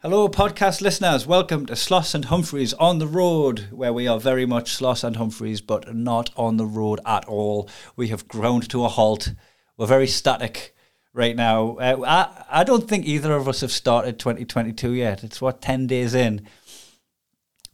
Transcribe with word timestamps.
Hello, 0.00 0.28
podcast 0.28 0.80
listeners. 0.80 1.26
Welcome 1.26 1.66
to 1.66 1.72
Sloss 1.72 2.14
and 2.14 2.26
Humphries 2.26 2.72
on 2.74 3.00
the 3.00 3.06
road, 3.08 3.66
where 3.72 3.92
we 3.92 4.06
are 4.06 4.20
very 4.20 4.46
much 4.46 4.78
Sloss 4.78 5.02
and 5.02 5.16
Humphries, 5.16 5.60
but 5.60 5.92
not 5.92 6.30
on 6.36 6.56
the 6.56 6.66
road 6.66 7.00
at 7.04 7.24
all. 7.24 7.68
We 7.96 8.06
have 8.08 8.28
ground 8.28 8.70
to 8.70 8.84
a 8.84 8.88
halt. 8.88 9.32
We're 9.76 9.86
very 9.86 10.06
static 10.06 10.72
right 11.12 11.34
now. 11.34 11.78
Uh, 11.78 12.04
I, 12.06 12.60
I 12.60 12.62
don't 12.62 12.88
think 12.88 13.06
either 13.06 13.32
of 13.32 13.48
us 13.48 13.60
have 13.62 13.72
started 13.72 14.20
2022 14.20 14.92
yet. 14.92 15.24
It's 15.24 15.40
what, 15.40 15.60
10 15.60 15.88
days 15.88 16.14
in. 16.14 16.46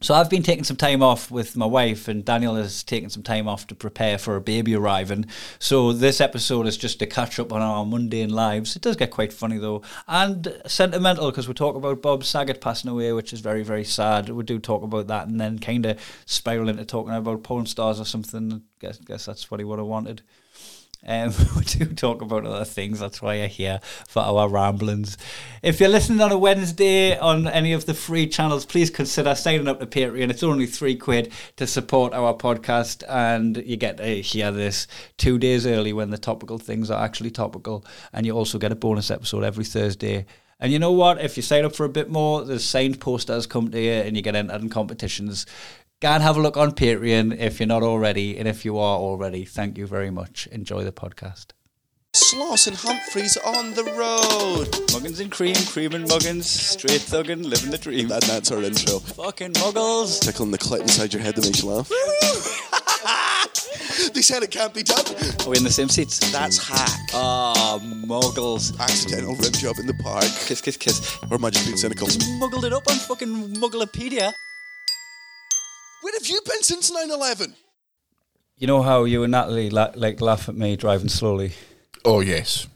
So 0.04 0.12
I've 0.12 0.28
been 0.28 0.42
taking 0.42 0.64
some 0.64 0.76
time 0.76 1.02
off 1.02 1.30
with 1.30 1.56
my 1.56 1.64
wife, 1.64 2.08
and 2.08 2.22
Daniel 2.22 2.56
has 2.56 2.82
taken 2.84 3.08
some 3.08 3.22
time 3.22 3.48
off 3.48 3.66
to 3.68 3.74
prepare 3.74 4.18
for 4.18 4.36
a 4.36 4.40
baby 4.42 4.74
arriving. 4.74 5.24
So 5.58 5.94
this 5.94 6.20
episode 6.20 6.66
is 6.66 6.76
just 6.76 6.98
to 6.98 7.06
catch 7.06 7.38
up 7.38 7.54
on 7.54 7.62
our 7.62 7.86
mundane 7.86 8.28
lives. 8.28 8.76
It 8.76 8.82
does 8.82 8.96
get 8.96 9.10
quite 9.10 9.32
funny 9.32 9.56
though, 9.56 9.80
and 10.06 10.60
sentimental 10.66 11.30
because 11.30 11.48
we 11.48 11.54
talk 11.54 11.74
about 11.74 12.02
Bob 12.02 12.22
Saget 12.22 12.60
passing 12.60 12.90
away, 12.90 13.14
which 13.14 13.32
is 13.32 13.40
very 13.40 13.62
very 13.62 13.82
sad. 13.82 14.28
We 14.28 14.42
do 14.42 14.58
talk 14.58 14.82
about 14.82 15.06
that, 15.06 15.26
and 15.26 15.40
then 15.40 15.58
kind 15.58 15.86
of 15.86 15.98
spiral 16.26 16.68
into 16.68 16.84
talking 16.84 17.14
about 17.14 17.42
porn 17.42 17.64
stars 17.64 17.98
or 17.98 18.04
something. 18.04 18.60
Guess 18.80 18.98
guess 18.98 19.24
that's 19.24 19.50
what 19.50 19.58
he 19.58 19.64
would 19.64 19.78
have 19.78 19.88
wanted. 19.88 20.20
Um, 21.06 21.32
we 21.56 21.64
do 21.64 21.86
talk 21.86 22.22
about 22.22 22.46
other 22.46 22.64
things. 22.64 23.00
That's 23.00 23.20
why 23.20 23.36
you're 23.36 23.46
here 23.46 23.80
for 24.06 24.22
our 24.22 24.48
ramblings. 24.48 25.16
If 25.62 25.80
you're 25.80 25.88
listening 25.88 26.20
on 26.20 26.32
a 26.32 26.38
Wednesday 26.38 27.18
on 27.18 27.46
any 27.46 27.72
of 27.72 27.86
the 27.86 27.94
free 27.94 28.26
channels, 28.26 28.64
please 28.64 28.90
consider 28.90 29.34
signing 29.34 29.68
up 29.68 29.80
to 29.80 29.86
Patreon. 29.86 30.30
It's 30.30 30.42
only 30.42 30.66
three 30.66 30.96
quid 30.96 31.32
to 31.56 31.66
support 31.66 32.12
our 32.14 32.34
podcast, 32.34 33.02
and 33.08 33.56
you 33.58 33.76
get 33.76 33.98
to 33.98 34.22
hear 34.22 34.50
this 34.50 34.86
two 35.16 35.38
days 35.38 35.66
early 35.66 35.92
when 35.92 36.10
the 36.10 36.18
topical 36.18 36.58
things 36.58 36.90
are 36.90 37.02
actually 37.02 37.30
topical. 37.30 37.84
And 38.12 38.26
you 38.26 38.32
also 38.32 38.58
get 38.58 38.72
a 38.72 38.76
bonus 38.76 39.10
episode 39.10 39.44
every 39.44 39.64
Thursday. 39.64 40.26
And 40.60 40.72
you 40.72 40.78
know 40.78 40.92
what? 40.92 41.20
If 41.20 41.36
you 41.36 41.42
sign 41.42 41.64
up 41.64 41.74
for 41.74 41.84
a 41.84 41.90
bit 41.90 42.08
more, 42.08 42.44
there's 42.44 42.64
signed 42.64 43.00
posters 43.00 43.46
come 43.46 43.70
to 43.70 43.80
you, 43.80 43.90
and 43.90 44.16
you 44.16 44.22
get 44.22 44.36
entered 44.36 44.62
in 44.62 44.70
competitions. 44.70 45.46
Go 46.04 46.10
and 46.10 46.22
have 46.22 46.36
a 46.36 46.40
look 46.42 46.58
on 46.58 46.72
Patreon 46.72 47.38
if 47.38 47.58
you're 47.58 47.66
not 47.66 47.82
already, 47.82 48.36
and 48.36 48.46
if 48.46 48.66
you 48.66 48.76
are 48.76 48.98
already, 48.98 49.46
thank 49.46 49.78
you 49.78 49.86
very 49.86 50.10
much. 50.10 50.46
Enjoy 50.48 50.84
the 50.84 50.92
podcast. 50.92 51.52
Sloss 52.12 52.66
and 52.66 52.76
Humphries 52.76 53.38
on 53.38 53.72
the 53.72 53.84
road. 53.84 54.68
Muggins 54.92 55.20
and 55.20 55.32
cream, 55.32 55.54
cream 55.54 55.94
and 55.94 56.06
muggins, 56.06 56.44
straight 56.44 57.00
thuggin', 57.00 57.42
living 57.42 57.70
the 57.70 57.78
dream. 57.78 58.12
And 58.12 58.20
that's 58.20 58.52
our 58.52 58.62
intro. 58.62 58.98
Fucking 58.98 59.54
muggles. 59.54 60.20
Tickling 60.20 60.50
the 60.50 60.58
clit 60.58 60.82
inside 60.82 61.14
your 61.14 61.22
head 61.22 61.36
that 61.36 61.46
makes 61.46 61.62
you 61.62 61.70
laugh. 61.70 61.88
they 64.12 64.20
said 64.20 64.42
it 64.42 64.50
can't 64.50 64.74
be 64.74 64.82
done. 64.82 65.06
Are 65.46 65.48
we 65.48 65.56
in 65.56 65.64
the 65.64 65.72
same 65.72 65.88
seats? 65.88 66.18
That's 66.30 66.58
hack. 66.58 67.00
Ah, 67.14 67.80
muggles. 67.82 68.78
Accidental 68.78 69.36
rim 69.36 69.52
job 69.52 69.78
in 69.78 69.86
the 69.86 69.94
park. 69.94 70.26
Kiss, 70.44 70.60
kiss, 70.60 70.76
kiss. 70.76 71.18
Or 71.30 71.36
am 71.36 71.46
I 71.46 71.48
just 71.48 71.64
being 71.64 71.78
cynical? 71.78 72.08
Muggled 72.38 72.66
it 72.66 72.74
up 72.74 72.86
on 72.90 72.96
fucking 72.96 73.54
Mugglepedia. 73.54 74.34
Where 76.04 76.12
have 76.12 76.26
you 76.26 76.38
been 76.44 76.62
since 76.62 76.92
9 76.92 77.10
11? 77.10 77.54
You 78.58 78.66
know 78.66 78.82
how 78.82 79.04
you 79.04 79.22
and 79.22 79.30
Natalie 79.30 79.70
la- 79.70 79.92
like 79.94 80.20
laugh 80.20 80.50
at 80.50 80.54
me 80.54 80.76
driving 80.76 81.08
slowly? 81.08 81.52
Oh 82.04 82.20
yes. 82.20 82.66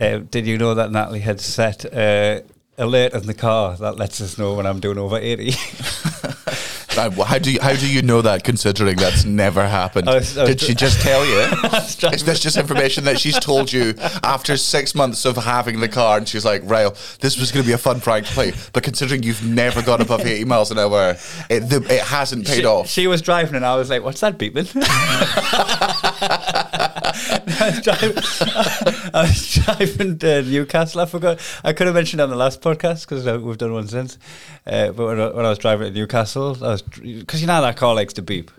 Uh, 0.00 0.20
did 0.30 0.46
you 0.46 0.56
know 0.56 0.72
that 0.72 0.90
Natalie 0.90 1.20
had 1.20 1.38
set 1.38 1.84
uh, 1.84 2.40
alert 2.78 3.12
in 3.12 3.26
the 3.26 3.34
car 3.34 3.76
that 3.76 3.98
lets 3.98 4.22
us 4.22 4.38
know 4.38 4.54
when 4.54 4.64
I'm 4.64 4.80
doing 4.80 4.96
over 4.96 5.18
80? 5.18 5.52
How 6.94 7.38
do 7.38 7.52
you 7.52 7.60
how 7.60 7.74
do 7.74 7.90
you 7.90 8.02
know 8.02 8.22
that? 8.22 8.44
Considering 8.44 8.96
that's 8.96 9.24
never 9.24 9.66
happened, 9.66 10.08
I 10.08 10.16
was- 10.16 10.36
I 10.36 10.42
was 10.42 10.50
did 10.50 10.60
she 10.60 10.74
just 10.74 11.00
tell 11.00 11.24
you? 11.24 11.38
Is 12.12 12.24
this 12.24 12.40
just 12.40 12.56
information 12.56 13.04
that 13.04 13.18
she's 13.18 13.38
told 13.38 13.72
you 13.72 13.94
after 14.22 14.56
six 14.56 14.94
months 14.94 15.24
of 15.24 15.36
having 15.36 15.80
the 15.80 15.88
car? 15.88 16.18
And 16.18 16.28
she's 16.28 16.44
like, 16.44 16.62
"Rail, 16.68 16.94
this 17.20 17.38
was 17.38 17.50
going 17.50 17.64
to 17.64 17.66
be 17.66 17.72
a 17.72 17.78
fun 17.78 18.00
prank 18.00 18.26
to 18.26 18.32
play, 18.32 18.52
but 18.72 18.82
considering 18.82 19.22
you've 19.22 19.44
never 19.44 19.82
gone 19.82 20.00
above 20.00 20.26
eighty 20.26 20.44
miles 20.44 20.70
an 20.70 20.78
hour, 20.78 21.16
it 21.48 21.60
the, 21.60 21.84
it 21.88 22.02
hasn't 22.02 22.46
paid 22.46 22.60
she, 22.60 22.64
off." 22.66 22.88
she 22.88 23.06
was 23.06 23.22
driving 23.22 23.56
and 23.56 23.64
I 23.64 23.76
was 23.76 23.88
like, 23.88 24.02
what's 24.02 24.20
that 24.20 24.38
beeping? 24.38 24.72
I, 27.60 27.70
was 27.70 27.80
driving, 27.82 29.10
I 29.14 29.22
was 29.22 29.54
driving 29.54 30.18
to 30.18 30.42
Newcastle. 30.42 31.00
I 31.00 31.06
forgot. 31.06 31.40
I 31.64 31.72
could 31.72 31.86
have 31.86 31.94
mentioned 31.94 32.20
on 32.20 32.30
the 32.30 32.36
last 32.36 32.60
podcast 32.60 33.08
because 33.08 33.24
we've 33.42 33.58
done 33.58 33.72
one 33.72 33.88
since. 33.88 34.18
Uh, 34.66 34.92
but 34.92 35.06
when 35.06 35.20
I, 35.20 35.28
when 35.30 35.44
I 35.44 35.48
was 35.48 35.58
driving 35.58 35.92
to 35.92 35.98
Newcastle, 35.98 36.56
I 36.64 36.68
was 36.68 36.82
because 36.82 37.40
you 37.40 37.46
know 37.46 37.60
that 37.62 37.76
car 37.76 37.94
likes 37.94 38.12
to 38.14 38.22
beep. 38.22 38.50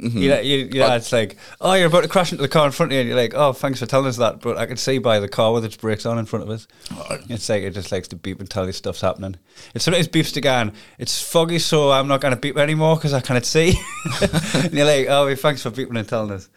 You 0.00 0.28
know, 0.30 0.38
you, 0.38 0.58
you 0.58 0.78
know, 0.78 0.94
it's 0.94 1.12
like, 1.12 1.36
oh, 1.60 1.74
you're 1.74 1.88
about 1.88 2.02
to 2.02 2.08
crash 2.08 2.30
into 2.30 2.42
the 2.42 2.48
car 2.48 2.66
in 2.66 2.70
front 2.70 2.92
of 2.92 2.94
you, 2.94 3.00
and 3.00 3.08
you're 3.08 3.18
like, 3.18 3.34
oh, 3.34 3.52
thanks 3.52 3.80
for 3.80 3.86
telling 3.86 4.06
us 4.06 4.16
that. 4.18 4.40
But 4.40 4.56
I 4.56 4.64
can 4.66 4.76
see 4.76 4.98
by 4.98 5.18
the 5.18 5.28
car 5.28 5.52
with 5.52 5.64
its 5.64 5.76
brakes 5.76 6.06
on 6.06 6.18
in 6.18 6.24
front 6.24 6.44
of 6.44 6.50
us. 6.50 6.68
It's 7.28 7.48
like 7.48 7.64
it 7.64 7.74
just 7.74 7.90
likes 7.90 8.06
to 8.08 8.16
beep 8.16 8.38
and 8.38 8.48
tell 8.48 8.64
you 8.64 8.70
stuff's 8.72 9.00
happening. 9.00 9.34
It 9.74 9.82
sometimes 9.82 10.06
beeps 10.06 10.36
again. 10.36 10.72
It's 10.98 11.20
foggy, 11.20 11.58
so 11.58 11.90
I'm 11.90 12.06
not 12.06 12.20
going 12.20 12.32
to 12.32 12.40
beep 12.40 12.56
anymore 12.56 12.94
because 12.94 13.12
I 13.12 13.20
can't 13.20 13.44
see. 13.44 13.74
and 14.54 14.72
you're 14.72 14.86
like, 14.86 15.08
oh, 15.08 15.26
well, 15.26 15.34
thanks 15.34 15.62
for 15.64 15.72
beeping 15.72 15.98
and 15.98 16.08
telling 16.08 16.30
us. 16.30 16.48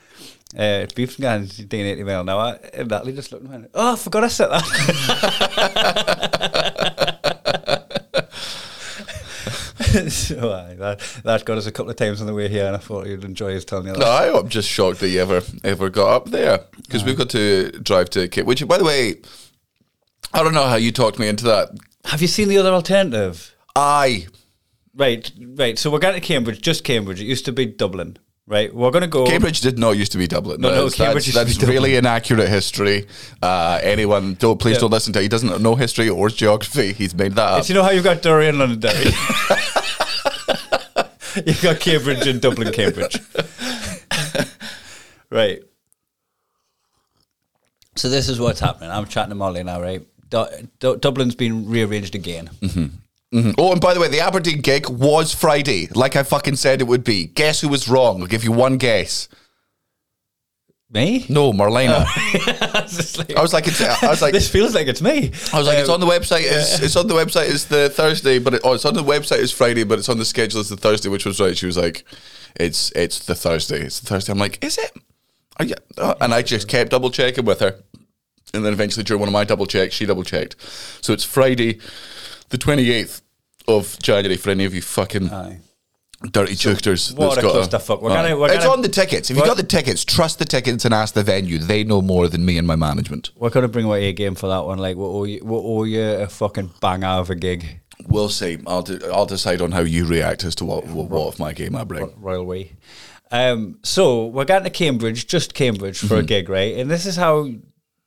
Uh, 0.57 0.83
it 0.83 0.93
beeps 0.95 1.17
again. 1.17 1.43
It's 1.43 1.57
doing 1.57 1.85
80 1.85 2.03
mile 2.03 2.21
an 2.21 2.29
hour. 2.29 2.59
And 2.73 2.89
Natalie 2.89 3.13
just 3.13 3.31
looked 3.31 3.45
at 3.45 3.61
me. 3.61 3.67
Oh, 3.73 3.93
I 3.93 3.95
forgot 3.95 4.23
I 4.23 4.27
said 4.27 4.47
that. 4.47 4.63
so 10.09 10.51
aye, 10.53 10.75
that 10.77 10.99
that 11.23 11.45
got 11.45 11.57
us 11.57 11.65
a 11.67 11.71
couple 11.71 11.89
of 11.89 11.95
times 11.95 12.21
on 12.21 12.27
the 12.27 12.33
way 12.33 12.47
here, 12.47 12.65
and 12.65 12.75
I 12.75 12.79
thought 12.79 13.07
you'd 13.07 13.23
enjoy 13.23 13.55
us 13.55 13.65
telling 13.65 13.87
you 13.87 13.93
that. 13.93 13.99
No, 13.99 14.05
I- 14.05 14.37
I'm 14.39 14.49
just 14.49 14.69
shocked 14.69 14.99
that 14.99 15.09
you 15.09 15.21
ever 15.21 15.41
ever 15.63 15.89
got 15.89 16.09
up 16.09 16.29
there 16.29 16.59
because 16.77 17.03
we've 17.03 17.17
got 17.17 17.29
to 17.31 17.71
drive 17.71 18.09
to 18.11 18.27
Cape. 18.27 18.45
Which, 18.45 18.65
by 18.67 18.77
the 18.77 18.83
way, 18.85 19.15
I 20.33 20.43
don't 20.43 20.53
know 20.53 20.65
how 20.67 20.75
you 20.75 20.91
talked 20.91 21.19
me 21.19 21.27
into 21.27 21.45
that. 21.45 21.69
Have 22.05 22.21
you 22.21 22.27
seen 22.27 22.47
the 22.47 22.57
other 22.57 22.71
alternative? 22.71 23.55
I 23.75 24.27
Right, 24.93 25.31
right. 25.55 25.79
So 25.79 25.89
we're 25.89 25.99
going 25.99 26.15
to 26.15 26.19
Cambridge, 26.21 26.61
just 26.61 26.83
Cambridge. 26.83 27.21
It 27.21 27.25
used 27.25 27.45
to 27.45 27.53
be 27.53 27.65
Dublin, 27.65 28.17
right? 28.51 28.71
We're 28.75 28.91
going 28.91 29.01
to 29.01 29.07
go. 29.07 29.25
Cambridge 29.25 29.61
did 29.61 29.79
not 29.79 29.91
used 29.91 30.11
to 30.11 30.17
be 30.17 30.27
Dublin. 30.27 30.59
No, 30.61 30.69
no, 30.69 30.83
that's, 30.83 30.95
Cambridge 30.95 31.25
that's, 31.27 31.47
used 31.47 31.59
to 31.61 31.65
be 31.65 31.71
that's 31.71 31.73
really 31.81 31.95
inaccurate 31.95 32.49
history. 32.49 33.07
Uh, 33.41 33.79
anyone, 33.81 34.35
don't 34.35 34.59
please 34.59 34.73
Yeah. 34.75 34.81
don't 34.81 34.91
listen 34.91 35.13
to. 35.13 35.19
It. 35.19 35.23
He 35.23 35.27
doesn't 35.29 35.61
know 35.61 35.75
history 35.75 36.09
or 36.09 36.29
geography. 36.29 36.93
He's 36.93 37.15
made 37.15 37.31
that 37.33 37.47
up. 37.47 37.59
It's, 37.59 37.69
you 37.69 37.75
know 37.75 37.83
how 37.83 37.91
you've 37.91 38.03
got 38.03 38.21
Derry 38.21 38.47
and 38.49 38.59
Londonderry? 38.59 39.05
you've 41.45 41.61
got 41.63 41.79
Cambridge 41.79 42.27
and 42.27 42.41
Dublin, 42.41 42.71
Cambridge. 42.73 43.17
right. 45.31 45.61
So 47.95 48.09
this 48.09 48.29
is 48.29 48.39
what's 48.39 48.59
happening. 48.59 48.89
I'm 48.91 49.05
chatting 49.05 49.29
to 49.29 49.35
Molly 49.35 49.63
now, 49.63 49.81
right? 49.81 50.05
Du- 50.29 50.67
Du- 50.79 50.97
Dublin's 50.97 51.35
been 51.35 51.69
rearranged 51.69 52.15
again. 52.15 52.49
Mhm. 53.33 53.55
Oh, 53.57 53.71
and 53.71 53.79
by 53.79 53.93
the 53.93 53.99
way, 54.01 54.09
the 54.09 54.19
Aberdeen 54.19 54.59
gig 54.61 54.89
was 54.89 55.33
Friday, 55.33 55.87
like 55.95 56.15
I 56.17 56.23
fucking 56.23 56.57
said 56.57 56.81
it 56.81 56.83
would 56.87 57.03
be. 57.03 57.27
Guess 57.27 57.61
who 57.61 57.69
was 57.69 57.87
wrong? 57.87 58.21
I'll 58.21 58.27
give 58.27 58.43
you 58.43 58.51
one 58.51 58.77
guess. 58.77 59.29
Me? 60.93 61.25
No, 61.29 61.53
Marlena. 61.53 62.05
It's 62.83 62.97
just 62.97 63.17
like- 63.19 63.37
I 63.37 63.41
was 63.41 63.53
like, 63.53 63.67
it's, 63.67 63.79
I 63.79 64.09
was 64.09 64.21
like, 64.21 64.33
this 64.33 64.49
feels 64.49 64.75
like 64.75 64.87
it's 64.87 65.01
me. 65.01 65.31
I 65.53 65.57
was 65.59 65.67
like, 65.67 65.77
it's 65.77 65.87
Um, 65.87 65.93
on 65.95 65.99
the 66.01 66.05
website. 66.07 66.41
It's, 66.43 66.81
it's 66.81 66.95
on 66.97 67.07
the 67.07 67.13
website. 67.13 67.49
It's 67.49 67.65
the 67.65 67.89
Thursday, 67.89 68.39
but 68.39 68.55
it, 68.55 68.61
oh, 68.65 68.73
it's 68.73 68.83
on 68.83 68.95
the 68.95 69.03
website. 69.03 69.39
It's 69.41 69.53
Friday, 69.53 69.85
but 69.85 69.99
it's 69.99 70.09
on 70.09 70.17
the 70.17 70.25
schedule. 70.25 70.59
It's 70.59 70.69
the 70.69 70.75
Thursday, 70.75 71.07
which 71.07 71.25
was 71.25 71.39
right. 71.39 71.55
She 71.57 71.65
was 71.67 71.77
like, 71.77 72.03
it's 72.57 72.91
it's 72.93 73.19
the 73.19 73.35
Thursday. 73.35 73.79
It's 73.81 74.01
the 74.01 74.07
Thursday. 74.07 74.33
I'm 74.33 74.39
like, 74.39 74.61
is 74.65 74.77
it? 74.77 74.91
Are 75.57 75.65
you? 75.65 75.75
oh, 75.99 76.15
and 76.19 76.33
I 76.33 76.41
just 76.41 76.67
kept 76.67 76.91
double 76.91 77.09
checking 77.11 77.45
with 77.45 77.61
her, 77.61 77.75
and 78.53 78.65
then 78.65 78.73
eventually 78.73 79.03
during 79.05 79.19
one 79.21 79.29
of 79.29 79.33
my 79.33 79.45
double 79.45 79.67
checks, 79.67 79.95
she 79.95 80.05
double 80.05 80.23
checked. 80.25 80.57
So 81.01 81.13
it's 81.13 81.23
Friday, 81.23 81.79
the 82.51 82.57
28th 82.57 83.21
of 83.67 83.97
January. 84.01 84.37
For 84.37 84.51
any 84.51 84.65
of 84.65 84.73
you 84.73 84.81
fucking 84.81 85.29
Aye. 85.31 85.59
dirty 86.31 86.53
chuchters, 86.53 87.15
what 87.15 87.37
a 87.37 87.41
clusterfuck. 87.41 88.01
We're 88.01 88.09
gonna- 88.09 88.37
we're 88.37 88.47
it's 88.51 88.57
gonna- 88.63 88.69
on 88.71 88.81
the 88.81 88.89
tickets. 88.89 89.29
If 89.29 89.35
you 89.37 89.41
What- 89.41 89.47
got 89.47 89.57
the 89.57 89.63
tickets, 89.63 90.05
trust 90.05 90.39
the 90.39 90.45
tickets 90.45 90.85
and 90.85 90.93
ask 90.93 91.13
the 91.13 91.23
venue. 91.23 91.57
They 91.57 91.83
know 91.83 92.01
more 92.01 92.27
than 92.27 92.45
me 92.45 92.57
and 92.57 92.67
my 92.67 92.75
management. 92.75 93.31
We're 93.35 93.49
going 93.49 93.63
to 93.63 93.67
bring 93.67 93.85
away 93.85 94.05
a 94.09 94.13
game 94.13 94.35
for 94.35 94.47
that 94.47 94.65
one. 94.65 94.77
Like, 94.77 94.95
we'll 94.97 95.15
owe 95.15 95.23
you, 95.23 95.41
we'll 95.43 95.65
owe 95.65 95.83
you 95.83 96.01
a 96.03 96.27
fucking 96.27 96.71
banger 96.79 97.07
of 97.07 97.29
a 97.29 97.35
gig. 97.35 97.79
We'll 98.07 98.29
see. 98.29 98.57
I'll 98.65 98.81
de- 98.81 99.11
I'll 99.13 99.25
decide 99.27 99.61
on 99.61 99.71
how 99.71 99.81
you 99.81 100.05
react 100.05 100.43
as 100.43 100.55
to 100.55 100.65
what 100.65 100.87
what, 100.87 101.09
what 101.09 101.27
of 101.27 101.39
my 101.39 101.53
game 101.53 101.75
I 101.75 101.83
bring. 101.83 102.11
Royal 102.17 102.45
Way. 102.45 102.73
Um, 103.31 103.77
so 103.83 104.25
we're 104.25 104.43
going 104.45 104.63
to 104.63 104.69
Cambridge, 104.71 105.27
just 105.27 105.53
Cambridge 105.53 105.99
for 105.99 106.17
a 106.17 106.23
gig, 106.23 106.49
right? 106.49 106.75
And 106.77 106.89
this 106.89 107.05
is 107.05 107.15
how 107.15 107.47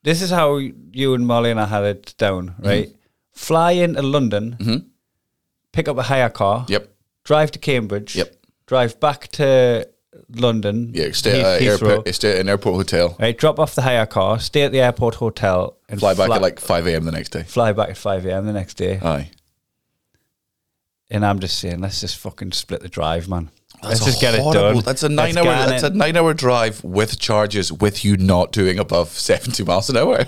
this 0.03 0.21
is 0.21 0.29
how 0.29 0.57
you 0.57 1.13
and 1.15 1.25
Molly 1.25 1.49
and 1.49 1.59
I 1.59 1.65
had 1.65 1.83
it 1.85 2.13
down, 2.17 2.55
right? 2.59 2.91
Fly 3.35 3.71
into 3.71 4.01
London, 4.01 4.89
pick 5.71 5.87
up 5.87 5.97
a 5.97 6.03
hire 6.03 6.29
car, 6.29 6.65
Yep. 6.69 6.89
drive 7.23 7.51
to 7.51 7.59
Cambridge, 7.59 8.15
Yep. 8.15 8.33
drive 8.65 8.99
back 8.99 9.27
to 9.33 9.87
London, 10.33 10.91
Yeah. 10.95 11.11
Stay 11.11 11.41
at 11.41 11.61
Heath- 11.61 11.81
uh, 11.81 11.85
airport. 11.87 12.15
Stay 12.15 12.31
at 12.31 12.39
an 12.39 12.49
airport 12.49 12.75
hotel. 12.75 13.17
right? 13.19 13.37
Drop 13.37 13.59
off 13.59 13.75
the 13.75 13.81
hire 13.81 14.05
car, 14.05 14.39
stay 14.39 14.61
at 14.63 14.71
the 14.71 14.79
airport 14.79 15.15
hotel, 15.15 15.77
and 15.89 15.99
Fly 15.99 16.13
back 16.13 16.29
at 16.31 16.41
like 16.41 16.59
five 16.59 16.87
a.m. 16.87 17.03
the 17.03 17.11
next 17.11 17.29
day. 17.29 17.43
fly 17.43 17.73
back 17.73 17.89
at 17.89 17.97
five 17.97 18.25
a.m. 18.25 18.45
the 18.45 18.53
next 18.53 18.75
day. 18.75 18.99
Aye. 19.03 19.31
And 21.09 21.25
I'm 21.25 21.39
just 21.39 21.59
saying, 21.59 21.81
let's 21.81 21.99
just 22.01 22.17
fucking 22.17 22.53
split 22.53 22.81
the 22.81 22.89
drive, 22.89 23.27
man. 23.29 23.51
That's 23.81 24.01
let's 24.01 24.05
just 24.05 24.21
get 24.21 24.35
horrible- 24.39 24.51
it 24.69 24.73
done. 24.73 24.83
That's 24.83 25.03
a 25.03 25.09
Let's 25.09 25.35
nine 25.35 25.37
hour. 25.37 25.53
get 25.55 25.67
That's 25.69 25.83
a 25.83 25.89
nine 25.91 26.17
hour 26.17 26.33
drive 26.33 26.83
with 26.83 27.19
charges, 27.19 27.71
with 27.71 28.03
you 28.03 28.17
not 28.17 28.51
doing 28.51 28.79
above 28.79 29.09
seventy 29.17 29.63
miles 29.63 29.89
an 29.89 29.97
hour. 29.97 30.25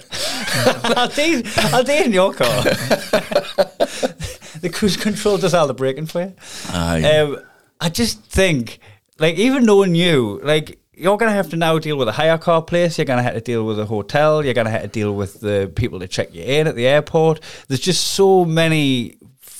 I'll 0.95 1.07
do, 1.09 1.41
I'll 1.57 1.83
do 1.83 1.91
in 1.93 2.13
your 2.13 2.33
car. 2.33 2.63
the 4.61 4.69
cruise 4.73 4.97
control 4.97 5.37
does 5.37 5.53
all 5.53 5.67
the 5.67 5.73
braking 5.73 6.05
for 6.07 6.21
you. 6.21 6.33
Aye. 6.69 7.03
Um, 7.03 7.37
I 7.79 7.89
just 7.89 8.21
think, 8.23 8.79
like, 9.19 9.35
even 9.35 9.65
knowing 9.65 9.95
you, 9.95 10.39
like, 10.43 10.79
you're 10.93 11.17
going 11.17 11.29
to 11.29 11.35
have 11.35 11.49
to 11.51 11.55
now 11.57 11.77
deal 11.77 11.95
with 11.97 12.07
a 12.07 12.11
hire 12.11 12.37
car 12.39 12.61
place. 12.63 12.97
You're 12.97 13.05
going 13.05 13.17
to 13.17 13.23
have 13.23 13.35
to 13.35 13.41
deal 13.41 13.65
with 13.65 13.79
a 13.79 13.85
hotel. 13.85 14.43
You're 14.43 14.55
going 14.55 14.65
to 14.65 14.71
have 14.71 14.81
to 14.81 14.87
deal 14.87 15.13
with 15.13 15.41
the 15.41 15.71
people 15.75 15.99
to 15.99 16.07
check 16.07 16.33
you 16.33 16.43
in 16.43 16.65
at 16.65 16.75
the 16.75 16.87
airport. 16.87 17.39
There's 17.67 17.79
just 17.79 18.03
so 18.13 18.45
many 18.45 19.17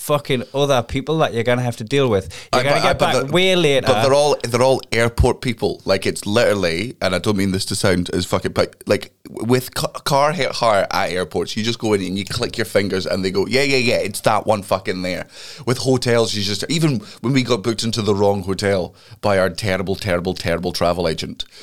fucking 0.08 0.42
other 0.54 0.82
people 0.82 1.18
that 1.18 1.34
you're 1.34 1.44
going 1.44 1.58
to 1.58 1.64
have 1.64 1.76
to 1.76 1.84
deal 1.84 2.08
with. 2.08 2.24
You're 2.52 2.60
I- 2.60 2.64
to 2.64 2.70
but- 2.70 2.82
get 2.82 2.98
but 2.98 3.22
back 3.24 3.32
way 3.32 3.54
later. 3.54 3.86
But 3.86 4.02
they're 4.02 4.14
all 4.14 4.36
they're 4.42 4.62
all 4.62 4.80
airport 4.90 5.42
people. 5.42 5.82
Like 5.84 6.06
it's 6.06 6.24
literally, 6.26 6.96
and 7.02 7.14
I 7.14 7.18
don't 7.18 7.36
mean 7.36 7.52
this 7.52 7.66
to 7.66 7.76
sound 7.76 8.10
as 8.14 8.24
fucking, 8.26 8.52
but 8.52 8.74
like 8.86 9.12
with 9.30 9.74
ca- 9.74 9.88
car 10.12 10.32
hire 10.32 10.86
at 10.90 11.10
airports, 11.10 11.56
you 11.56 11.62
just 11.62 11.78
go 11.78 11.92
in 11.92 12.02
and 12.02 12.18
you 12.18 12.24
click 12.24 12.56
your 12.56 12.64
fingers, 12.64 13.06
and 13.06 13.22
they 13.24 13.30
go, 13.30 13.46
yeah, 13.46 13.62
yeah, 13.62 13.76
yeah, 13.76 13.98
it's 13.98 14.22
that 14.22 14.46
one 14.46 14.62
fucking 14.62 15.02
there. 15.02 15.26
With 15.66 15.78
hotels, 15.78 16.34
you 16.34 16.42
just 16.42 16.64
even 16.70 17.00
when 17.20 17.34
we 17.34 17.42
got 17.42 17.62
booked 17.62 17.84
into 17.84 18.00
the 18.02 18.14
wrong 18.14 18.42
hotel 18.42 18.94
by 19.20 19.38
our 19.38 19.50
terrible, 19.50 19.94
terrible, 19.94 20.34
terrible 20.34 20.72
travel 20.72 21.06
agent. 21.06 21.44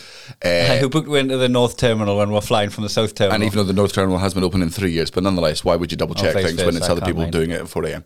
Uh, 0.44 0.78
who 0.78 0.90
booked 0.90 1.08
you 1.08 1.16
into 1.16 1.38
the 1.38 1.48
North 1.48 1.78
Terminal 1.78 2.18
when 2.18 2.32
we're 2.32 2.42
flying 2.42 2.72
from 2.72 2.84
the 2.84 2.90
South 2.90 3.14
Terminal? 3.14 3.36
and 3.36 3.44
even 3.44 3.58
though 3.58 3.64
the 3.64 3.74
North 3.74 3.94
Terminal 3.94 4.18
has 4.18 4.34
been 4.34 4.44
open 4.44 4.64
in 4.64 4.72
three 4.72 4.92
years, 4.92 5.12
but 5.12 5.22
nonetheless, 5.22 5.64
why 5.64 5.76
would 5.76 5.92
you 5.92 5.98
double 5.98 6.16
check 6.16 6.34
face 6.34 6.48
things 6.48 6.64
when 6.64 6.76
it's 6.76 6.90
other 6.90 7.02
people 7.02 7.22
mind. 7.22 7.32
doing 7.32 7.52
it 7.52 7.62
at 7.62 7.70
4 7.70 7.86
a.m.? 7.86 8.04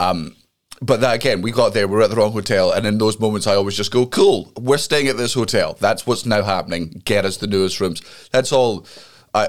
Um, 0.00 0.36
but 0.82 1.00
that 1.00 1.14
again, 1.14 1.42
we 1.42 1.52
got 1.52 1.72
there, 1.72 1.88
we 1.88 1.94
were 1.94 2.02
at 2.02 2.10
the 2.10 2.16
wrong 2.16 2.32
hotel, 2.32 2.70
and 2.72 2.86
in 2.86 2.98
those 2.98 3.18
moments, 3.18 3.46
I 3.46 3.54
always 3.54 3.76
just 3.76 3.90
go, 3.90 4.06
cool, 4.06 4.52
we're 4.58 4.78
staying 4.78 5.08
at 5.08 5.16
this 5.16 5.34
hotel. 5.34 5.76
That's 5.80 6.06
what's 6.06 6.26
now 6.26 6.42
happening. 6.42 7.02
Get 7.04 7.24
us 7.24 7.38
the 7.38 7.46
newest 7.46 7.80
rooms. 7.80 8.02
That's 8.30 8.52
all. 8.52 8.86
Uh, 9.32 9.48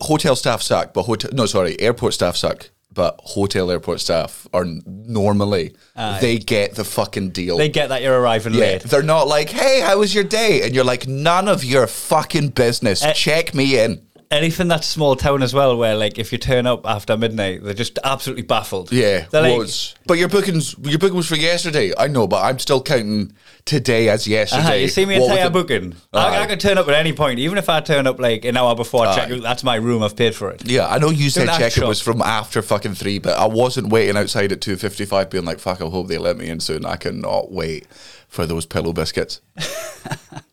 hotel 0.00 0.36
staff 0.36 0.62
suck, 0.62 0.92
but 0.92 1.04
hotel, 1.04 1.30
no, 1.32 1.46
sorry, 1.46 1.80
airport 1.80 2.14
staff 2.14 2.36
suck. 2.36 2.70
But 2.92 3.20
hotel 3.22 3.70
airport 3.70 4.00
staff 4.00 4.46
are 4.54 4.64
normally 4.64 5.74
they 5.94 6.38
get 6.38 6.76
the 6.76 6.84
fucking 6.84 7.28
deal. 7.28 7.58
they 7.58 7.68
get 7.68 7.90
that 7.90 8.00
you're 8.00 8.18
arriving 8.18 8.54
yeah, 8.54 8.60
late. 8.60 8.82
they're 8.84 9.02
not 9.02 9.28
like, 9.28 9.50
"Hey, 9.50 9.80
how 9.80 9.98
was 9.98 10.14
your 10.14 10.24
day?" 10.24 10.62
And 10.62 10.74
you're 10.74 10.82
like, 10.82 11.06
"None 11.06 11.46
of 11.46 11.62
your 11.62 11.86
fucking 11.86 12.50
business. 12.50 13.04
Eh. 13.04 13.12
Check 13.12 13.54
me 13.54 13.78
in." 13.78 14.05
Anything 14.30 14.66
that's 14.66 14.88
small 14.88 15.14
town 15.14 15.42
as 15.42 15.54
well, 15.54 15.76
where 15.76 15.94
like 15.94 16.18
if 16.18 16.32
you 16.32 16.38
turn 16.38 16.66
up 16.66 16.84
after 16.84 17.16
midnight, 17.16 17.62
they're 17.62 17.74
just 17.74 17.98
absolutely 18.02 18.42
baffled. 18.42 18.90
Yeah, 18.90 19.26
they're 19.30 19.42
like, 19.42 19.56
was. 19.56 19.94
But 20.06 20.18
your 20.18 20.28
bookings, 20.28 20.74
your 20.82 20.98
booking 20.98 21.16
was 21.16 21.28
for 21.28 21.36
yesterday. 21.36 21.92
I 21.96 22.08
know, 22.08 22.26
but 22.26 22.44
I'm 22.44 22.58
still 22.58 22.82
counting 22.82 23.34
today 23.64 24.08
as 24.08 24.26
yesterday. 24.26 24.62
Uh-huh, 24.62 24.74
you 24.74 24.88
see 24.88 25.06
me 25.06 25.20
What 25.20 25.30
entire 25.30 25.50
booking. 25.50 25.94
I, 26.12 26.42
I 26.42 26.46
could 26.46 26.58
turn 26.58 26.76
up 26.76 26.88
at 26.88 26.94
any 26.94 27.12
point, 27.12 27.38
even 27.38 27.56
if 27.56 27.68
I 27.68 27.80
turn 27.80 28.06
up 28.06 28.18
like 28.18 28.44
an 28.44 28.56
hour 28.56 28.74
before 28.74 29.06
I 29.06 29.14
check 29.14 29.30
Aye. 29.30 29.38
That's 29.40 29.62
my 29.62 29.76
room. 29.76 30.02
I've 30.02 30.16
paid 30.16 30.34
for 30.34 30.50
it. 30.50 30.64
Yeah, 30.66 30.88
I 30.88 30.98
know 30.98 31.10
you 31.10 31.30
said 31.30 31.46
Don't 31.46 31.58
check 31.58 31.76
it 31.76 31.86
was 31.86 32.00
from 32.00 32.20
after 32.20 32.62
fucking 32.62 32.94
three, 32.94 33.18
but 33.20 33.38
I 33.38 33.46
wasn't 33.46 33.90
waiting 33.90 34.16
outside 34.16 34.50
at 34.50 34.60
two 34.60 34.76
fifty 34.76 35.04
five, 35.04 35.30
being 35.30 35.44
like, 35.44 35.60
"Fuck, 35.60 35.80
I 35.80 35.86
hope 35.86 36.08
they 36.08 36.18
let 36.18 36.36
me 36.36 36.48
in 36.48 36.60
soon." 36.60 36.84
I 36.84 36.96
cannot 36.96 37.52
wait 37.52 37.86
for 38.28 38.46
those 38.46 38.66
pillow 38.66 38.92
biscuits. 38.92 39.40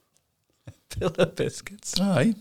Pillow 0.99 1.25
biscuits. 1.25 1.99
Aye. 2.01 2.33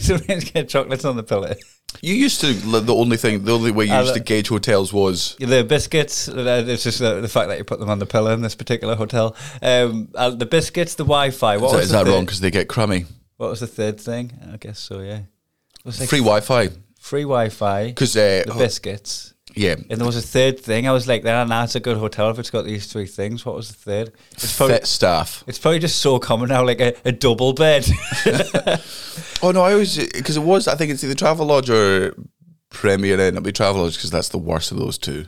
Sometimes 0.00 0.50
get 0.50 0.68
chocolates 0.68 1.04
on 1.04 1.16
the 1.16 1.22
pillow. 1.22 1.54
You 2.02 2.14
used 2.14 2.40
to 2.42 2.52
the 2.52 2.94
only 2.94 3.16
thing, 3.16 3.44
the 3.44 3.54
only 3.54 3.70
way 3.70 3.86
you 3.86 3.92
I 3.94 4.02
used 4.02 4.14
to 4.14 4.20
gauge 4.20 4.48
hotels 4.48 4.92
was 4.92 5.36
The 5.38 5.64
biscuits. 5.64 6.28
uh, 6.28 6.64
It's 6.66 6.82
just 6.84 6.98
the, 6.98 7.20
the 7.22 7.28
fact 7.28 7.48
that 7.48 7.56
you 7.58 7.64
put 7.64 7.80
them 7.80 7.88
on 7.88 7.98
the 7.98 8.06
pillow 8.06 8.32
in 8.32 8.42
this 8.42 8.54
particular 8.54 8.94
hotel. 8.94 9.34
Um, 9.62 10.08
uh, 10.14 10.30
the 10.30 10.44
biscuits, 10.46 10.94
the 10.96 11.04
Wi-Fi. 11.04 11.56
What 11.56 11.66
is 11.66 11.70
that, 11.72 11.76
was 11.78 11.84
is 11.86 11.90
that 11.92 12.06
wrong 12.06 12.24
because 12.26 12.40
they 12.40 12.50
get 12.50 12.68
crummy? 12.68 13.06
What 13.38 13.50
was 13.50 13.60
the 13.60 13.66
third 13.66 13.98
thing? 14.00 14.32
I 14.52 14.56
guess 14.58 14.78
so. 14.80 15.00
Yeah. 15.00 15.20
Was 15.84 15.98
Free 16.08 16.18
Wi-Fi 16.20 16.68
free 16.98 17.22
Wi-Fi. 17.22 17.86
because 17.88 18.16
uh, 18.16 18.42
the 18.46 18.54
biscuits. 18.54 19.32
Yeah, 19.54 19.74
And 19.90 19.98
there 19.98 20.06
was 20.06 20.16
a 20.16 20.22
third 20.22 20.60
thing. 20.60 20.86
I 20.86 20.92
was 20.92 21.06
like, 21.08 21.24
"Nah, 21.24 21.44
nah, 21.44 21.64
it's 21.64 21.74
a 21.74 21.80
good 21.80 21.96
hotel 21.96 22.30
if 22.30 22.38
it's 22.38 22.50
got 22.50 22.64
these 22.64 22.86
three 22.86 23.06
things." 23.06 23.44
What 23.44 23.54
was 23.56 23.68
the 23.68 23.74
third? 23.74 24.12
It's 24.32 24.56
probably, 24.56 24.76
fit 24.76 24.86
staff. 24.86 25.42
it's 25.46 25.58
probably 25.58 25.78
just 25.80 25.98
so 26.00 26.18
common 26.18 26.48
now, 26.50 26.64
like 26.64 26.80
a, 26.80 26.94
a 27.04 27.12
double 27.12 27.52
bed. 27.52 27.86
Oh 29.40 29.52
no, 29.52 29.62
I 29.62 29.72
always 29.72 29.96
because 30.12 30.36
it 30.36 30.42
was. 30.42 30.66
I 30.66 30.74
think 30.74 30.90
it's 30.90 31.04
either 31.04 31.14
Travelodge 31.14 31.68
or 31.70 32.14
Premier 32.70 33.14
Inn. 33.14 33.36
It'll 33.36 33.40
be 33.42 33.52
Travelodge 33.52 33.94
because 33.94 34.10
that's 34.10 34.30
the 34.30 34.38
worst 34.38 34.72
of 34.72 34.78
those 34.78 34.98
two. 34.98 35.26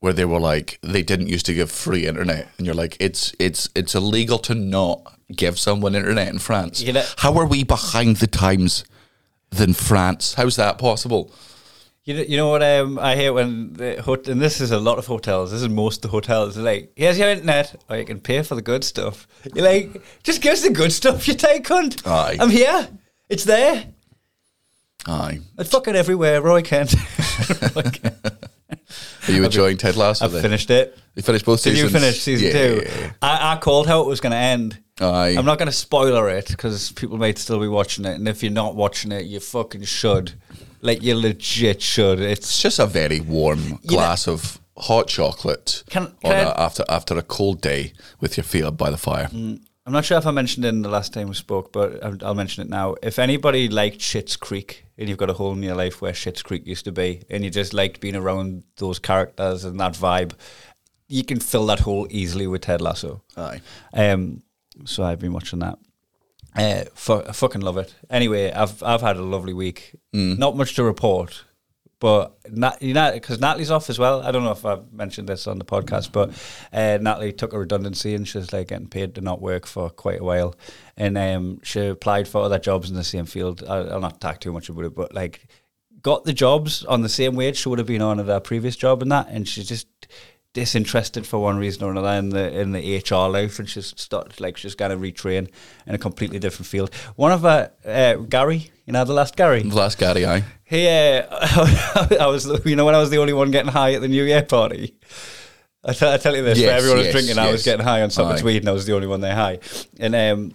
Where 0.00 0.14
they 0.14 0.24
were 0.24 0.40
like 0.40 0.78
they 0.82 1.02
didn't 1.02 1.28
used 1.28 1.44
to 1.46 1.54
give 1.54 1.70
free 1.70 2.06
internet, 2.06 2.48
and 2.56 2.66
you're 2.66 2.74
like, 2.74 2.96
it's 3.00 3.34
it's 3.38 3.68
it's 3.74 3.94
illegal 3.94 4.38
to 4.40 4.54
not 4.54 5.18
give 5.30 5.58
someone 5.58 5.94
internet 5.94 6.28
in 6.28 6.38
France. 6.38 6.80
You 6.82 6.94
know- 6.94 7.04
How 7.18 7.36
are 7.38 7.46
we 7.46 7.64
behind 7.64 8.16
the 8.16 8.26
times 8.26 8.84
than 9.50 9.74
France? 9.74 10.34
How's 10.34 10.56
that 10.56 10.78
possible? 10.78 11.30
You 12.04 12.14
know, 12.14 12.22
you 12.22 12.36
know 12.36 12.48
what 12.48 12.62
um, 12.64 12.98
I 12.98 13.14
hate 13.14 13.30
when 13.30 13.74
the 13.74 14.02
hot 14.02 14.26
and 14.26 14.40
this 14.40 14.60
is 14.60 14.72
a 14.72 14.78
lot 14.80 14.98
of 14.98 15.06
hotels. 15.06 15.52
This 15.52 15.62
is 15.62 15.68
most 15.68 15.98
of 15.98 16.02
the 16.02 16.08
hotels. 16.08 16.56
Like, 16.56 16.90
here's 16.96 17.16
your 17.16 17.28
internet, 17.28 17.80
or 17.88 17.96
you 17.96 18.04
can 18.04 18.18
pay 18.20 18.42
for 18.42 18.56
the 18.56 18.62
good 18.62 18.82
stuff. 18.82 19.28
You're 19.54 19.64
like, 19.64 20.02
just 20.24 20.42
give 20.42 20.52
us 20.54 20.62
the 20.62 20.70
good 20.70 20.92
stuff, 20.92 21.28
you 21.28 21.34
take 21.34 21.64
cunt. 21.64 22.04
Aye. 22.04 22.38
I'm 22.40 22.50
here. 22.50 22.88
It's 23.28 23.44
there. 23.44 23.84
Aye. 25.06 25.40
It's 25.58 25.70
fucking 25.70 25.94
everywhere. 25.94 26.42
Roy 26.42 26.62
Kent. 26.62 26.94
Roy 27.76 27.82
Kent. 27.82 28.14
Are 29.28 29.32
you 29.32 29.44
enjoying 29.44 29.76
Ted 29.76 29.94
Lasso? 29.96 30.24
I've 30.24 30.40
finished 30.40 30.70
it. 30.70 30.98
You 31.14 31.22
finished 31.22 31.44
both 31.44 31.62
Did 31.62 31.74
seasons. 31.76 31.92
you 31.92 32.00
finish 32.00 32.20
season 32.20 32.46
Yeah, 32.48 32.52
two? 32.52 32.82
yeah, 32.84 33.00
yeah. 33.00 33.12
I, 33.22 33.52
I 33.52 33.56
called 33.58 33.86
how 33.86 34.00
it 34.00 34.08
was 34.08 34.20
going 34.20 34.32
to 34.32 34.36
end. 34.38 34.78
Aye. 35.02 35.34
I'm 35.38 35.44
not 35.44 35.58
going 35.58 35.66
to 35.66 35.72
spoiler 35.72 36.28
it 36.30 36.48
because 36.48 36.92
people 36.92 37.18
might 37.18 37.38
still 37.38 37.60
be 37.60 37.68
watching 37.68 38.04
it, 38.04 38.14
and 38.14 38.28
if 38.28 38.42
you're 38.42 38.52
not 38.52 38.76
watching 38.76 39.12
it, 39.12 39.24
you 39.26 39.40
fucking 39.40 39.82
should. 39.84 40.34
Like 40.80 41.02
you 41.02 41.14
legit 41.16 41.80
should. 41.82 42.20
It's 42.20 42.40
It's 42.46 42.62
just 42.62 42.78
a 42.78 42.86
very 42.86 43.20
warm 43.20 43.78
glass 43.86 44.26
of 44.28 44.60
hot 44.76 45.06
chocolate 45.08 45.84
Can- 45.90 46.06
on 46.06 46.14
can 46.22 46.32
I- 46.32 46.50
a, 46.50 46.54
after 46.58 46.84
after 46.88 47.16
a 47.18 47.22
cold 47.22 47.60
day 47.60 47.92
with 48.20 48.36
your 48.36 48.44
feet 48.44 48.64
up 48.64 48.76
by 48.76 48.90
the 48.90 48.96
fire. 48.96 49.28
I'm 49.84 49.92
not 49.92 50.04
sure 50.04 50.16
if 50.16 50.26
I 50.26 50.30
mentioned 50.30 50.64
it 50.64 50.68
in 50.68 50.82
the 50.82 50.88
last 50.88 51.12
time 51.12 51.26
we 51.28 51.34
spoke, 51.34 51.72
but 51.72 52.02
I'll, 52.04 52.16
I'll 52.24 52.34
mention 52.36 52.62
it 52.62 52.70
now. 52.70 52.94
If 53.02 53.18
anybody 53.18 53.68
liked 53.68 53.98
Schitt's 53.98 54.36
Creek 54.36 54.84
and 54.96 55.08
you've 55.08 55.18
got 55.18 55.28
a 55.28 55.32
hole 55.32 55.52
in 55.54 55.62
your 55.62 55.74
life 55.74 56.00
where 56.00 56.12
Schitt's 56.12 56.42
Creek 56.42 56.64
used 56.66 56.84
to 56.84 56.92
be, 56.92 57.22
and 57.28 57.42
you 57.44 57.50
just 57.50 57.74
liked 57.74 58.00
being 58.00 58.14
around 58.14 58.62
those 58.76 59.00
characters 59.00 59.64
and 59.64 59.80
that 59.80 59.94
vibe, 59.94 60.34
you 61.08 61.24
can 61.24 61.40
fill 61.40 61.66
that 61.66 61.80
hole 61.80 62.06
easily 62.10 62.46
with 62.46 62.62
Ted 62.62 62.80
Lasso. 62.80 63.22
Aye. 63.36 63.60
Um, 63.92 64.42
so 64.84 65.02
I've 65.02 65.20
been 65.20 65.32
watching 65.32 65.60
that. 65.60 65.78
Uh, 66.54 66.84
fu- 66.94 67.24
I 67.26 67.32
fucking 67.32 67.62
love 67.62 67.78
it. 67.78 67.94
Anyway, 68.10 68.50
I've 68.50 68.82
I've 68.82 69.00
had 69.00 69.16
a 69.16 69.22
lovely 69.22 69.54
week. 69.54 69.96
Not 70.38 70.56
much 70.56 70.74
to 70.74 70.84
report, 70.84 71.44
but 71.98 72.36
Nat, 72.50 72.82
you 72.82 72.92
know, 72.92 73.10
because 73.12 73.40
Natalie's 73.40 73.70
off 73.70 73.88
as 73.88 73.98
well. 73.98 74.22
I 74.22 74.32
don't 74.32 74.44
know 74.44 74.50
if 74.50 74.66
I've 74.66 74.92
mentioned 74.92 75.28
this 75.28 75.46
on 75.46 75.58
the 75.58 75.64
podcast, 75.64 76.12
but 76.12 76.30
uh, 76.72 76.98
Natalie 77.00 77.32
took 77.32 77.52
a 77.52 77.58
redundancy 77.58 78.14
and 78.14 78.26
she's 78.28 78.52
like 78.52 78.68
getting 78.68 78.88
paid 78.88 79.14
to 79.14 79.20
not 79.20 79.40
work 79.40 79.66
for 79.66 79.88
quite 79.88 80.20
a 80.20 80.24
while, 80.24 80.54
and 80.96 81.16
um, 81.16 81.60
she 81.62 81.86
applied 81.86 82.28
for 82.28 82.42
other 82.42 82.58
jobs 82.58 82.90
in 82.90 82.96
the 82.96 83.04
same 83.04 83.24
field. 83.24 83.62
I, 83.66 83.76
I'll 83.76 84.00
not 84.00 84.20
talk 84.20 84.40
too 84.40 84.52
much 84.52 84.68
about 84.68 84.84
it, 84.84 84.94
but 84.94 85.14
like 85.14 85.46
got 86.02 86.24
the 86.24 86.32
jobs 86.32 86.84
on 86.84 87.02
the 87.02 87.08
same 87.08 87.36
wage 87.36 87.56
she 87.56 87.68
would 87.68 87.78
have 87.78 87.86
been 87.86 88.02
on 88.02 88.18
at 88.18 88.26
her 88.26 88.40
previous 88.40 88.76
job 88.76 89.00
and 89.00 89.12
that, 89.12 89.28
and 89.28 89.46
she 89.48 89.62
just 89.62 89.86
disinterested 90.54 91.26
for 91.26 91.38
one 91.38 91.56
reason 91.56 91.82
or 91.84 91.90
another 91.90 92.08
in 92.08 92.28
the 92.30 92.58
in 92.58 92.72
the 92.72 92.98
HR 92.98 93.30
life, 93.30 93.58
and 93.58 93.68
she's 93.68 93.94
started 93.96 94.40
like 94.40 94.56
she's 94.56 94.74
going 94.74 94.90
to 94.90 94.96
retrain 94.96 95.48
in 95.86 95.94
a 95.94 95.98
completely 95.98 96.38
different 96.38 96.66
field. 96.66 96.94
One 97.16 97.32
of 97.32 97.42
her, 97.42 97.72
uh, 97.84 98.14
Gary, 98.24 98.70
you 98.86 98.92
know, 98.92 99.04
the 99.04 99.14
last 99.14 99.36
Gary. 99.36 99.62
The 99.62 99.74
last 99.74 99.98
Gary, 99.98 100.26
aye. 100.26 100.44
He, 100.64 100.86
uh, 100.88 101.26
I 102.20 102.26
was, 102.26 102.46
you 102.64 102.76
know, 102.76 102.84
when 102.84 102.94
I 102.94 102.98
was 102.98 103.10
the 103.10 103.18
only 103.18 103.32
one 103.32 103.50
getting 103.50 103.72
high 103.72 103.94
at 103.94 104.00
the 104.00 104.08
New 104.08 104.24
Year 104.24 104.42
party. 104.42 104.96
I 105.84 105.92
tell, 105.94 106.36
you 106.36 106.42
this, 106.42 106.58
Yes, 106.58 106.78
everyone 106.78 106.98
was 106.98 107.06
yes, 107.06 107.12
drinking, 107.12 107.38
I 107.38 107.50
was 107.50 107.64
getting 107.64 107.84
high 107.84 108.02
on 108.02 108.10
something 108.10 108.36
sweet, 108.36 108.58
and 108.58 108.68
I 108.68 108.72
was 108.72 108.86
the 108.86 108.94
only 108.94 109.08
one 109.08 109.20
there 109.20 109.34
high. 109.34 109.58
And 109.98 110.14
um, 110.14 110.54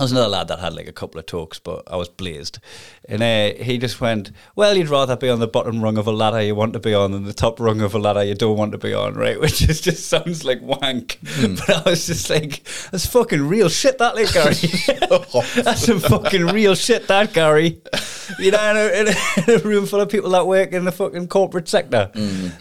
there 0.00 0.04
was 0.04 0.12
another 0.12 0.28
lad 0.28 0.48
that 0.48 0.60
had 0.60 0.72
like 0.72 0.88
a 0.88 0.92
couple 0.92 1.18
of 1.18 1.26
talks, 1.26 1.58
but 1.58 1.82
I 1.86 1.96
was 1.96 2.08
blazed. 2.08 2.58
And 3.06 3.22
uh, 3.22 3.62
he 3.62 3.76
just 3.76 4.00
went, 4.00 4.30
Well, 4.56 4.74
you'd 4.74 4.88
rather 4.88 5.14
be 5.14 5.28
on 5.28 5.40
the 5.40 5.46
bottom 5.46 5.82
rung 5.82 5.98
of 5.98 6.06
a 6.06 6.10
ladder 6.10 6.40
you 6.40 6.54
want 6.54 6.72
to 6.72 6.78
be 6.78 6.94
on 6.94 7.12
than 7.12 7.24
the 7.24 7.34
top 7.34 7.60
rung 7.60 7.82
of 7.82 7.94
a 7.94 7.98
ladder 7.98 8.24
you 8.24 8.34
don't 8.34 8.56
want 8.56 8.72
to 8.72 8.78
be 8.78 8.94
on, 8.94 9.12
right? 9.12 9.38
Which 9.40 9.60
is, 9.60 9.82
just 9.82 10.06
sounds 10.06 10.42
like 10.42 10.62
wank. 10.62 11.18
Hmm. 11.26 11.56
But 11.56 11.86
I 11.86 11.90
was 11.90 12.06
just 12.06 12.30
like, 12.30 12.62
That's 12.90 13.04
fucking 13.04 13.46
real 13.46 13.68
shit, 13.68 13.98
that, 13.98 14.14
like, 14.14 14.32
Gary. 14.32 14.54
That's 15.62 15.84
some 15.84 16.00
fucking 16.00 16.46
real 16.46 16.74
shit, 16.74 17.06
that, 17.08 17.34
Gary. 17.34 17.82
You 18.38 18.52
know, 18.52 18.70
in 18.70 18.76
a, 18.78 19.00
in, 19.00 19.08
a, 19.08 19.52
in 19.52 19.60
a 19.60 19.62
room 19.62 19.84
full 19.84 20.00
of 20.00 20.08
people 20.08 20.30
that 20.30 20.46
work 20.46 20.72
in 20.72 20.86
the 20.86 20.92
fucking 20.92 21.28
corporate 21.28 21.68
sector. 21.68 22.10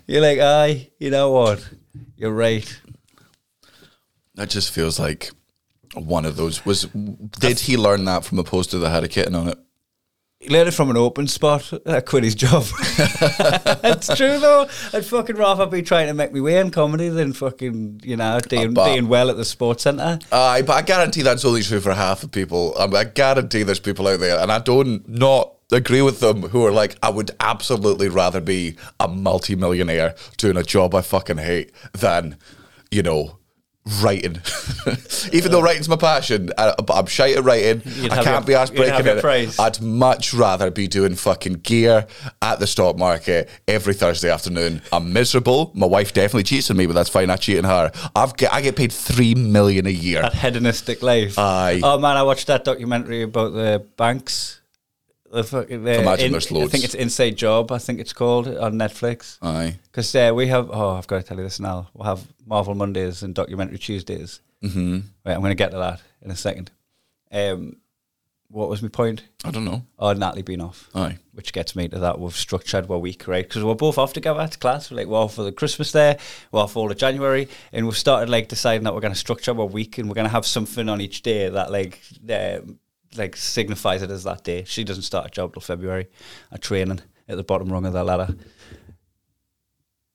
You're 0.07 0.21
like, 0.21 0.39
Aye, 0.39 0.89
you 0.99 1.09
know 1.09 1.31
what? 1.31 1.69
You're 2.17 2.33
right. 2.33 2.81
That 4.35 4.49
just 4.49 4.71
feels 4.71 4.99
like 4.99 5.31
one 5.95 6.25
of 6.25 6.35
those. 6.35 6.65
Was 6.65 6.83
did 6.83 7.59
he 7.59 7.77
learn 7.77 8.05
that 8.05 8.25
from 8.25 8.39
a 8.39 8.43
poster 8.43 8.77
that 8.79 8.89
had 8.89 9.03
a 9.03 9.07
kitten 9.07 9.35
on 9.35 9.47
it? 9.47 9.57
He 10.39 10.49
learned 10.49 10.69
it 10.69 10.71
from 10.71 10.89
an 10.89 10.95
open 10.95 11.27
spot. 11.27 11.69
I 11.85 11.99
quit 11.99 12.23
his 12.23 12.33
job. 12.33 12.63
it's 13.83 14.07
true 14.15 14.39
though. 14.39 14.69
I'd 14.93 15.05
fucking 15.05 15.35
rather 15.35 15.65
be 15.65 15.81
trying 15.81 16.07
to 16.07 16.13
make 16.13 16.31
me 16.31 16.39
way 16.39 16.57
in 16.57 16.71
comedy 16.71 17.09
than 17.09 17.33
fucking, 17.33 18.01
you 18.05 18.15
know, 18.15 18.39
doing, 18.39 18.73
but- 18.73 18.85
doing 18.93 19.09
well 19.09 19.29
at 19.29 19.35
the 19.35 19.43
sports 19.43 19.83
centre. 19.83 20.17
Aye, 20.31 20.61
but 20.61 20.73
I 20.73 20.81
guarantee 20.81 21.23
that's 21.23 21.43
only 21.43 21.61
true 21.61 21.81
for 21.81 21.93
half 21.93 22.23
of 22.23 22.31
people. 22.31 22.73
Um, 22.77 22.95
I 22.95 23.03
guarantee 23.03 23.63
there's 23.63 23.81
people 23.81 24.07
out 24.07 24.21
there, 24.21 24.39
and 24.39 24.49
I 24.49 24.59
don't 24.59 25.07
not 25.09 25.55
agree 25.73 26.01
with 26.01 26.21
them 26.21 26.43
who 26.43 26.65
are 26.65 26.71
like, 26.71 26.95
I 27.03 27.09
would 27.09 27.31
absolutely 27.41 28.07
rather 28.07 28.39
be 28.39 28.77
a 28.99 29.09
multimillionaire 29.09 30.15
doing 30.37 30.55
a 30.55 30.63
job 30.63 30.95
I 30.95 31.01
fucking 31.01 31.37
hate 31.37 31.71
than, 31.93 32.37
you 32.91 33.03
know, 33.03 33.38
writing. 34.01 34.39
Even 35.33 35.51
though 35.51 35.61
writing's 35.61 35.89
my 35.89 35.95
passion, 35.95 36.51
I, 36.57 36.73
but 36.77 36.93
I'm 36.95 37.05
shite 37.05 37.35
at 37.37 37.43
writing. 37.43 37.81
You'd 37.95 38.11
I 38.11 38.23
can't 38.23 38.27
your- 38.27 38.41
be 38.41 38.53
asked 38.55 38.75
breaking 38.75 39.05
it. 39.07 39.21
praise. 39.21 39.59
I'd 39.59 39.81
much 39.81 40.33
rather 40.33 40.71
be 40.71 40.87
doing 40.87 41.15
fucking 41.15 41.53
gear 41.55 42.07
at 42.41 42.59
the 42.59 42.67
stock 42.67 42.97
market 42.97 43.49
every 43.67 43.93
Thursday 43.93 44.29
afternoon. 44.31 44.81
I'm 44.91 45.11
miserable. 45.13 45.71
My 45.73 45.87
wife 45.87 46.13
definitely 46.13 46.43
cheats 46.43 46.69
on 46.71 46.77
me, 46.77 46.85
but 46.85 46.93
that's 46.93 47.09
fine. 47.09 47.29
I 47.29 47.35
cheat 47.35 47.57
on 47.57 47.63
her. 47.65 47.91
I've 48.15 48.35
get, 48.37 48.53
I 48.53 48.61
get 48.61 48.75
paid 48.75 48.91
three 48.91 49.35
million 49.35 49.85
a 49.87 49.91
year. 49.91 50.21
that 50.21 50.33
hedonistic 50.33 51.01
life. 51.03 51.37
Aye. 51.37 51.81
Oh 51.83 51.97
man, 51.97 52.17
I 52.17 52.23
watched 52.23 52.47
that 52.47 52.63
documentary 52.63 53.23
about 53.23 53.53
the 53.53 53.85
banks. 53.97 54.58
The 55.31 55.43
fucking, 55.43 55.83
the 55.83 56.01
Imagine 56.01 56.25
in- 56.27 56.31
there's 56.31 56.51
I 56.51 56.55
loads. 56.55 56.71
think 56.71 56.83
it's 56.83 56.95
Inside 56.95 57.35
Job. 57.37 57.71
I 57.71 57.77
think 57.77 57.99
it's 57.99 58.13
called 58.13 58.47
on 58.47 58.73
Netflix. 58.73 59.37
Aye. 59.41 59.75
Because 59.83 60.13
uh, 60.15 60.31
we 60.33 60.47
have. 60.47 60.69
Oh, 60.71 60.91
I've 60.95 61.07
got 61.07 61.17
to 61.17 61.23
tell 61.23 61.37
you 61.37 61.43
this 61.43 61.59
now. 61.59 61.89
We'll 61.93 62.07
have 62.07 62.25
Marvel 62.45 62.73
Mondays 62.73 63.21
and 63.21 63.35
Documentary 63.35 63.77
Tuesdays. 63.77 64.41
Mm-hmm. 64.63 64.99
Right, 65.25 65.33
I'm 65.33 65.39
going 65.41 65.51
to 65.51 65.55
get 65.55 65.71
to 65.71 65.77
that 65.77 66.01
in 66.21 66.31
a 66.31 66.35
second. 66.35 66.71
Um, 67.31 67.77
what 68.51 68.67
was 68.67 68.81
my 68.81 68.87
point? 68.87 69.21
I 69.45 69.51
don't 69.51 69.65
know. 69.65 69.83
Oh, 69.99 70.11
Natalie 70.13 70.41
being 70.41 70.61
off. 70.61 70.89
Aye. 70.95 71.19
Which 71.33 71.53
gets 71.53 71.75
me 71.75 71.87
to 71.89 71.99
that 71.99 72.19
we've 72.19 72.35
structured 72.35 72.89
our 72.89 72.97
week, 72.97 73.27
right? 73.27 73.47
Because 73.47 73.63
we're 73.63 73.75
both 73.75 73.99
off 73.99 74.11
together 74.13 74.47
to 74.47 74.57
class. 74.57 74.89
We're 74.89 74.97
like, 74.97 75.07
we're 75.07 75.19
off 75.19 75.35
for 75.35 75.43
the 75.43 75.51
Christmas 75.51 75.91
there, 75.91 76.17
we're 76.51 76.61
off 76.61 76.75
all 76.75 76.89
of 76.89 76.97
January, 76.97 77.47
and 77.71 77.85
we've 77.85 77.95
started 77.95 78.27
like 78.27 78.47
deciding 78.47 78.83
that 78.85 78.95
we're 78.95 79.01
going 79.01 79.13
to 79.13 79.19
structure 79.19 79.51
our 79.51 79.65
week 79.67 79.99
and 79.99 80.09
we're 80.09 80.15
going 80.15 80.25
to 80.25 80.31
have 80.31 80.47
something 80.47 80.89
on 80.89 80.99
each 80.99 81.21
day 81.21 81.47
that 81.47 81.71
like 81.71 82.01
uh, 82.27 82.61
like 83.17 83.35
signifies 83.35 84.01
it 84.01 84.11
as 84.11 84.23
that 84.23 84.43
day. 84.43 84.63
She 84.65 84.83
doesn't 84.83 85.03
start 85.03 85.27
a 85.27 85.29
job 85.29 85.53
till 85.53 85.61
February. 85.61 86.07
A 86.51 86.57
training 86.57 87.01
at 87.27 87.37
the 87.37 87.43
bottom 87.43 87.71
rung 87.71 87.85
of 87.85 87.93
the 87.93 88.03
ladder. 88.03 88.35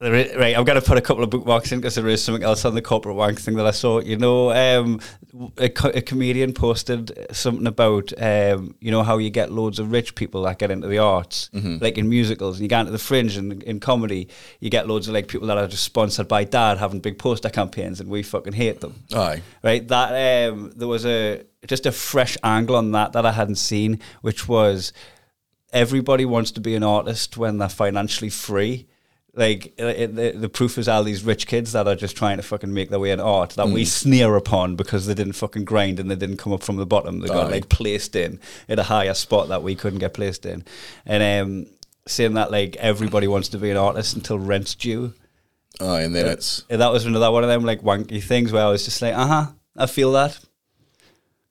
There 0.01 0.15
is, 0.15 0.35
right, 0.35 0.59
I'm 0.59 0.65
going 0.65 0.79
to 0.79 0.87
put 0.87 0.99
a 0.99 1.01
couple 1.01 1.23
of 1.23 1.31
bookmarks 1.31 1.71
in 1.71 1.79
because 1.79 1.95
there 1.95 2.09
is 2.09 2.23
something 2.23 2.43
else 2.43 2.65
on 2.65 2.75
the 2.75 2.83
corporate 2.83 3.15
wank 3.15 3.41
thing 3.41 3.55
that 3.57 3.67
I 3.67 3.71
saw. 3.71 4.01
You 4.01 4.17
know, 4.17 4.51
um, 4.51 5.01
a, 5.57 5.69
co- 5.69 5.91
a 5.91 6.03
comedian 6.03 6.53
posted 6.53 7.17
something 7.35 7.67
about, 7.69 8.13
um, 8.21 8.75
you 8.81 8.91
know, 8.91 9.05
how 9.05 9.19
you 9.19 9.31
get 9.31 9.53
loads 9.53 9.79
of 9.79 9.93
rich 9.93 10.17
people 10.17 10.43
that 10.43 10.59
get 10.59 10.73
into 10.73 10.89
the 10.89 10.99
arts, 10.99 11.49
like 11.81 11.97
in 11.97 12.09
musicals, 12.09 12.57
and 12.57 12.65
you 12.65 12.69
get 12.69 12.81
into 12.81 12.93
the 12.93 12.99
fringe 12.99 13.37
and 13.37 13.63
in 13.63 13.79
comedy, 13.79 14.29
you 14.59 14.69
get 14.69 14.89
loads 14.89 15.07
of 15.07 15.15
like 15.15 15.29
people 15.29 15.47
that 15.47 15.59
are 15.59 15.69
just 15.69 15.85
sponsored 15.85 16.27
by 16.27 16.43
dad 16.43 16.79
having 16.79 16.99
big 16.99 17.17
poster 17.17 17.49
campaigns, 17.49 18.01
and 18.01 18.11
we 18.11 18.25
fucking 18.25 18.53
hate 18.53 18.81
them 18.81 19.05
Aye. 19.15 19.43
right? 19.63 19.87
That 19.87 20.51
um, 20.51 20.73
there 20.75 20.89
was 20.89 21.07
a 21.07 21.45
just 21.69 21.87
a 21.87 21.93
fresh 21.93 22.37
angle 22.43 22.75
on 22.75 22.91
that 22.93 23.13
that 23.13 23.25
I 23.25 23.31
hadn't 23.33 23.57
seen, 23.57 24.01
which 24.23 24.49
was 24.49 24.93
everybody 25.73 26.25
wants 26.25 26.51
to 26.51 26.61
be 26.61 26.75
an 26.75 26.83
artist 26.83 27.37
when 27.37 27.59
they're 27.59 27.69
financially 27.69 28.29
free. 28.31 28.89
Like 29.37 29.75
uh, 29.81 29.87
it, 29.87 30.14
the, 30.14 30.33
the 30.33 30.49
proof 30.49 30.79
is 30.79 30.87
all 30.87 31.03
these 31.03 31.25
rich 31.25 31.47
kids 31.47 31.73
that 31.73 31.88
are 31.88 31.97
just 31.97 32.17
trying 32.17 32.37
to 32.37 32.43
fucking 32.43 32.73
make 32.73 32.91
their 32.91 33.00
way 33.00 33.11
in 33.11 33.19
art 33.21 33.50
that 33.50 33.69
we 33.69 33.85
sneer 33.85 34.37
upon 34.37 34.76
because 34.76 35.07
they 35.07 35.14
didn't 35.14 35.33
fucking 35.33 35.64
grind 35.64 35.99
and 35.99 36.09
they 36.11 36.14
didn't 36.14 36.37
come 36.37 36.53
up 36.53 36.62
from 36.62 36.76
the 36.76 36.87
bottom. 36.87 37.19
They 37.19 37.29
got 37.29 37.47
Aye. 37.47 37.50
like 37.50 37.69
placed 37.69 38.14
in 38.14 38.38
at 38.69 38.79
a 38.79 38.85
higher 38.85 39.14
spot 39.14 39.49
that 39.49 39.62
we 39.62 39.75
couldn't 39.75 39.99
get 39.99 40.14
placed 40.14 40.47
in, 40.47 40.64
and 41.05 41.43
um, 41.43 41.67
saying 42.07 42.35
that 42.35 42.53
like 42.53 42.76
everybody 42.76 43.26
wants 43.26 43.49
to 43.49 43.59
be 43.59 43.71
an 43.71 43.76
artist 43.76 44.14
until 44.14 44.38
rent's 44.38 44.75
due. 44.75 45.14
Aye. 45.81 46.03
And 46.03 46.14
then 46.14 46.26
it's 46.26 46.64
Yeah, 46.71 46.76
that 46.76 46.93
was 46.93 47.05
another 47.05 47.33
one 47.33 47.43
of 47.43 47.49
them 47.49 47.64
like 47.64 47.83
wanky 47.83 48.23
things 48.23 48.53
where 48.53 48.64
I 48.64 48.71
was 48.71 48.85
just 48.85 49.03
like, 49.03 49.14
uh 49.14 49.26
huh, 49.26 49.47
I 49.76 49.87
feel 49.87 50.12
that. 50.12 50.38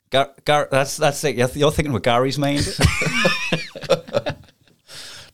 Gar, 0.09 0.29
Gar, 0.45 0.69
that's 0.71 0.95
that's 0.97 1.23
like 1.23 1.35
you're, 1.35 1.49
you're 1.49 1.71
thinking 1.71 1.91
with 1.91 2.03
Gary's 2.03 2.37
mind. 2.37 2.65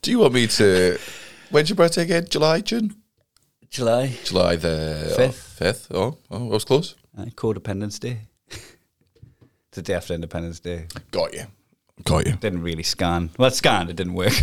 Do 0.01 0.11
you 0.11 0.19
want 0.19 0.33
me 0.33 0.47
to? 0.47 0.97
When's 1.49 1.69
your 1.69 1.75
birthday 1.75 2.03
again? 2.03 2.27
July, 2.29 2.61
June? 2.61 2.95
July, 3.69 4.11
July 4.23 4.55
the 4.55 5.13
Fifth. 5.15 5.41
Fifth. 5.57 5.87
Oh, 5.91 6.17
oh, 6.31 6.45
I 6.47 6.49
was 6.53 6.65
close. 6.65 6.95
uh, 7.17 7.25
Codependence 7.25 7.99
Day. 7.99 8.19
it's 8.49 8.65
the 9.71 9.81
day 9.81 9.93
after 9.95 10.13
Independence 10.13 10.59
Day. 10.59 10.87
Got 11.11 11.33
you. 11.33 11.45
Got 12.03 12.25
you. 12.27 12.33
Didn't 12.33 12.61
really 12.61 12.83
scan. 12.83 13.29
Well, 13.37 13.47
it 13.49 13.55
scanned. 13.55 13.89
It 13.89 13.95
didn't 13.95 14.13
work. 14.13 14.31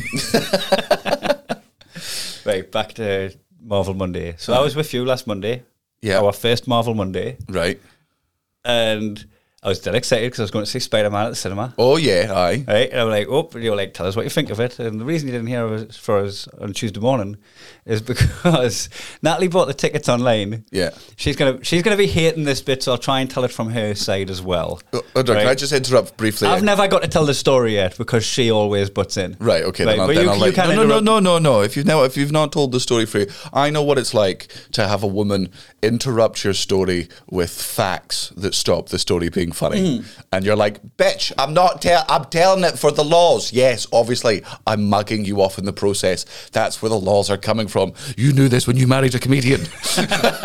right, 2.44 2.70
back 2.70 2.92
to 2.94 3.34
Marvel 3.60 3.94
Monday. 3.94 4.34
So 4.38 4.52
I 4.52 4.60
was 4.60 4.76
with 4.76 4.92
you 4.92 5.04
last 5.04 5.26
Monday. 5.26 5.62
Yeah. 6.02 6.20
Our 6.20 6.32
first 6.32 6.68
Marvel 6.68 6.94
Monday, 6.94 7.38
Right. 7.48 7.80
and 8.64 9.24
I 9.62 9.68
was 9.68 9.80
dead 9.80 9.94
excited 9.94 10.26
because 10.26 10.40
I 10.40 10.42
was 10.44 10.50
going 10.50 10.64
to 10.66 10.70
see 10.70 10.78
Spider 10.78 11.10
Man 11.10 11.26
at 11.26 11.30
the 11.30 11.34
cinema. 11.34 11.74
Oh 11.78 11.96
yeah. 11.96 12.32
Aye. 12.32 12.64
Right, 12.68 12.90
and 12.90 13.00
I'm 13.00 13.08
like, 13.08 13.26
oh, 13.28 13.48
and 13.54 13.64
you're 13.64 13.74
like, 13.74 13.94
tell 13.94 14.06
us 14.06 14.14
what 14.14 14.24
you 14.24 14.30
think 14.30 14.50
of 14.50 14.60
it. 14.60 14.78
And 14.78 15.00
the 15.00 15.04
reason 15.04 15.28
you 15.28 15.32
didn't 15.32 15.48
hear 15.48 15.66
us 15.66 15.96
for 15.96 16.18
us 16.18 16.46
on 16.60 16.72
Tuesday 16.74 17.00
morning 17.00 17.38
is 17.86 18.02
because 18.36 18.90
Natalie 19.22 19.48
bought 19.48 19.66
the 19.66 19.74
tickets 19.74 20.08
online. 20.08 20.64
Yeah. 20.70 20.90
she's 21.16 21.36
gonna 21.36 21.64
she's 21.64 21.82
gonna 21.82 21.96
be 21.96 22.06
hating 22.06 22.44
this 22.44 22.60
bit, 22.60 22.82
so 22.82 22.92
I'll 22.92 22.98
try 22.98 23.20
and 23.20 23.30
tell 23.30 23.44
it 23.44 23.50
from 23.50 23.70
her 23.70 23.94
side 23.94 24.28
as 24.30 24.42
well. 24.42 24.80
Oh, 24.92 24.98
oh 24.98 25.06
hold 25.14 25.30
on, 25.30 25.36
Can 25.36 25.48
I 25.48 25.54
just 25.54 25.72
interrupt 25.72 26.16
briefly? 26.18 26.48
I've 26.48 26.62
never 26.62 26.86
got 26.86 27.02
to 27.02 27.08
tell 27.08 27.24
the 27.24 27.34
story 27.34 27.74
yet 27.74 27.96
because 27.96 28.24
she 28.24 28.50
always 28.50 28.90
butts 28.90 29.16
in. 29.16 29.36
Right. 29.40 29.64
Okay. 29.64 29.86
Right, 29.86 29.96
then 29.96 30.08
then 30.08 30.24
you- 30.24 30.30
I'll 30.30 30.46
you 30.46 30.52
can 30.52 30.68
no, 30.68 30.84
no, 30.84 31.00
no, 31.00 31.00
no, 31.00 31.18
no, 31.18 31.38
no. 31.38 31.60
If 31.62 31.76
you've 31.76 31.86
now, 31.86 32.04
if 32.04 32.16
you've 32.16 32.30
not 32.32 32.52
told 32.52 32.72
the 32.72 32.80
story 32.80 33.06
for 33.06 33.20
you, 33.20 33.26
I 33.52 33.70
know 33.70 33.82
what 33.82 33.96
it's 33.96 34.12
like 34.12 34.48
to 34.72 34.86
have 34.86 35.02
a 35.02 35.08
woman 35.08 35.50
interrupt 35.82 36.44
your 36.44 36.54
story 36.54 37.08
with 37.30 37.50
facts 37.50 38.32
that 38.36 38.54
stop 38.54 38.90
the 38.90 38.98
story 38.98 39.28
being 39.28 39.45
funny, 39.52 39.98
Hmm. 39.98 40.02
and 40.32 40.44
you're 40.44 40.56
like, 40.56 40.80
"Bitch, 40.96 41.32
I'm 41.38 41.52
not. 41.54 41.82
Tell- 41.82 42.04
I'm 42.08 42.24
telling 42.26 42.64
it 42.64 42.78
for 42.78 42.90
the 42.90 43.04
laws. 43.04 43.52
Yes, 43.52 43.86
obviously, 43.92 44.42
I'm 44.66 44.88
mugging 44.88 45.24
you 45.24 45.40
off 45.42 45.58
in 45.58 45.64
the 45.64 45.72
process. 45.72 46.24
That's 46.52 46.80
where 46.82 46.88
the 46.90 46.98
laws 46.98 47.30
are 47.30 47.36
coming 47.36 47.68
from. 47.68 47.92
You 48.16 48.32
knew 48.32 48.48
this 48.48 48.66
when 48.66 48.76
you 48.76 48.86
married 48.86 49.14
a 49.14 49.18
comedian." 49.18 49.66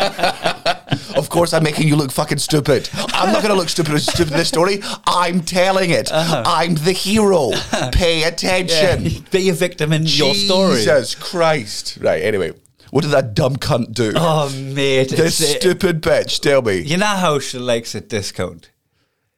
Of 1.14 1.28
course, 1.28 1.52
I'm 1.52 1.62
making 1.62 1.88
you 1.88 1.96
look 1.96 2.10
fucking 2.10 2.38
stupid. 2.38 2.88
I'm 2.94 3.32
not 3.32 3.42
going 3.42 3.54
to 3.54 3.58
look 3.58 3.68
stupid 3.68 4.00
stupid 4.00 4.32
in 4.32 4.38
this 4.38 4.48
story. 4.48 4.80
I'm 5.06 5.40
telling 5.42 5.90
it. 5.90 6.10
I'm 6.12 6.74
the 6.74 6.92
hero. 6.92 7.50
Pay 7.92 8.24
attention. 8.24 9.04
Yeah, 9.06 9.18
be 9.30 9.48
a 9.48 9.52
victim 9.52 9.92
in 9.92 10.04
your 10.06 10.34
story. 10.34 10.76
Jesus 10.76 11.14
Christ. 11.14 11.98
Right, 12.00 12.22
anyway. 12.22 12.52
What 12.90 13.02
did 13.02 13.10
that 13.12 13.32
dumb 13.34 13.56
cunt 13.56 13.92
do? 13.94 14.12
Oh 14.16 14.50
mate, 14.50 15.08
this 15.10 15.36
stupid 15.56 16.02
bitch, 16.02 16.40
tell 16.40 16.60
me. 16.60 16.80
You 16.80 16.98
know 16.98 17.06
how 17.06 17.38
she 17.38 17.58
likes 17.58 17.94
a 17.94 18.02
discount. 18.02 18.68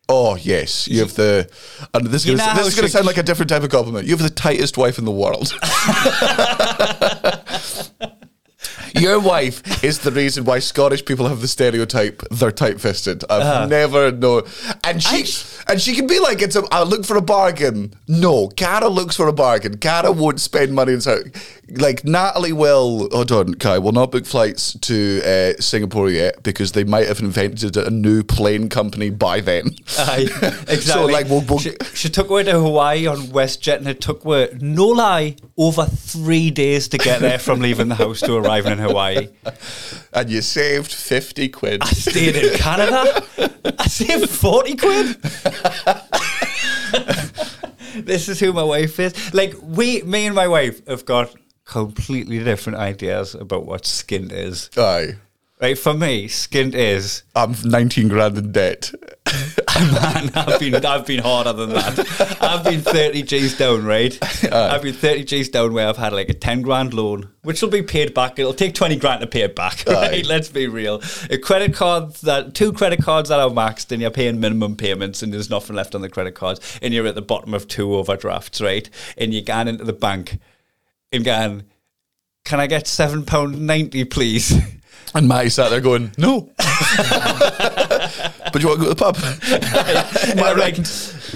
Oh, 0.08 0.37
yes. 0.37 0.87
You 0.87 1.00
have 1.00 1.14
the. 1.14 1.49
And 1.94 2.06
this 2.06 2.23
is 2.23 2.26
You 2.26 2.37
gonna- 2.37 2.50
know 2.50 2.54
this 2.56 2.62
how 2.62 2.68
is 2.68 2.75
going 2.75 2.87
to 2.87 2.92
sound 2.92 3.06
like 3.06 3.16
a 3.16 3.23
different 3.23 3.49
type 3.49 3.62
of 3.62 3.70
compliment. 3.70 4.06
You 4.06 4.14
have 4.16 4.23
the 4.23 4.28
tightest 4.30 4.76
wife 4.76 4.99
in 4.99 5.04
the 5.06 5.11
world. 5.11 5.54
Your 8.94 9.18
wife 9.20 9.82
is 9.84 9.98
the 10.00 10.10
reason 10.10 10.44
why 10.44 10.58
Scottish 10.60 11.04
people 11.04 11.28
have 11.28 11.40
the 11.40 11.48
stereotype 11.48 12.22
they're 12.30 12.52
tight 12.52 12.80
fisted. 12.80 13.24
I've 13.28 13.42
Uh-huh. 13.42 13.66
never 13.66 14.12
known. 14.12 14.42
And 14.84 15.02
she 15.02 15.24
and 15.68 15.80
she 15.80 15.94
can 15.94 16.06
be 16.06 16.18
like, 16.20 16.42
it's 16.42 16.56
a, 16.56 16.62
I 16.70 16.82
look 16.82 17.04
for 17.04 17.16
a 17.16 17.22
bargain. 17.22 17.94
No, 18.08 18.48
Cara 18.48 18.88
looks 18.88 19.16
for 19.16 19.26
a 19.28 19.32
bargain. 19.32 19.78
Cara 19.78 20.12
won't 20.12 20.40
spend 20.40 20.72
money 20.74 20.94
on 20.94 21.00
so 21.00 21.18
like 21.78 22.04
Natalie 22.04 22.52
will. 22.52 23.08
Hold 23.12 23.32
on, 23.32 23.54
Kai 23.54 23.78
will 23.78 23.92
not 23.92 24.12
book 24.12 24.26
flights 24.26 24.74
to 24.80 25.22
uh, 25.24 25.60
Singapore 25.60 26.10
yet 26.10 26.42
because 26.42 26.72
they 26.72 26.84
might 26.84 27.06
have 27.08 27.20
invented 27.20 27.76
a 27.76 27.90
new 27.90 28.22
plane 28.22 28.68
company 28.68 29.10
by 29.10 29.40
then. 29.40 29.70
Aye, 29.98 30.28
exactly. 30.68 30.76
So 30.76 31.06
like 31.06 31.28
we'll, 31.28 31.40
we'll 31.48 31.58
she, 31.58 31.72
she 31.94 32.08
took 32.10 32.28
her 32.28 32.44
to 32.44 32.52
Hawaii 32.52 33.06
on 33.06 33.18
WestJet 33.18 33.78
and 33.78 33.88
it 33.88 34.00
took 34.00 34.22
her, 34.24 34.48
no 34.60 34.86
lie, 34.86 35.36
over 35.56 35.84
three 35.86 36.50
days 36.50 36.88
to 36.88 36.98
get 36.98 37.20
there 37.20 37.38
from 37.38 37.60
leaving 37.60 37.88
the 37.88 37.94
house 37.94 38.20
to 38.20 38.34
arriving 38.36 38.72
in 38.72 38.78
Hawaii. 38.85 39.29
and 40.12 40.31
you 40.31 40.43
saved 40.43 40.93
fifty 40.93 41.49
quid. 41.49 41.83
I 41.83 41.87
stayed 41.87 42.37
in 42.37 42.55
Canada. 42.59 43.25
I 43.79 43.87
saved 43.87 44.31
40 44.31 44.76
quid. 44.76 45.17
this 48.05 48.29
is 48.29 48.41
who 48.41 48.53
my 48.53 48.62
wife 48.62 48.99
is. 49.00 49.35
Like, 49.35 49.55
we, 49.62 50.03
me 50.03 50.26
and 50.26 50.35
my 50.35 50.49
wife 50.49 50.87
have 50.87 51.05
got 51.05 51.35
completely 51.64 52.43
different 52.43 52.79
ideas 52.79 53.35
about 53.35 53.67
what 53.67 53.83
skint 53.83 54.33
is. 54.33 54.71
Aye. 54.76 55.17
Right, 55.61 55.79
for 55.79 55.95
me, 55.95 56.29
skint 56.29 56.75
is 56.75 57.23
I'm 57.35 57.55
19 57.64 58.09
grand 58.09 58.37
in 58.37 58.53
debt. 58.53 58.93
Man, 59.81 60.31
I've 60.37 60.61
been 60.61 60.75
I've 60.87 61.04
been 61.04 61.21
harder 61.21 61.52
than 61.52 61.71
that. 61.71 62.38
I've 62.40 62.62
been 62.62 62.81
thirty 62.81 63.23
G's 63.23 63.59
down, 63.59 63.85
right? 63.85 64.16
I've 64.52 64.83
been 64.83 64.95
thirty 64.95 65.25
G's 65.25 65.49
down 65.49 65.73
where 65.73 65.88
I've 65.88 65.97
had 65.97 66.12
like 66.12 66.28
a 66.28 66.35
ten 66.35 66.62
grand 66.62 66.95
loan, 66.95 67.31
which 67.43 67.61
will 67.61 67.71
be 67.71 67.83
paid 67.83 68.14
back. 68.14 68.38
It'll 68.38 68.54
take 68.54 68.75
twenty 68.75 68.95
grand 68.95 69.23
to 69.23 69.26
pay 69.26 69.40
it 69.40 69.57
back, 69.57 69.85
right? 69.88 70.25
Let's 70.25 70.49
be 70.49 70.69
real. 70.69 71.02
A 71.28 71.38
credit 71.38 71.75
card 71.75 72.14
that 72.16 72.54
two 72.54 72.73
credit 72.73 73.02
cards 73.02 73.31
that 73.31 73.40
are 73.40 73.50
maxed, 73.50 73.90
and 73.90 74.00
you're 74.00 74.12
paying 74.12 74.38
minimum 74.38 74.76
payments, 74.76 75.25
and 75.25 75.33
there's 75.33 75.50
nothing 75.50 75.75
left 75.75 75.97
on 75.97 76.02
the 76.02 76.09
credit 76.09 76.37
cards, 76.37 76.61
and 76.81 76.95
you're 76.95 77.07
at 77.09 77.16
the 77.16 77.23
bottom 77.23 77.52
of 77.52 77.66
two 77.66 77.97
overdrafts, 77.97 78.61
right? 78.61 78.88
And 79.19 79.35
you're 79.35 79.43
going 79.43 79.66
into 79.66 79.83
the 79.85 79.93
bank 79.93 80.38
and 81.11 81.25
going, 81.25 81.64
"Can 82.45 82.61
I 82.61 82.69
get 82.69 82.87
seven 82.87 83.25
pound 83.25 83.66
ninety, 83.66 84.04
please?" 84.04 84.54
And 85.14 85.28
Matty 85.28 85.49
sat 85.49 85.71
there 85.71 85.80
going, 85.80 86.11
no. 86.18 86.40
but 86.59 86.61
you 88.61 88.68
want 88.68 88.80
to 88.80 88.85
go 88.85 88.88
to 88.88 88.88
the 88.88 88.97
pub? 88.97 89.16
I'm 90.44 90.59
like, 90.59 90.76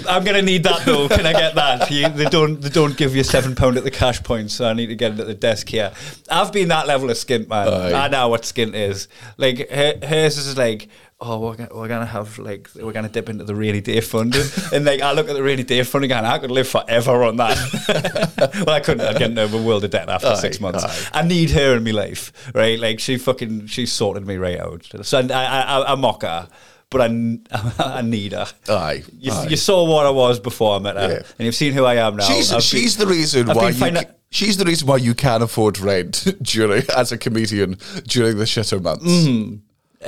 I'm 0.07 0.25
gonna 0.25 0.41
need 0.41 0.63
that 0.63 0.85
though. 0.85 1.07
Can 1.07 1.25
I 1.25 1.31
get 1.31 1.55
that? 1.55 1.89
You, 1.89 2.09
they 2.09 2.25
don't. 2.25 2.61
They 2.61 2.69
don't 2.69 2.97
give 2.97 3.15
you 3.15 3.23
seven 3.23 3.55
pound 3.55 3.77
at 3.77 3.83
the 3.83 3.91
cash 3.91 4.21
point, 4.21 4.51
so 4.51 4.67
I 4.67 4.73
need 4.73 4.87
to 4.87 4.95
get 4.95 5.13
it 5.13 5.19
at 5.19 5.27
the 5.27 5.33
desk 5.33 5.69
here. 5.69 5.93
I've 6.29 6.51
been 6.51 6.67
that 6.69 6.87
level 6.87 7.09
of 7.09 7.17
skint, 7.17 7.47
man. 7.47 7.67
Aye. 7.67 8.05
I 8.05 8.07
know 8.09 8.27
what 8.27 8.43
skint 8.43 8.73
is. 8.73 9.07
Like 9.37 9.69
her, 9.69 9.93
hers 10.03 10.37
is 10.37 10.57
like. 10.57 10.89
Oh, 11.21 11.37
we're 11.39 11.55
gonna, 11.57 11.69
we're 11.75 11.87
gonna 11.89 12.05
have 12.05 12.39
like 12.39 12.69
we're 12.75 12.93
gonna 12.93 13.09
dip 13.09 13.27
into 13.27 13.43
the 13.43 13.53
rainy 13.53 13.81
day 13.81 13.99
fund, 13.99 14.33
and 14.71 14.85
like 14.85 15.01
I 15.01 15.11
look 15.11 15.27
at 15.27 15.33
the 15.35 15.43
rainy 15.43 15.63
day 15.63 15.83
fund 15.83 16.05
again. 16.05 16.23
I 16.25 16.37
could 16.39 16.49
live 16.49 16.67
forever 16.67 17.23
on 17.25 17.35
that. 17.35 18.53
well, 18.65 18.69
I 18.75 18.79
couldn't. 18.79 19.05
I'd 19.05 19.17
get 19.19 19.31
into 19.31 19.43
a 19.57 19.61
world 19.61 19.83
of 19.83 19.91
debt 19.91 20.07
after 20.07 20.27
Aye, 20.29 20.35
six 20.35 20.61
months. 20.61 20.83
aye. 20.85 21.19
I 21.19 21.23
need 21.27 21.51
her 21.51 21.75
in 21.75 21.83
my 21.83 21.91
life, 21.91 22.31
right? 22.55 22.79
Like 22.79 23.01
she 23.01 23.17
fucking 23.17 23.67
she 23.67 23.85
sorted 23.85 24.25
me 24.25 24.37
right 24.37 24.59
out. 24.59 24.87
So 25.03 25.19
I 25.19 25.23
I, 25.33 25.61
I, 25.61 25.91
I 25.91 25.95
mock 25.95 26.21
her, 26.21 26.47
but 26.89 27.01
I, 27.01 27.37
I 27.79 28.01
need 28.01 28.31
her. 28.31 28.47
Aye. 28.69 29.03
You, 29.17 29.33
aye. 29.33 29.47
you 29.49 29.57
saw 29.57 29.83
what 29.83 30.05
I 30.05 30.11
was 30.11 30.39
before 30.39 30.77
I 30.77 30.79
met 30.79 30.95
her, 30.95 31.09
Yeah. 31.09 31.23
and 31.37 31.45
you've 31.45 31.55
seen 31.55 31.73
who 31.73 31.83
I 31.83 31.95
am 31.95 32.15
now. 32.15 32.23
She's 32.27 32.53
I've 32.53 32.63
she's 32.63 32.95
been- 32.95 33.07
the 33.09 33.13
reason 33.13 33.49
I've 33.49 33.57
why 33.57 33.69
you. 33.71 34.01
She's 34.31 34.57
the 34.57 34.63
reason 34.65 34.87
why 34.87 34.97
you 34.97 35.15
can 35.15 35.41
afford 35.41 35.79
rent 35.79 36.27
during 36.43 36.83
as 36.95 37.11
a 37.11 37.17
comedian 37.17 37.77
during 38.07 38.37
the 38.37 38.45
shitter 38.45 38.81
months. 38.81 39.03
Mm-hmm. 39.03 39.55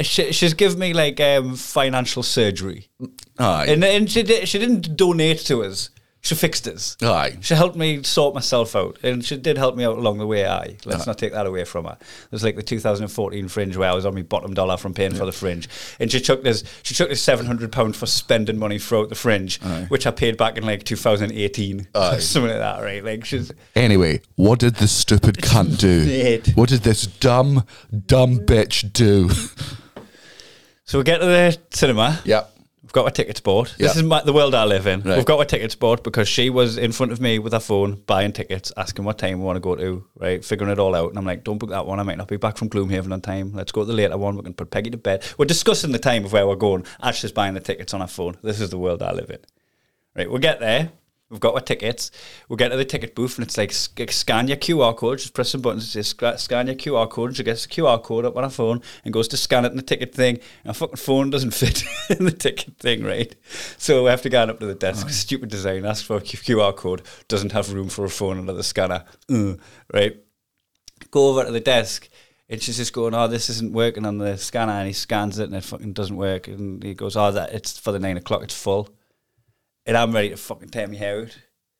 She, 0.01 0.31
she's 0.31 0.53
given 0.53 0.79
me 0.79 0.93
like 0.93 1.19
um, 1.19 1.55
financial 1.55 2.23
surgery, 2.23 2.87
Aye. 3.37 3.65
and 3.67 3.83
and 3.83 4.09
she 4.09 4.23
did, 4.23 4.47
she 4.47 4.57
didn't 4.59 4.95
donate 4.95 5.39
to 5.39 5.63
us. 5.63 5.89
She 6.23 6.35
fixed 6.35 6.67
us. 6.67 6.97
Aye. 7.01 7.37
She 7.41 7.55
helped 7.55 7.75
me 7.75 8.03
sort 8.03 8.35
myself 8.35 8.75
out, 8.75 8.99
and 9.01 9.25
she 9.25 9.37
did 9.37 9.57
help 9.57 9.75
me 9.75 9.83
out 9.83 9.97
along 9.97 10.19
the 10.19 10.27
way. 10.27 10.45
Aye, 10.45 10.77
let's 10.85 11.07
not 11.07 11.17
take 11.17 11.33
that 11.33 11.47
away 11.47 11.65
from 11.65 11.85
her. 11.85 11.97
There's 12.29 12.43
like 12.43 12.55
the 12.55 12.61
2014 12.61 13.47
fringe 13.47 13.75
where 13.75 13.89
I 13.89 13.95
was 13.95 14.05
on 14.05 14.13
my 14.13 14.21
bottom 14.21 14.53
dollar 14.53 14.77
from 14.77 14.93
paying 14.93 15.15
for 15.15 15.25
the 15.25 15.31
fringe, 15.31 15.67
and 15.99 16.11
she 16.11 16.21
took 16.21 16.43
this. 16.43 16.63
She 16.83 16.93
took 16.93 17.09
this 17.09 17.23
700 17.23 17.71
pound 17.71 17.95
for 17.95 18.05
spending 18.05 18.59
money 18.59 18.77
throughout 18.77 19.09
the 19.09 19.15
fringe, 19.15 19.59
which 19.87 20.05
I 20.05 20.11
paid 20.11 20.37
back 20.37 20.57
in 20.59 20.63
like 20.63 20.83
2018, 20.83 21.87
Aye. 21.95 22.17
something 22.19 22.51
like 22.51 22.59
that. 22.59 22.83
Right, 22.83 23.03
like 23.03 23.25
she's 23.25 23.51
Anyway, 23.75 24.21
what 24.35 24.59
did 24.59 24.75
this 24.75 24.91
stupid 24.91 25.37
cunt 25.37 25.79
do? 25.79 26.51
What 26.53 26.69
did 26.69 26.81
this 26.81 27.07
dumb, 27.07 27.65
dumb 28.05 28.39
bitch 28.39 28.93
do? 28.93 29.29
So 30.91 30.97
we 30.97 31.05
get 31.05 31.19
to 31.19 31.25
the 31.25 31.57
cinema. 31.69 32.19
yeah. 32.25 32.47
We've 32.83 32.91
got 32.91 33.05
our 33.05 33.11
tickets 33.11 33.39
bought. 33.39 33.73
This 33.77 33.95
Yeah. 33.95 34.01
is 34.01 34.03
my, 34.03 34.21
the 34.23 34.33
world 34.33 34.53
I 34.53 34.65
live 34.65 34.87
in. 34.87 34.99
Right. 35.03 35.15
We've 35.15 35.25
got 35.25 35.39
our 35.39 35.45
tickets 35.45 35.73
bought 35.73 36.03
because 36.03 36.27
she 36.27 36.49
was 36.49 36.77
in 36.77 36.91
front 36.91 37.13
of 37.13 37.21
me 37.21 37.39
with 37.39 37.53
her 37.53 37.61
phone 37.61 38.03
buying 38.07 38.33
tickets, 38.33 38.73
asking 38.75 39.05
what 39.05 39.17
time 39.17 39.39
we 39.39 39.45
want 39.45 39.55
to 39.55 39.61
go 39.61 39.77
to, 39.77 40.05
right? 40.17 40.43
Figuring 40.43 40.69
it 40.69 40.79
all 40.79 40.93
out. 40.93 41.07
And 41.07 41.17
I'm 41.17 41.25
like, 41.25 41.45
don't 41.45 41.59
book 41.59 41.69
that 41.69 41.85
one. 41.85 42.01
I 42.01 42.03
might 42.03 42.17
not 42.17 42.27
be 42.27 42.35
back 42.35 42.57
from 42.57 42.69
Gloomhaven 42.69 43.13
on 43.13 43.21
time. 43.21 43.53
Let's 43.53 43.71
go 43.71 43.83
to 43.83 43.85
the 43.85 43.93
later 43.93 44.17
one. 44.17 44.35
We 44.35 44.41
can 44.43 44.53
put 44.53 44.69
Peggy 44.69 44.89
to 44.89 44.97
bed. 44.97 45.23
We're 45.37 45.45
discussing 45.45 45.93
the 45.93 45.99
time 45.99 46.25
of 46.25 46.33
where 46.33 46.45
we're 46.45 46.57
going. 46.57 46.85
Ashley's 47.01 47.31
buying 47.31 47.53
the 47.53 47.61
tickets 47.61 47.93
on 47.93 48.01
her 48.01 48.07
phone. 48.07 48.35
This 48.43 48.59
is 48.59 48.71
the 48.71 48.77
world 48.77 49.01
I 49.01 49.13
live 49.13 49.29
in. 49.29 49.39
Right, 50.13 50.29
we'll 50.29 50.39
get 50.39 50.59
there. 50.59 50.91
We've 51.31 51.39
got 51.39 51.53
our 51.53 51.61
tickets. 51.61 52.11
We'll 52.49 52.57
get 52.57 52.69
to 52.69 52.77
the 52.77 52.83
ticket 52.83 53.15
booth 53.15 53.37
and 53.37 53.47
it's 53.47 53.57
like 53.57 53.71
sc- 53.71 54.11
scan 54.11 54.49
your 54.49 54.57
QR 54.57 54.95
code. 54.95 55.19
Just 55.19 55.33
press 55.33 55.49
some 55.49 55.61
buttons. 55.61 55.95
It 55.95 56.03
says 56.03 56.41
scan 56.41 56.67
your 56.67 56.75
QR 56.75 57.09
code. 57.09 57.29
And 57.29 57.37
she 57.37 57.43
gets 57.43 57.65
the 57.65 57.71
QR 57.71 58.03
code 58.03 58.25
up 58.25 58.35
on 58.35 58.43
her 58.43 58.49
phone 58.49 58.81
and 59.05 59.13
goes 59.13 59.29
to 59.29 59.37
scan 59.37 59.63
it 59.63 59.71
in 59.71 59.77
the 59.77 59.81
ticket 59.81 60.13
thing. 60.13 60.35
And 60.35 60.67
her 60.67 60.73
fucking 60.73 60.97
phone 60.97 61.29
doesn't 61.29 61.51
fit 61.53 61.85
in 62.09 62.25
the 62.25 62.31
ticket 62.31 62.77
thing, 62.77 63.03
right? 63.05 63.33
So 63.77 64.03
we 64.03 64.09
have 64.09 64.21
to 64.23 64.29
go 64.29 64.41
up 64.41 64.59
to 64.59 64.65
the 64.65 64.75
desk. 64.75 65.09
Stupid 65.09 65.49
design. 65.49 65.85
Ask 65.85 66.05
for 66.05 66.17
a 66.17 66.21
QR 66.21 66.75
code. 66.75 67.03
Doesn't 67.29 67.53
have 67.53 67.71
room 67.73 67.87
for 67.87 68.03
a 68.03 68.09
phone 68.09 68.37
under 68.37 68.53
the 68.53 68.63
scanner. 68.63 69.05
Uh, 69.29 69.53
right? 69.93 70.17
Go 71.11 71.29
over 71.29 71.45
to 71.45 71.51
the 71.51 71.61
desk. 71.61 72.09
And 72.49 72.61
she's 72.61 72.75
just 72.75 72.91
going, 72.91 73.13
oh, 73.13 73.29
this 73.29 73.49
isn't 73.49 73.71
working 73.71 74.05
on 74.05 74.17
the 74.17 74.37
scanner. 74.37 74.73
And 74.73 74.87
he 74.87 74.93
scans 74.93 75.39
it 75.39 75.45
and 75.45 75.55
it 75.55 75.63
fucking 75.63 75.93
doesn't 75.93 76.17
work. 76.17 76.49
And 76.49 76.83
he 76.83 76.93
goes, 76.93 77.15
oh, 77.15 77.31
that 77.31 77.53
it's 77.53 77.77
for 77.77 77.93
the 77.93 77.99
nine 77.99 78.17
o'clock. 78.17 78.43
It's 78.43 78.61
full 78.61 78.89
and 79.85 79.97
I'm 79.97 80.11
ready 80.11 80.29
to 80.29 80.37
fucking 80.37 80.69
tear 80.69 80.87
me 80.87 80.97
hair 80.97 81.21
out 81.21 81.37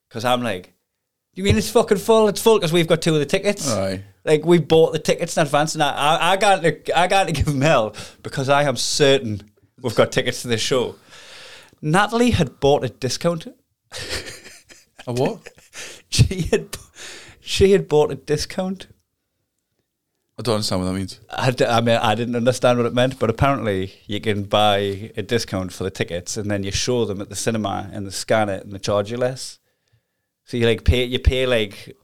because 0.10 0.26
I'm 0.26 0.42
like, 0.42 0.74
Do 1.36 1.42
you 1.42 1.44
mean 1.44 1.58
it's 1.58 1.70
fucking 1.70 1.98
full? 1.98 2.28
It's 2.28 2.42
full 2.42 2.58
because 2.58 2.74
we've 2.74 2.88
got 2.88 3.02
two 3.02 3.14
of 3.14 3.20
the 3.20 3.26
tickets. 3.26 3.72
Aye. 3.72 4.04
Like 4.24 4.46
we 4.46 4.60
bought 4.60 4.94
the 4.94 5.00
tickets 5.00 5.38
in 5.38 5.44
advance, 5.44 5.74
and 5.74 5.84
I, 5.84 5.92
I, 5.92 6.32
I 6.32 6.38
got 6.38 6.62
to, 6.62 7.00
I 7.00 7.08
got 7.08 7.28
to 7.28 7.34
give 7.34 7.48
him 7.48 7.62
hell 7.62 7.96
because 8.22 8.50
I 8.50 8.64
am 8.64 8.76
certain 8.76 9.52
we've 9.82 9.96
got 9.96 10.12
tickets 10.12 10.42
to 10.44 10.48
this 10.48 10.62
show. 10.62 10.96
Natalie 11.82 12.32
had 12.32 12.60
bought 12.60 12.84
a 12.84 12.90
discount. 12.90 13.48
A 15.08 15.14
what? 15.14 15.48
She 16.10 16.42
had, 16.42 16.76
she 17.40 17.72
had 17.72 17.88
bought 17.88 18.12
a 18.12 18.16
discount. 18.16 18.88
I 20.42 20.44
don't 20.44 20.56
understand 20.56 20.82
what 20.82 20.88
that 20.92 20.98
means. 20.98 21.20
I, 21.30 21.52
d- 21.52 21.66
I 21.66 21.82
mean, 21.82 21.98
I 21.98 22.16
didn't 22.16 22.36
understand 22.36 22.80
what 22.80 22.88
it 22.88 22.96
meant, 22.96 23.20
but 23.20 23.30
apparently 23.30 23.94
you 24.08 24.20
can 24.20 24.42
buy 24.44 25.12
a 25.16 25.22
discount 25.22 25.72
for 25.72 25.84
the 25.84 25.92
tickets, 25.92 26.36
and 26.36 26.50
then 26.50 26.64
you 26.64 26.72
show 26.72 27.06
them 27.06 27.22
at 27.22 27.30
the 27.30 27.36
cinema, 27.36 27.88
and 27.94 28.08
they 28.08 28.12
scan 28.12 28.50
it, 28.50 28.64
and 28.64 28.74
they 28.74 28.80
charge 28.80 29.12
you 29.12 29.18
less. 29.18 29.60
So 30.46 30.58
you 30.58 30.66
like 30.66 30.84
pay, 30.84 31.06
you 31.06 31.20
pay 31.20 31.46
like, 31.46 31.96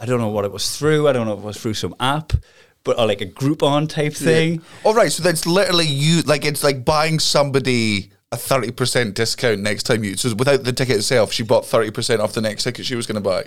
I 0.00 0.06
don't 0.06 0.18
know 0.18 0.28
what 0.28 0.44
it 0.44 0.50
was 0.50 0.76
through. 0.76 1.06
I 1.06 1.12
don't 1.12 1.26
know 1.26 1.34
if 1.34 1.38
it 1.38 1.44
was 1.44 1.56
through 1.56 1.74
some 1.74 1.94
app, 2.00 2.32
but 2.82 2.98
or 2.98 3.06
like 3.06 3.20
a 3.20 3.26
Groupon 3.26 3.88
type 3.88 4.14
thing. 4.14 4.60
All 4.82 4.94
right, 4.94 5.12
so 5.12 5.22
that's 5.22 5.46
literally 5.46 5.86
you. 5.86 6.22
Like 6.22 6.44
it's 6.44 6.64
like 6.64 6.84
buying 6.84 7.20
somebody 7.20 8.10
a 8.32 8.36
thirty 8.36 8.72
percent 8.72 9.14
discount 9.14 9.60
next 9.60 9.84
time 9.84 10.02
you. 10.02 10.16
So 10.16 10.34
without 10.34 10.64
the 10.64 10.72
ticket 10.72 10.96
itself, 10.96 11.32
she 11.32 11.44
bought 11.44 11.64
thirty 11.64 11.92
percent 11.92 12.20
off 12.20 12.32
the 12.32 12.40
next 12.40 12.64
ticket 12.64 12.86
she 12.86 12.96
was 12.96 13.06
going 13.06 13.22
to 13.22 13.28
buy. 13.28 13.46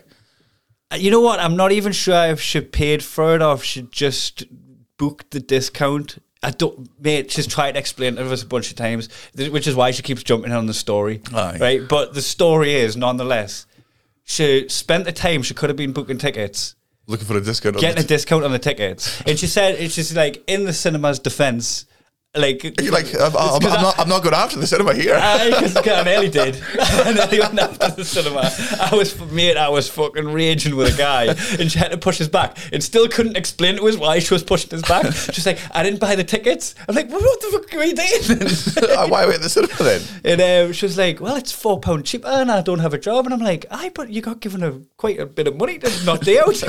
You 0.97 1.11
know 1.11 1.21
what? 1.21 1.39
I'm 1.39 1.55
not 1.55 1.71
even 1.71 1.91
sure 1.93 2.25
if 2.25 2.41
she 2.41 2.61
paid 2.61 3.03
for 3.03 3.35
it 3.35 3.41
or 3.41 3.53
if 3.55 3.63
she 3.63 3.83
just 3.83 4.43
booked 4.97 5.31
the 5.31 5.39
discount. 5.39 6.17
I 6.43 6.51
don't, 6.51 6.89
mate. 7.01 7.31
She's 7.31 7.47
tried 7.47 7.73
to 7.73 7.79
explain 7.79 8.13
it 8.13 8.23
to 8.23 8.31
us 8.31 8.43
a 8.43 8.47
bunch 8.47 8.71
of 8.71 8.75
times, 8.75 9.09
which 9.35 9.67
is 9.67 9.75
why 9.75 9.91
she 9.91 10.01
keeps 10.01 10.23
jumping 10.23 10.51
on 10.51 10.65
the 10.65 10.73
story. 10.73 11.21
Aye. 11.33 11.57
Right, 11.59 11.81
but 11.87 12.13
the 12.13 12.21
story 12.21 12.73
is 12.73 12.97
nonetheless, 12.97 13.67
she 14.23 14.67
spent 14.69 15.05
the 15.05 15.11
time 15.11 15.43
she 15.43 15.53
could 15.53 15.69
have 15.69 15.77
been 15.77 15.93
booking 15.93 16.17
tickets, 16.17 16.75
Looking 17.07 17.27
for 17.27 17.37
a 17.37 17.41
discount. 17.41 17.77
getting 17.77 18.03
a 18.03 18.07
discount 18.07 18.43
on 18.43 18.51
the 18.51 18.59
tickets, 18.59 19.21
and 19.27 19.37
she 19.37 19.47
said 19.47 19.75
it's 19.75 19.95
just 19.95 20.15
like 20.15 20.43
in 20.47 20.65
the 20.65 20.73
cinema's 20.73 21.19
defense, 21.19 21.85
like 22.33 22.63
You're 22.63 22.93
like, 22.93 23.13
I'm, 23.13 23.35
I'm, 23.35 23.55
I'm, 23.55 23.81
not, 23.81 23.99
I'm 23.99 24.07
not 24.07 24.23
going 24.23 24.33
after 24.33 24.57
the 24.57 24.65
cinema 24.65 24.93
here. 24.93 25.15
because 25.15 25.85
I 25.85 26.03
nearly 26.03 26.29
did. 26.29 26.61
I 26.79 27.11
nearly 27.11 27.39
went 27.41 27.59
after 27.59 27.91
the 27.91 28.05
cinema. 28.05 28.49
I 28.79 28.95
was, 28.95 29.19
mate, 29.31 29.57
I 29.57 29.67
was 29.67 29.89
fucking 29.89 30.31
raging 30.31 30.77
with 30.77 30.93
a 30.95 30.97
guy, 30.97 31.25
and 31.59 31.69
she 31.69 31.77
had 31.77 31.91
to 31.91 31.97
push 31.97 32.19
his 32.19 32.29
back, 32.29 32.57
and 32.71 32.81
still 32.81 33.09
couldn't 33.09 33.35
explain 33.35 33.75
to 33.75 33.87
us 33.89 33.97
why 33.97 34.19
she 34.19 34.33
was 34.33 34.43
pushing 34.43 34.69
his 34.69 34.81
back. 34.83 35.11
She's 35.33 35.45
like, 35.45 35.59
I 35.71 35.83
didn't 35.83 35.99
buy 35.99 36.15
the 36.15 36.23
tickets. 36.23 36.73
I'm 36.87 36.95
like, 36.95 37.09
well, 37.09 37.19
what 37.19 37.41
the 37.41 37.47
fuck 37.51 37.73
are 37.73 37.83
you 37.83 37.95
doing? 37.95 38.39
then?" 38.39 39.09
Why 39.09 39.25
are 39.25 39.27
we 39.27 39.33
at 39.33 39.41
the 39.41 39.49
cinema 39.49 39.75
then? 39.83 40.01
and 40.23 40.67
um, 40.69 40.73
she 40.73 40.85
was 40.85 40.97
like, 40.97 41.19
well, 41.19 41.35
it's 41.35 41.51
four 41.51 41.81
pound 41.81 42.05
cheaper, 42.05 42.29
and 42.29 42.49
I 42.49 42.61
don't 42.61 42.79
have 42.79 42.93
a 42.93 42.97
job. 42.97 43.25
And 43.25 43.33
I'm 43.33 43.41
like, 43.41 43.65
I, 43.69 43.89
but 43.89 44.09
you 44.09 44.21
got 44.21 44.39
given 44.39 44.63
a 44.63 44.79
quite 44.95 45.19
a 45.19 45.25
bit 45.25 45.47
of 45.47 45.57
money 45.57 45.79
to 45.79 46.05
not 46.05 46.21
day 46.21 46.39
out. 46.39 46.63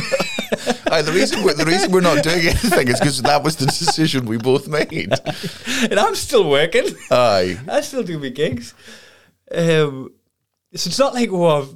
Aye, 0.91 1.03
the 1.03 1.13
reason 1.13 1.43
we're, 1.45 1.55
the 1.55 1.65
reason 1.65 1.91
we're 1.93 2.01
not 2.01 2.23
doing 2.23 2.41
anything 2.41 2.89
is 2.89 2.99
because 2.99 3.23
that 3.23 3.43
was 3.43 3.57
the 3.57 3.67
decision 3.67 4.27
we 4.27 4.37
both 4.37 4.69
made. 4.69 5.13
and 5.91 5.99
I'm 5.99 6.15
still 6.15 6.49
working. 6.49 6.87
Aye. 7.11 7.59
I 7.69 7.81
still 7.81 8.03
do 8.03 8.19
my 8.19 8.29
gigs. 8.29 8.75
Um, 9.51 10.13
so 10.75 10.89
it's 10.89 10.99
not 10.99 11.15
like 11.15 11.31
we're 11.31 11.67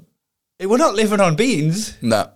we're 0.60 0.78
not 0.78 0.94
living 0.94 1.20
on 1.20 1.36
beans. 1.36 1.96
Nah. 2.00 2.28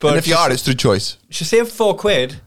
But 0.00 0.08
and 0.08 0.18
if 0.18 0.26
you 0.26 0.34
are, 0.34 0.50
it's 0.50 0.62
through 0.62 0.74
choice. 0.74 1.16
she 1.30 1.44
saved 1.44 1.70
four 1.70 1.96
quid, 1.96 2.40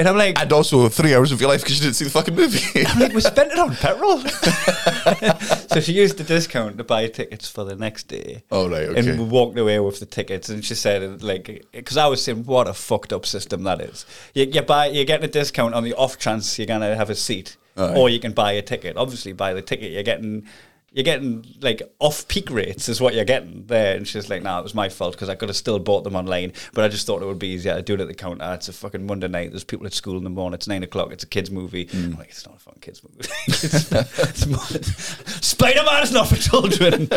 and 0.00 0.08
I'm 0.08 0.16
like, 0.16 0.40
And 0.40 0.50
also 0.50 0.88
three 0.88 1.14
hours 1.14 1.30
of 1.30 1.40
your 1.42 1.50
life 1.50 1.60
because 1.60 1.78
you 1.78 1.82
didn't 1.82 1.96
see 1.96 2.06
the 2.06 2.10
fucking 2.10 2.34
movie. 2.34 2.86
I'm 2.86 3.00
like, 3.00 3.12
we 3.12 3.20
spent 3.20 3.52
it 3.52 3.58
on 3.58 3.76
petrol. 3.76 4.18
so 5.68 5.80
she 5.80 5.92
used 5.92 6.16
the 6.16 6.24
discount 6.24 6.78
to 6.78 6.84
buy 6.84 7.06
tickets 7.08 7.50
for 7.50 7.64
the 7.64 7.76
next 7.76 8.08
day. 8.08 8.42
Oh, 8.50 8.66
right, 8.66 8.88
okay. 8.88 9.10
And 9.10 9.18
we 9.18 9.26
walked 9.26 9.58
away 9.58 9.78
with 9.78 10.00
the 10.00 10.06
tickets, 10.06 10.48
and 10.48 10.64
she 10.64 10.74
said, 10.74 11.22
like, 11.22 11.66
because 11.72 11.98
I 11.98 12.06
was 12.06 12.24
saying, 12.24 12.44
what 12.44 12.66
a 12.66 12.72
fucked 12.72 13.12
up 13.12 13.26
system 13.26 13.62
that 13.64 13.82
is. 13.82 14.06
You, 14.32 14.46
you 14.46 14.62
buy, 14.62 14.86
you're 14.86 15.04
getting 15.04 15.28
a 15.28 15.32
discount 15.32 15.74
on 15.74 15.84
the 15.84 15.92
off 15.94 16.18
chance 16.18 16.58
you're 16.58 16.66
gonna 16.66 16.96
have 16.96 17.10
a 17.10 17.14
seat, 17.14 17.58
or 17.76 18.08
you 18.08 18.20
can 18.20 18.32
buy 18.32 18.52
a 18.52 18.62
ticket. 18.62 18.96
Obviously, 18.96 19.34
buy 19.34 19.52
the 19.52 19.62
ticket. 19.62 19.92
You're 19.92 20.02
getting. 20.02 20.46
You're 20.92 21.04
getting 21.04 21.44
like 21.60 21.82
off 22.00 22.26
peak 22.26 22.50
rates 22.50 22.88
is 22.88 23.00
what 23.00 23.14
you're 23.14 23.24
getting 23.24 23.66
there, 23.66 23.96
and 23.96 24.08
she's 24.08 24.28
like, 24.28 24.42
"Nah, 24.42 24.58
it 24.58 24.64
was 24.64 24.74
my 24.74 24.88
fault 24.88 25.12
because 25.12 25.28
I 25.28 25.36
could 25.36 25.48
have 25.48 25.56
still 25.56 25.78
bought 25.78 26.02
them 26.02 26.16
online, 26.16 26.52
but 26.74 26.84
I 26.84 26.88
just 26.88 27.06
thought 27.06 27.22
it 27.22 27.26
would 27.26 27.38
be 27.38 27.46
easier 27.48 27.76
to 27.76 27.82
do 27.82 27.94
it 27.94 28.00
at 28.00 28.08
the 28.08 28.14
counter. 28.14 28.52
It's 28.54 28.68
a 28.68 28.72
fucking 28.72 29.06
Monday 29.06 29.28
night. 29.28 29.50
There's 29.50 29.62
people 29.62 29.86
at 29.86 29.92
school 29.92 30.18
in 30.18 30.24
the 30.24 30.30
morning. 30.30 30.54
It's 30.54 30.66
nine 30.66 30.82
o'clock. 30.82 31.12
It's 31.12 31.22
a 31.22 31.28
kids 31.28 31.48
movie. 31.48 31.88
I'm 31.92 32.16
like, 32.16 32.30
it's 32.30 32.44
not 32.44 32.56
a 32.56 32.58
fucking 32.58 32.80
kids 32.80 33.02
movie. 33.04 33.22
Spider 35.40 35.84
Man 35.84 36.02
is 36.02 36.10
not 36.10 36.26
for 36.26 36.36
children. 36.36 37.08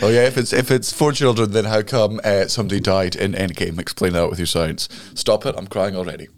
oh 0.00 0.08
yeah, 0.08 0.26
if 0.26 0.38
it's 0.38 0.54
if 0.54 0.70
it's 0.70 0.90
for 0.90 1.12
children, 1.12 1.50
then 1.50 1.66
how 1.66 1.82
come 1.82 2.18
uh, 2.24 2.46
somebody 2.46 2.80
died 2.80 3.14
in 3.14 3.32
Endgame? 3.32 3.78
Explain 3.78 4.14
that 4.14 4.30
with 4.30 4.38
your 4.38 4.46
science. 4.46 4.88
Stop 5.14 5.44
it! 5.44 5.54
I'm 5.58 5.66
crying 5.66 5.94
already. 5.94 6.28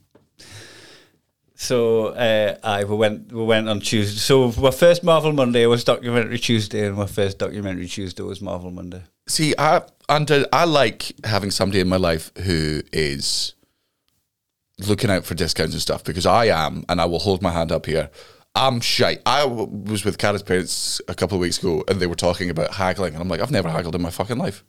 So 1.60 2.06
uh, 2.06 2.56
I 2.64 2.84
we 2.84 2.96
went 2.96 3.30
we 3.30 3.44
went 3.44 3.68
on 3.68 3.80
Tuesday. 3.80 4.18
So 4.18 4.50
my 4.58 4.70
first 4.70 5.04
Marvel 5.04 5.30
Monday 5.32 5.66
was 5.66 5.84
documentary 5.84 6.38
Tuesday, 6.38 6.86
and 6.86 6.96
my 6.96 7.04
first 7.04 7.38
documentary 7.38 7.86
Tuesday 7.86 8.22
was 8.22 8.40
Marvel 8.40 8.70
Monday. 8.70 9.02
See, 9.28 9.54
I 9.58 9.82
and 10.08 10.46
I 10.54 10.64
like 10.64 11.12
having 11.22 11.50
somebody 11.50 11.80
in 11.80 11.88
my 11.88 11.98
life 11.98 12.32
who 12.44 12.80
is 12.94 13.52
looking 14.78 15.10
out 15.10 15.26
for 15.26 15.34
discounts 15.34 15.74
and 15.74 15.82
stuff 15.82 16.02
because 16.02 16.24
I 16.24 16.46
am, 16.46 16.82
and 16.88 16.98
I 16.98 17.04
will 17.04 17.18
hold 17.18 17.42
my 17.42 17.52
hand 17.52 17.72
up 17.72 17.84
here. 17.84 18.08
I'm 18.54 18.80
shy. 18.80 19.18
I 19.26 19.44
was 19.44 20.02
with 20.02 20.16
Kara's 20.16 20.42
parents 20.42 21.02
a 21.08 21.14
couple 21.14 21.36
of 21.36 21.42
weeks 21.42 21.58
ago, 21.58 21.84
and 21.88 22.00
they 22.00 22.06
were 22.06 22.14
talking 22.14 22.48
about 22.48 22.72
haggling, 22.72 23.12
and 23.12 23.22
I'm 23.22 23.28
like, 23.28 23.40
I've 23.40 23.50
never 23.50 23.68
haggled 23.68 23.94
in 23.94 24.00
my 24.00 24.10
fucking 24.10 24.38
life. 24.38 24.64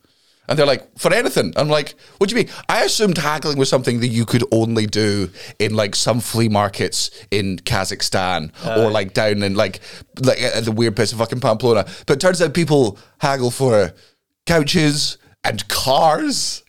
And 0.48 0.58
they're 0.58 0.66
like, 0.66 0.98
for 0.98 1.14
anything. 1.14 1.54
I'm 1.56 1.70
like, 1.70 1.96
what 2.18 2.30
do 2.30 2.36
you 2.36 2.44
mean? 2.44 2.54
I 2.68 2.84
assumed 2.84 3.18
haggling 3.18 3.58
was 3.58 3.70
something 3.70 4.00
that 4.02 4.08
you 4.08 4.26
could 4.26 4.44
only 4.52 4.86
do 4.86 5.30
in 5.60 5.76
like 5.76 5.96
some 5.96 6.20
flea 6.20 6.50
markets 6.50 7.10
in 7.30 7.58
Kazakhstan 7.60 8.52
uh, 8.66 8.84
or 8.84 8.92
like 8.92 9.14
down 9.14 9.44
in 9.44 9.56
like 9.56 9.80
like 10.22 10.42
at 10.42 10.66
the 10.66 10.72
weird 10.72 10.96
place 10.96 11.12
of 11.12 11.20
fucking 11.20 11.40
Pamplona. 11.40 11.86
But 12.06 12.18
it 12.18 12.20
turns 12.20 12.42
out 12.42 12.54
people 12.54 12.98
haggle 13.20 13.52
for 13.52 13.94
couches 14.46 15.18
and 15.44 15.66
cars. 15.68 16.64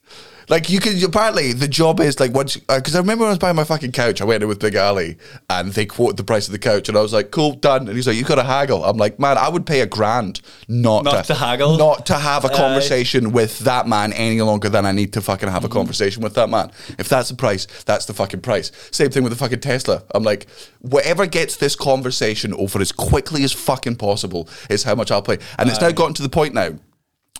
Like 0.52 0.68
you 0.68 0.80
can 0.80 1.02
apparently 1.02 1.54
the 1.54 1.66
job 1.66 1.98
is 1.98 2.20
like 2.20 2.34
once 2.34 2.58
uh, 2.68 2.76
because 2.76 2.94
I 2.94 2.98
remember 2.98 3.22
when 3.22 3.28
I 3.28 3.32
was 3.32 3.38
buying 3.38 3.56
my 3.56 3.64
fucking 3.64 3.92
couch, 3.92 4.20
I 4.20 4.26
went 4.26 4.42
in 4.42 4.50
with 4.50 4.58
Big 4.58 4.76
Ali 4.76 5.16
and 5.48 5.72
they 5.72 5.86
quoted 5.86 6.18
the 6.18 6.24
price 6.24 6.46
of 6.46 6.52
the 6.52 6.58
couch 6.58 6.90
and 6.90 6.98
I 6.98 7.00
was 7.00 7.10
like, 7.10 7.30
cool, 7.30 7.54
done. 7.54 7.88
And 7.88 7.96
he's 7.96 8.06
like, 8.06 8.18
you 8.18 8.24
got 8.24 8.34
to 8.34 8.42
haggle. 8.42 8.84
I'm 8.84 8.98
like, 8.98 9.18
man, 9.18 9.38
I 9.38 9.48
would 9.48 9.64
pay 9.64 9.80
a 9.80 9.86
grand 9.86 10.42
not, 10.68 11.04
Not 11.04 11.24
to 11.24 11.34
haggle? 11.34 11.78
not 11.78 12.04
to 12.04 12.18
have 12.18 12.44
a 12.44 12.50
conversation 12.50 13.32
with 13.32 13.60
that 13.60 13.88
man 13.88 14.12
any 14.12 14.42
longer 14.42 14.68
than 14.68 14.84
I 14.84 14.92
need 14.92 15.14
to 15.14 15.22
fucking 15.22 15.48
have 15.48 15.64
a 15.64 15.68
mm-hmm. 15.68 15.78
conversation 15.78 16.22
with 16.22 16.34
that 16.34 16.50
man. 16.50 16.70
If 16.98 17.08
that's 17.08 17.30
the 17.30 17.34
price, 17.34 17.66
that's 17.84 18.04
the 18.04 18.12
fucking 18.12 18.42
price. 18.42 18.72
Same 18.90 19.08
thing 19.08 19.22
with 19.22 19.32
the 19.32 19.38
fucking 19.38 19.60
Tesla. 19.60 20.02
I'm 20.14 20.22
like, 20.22 20.48
whatever 20.80 21.24
gets 21.24 21.56
this 21.56 21.74
conversation 21.74 22.52
over 22.52 22.78
as 22.78 22.92
quickly 22.92 23.42
as 23.44 23.52
fucking 23.54 23.96
possible 23.96 24.50
is 24.68 24.82
how 24.82 24.96
much 24.96 25.10
I'll 25.10 25.22
pay. 25.22 25.38
And 25.58 25.70
it's 25.70 25.80
now 25.80 25.92
gotten 25.92 26.12
to 26.12 26.22
the 26.22 26.28
point 26.28 26.52
now 26.52 26.72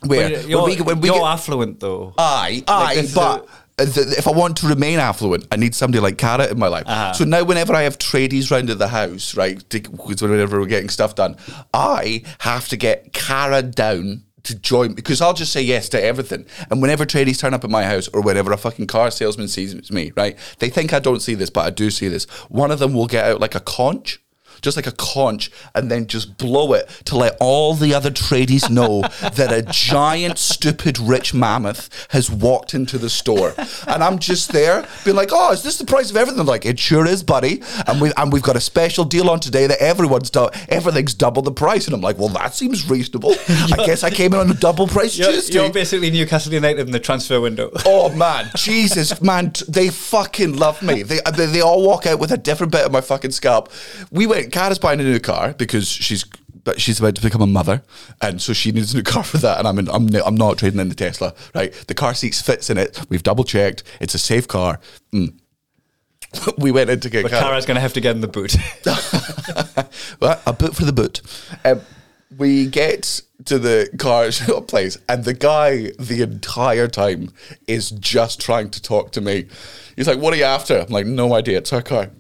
where 0.07 0.41
you're, 0.41 0.63
when 0.63 0.71
we, 0.71 0.83
when 0.83 1.01
we 1.01 1.09
you're 1.09 1.19
get, 1.19 1.27
affluent 1.27 1.81
though. 1.81 2.15
Aye, 2.19 2.63
aye, 2.69 2.95
this 2.97 3.05
is 3.07 3.15
but 3.15 3.49
if 3.79 4.29
I 4.29 4.33
want 4.33 4.59
to 4.59 4.69
remain 4.69 4.99
affluent, 4.99 5.47
I 5.51 5.57
need 5.57 5.75
somebody 5.75 6.01
like 6.01 6.19
Cara 6.19 6.47
in 6.47 6.59
my 6.59 6.69
life. 6.69 6.85
Uh-huh. 6.87 7.13
So 7.15 7.25
now, 7.25 7.43
whenever 7.45 7.75
I 7.75 7.83
have 7.83 7.99
tradies 7.99 8.51
round 8.51 8.71
at 8.71 8.79
the 8.79 8.89
house, 8.89 9.35
right, 9.37 9.59
to, 9.71 9.81
'cause 9.81 10.23
whenever 10.23 10.61
we're 10.61 10.67
getting 10.67 10.91
stuff 10.91 11.15
done, 11.15 11.37
I 11.73 12.23
have 12.41 12.69
to 12.69 12.77
get 12.77 13.13
Cara 13.13 13.63
down 13.63 14.25
to 14.45 14.55
join 14.57 14.93
because 14.93 15.21
I'll 15.21 15.35
just 15.35 15.53
say 15.53 15.63
yes 15.63 15.89
to 15.91 16.03
everything. 16.03 16.47
And 16.71 16.83
whenever 16.83 17.07
tradies 17.07 17.39
turn 17.39 17.55
up 17.55 17.65
at 17.65 17.71
my 17.71 17.85
house 17.85 18.09
or 18.09 18.21
whenever 18.21 18.53
a 18.53 18.57
fucking 18.57 18.89
car 18.89 19.11
salesman 19.11 19.49
sees 19.49 19.91
me, 19.91 20.13
right, 20.17 20.37
they 20.59 20.69
think 20.69 20.93
I 20.93 20.99
don't 20.99 21.23
see 21.23 21.35
this, 21.35 21.49
but 21.49 21.65
I 21.65 21.71
do 21.71 21.91
see 21.91 22.09
this. 22.09 22.25
One 22.49 22.71
of 22.71 22.79
them 22.79 22.93
will 22.93 23.07
get 23.07 23.25
out 23.25 23.41
like 23.41 23.55
a 23.55 23.61
conch 23.61 24.21
just 24.63 24.77
like 24.77 24.87
a 24.87 24.93
conch, 24.93 25.51
and 25.75 25.91
then 25.91 26.07
just 26.07 26.39
blow 26.39 26.73
it 26.73 26.89
to 27.07 27.17
let 27.17 27.37
all 27.41 27.75
the 27.75 27.93
other 27.95 28.11
tradies 28.11 28.71
know 28.71 29.01
that 29.35 29.53
a 29.53 29.63
giant, 29.63 30.39
stupid, 30.39 30.99
rich 30.99 31.35
mammoth 31.35 32.07
has 32.11 32.31
walked 32.31 32.75
into 32.75 32.99
the 32.99 33.11
store. 33.11 33.55
And 33.87 34.03
I'm 34.03 34.19
just 34.19 34.53
there 34.53 34.87
being 35.05 35.17
like, 35.17 35.31
oh, 35.33 35.53
is 35.53 35.63
this 35.63 35.79
the 35.79 35.85
price 35.85 36.11
of 36.11 36.17
everything? 36.17 36.47
Like, 36.47 36.65
it 36.65 36.79
sure 36.79 37.07
is, 37.07 37.23
buddy. 37.23 37.63
And, 37.87 38.01
we, 38.01 38.13
and 38.17 38.33
we've 38.33 38.43
got 38.43 38.57
a 38.57 38.61
special 38.61 39.05
deal 39.05 39.29
on 39.29 39.41
today 39.41 39.67
that 39.67 39.81
everyone's 39.83 40.31
du- 40.31 40.51
everything's 40.69 41.15
double 41.15 41.43
the 41.43 41.53
price. 41.53 41.87
And 41.87 41.95
I'm 41.95 42.01
like, 42.01 42.19
well, 42.19 42.29
that 42.31 42.55
seems 42.55 42.89
reasonable. 42.89 43.35
I 43.49 43.83
guess 43.87 44.03
I 44.03 44.11
came 44.11 44.33
in 44.35 44.41
on 44.41 44.51
a 44.51 44.55
double 44.55 44.87
price 44.87 45.19
You're, 45.19 45.33
Tuesday. 45.33 45.55
you're 45.55 45.73
basically 45.73 46.11
Newcastle 46.11 46.53
United 46.53 46.87
in 46.87 46.93
the 46.93 47.01
transfer 47.01 47.41
window. 47.41 47.71
Oh 47.85 48.09
man, 48.15 48.49
Jesus, 48.57 49.21
man, 49.21 49.53
they 49.69 49.89
fucking 49.89 50.57
love 50.57 50.83
me. 50.83 51.03
They, 51.03 51.19
they 51.35 51.47
they 51.47 51.61
all 51.61 51.85
walk 51.85 52.07
out 52.07 52.19
with 52.21 52.31
a 52.33 52.39
different 52.39 52.73
bit 52.73 52.87
of 52.87 52.93
my 52.93 53.01
fucking 53.01 53.33
scalp. 53.33 53.71
We 54.11 54.27
went. 54.27 54.52
Kara's 54.53 54.79
buying 54.79 55.01
a 55.01 55.05
new 55.05 55.19
car 55.19 55.55
because 55.55 55.89
she's 55.89 56.25
but 56.65 56.81
she's 56.81 57.01
about 57.01 57.17
to 57.17 57.23
become 57.23 57.43
a 57.43 57.47
mother, 57.47 57.83
and 58.21 58.41
so 58.41 58.53
she 58.53 58.71
needs 58.73 58.93
a 58.93 58.97
new 58.97 59.03
car 59.03 59.25
for 59.25 59.39
that. 59.39 59.59
And 59.59 59.67
I'm 59.67 59.79
in, 59.79 59.89
I'm 59.89 60.09
I'm 60.25 60.37
not 60.37 60.59
trading 60.59 60.81
in 60.81 60.89
the 60.89 60.95
Tesla. 60.95 61.35
Right, 61.55 61.73
the 61.89 61.95
car 61.95 62.15
seats 62.15 62.41
fits 62.41 62.71
in 62.71 62.79
it. 62.79 63.01
We've 63.09 63.23
double 63.23 63.45
checked. 63.45 63.83
It's 64.01 64.15
a 64.15 64.19
safe 64.19 64.47
car. 64.47 64.81
Mm. 65.13 65.39
we 66.59 66.71
went 66.71 66.91
in 66.91 67.01
to 67.01 67.11
get 67.11 67.25
But 67.25 67.33
Cara. 67.33 67.43
Cara's 67.43 67.67
going 67.67 67.75
to 67.75 67.81
have 67.81 67.93
to 67.95 68.01
get 68.01 68.15
in 68.15 68.21
the 68.21 68.29
boot. 68.29 68.57
well, 70.21 70.41
a 70.47 70.53
boot 70.53 70.75
for 70.75 70.85
the 70.85 70.93
boot. 70.93 71.21
Um, 71.65 71.81
we 72.39 72.67
get 72.67 73.21
to 73.45 73.59
the 73.59 73.91
car 73.99 74.31
shop 74.31 74.67
place, 74.69 74.97
and 75.09 75.25
the 75.25 75.35
guy 75.35 75.91
the 75.99 76.23
entire 76.23 76.89
time 76.89 77.31
is 77.67 77.91
just 77.91 78.41
trying 78.41 78.71
to 78.71 78.81
talk 78.81 79.13
to 79.13 79.21
me. 79.21 79.47
He's 79.97 80.09
like, 80.09 80.19
"What 80.19 80.33
are 80.33 80.37
you 80.37 80.45
after?" 80.45 80.79
I'm 80.79 80.89
like, 80.89 81.07
"No 81.07 81.35
idea. 81.35 81.59
It's 81.59 81.71
her 81.71 81.83
car." 81.83 82.11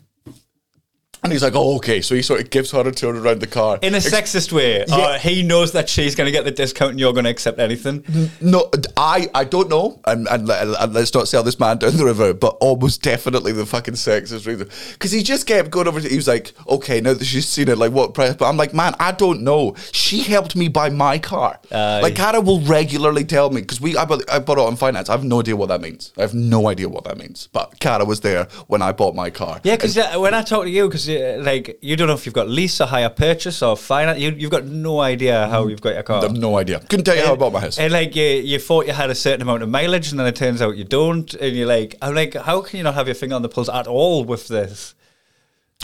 And 1.22 1.32
he's 1.32 1.42
like, 1.42 1.54
"Oh, 1.54 1.76
okay." 1.76 2.00
So 2.00 2.14
he 2.16 2.22
sort 2.22 2.40
of 2.40 2.50
gives 2.50 2.72
her 2.72 2.80
a 2.80 2.90
tour 2.90 3.14
around 3.14 3.40
the 3.40 3.46
car. 3.46 3.78
In 3.80 3.94
a 3.94 3.98
Ex- 3.98 4.10
sexist 4.10 4.52
way. 4.52 4.84
Yeah. 4.88 4.96
Uh, 4.96 5.18
he 5.18 5.42
knows 5.44 5.70
that 5.72 5.88
she's 5.88 6.16
going 6.16 6.26
to 6.26 6.32
get 6.32 6.44
the 6.44 6.50
discount 6.50 6.90
and 6.92 7.00
you're 7.00 7.12
going 7.12 7.24
to 7.24 7.30
accept 7.30 7.60
anything. 7.60 8.02
No, 8.40 8.68
I, 8.96 9.28
I 9.32 9.44
don't 9.44 9.68
know, 9.68 10.00
and, 10.04 10.26
and, 10.28 10.50
and 10.50 10.92
let's 10.92 11.14
not 11.14 11.28
sell 11.28 11.44
this 11.44 11.60
man 11.60 11.78
down 11.78 11.96
the 11.96 12.04
river, 12.04 12.34
but 12.34 12.56
almost 12.60 13.02
definitely 13.02 13.52
the 13.52 13.64
fucking 13.66 13.94
sexist 13.94 14.46
reason. 14.46 14.68
Because 14.94 15.12
he 15.12 15.22
just 15.22 15.46
kept 15.46 15.70
going 15.70 15.86
over 15.86 16.00
to, 16.00 16.08
he 16.08 16.16
was 16.16 16.26
like, 16.26 16.54
okay, 16.68 17.00
now 17.00 17.14
that 17.14 17.24
she's 17.24 17.46
seen 17.46 17.68
it, 17.68 17.78
like 17.78 17.92
what 17.92 18.14
price? 18.14 18.34
But 18.34 18.48
I'm 18.48 18.56
like, 18.56 18.74
man, 18.74 18.94
I 18.98 19.12
don't 19.12 19.42
know. 19.42 19.76
She 19.92 20.22
helped 20.22 20.56
me 20.56 20.66
buy 20.68 20.90
my 20.90 21.18
car. 21.18 21.60
Aye. 21.70 22.00
like, 22.00 22.16
Cara 22.16 22.40
will 22.40 22.60
regularly 22.62 23.24
tell 23.24 23.50
me, 23.50 23.60
because 23.60 23.80
we 23.80 23.96
I 23.96 24.04
bought, 24.04 24.28
I 24.28 24.40
bought 24.40 24.58
it 24.58 24.62
on 24.62 24.74
finance. 24.74 25.08
I 25.08 25.12
have 25.12 25.24
no 25.24 25.40
idea 25.40 25.54
what 25.54 25.68
that 25.68 25.80
means. 25.80 26.12
I 26.18 26.22
have 26.22 26.34
no 26.34 26.68
idea 26.68 26.88
what 26.88 27.04
that 27.04 27.16
means. 27.16 27.48
But 27.52 27.78
Cara 27.78 28.04
was 28.04 28.22
there 28.22 28.46
when 28.66 28.82
I 28.82 28.90
bought 28.90 29.14
my 29.14 29.30
car. 29.30 29.60
Yeah, 29.62 29.76
because 29.76 29.96
when 30.18 30.34
I 30.34 30.42
talk 30.42 30.64
to 30.64 30.70
you, 30.70 30.88
because 30.88 31.11
like 31.40 31.78
you 31.80 31.96
don't 31.96 32.08
know 32.08 32.14
if 32.14 32.26
you've 32.26 32.34
got 32.34 32.48
lease 32.48 32.80
or 32.80 32.86
hire 32.86 33.08
purchase 33.08 33.62
or 33.62 33.76
finance, 33.76 34.18
you, 34.18 34.30
you've 34.30 34.50
got 34.50 34.64
no 34.64 35.00
idea 35.00 35.48
how 35.48 35.64
mm. 35.64 35.70
you've 35.70 35.80
got 35.80 35.94
your 35.94 36.02
car. 36.02 36.18
I 36.18 36.22
have 36.22 36.36
no 36.36 36.58
idea. 36.58 36.80
Couldn't 36.80 37.04
tell 37.04 37.16
you 37.16 37.22
how 37.22 37.32
I 37.32 37.36
bought 37.36 37.52
my 37.52 37.60
house. 37.60 37.78
And 37.78 37.92
like 37.92 38.14
you, 38.16 38.24
you 38.24 38.58
thought 38.58 38.86
you 38.86 38.92
had 38.92 39.10
a 39.10 39.14
certain 39.14 39.42
amount 39.42 39.62
of 39.62 39.68
mileage, 39.68 40.10
and 40.10 40.20
then 40.20 40.26
it 40.26 40.36
turns 40.36 40.62
out 40.62 40.76
you 40.76 40.84
don't. 40.84 41.32
And 41.34 41.56
you're 41.56 41.66
like, 41.66 41.96
I'm 42.02 42.14
like, 42.14 42.34
how 42.34 42.60
can 42.60 42.78
you 42.78 42.82
not 42.84 42.94
have 42.94 43.06
your 43.06 43.14
finger 43.14 43.34
on 43.34 43.42
the 43.42 43.48
pulse 43.48 43.68
at 43.68 43.86
all 43.86 44.24
with 44.24 44.48
this? 44.48 44.94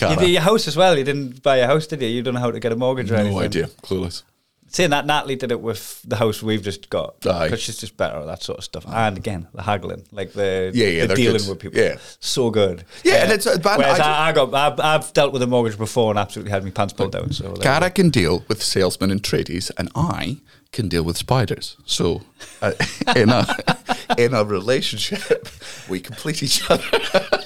You 0.01 0.27
your 0.27 0.43
house 0.43 0.69
as 0.69 0.77
well. 0.77 0.97
You 0.97 1.05
didn't 1.05 1.43
buy 1.43 1.57
a 1.57 1.67
house, 1.67 1.87
did 1.87 2.01
you? 2.03 2.09
You 2.09 2.23
don't 2.23 2.35
know 2.35 2.41
how 2.41 2.51
to 2.51 2.61
get 2.61 2.73
a 2.73 2.77
mortgage 2.77 3.11
or 3.11 3.17
anything. 3.17 3.37
no 3.37 3.43
idea. 3.43 3.67
Clueless. 3.83 4.23
Saying 4.71 4.91
that, 4.91 5.07
Natalie 5.07 5.37
did 5.37 5.51
it 5.51 5.61
with 5.61 6.03
the 6.03 6.17
house 6.17 6.43
we've 6.43 6.63
just 6.63 6.91
got. 6.91 7.21
Because 7.21 7.61
she's 7.61 7.79
just 7.79 7.97
better 7.97 8.19
at 8.19 8.27
that 8.27 8.43
sort 8.43 8.59
of 8.59 8.65
stuff. 8.65 8.85
And 8.87 9.17
again, 9.17 9.49
the 9.55 9.63
haggling, 9.63 10.05
like 10.13 10.33
the, 10.33 10.71
Yeah, 10.75 10.89
yeah, 10.89 11.07
the 11.07 11.15
dealing 11.15 11.39
good. 11.41 11.49
with 11.49 11.59
people. 11.59 11.79
Yeah. 11.81 11.97
So 12.21 12.51
good. 12.51 12.85
Yeah, 13.03 13.25
and 13.25 13.33
it's 13.33 13.47
a 13.47 13.59
bad- 13.59 13.79
Whereas 13.79 13.99
I 14.01 14.27
I, 14.27 14.29
I 14.29 14.33
got, 14.33 14.55
I've, 14.55 14.81
I've 14.81 15.13
dealt 15.15 15.33
with 15.33 15.43
a 15.43 15.47
mortgage 15.47 15.79
before 15.79 16.11
and 16.11 16.19
absolutely 16.19 16.51
had 16.51 16.65
my 16.65 16.71
pants 16.71 16.93
pulled 16.93 17.13
down. 17.13 17.33
So 17.33 17.55
Cara 17.55 17.91
can 17.91 18.11
deal 18.11 18.45
with 18.49 18.63
salesmen 18.63 19.11
and 19.11 19.23
tradies, 19.23 19.71
and 19.79 19.91
I 19.95 20.39
can 20.73 20.89
deal 20.89 21.03
with 21.03 21.17
spiders. 21.17 21.77
So, 21.87 22.23
uh, 22.61 22.73
in 23.17 23.31
a 23.31 23.47
in 24.19 24.35
a 24.35 24.45
relationship, 24.45 25.49
we 25.89 25.99
complete 26.01 26.43
each 26.43 26.71
other. 26.71 26.85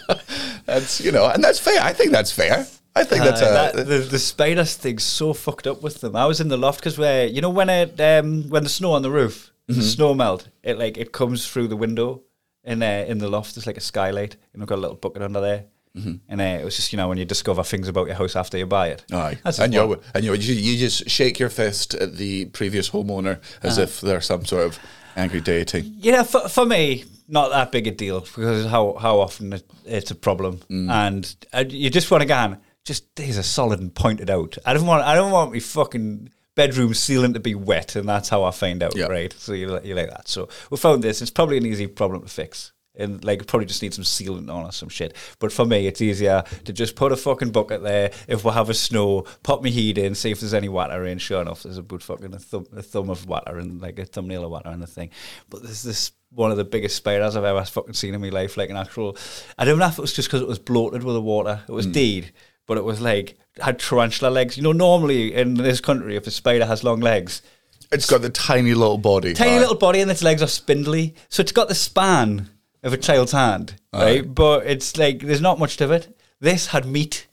that's 0.67 1.01
you 1.01 1.13
know, 1.13 1.29
and 1.29 1.43
that's 1.43 1.59
fair. 1.61 1.81
I 1.83 1.93
think 1.93 2.11
that's 2.13 2.33
fair. 2.33 2.67
I 2.95 3.05
think 3.05 3.25
that's 3.25 3.41
Uh, 3.43 3.47
a, 3.47 3.77
that, 3.77 3.87
the, 3.87 3.99
the 3.99 4.19
spider 4.19 4.65
thing's 4.65 5.05
so 5.05 5.33
fucked 5.33 5.67
up 5.67 5.83
with 5.83 6.01
them. 6.01 6.15
I 6.15 6.27
was 6.27 6.41
in 6.41 6.49
the 6.49 6.57
loft 6.59 6.81
because 6.81 6.99
where 6.99 7.27
you 7.27 7.41
know 7.41 7.51
when 7.51 7.71
it 7.71 8.01
um, 8.01 8.49
when 8.51 8.63
the 8.65 8.69
snow 8.69 8.93
on 8.93 9.03
the 9.03 9.11
roof, 9.11 9.51
Mm-hmm. 9.69 9.81
the 9.81 9.87
snow 9.87 10.13
melt, 10.15 10.49
it 10.65 10.77
like 10.77 10.99
it 10.99 11.13
comes 11.13 11.49
through 11.49 11.69
the 11.69 11.77
window 11.77 12.23
in 12.65 12.83
uh, 12.83 13.05
in 13.09 13.19
the 13.19 13.29
loft. 13.29 13.55
There's 13.55 13.67
like 13.67 13.77
a 13.79 13.81
skylight, 13.81 14.37
and 14.53 14.61
I've 14.63 14.69
got 14.69 14.79
a 14.79 14.81
little 14.81 14.97
bucket 14.97 15.23
under 15.23 15.41
there. 15.41 15.65
And 15.95 16.41
uh, 16.41 16.61
it 16.61 16.65
was 16.65 16.77
just 16.77 16.93
you 16.93 16.97
know 16.97 17.07
when 17.09 17.19
you 17.19 17.25
discover 17.27 17.63
things 17.63 17.87
about 17.89 18.07
your 18.07 18.17
house 18.17 18.35
after 18.35 18.57
you 18.59 18.67
buy 18.67 18.89
it. 18.89 19.05
Aye, 19.13 19.39
and 19.59 19.73
you 19.75 20.01
and 20.15 20.25
you 20.25 20.33
you 20.35 20.79
just 20.79 21.09
shake 21.09 21.39
your 21.39 21.51
fist 21.51 21.95
at 21.95 22.17
the 22.17 22.47
previous 22.47 22.91
homeowner 22.91 23.39
as 23.63 23.79
Uh-huh. 23.79 23.83
if 23.85 24.01
they're 24.01 24.21
some 24.23 24.45
sort 24.47 24.67
of 24.67 24.79
angry 25.17 25.41
deity. 25.41 25.81
Yeah, 25.99 26.23
for, 26.25 26.49
for 26.49 26.65
me, 26.67 27.05
not 27.29 27.51
that 27.51 27.71
big 27.73 27.87
a 27.87 27.91
deal 27.91 28.21
because 28.21 28.67
how 28.67 28.97
how 29.01 29.21
often 29.21 29.53
it, 29.53 29.65
it's 29.85 30.11
a 30.11 30.15
problem, 30.17 30.61
Mm. 30.71 30.91
and 30.91 31.37
uh, 31.53 31.65
you 31.69 31.91
just 31.91 32.11
want 32.11 32.23
to 32.23 32.27
go 32.29 32.57
just 32.85 33.15
these 33.17 33.39
are 33.39 33.43
solid 33.43 33.81
and 33.81 33.95
pointed 33.95 34.31
out. 34.31 34.59
I 34.65 34.75
don't 34.75 34.87
want 34.87 35.05
I 35.05 35.15
don't 35.15 35.33
want 35.33 35.53
my 35.53 35.61
fucking 35.61 36.31
bedroom 36.55 36.95
ceiling 36.95 37.35
to 37.35 37.41
be 37.41 37.55
wet, 37.55 37.97
and 37.97 38.09
that's 38.09 38.29
how 38.29 38.45
I 38.45 38.51
find 38.51 38.83
out, 38.83 38.97
Yeah. 38.97 39.07
right? 39.07 39.33
So 39.33 39.53
you 39.53 39.81
you 39.83 39.95
like 39.95 40.11
that. 40.11 40.29
So 40.29 40.49
we 40.71 40.77
found 40.77 41.03
this. 41.03 41.23
It's 41.23 41.31
probably 41.31 41.59
an 41.59 41.67
easy 41.67 41.87
problem 41.87 42.23
to 42.23 42.29
fix. 42.29 42.73
And 42.95 43.25
like, 43.25 43.47
probably 43.47 43.65
just 43.65 43.81
need 43.81 43.95
some 43.95 44.05
sealant 44.05 44.53
on 44.53 44.67
or 44.67 44.73
some 44.73 44.91
shit. 44.91 45.17
But 45.39 45.51
for 45.51 45.65
me, 45.65 45.87
it's 45.87 46.03
easier 46.03 46.45
to 46.67 46.73
just 46.75 46.95
put 46.95 47.11
a 47.11 47.17
fucking 47.17 47.51
bucket 47.51 47.83
there. 47.83 48.11
If 48.29 48.45
we 48.45 48.51
have 48.51 48.69
a 48.69 48.75
snow, 48.75 49.25
pop 49.43 49.63
my 49.63 49.71
heat 49.71 49.97
in, 49.97 50.15
see 50.15 50.31
if 50.31 50.41
there's 50.41 50.53
any 50.53 50.69
water 50.69 51.07
in. 51.07 51.17
Sure 51.17 51.41
enough, 51.41 51.63
there's 51.63 51.79
a 51.79 51.83
good 51.83 52.03
fucking 52.03 52.35
a 52.35 52.39
thumb, 52.39 52.67
a 52.77 52.83
thumb 52.83 53.09
of 53.09 53.27
water 53.27 53.57
and 53.57 53.81
like 53.81 53.99
a 53.99 54.05
thumbnail 54.05 54.45
of 54.45 54.51
water 54.51 54.69
and 54.69 54.83
the 54.83 54.87
thing. 54.87 55.09
But 55.49 55.63
there's 55.63 55.83
this 55.83 56.13
one 56.35 56.51
of 56.51 56.59
the 56.59 56.65
biggest 56.65 56.97
spiders 56.97 57.35
I've 57.35 57.45
ever 57.45 57.65
fucking 57.65 57.95
seen 57.95 58.13
in 58.13 58.21
my 58.21 58.29
life. 58.29 58.59
Like 58.59 58.69
an 58.69 58.77
actual, 58.77 59.17
I 59.57 59.65
don't 59.65 59.79
know 59.79 59.87
if 59.87 59.97
it 59.97 60.03
was 60.03 60.13
just 60.13 60.29
because 60.29 60.43
it 60.43 60.49
was 60.49 60.59
bloated 60.59 61.03
with 61.03 61.15
the 61.15 61.23
water. 61.23 61.63
It 61.67 61.73
was 61.73 61.87
hmm. 61.87 61.93
deed, 61.93 62.33
but 62.67 62.79
it 62.79 62.85
was 62.85 63.01
like 63.01 63.37
had 63.61 63.79
tarantula 63.79 64.31
legs. 64.31 64.57
You 64.57 64.63
know, 64.63 64.73
normally 64.73 65.35
in 65.35 65.55
this 65.55 65.81
country, 65.81 66.17
if 66.17 66.27
a 66.27 66.31
spider 66.31 66.67
has 66.67 66.83
long 66.85 67.01
legs, 67.01 67.43
It's 67.91 68.09
got 68.09 68.23
the 68.23 68.31
tiny 68.31 68.75
little 68.75 68.99
body. 68.99 69.35
tiny 69.35 69.53
Aye. 69.57 69.59
little 69.61 69.77
body 69.77 70.01
and 70.01 70.11
its 70.11 70.23
legs 70.23 70.43
are 70.43 70.47
spindly. 70.49 71.15
So 71.29 71.41
it's 71.43 71.53
got 71.53 71.69
the 71.69 71.75
span 71.75 72.49
of 72.83 72.93
a 72.93 72.97
child's 72.97 73.33
hand, 73.33 73.75
right? 73.93 74.23
But 74.35 74.67
it's 74.67 74.97
like 74.97 75.21
there's 75.21 75.41
not 75.41 75.59
much 75.59 75.77
to 75.79 75.91
it. 75.93 76.17
This 76.41 76.69
had 76.69 76.87
meat. 76.87 77.27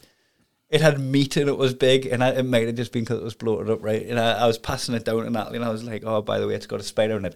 It 0.69 0.81
had 0.81 0.99
meat 0.99 1.35
and 1.37 1.49
it 1.49 1.57
was 1.57 1.73
big, 1.73 2.05
and 2.05 2.23
I, 2.23 2.29
it 2.29 2.43
might 2.45 2.67
have 2.67 2.75
just 2.75 2.91
been 2.91 3.01
because 3.03 3.17
it 3.17 3.23
was 3.23 3.33
bloated 3.33 3.71
up, 3.71 3.81
right? 3.83 4.05
And 4.05 4.19
I, 4.19 4.33
I 4.43 4.45
was 4.45 4.59
passing 4.59 4.93
it 4.93 5.03
down 5.03 5.23
to 5.23 5.29
Natalie, 5.31 5.55
and 5.55 5.65
I 5.65 5.69
was 5.71 5.83
like, 5.83 6.03
"Oh, 6.05 6.21
by 6.21 6.37
the 6.37 6.47
way, 6.47 6.53
it's 6.53 6.67
got 6.67 6.79
a 6.79 6.83
spider 6.83 7.17
in 7.17 7.25
it." 7.25 7.35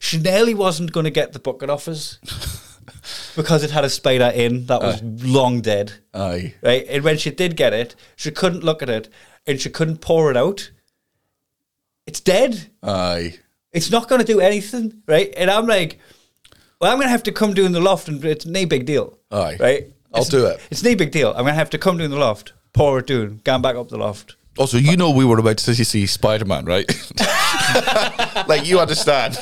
She 0.00 0.18
nearly 0.18 0.52
wasn't 0.52 0.92
going 0.92 1.04
to 1.04 1.10
get 1.10 1.32
the 1.32 1.38
bucket 1.38 1.70
off 1.70 1.88
us. 1.88 2.18
because 3.36 3.62
it 3.64 3.70
had 3.70 3.84
a 3.84 3.90
spider 3.90 4.30
in 4.34 4.66
that 4.66 4.80
was 4.80 5.02
oh. 5.02 5.16
long 5.22 5.60
dead. 5.60 5.92
Aye. 6.12 6.54
Right, 6.62 6.86
and 6.88 7.04
when 7.04 7.18
she 7.18 7.30
did 7.30 7.56
get 7.56 7.72
it, 7.72 7.94
she 8.16 8.30
couldn't 8.30 8.64
look 8.64 8.82
at 8.82 8.88
it, 8.88 9.08
and 9.46 9.60
she 9.60 9.70
couldn't 9.70 9.98
pour 9.98 10.30
it 10.30 10.36
out. 10.36 10.70
It's 12.06 12.20
dead. 12.20 12.70
Aye. 12.82 13.38
It's 13.72 13.90
not 13.90 14.08
going 14.08 14.20
to 14.20 14.26
do 14.26 14.40
anything, 14.40 15.02
right? 15.06 15.32
And 15.36 15.50
I'm 15.50 15.66
like, 15.66 15.98
well, 16.80 16.92
I'm 16.92 16.98
going 16.98 17.06
to 17.06 17.10
have 17.12 17.22
to 17.24 17.32
come 17.32 17.54
down 17.54 17.72
the 17.72 17.80
loft, 17.80 18.08
and 18.08 18.24
it's 18.24 18.46
no 18.46 18.66
big 18.66 18.86
deal. 18.86 19.18
Aye. 19.30 19.56
right. 19.58 19.92
I'll 20.12 20.22
It's- 20.22 20.28
do 20.28 20.46
it. 20.46 20.60
It's 20.70 20.82
no 20.82 20.94
big 20.94 21.10
deal. 21.10 21.30
I'm 21.30 21.42
going 21.42 21.46
to 21.48 21.54
have 21.54 21.70
to 21.70 21.78
come 21.78 21.98
down 21.98 22.10
the 22.10 22.18
loft, 22.18 22.52
pour 22.72 23.00
it 23.00 23.08
down, 23.08 23.40
go 23.42 23.58
back 23.58 23.74
up 23.76 23.88
the 23.88 23.98
loft. 23.98 24.36
Also, 24.56 24.78
you 24.78 24.96
know 24.96 25.10
we 25.10 25.24
were 25.24 25.38
about 25.38 25.56
to 25.58 25.74
see 25.74 26.06
Spider 26.06 26.44
Man, 26.44 26.64
right? 26.64 26.86
like 28.46 28.64
you 28.66 28.78
understand, 28.78 29.36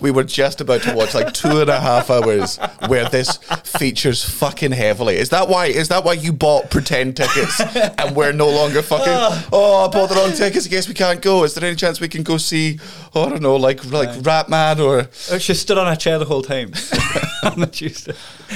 we 0.00 0.10
were 0.10 0.24
just 0.24 0.60
about 0.60 0.82
to 0.82 0.92
watch 0.92 1.14
like 1.14 1.32
two 1.32 1.60
and 1.60 1.70
a 1.70 1.80
half 1.80 2.10
hours 2.10 2.56
where 2.88 3.08
this 3.08 3.36
features 3.62 4.24
fucking 4.24 4.72
heavily. 4.72 5.16
Is 5.16 5.28
that 5.28 5.48
why? 5.48 5.66
Is 5.66 5.86
that 5.88 6.02
why 6.04 6.14
you 6.14 6.32
bought 6.32 6.68
pretend 6.70 7.16
tickets 7.16 7.60
and 7.60 8.16
we're 8.16 8.32
no 8.32 8.48
longer 8.48 8.82
fucking? 8.82 9.06
Oh, 9.52 9.86
I 9.86 9.88
bought 9.88 10.08
the 10.08 10.16
wrong 10.16 10.32
tickets. 10.32 10.66
I 10.66 10.68
guess 10.70 10.88
we 10.88 10.94
can't 10.94 11.22
go. 11.22 11.44
Is 11.44 11.54
there 11.54 11.64
any 11.66 11.76
chance 11.76 12.00
we 12.00 12.08
can 12.08 12.22
go 12.24 12.36
see? 12.36 12.78
Oh, 13.14 13.24
I 13.26 13.28
don't 13.28 13.42
know, 13.42 13.56
like 13.56 13.84
like 13.90 14.08
Rat 14.26 14.48
Man 14.48 14.80
or? 14.80 15.08
Oh, 15.30 15.38
She 15.38 15.54
stood 15.54 15.78
on 15.78 15.86
her 15.86 15.96
chair 15.96 16.18
the 16.18 16.24
whole 16.24 16.42
time 16.42 16.68
on 17.44 17.60
the 17.60 17.68
Tuesday. 17.70 18.14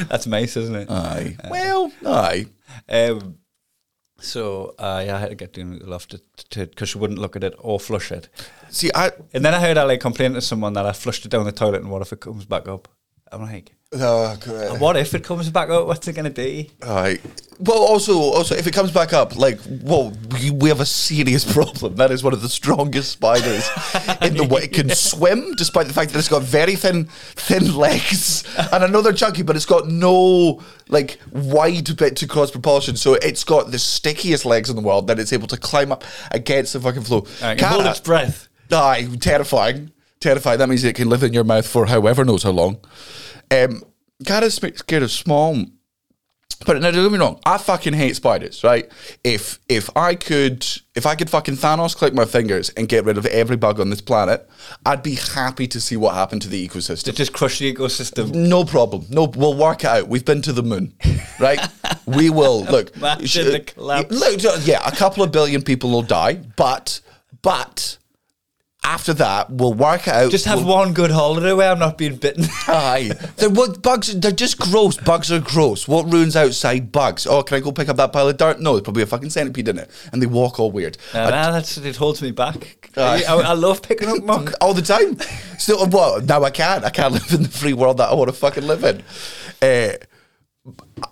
That's 0.08 0.26
nice, 0.26 0.56
isn't 0.56 0.74
it? 0.74 0.90
Aye. 0.90 1.36
Well, 1.48 1.92
aye. 2.04 2.46
Um, 2.88 3.36
so 4.20 4.74
uh, 4.78 5.02
yeah, 5.04 5.16
I 5.16 5.18
had 5.18 5.30
to 5.30 5.34
get 5.34 5.52
down 5.52 5.72
to 5.72 5.78
the 5.84 5.90
loft 5.90 6.14
to 6.50 6.66
because 6.66 6.90
she 6.90 6.98
wouldn't 6.98 7.18
look 7.18 7.36
at 7.36 7.44
it 7.44 7.54
or 7.58 7.80
flush 7.80 8.12
it. 8.12 8.28
See, 8.68 8.90
I. 8.94 9.10
And 9.34 9.44
then 9.44 9.54
I 9.54 9.60
heard 9.60 9.76
like 9.76 10.00
complain 10.00 10.34
to 10.34 10.40
someone 10.40 10.74
that 10.74 10.86
I 10.86 10.92
flushed 10.92 11.24
it 11.24 11.30
down 11.30 11.44
the 11.44 11.52
toilet, 11.52 11.82
and 11.82 11.90
what 11.90 12.02
if 12.02 12.12
it 12.12 12.20
comes 12.20 12.44
back 12.44 12.68
up? 12.68 12.88
I'm 13.32 13.42
like, 13.42 13.74
Oh, 13.92 14.36
God. 14.46 14.80
what 14.80 14.96
if 14.96 15.14
it 15.14 15.24
comes 15.24 15.50
back 15.50 15.68
up? 15.68 15.88
What's 15.88 16.06
it 16.06 16.12
gonna 16.12 16.30
do? 16.30 16.64
Aye. 16.82 17.18
Well, 17.58 17.78
also, 17.78 18.16
also, 18.16 18.54
if 18.54 18.68
it 18.68 18.72
comes 18.72 18.92
back 18.92 19.12
up, 19.12 19.36
like, 19.36 19.58
well, 19.82 20.12
we, 20.30 20.52
we 20.52 20.68
have 20.68 20.80
a 20.80 20.86
serious 20.86 21.50
problem. 21.52 21.96
That 21.96 22.12
is 22.12 22.22
one 22.22 22.32
of 22.32 22.40
the 22.40 22.48
strongest 22.48 23.10
spiders 23.10 23.68
in 24.22 24.36
the 24.36 24.44
way. 24.44 24.62
It 24.62 24.72
can 24.72 24.90
swim, 24.90 25.54
despite 25.56 25.88
the 25.88 25.92
fact 25.92 26.12
that 26.12 26.20
it's 26.20 26.28
got 26.28 26.42
very 26.42 26.76
thin, 26.76 27.06
thin 27.06 27.76
legs, 27.76 28.44
and 28.72 28.84
another 28.84 29.12
chunky, 29.12 29.42
but 29.42 29.56
it's 29.56 29.66
got 29.66 29.88
no 29.88 30.62
like 30.88 31.18
wide 31.32 31.96
bit 31.96 32.14
to 32.18 32.28
cross 32.28 32.52
propulsion. 32.52 32.96
So 32.96 33.14
it's 33.14 33.42
got 33.42 33.72
the 33.72 33.78
stickiest 33.78 34.44
legs 34.46 34.70
in 34.70 34.76
the 34.76 34.82
world 34.82 35.08
that 35.08 35.18
it's 35.18 35.32
able 35.32 35.48
to 35.48 35.56
climb 35.56 35.90
up 35.90 36.04
against 36.30 36.74
the 36.74 36.80
fucking 36.80 37.02
floor. 37.02 37.22
Can 37.40 37.58
hold 37.58 37.86
its 37.86 38.00
breath. 38.00 38.48
Aye, 38.70 39.08
terrifying. 39.20 39.90
Terrifying. 40.20 40.58
That 40.58 40.68
means 40.68 40.84
it 40.84 40.94
can 40.94 41.08
live 41.08 41.22
in 41.22 41.32
your 41.32 41.44
mouth 41.44 41.66
for 41.66 41.86
however 41.86 42.24
knows 42.24 42.42
how 42.42 42.50
long. 42.50 42.78
Um, 43.50 43.82
sp- 44.22 44.76
scared 44.76 45.02
of 45.02 45.10
small. 45.10 45.64
But 46.66 46.82
now, 46.82 46.90
don't 46.90 47.04
get 47.04 47.12
me 47.12 47.18
wrong. 47.18 47.40
I 47.46 47.56
fucking 47.56 47.94
hate 47.94 48.16
spiders, 48.16 48.62
right? 48.62 48.90
If 49.24 49.60
if 49.68 49.88
I 49.96 50.14
could, 50.14 50.66
if 50.94 51.06
I 51.06 51.14
could 51.14 51.30
fucking 51.30 51.54
Thanos 51.54 51.96
click 51.96 52.12
my 52.12 52.26
fingers 52.26 52.68
and 52.70 52.86
get 52.86 53.06
rid 53.06 53.16
of 53.16 53.24
every 53.26 53.56
bug 53.56 53.80
on 53.80 53.88
this 53.88 54.02
planet, 54.02 54.46
I'd 54.84 55.02
be 55.02 55.14
happy 55.14 55.66
to 55.68 55.80
see 55.80 55.96
what 55.96 56.14
happened 56.14 56.42
to 56.42 56.48
the 56.48 56.68
ecosystem. 56.68 57.04
To 57.04 57.12
just 57.12 57.32
crush 57.32 57.60
the 57.60 57.72
ecosystem. 57.72 58.34
No 58.34 58.64
problem. 58.64 59.06
No, 59.08 59.24
we'll 59.24 59.56
work 59.56 59.84
it 59.84 59.86
out. 59.86 60.08
We've 60.08 60.24
been 60.24 60.42
to 60.42 60.52
the 60.52 60.62
moon, 60.62 60.92
right? 61.38 61.66
we 62.06 62.28
will 62.28 62.64
look. 62.64 62.94
Sh-. 63.24 63.36
Look, 64.10 64.66
yeah, 64.66 64.86
a 64.86 64.94
couple 64.94 65.22
of 65.22 65.32
billion 65.32 65.62
people 65.62 65.90
will 65.90 66.02
die, 66.02 66.34
but 66.56 67.00
but 67.40 67.96
after 68.90 69.14
that, 69.14 69.48
we'll 69.50 69.72
work 69.72 70.08
it 70.08 70.14
out. 70.14 70.30
Just 70.32 70.46
have 70.46 70.64
We'll- 70.64 70.76
one 70.76 70.92
good 70.92 71.10
holiday 71.12 71.52
where 71.52 71.70
I'm 71.70 71.78
not 71.78 71.96
being 71.96 72.16
bitten. 72.16 72.44
Aye, 72.66 73.12
they're 73.36 73.48
what 73.48 73.82
bugs. 73.82 74.18
They're 74.18 74.32
just 74.32 74.58
gross. 74.58 74.96
Bugs 74.96 75.30
are 75.30 75.38
gross. 75.38 75.86
What 75.86 76.12
ruins 76.12 76.34
outside 76.34 76.90
bugs? 76.90 77.26
Oh, 77.26 77.42
can 77.44 77.56
I 77.56 77.60
go 77.60 77.70
pick 77.70 77.88
up 77.88 77.96
that 77.98 78.12
pile 78.12 78.28
of 78.28 78.36
dirt? 78.36 78.60
No, 78.60 78.72
there's 78.72 78.82
probably 78.82 79.04
a 79.04 79.06
fucking 79.06 79.30
centipede 79.30 79.68
in 79.68 79.78
it, 79.78 79.90
and 80.12 80.20
they 80.20 80.26
walk 80.26 80.58
all 80.58 80.72
weird. 80.72 80.98
Nah, 81.14 81.30
nah, 81.30 81.50
that's 81.52 81.76
it 81.78 81.96
holds 81.96 82.20
me 82.20 82.32
back. 82.32 82.90
I, 82.96 83.22
I 83.24 83.52
love 83.52 83.82
picking 83.82 84.08
up 84.08 84.22
muck. 84.24 84.52
all 84.60 84.74
the 84.74 84.82
time. 84.82 85.18
Still, 85.58 85.86
well, 85.88 86.20
now 86.20 86.42
I 86.42 86.50
can't. 86.50 86.84
I 86.84 86.90
can't 86.90 87.12
live 87.18 87.32
in 87.32 87.42
the 87.44 87.48
free 87.48 87.72
world 87.74 87.98
that 87.98 88.08
I 88.10 88.14
want 88.14 88.28
to 88.28 88.36
fucking 88.36 88.66
live 88.66 88.82
in. 88.82 89.02
Uh, 89.62 89.92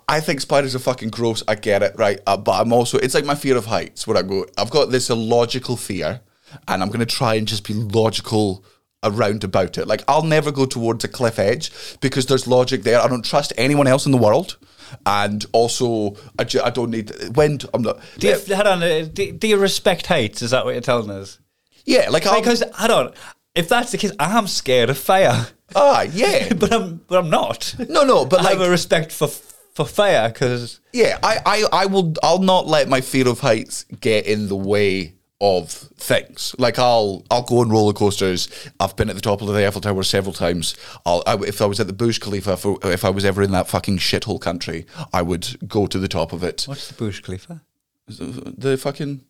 I 0.07 0.19
think 0.19 0.41
spiders 0.41 0.75
are 0.75 0.79
fucking 0.79 1.09
gross. 1.09 1.43
I 1.47 1.55
get 1.55 1.81
it, 1.81 1.93
right? 1.97 2.19
Uh, 2.27 2.35
but 2.37 2.59
I'm 2.59 2.73
also, 2.73 2.97
it's 2.97 3.13
like 3.15 3.25
my 3.25 3.35
fear 3.35 3.55
of 3.57 3.65
heights 3.67 4.05
where 4.05 4.17
I 4.17 4.21
go, 4.21 4.45
I've 4.57 4.69
got 4.69 4.91
this 4.91 5.09
illogical 5.09 5.77
fear 5.77 6.21
and 6.67 6.81
I'm 6.81 6.89
going 6.89 6.99
to 6.99 7.05
try 7.05 7.35
and 7.35 7.47
just 7.47 7.65
be 7.67 7.73
logical 7.73 8.63
around 9.03 9.43
about 9.43 9.77
it. 9.77 9.87
Like, 9.87 10.03
I'll 10.07 10.23
never 10.23 10.51
go 10.51 10.65
towards 10.65 11.03
a 11.03 11.07
cliff 11.07 11.39
edge 11.39 11.71
because 12.01 12.25
there's 12.25 12.47
logic 12.47 12.83
there. 12.83 12.99
I 12.99 13.07
don't 13.07 13.23
trust 13.25 13.53
anyone 13.57 13.87
else 13.87 14.05
in 14.05 14.11
the 14.11 14.17
world. 14.17 14.57
And 15.05 15.45
also, 15.51 16.15
I, 16.39 16.43
ju- 16.45 16.61
I 16.63 16.71
don't 16.71 16.89
need 16.89 17.11
wind. 17.35 17.65
I'm 17.73 17.83
not. 17.83 17.99
Do 18.17 18.27
you, 18.27 18.55
hold 18.55 18.67
on, 18.67 18.81
uh, 18.81 19.07
do, 19.13 19.31
do 19.31 19.47
you 19.47 19.57
respect 19.57 20.07
heights? 20.07 20.41
Is 20.41 20.49
that 20.51 20.65
what 20.65 20.71
you're 20.71 20.81
telling 20.81 21.11
us? 21.11 21.37
yeah, 21.85 22.09
like 22.09 22.25
I'll, 22.25 22.39
Because 22.41 22.63
hold 22.73 22.91
on, 22.91 23.13
if 23.53 23.69
that's 23.69 23.91
the 23.91 23.97
case, 23.99 24.11
I'm 24.19 24.47
scared 24.47 24.89
of 24.89 24.97
fire, 24.97 25.47
ah, 25.75 26.01
yeah, 26.01 26.53
but 26.57 26.73
I'm 26.73 27.01
but 27.07 27.19
I'm 27.19 27.29
not. 27.29 27.75
no, 27.87 28.03
no, 28.03 28.25
but 28.25 28.39
I 28.39 28.43
like, 28.43 28.57
have 28.57 28.61
a 28.67 28.69
respect 28.69 29.11
for 29.11 29.27
for 29.27 29.85
fire 29.85 30.29
because 30.29 30.79
Yeah, 30.91 31.19
I, 31.21 31.37
I, 31.45 31.83
I 31.83 31.85
will. 31.85 32.13
I'll 32.23 32.39
not 32.39 32.65
let 32.67 32.89
my 32.89 33.01
fear 33.01 33.27
of 33.27 33.39
heights 33.41 33.85
get 34.01 34.25
in 34.25 34.47
the 34.47 34.55
way 34.55 35.13
of 35.41 35.71
things. 35.71 36.53
Like 36.57 36.77
I'll, 36.77 37.25
I'll 37.31 37.43
go 37.43 37.59
on 37.59 37.69
roller 37.69 37.93
coasters. 37.93 38.49
I've 38.79 38.95
been 38.95 39.09
at 39.09 39.15
the 39.15 39.21
top 39.21 39.41
of 39.41 39.47
the 39.47 39.65
Eiffel 39.65 39.81
Tower 39.81 40.03
several 40.03 40.33
times. 40.33 40.75
I'll, 41.05 41.23
I, 41.25 41.35
if 41.35 41.61
I 41.61 41.65
was 41.65 41.79
at 41.79 41.87
the 41.87 41.93
Burj 41.93 42.19
Khalifa, 42.19 42.53
if, 42.53 42.65
if 42.85 43.05
I 43.05 43.09
was 43.09 43.23
ever 43.23 43.41
in 43.41 43.51
that 43.51 43.67
fucking 43.67 43.99
shithole 43.99 44.41
country, 44.41 44.85
I 45.13 45.21
would 45.21 45.57
go 45.67 45.87
to 45.87 45.97
the 45.97 46.07
top 46.07 46.33
of 46.33 46.43
it. 46.43 46.65
what's 46.65 46.89
the 46.89 46.93
Burj 46.93 47.23
Khalifa? 47.23 47.61
The 48.07 48.77
fucking 48.77 49.21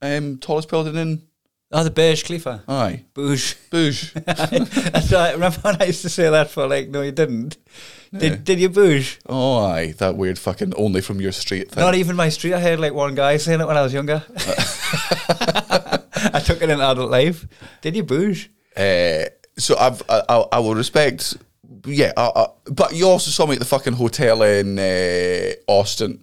um, 0.00 0.38
tallest 0.38 0.68
building 0.68 0.96
in. 0.96 1.22
Oh, 1.74 1.82
the 1.84 1.90
Burj 1.90 2.24
Khalifa. 2.24 2.62
Aye. 2.68 3.04
Burj. 3.14 3.56
That's 3.70 5.12
right. 5.12 5.32
Remember 5.32 5.58
when 5.62 5.80
I 5.80 5.86
used 5.86 6.02
to 6.02 6.10
say 6.10 6.28
that 6.28 6.50
for 6.50 6.66
like, 6.66 6.88
no, 6.88 7.00
you 7.00 7.12
didn't. 7.12 7.56
Did 8.16 8.44
did 8.44 8.60
you 8.60 8.68
Burj? 8.68 9.18
oh, 9.26 9.64
aye, 9.64 9.92
that 9.96 10.16
weird 10.16 10.38
fucking 10.38 10.74
only 10.76 11.00
from 11.00 11.18
your 11.20 11.32
street 11.32 11.70
thing. 11.70 11.82
Not 11.82 11.94
even 11.94 12.14
my 12.14 12.28
street. 12.28 12.52
I 12.52 12.60
heard 12.60 12.78
like 12.78 12.92
one 12.92 13.14
guy 13.14 13.38
saying 13.38 13.60
it 13.62 13.66
when 13.66 13.78
I 13.78 13.82
was 13.82 13.94
younger. 13.94 14.22
I 16.34 16.42
took 16.44 16.60
it 16.60 16.68
in 16.68 16.80
adult 16.80 17.10
life. 17.10 17.46
Did 17.80 17.96
you 17.96 18.02
Burj? 18.02 18.50
Uh, 18.76 19.24
so 19.56 19.76
I've, 19.78 20.02
I, 20.10 20.22
I, 20.28 20.44
I 20.52 20.58
will 20.58 20.74
respect, 20.74 21.36
yeah. 21.86 22.12
I, 22.16 22.30
I, 22.36 22.46
but 22.70 22.94
you 22.94 23.08
also 23.08 23.30
saw 23.30 23.46
me 23.46 23.54
at 23.54 23.58
the 23.58 23.64
fucking 23.64 23.94
hotel 23.94 24.42
in 24.42 24.78
uh, 24.78 25.52
Austin, 25.66 26.22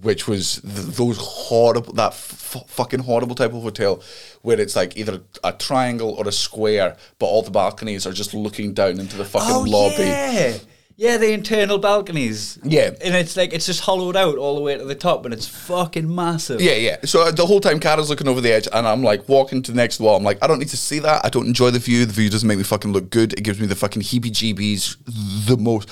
which 0.00 0.26
was 0.26 0.60
th- 0.60 0.96
those 0.96 1.18
horrible, 1.18 1.92
that 1.92 2.12
f- 2.12 2.64
fucking 2.66 3.00
horrible 3.00 3.34
type 3.34 3.52
of 3.52 3.62
hotel 3.62 4.02
where 4.40 4.58
it's 4.58 4.74
like 4.74 4.96
either 4.96 5.20
a 5.44 5.52
triangle 5.52 6.10
or 6.10 6.26
a 6.26 6.32
square, 6.32 6.96
but 7.18 7.26
all 7.26 7.42
the 7.42 7.50
balconies 7.50 8.06
are 8.06 8.12
just 8.12 8.32
looking 8.32 8.72
down 8.72 8.98
into 8.98 9.16
the 9.16 9.24
fucking 9.24 9.54
oh, 9.54 9.60
lobby. 9.60 9.96
Oh, 9.98 10.06
yeah. 10.06 10.56
Yeah, 10.96 11.16
the 11.16 11.32
internal 11.32 11.78
balconies. 11.78 12.58
Yeah. 12.62 12.90
And 13.02 13.14
it's 13.14 13.36
like, 13.36 13.52
it's 13.52 13.66
just 13.66 13.80
hollowed 13.80 14.16
out 14.16 14.36
all 14.36 14.54
the 14.54 14.60
way 14.60 14.76
to 14.76 14.84
the 14.84 14.94
top, 14.94 15.24
and 15.24 15.32
it's 15.34 15.46
fucking 15.46 16.12
massive. 16.12 16.60
Yeah, 16.60 16.74
yeah. 16.74 16.96
So 17.04 17.22
uh, 17.22 17.30
the 17.30 17.46
whole 17.46 17.60
time, 17.60 17.80
Carol's 17.80 18.10
looking 18.10 18.28
over 18.28 18.40
the 18.40 18.52
edge, 18.52 18.68
and 18.72 18.86
I'm 18.86 19.02
like 19.02 19.28
walking 19.28 19.62
to 19.62 19.72
the 19.72 19.76
next 19.76 20.00
wall. 20.00 20.16
I'm 20.16 20.24
like, 20.24 20.38
I 20.42 20.46
don't 20.46 20.58
need 20.58 20.68
to 20.68 20.76
see 20.76 20.98
that. 21.00 21.24
I 21.24 21.28
don't 21.28 21.46
enjoy 21.46 21.70
the 21.70 21.78
view. 21.78 22.04
The 22.04 22.12
view 22.12 22.30
doesn't 22.30 22.46
make 22.46 22.58
me 22.58 22.64
fucking 22.64 22.92
look 22.92 23.10
good. 23.10 23.32
It 23.32 23.42
gives 23.42 23.60
me 23.60 23.66
the 23.66 23.74
fucking 23.74 24.02
heebie-jeebies. 24.02 24.96
The 25.46 25.56
most 25.56 25.88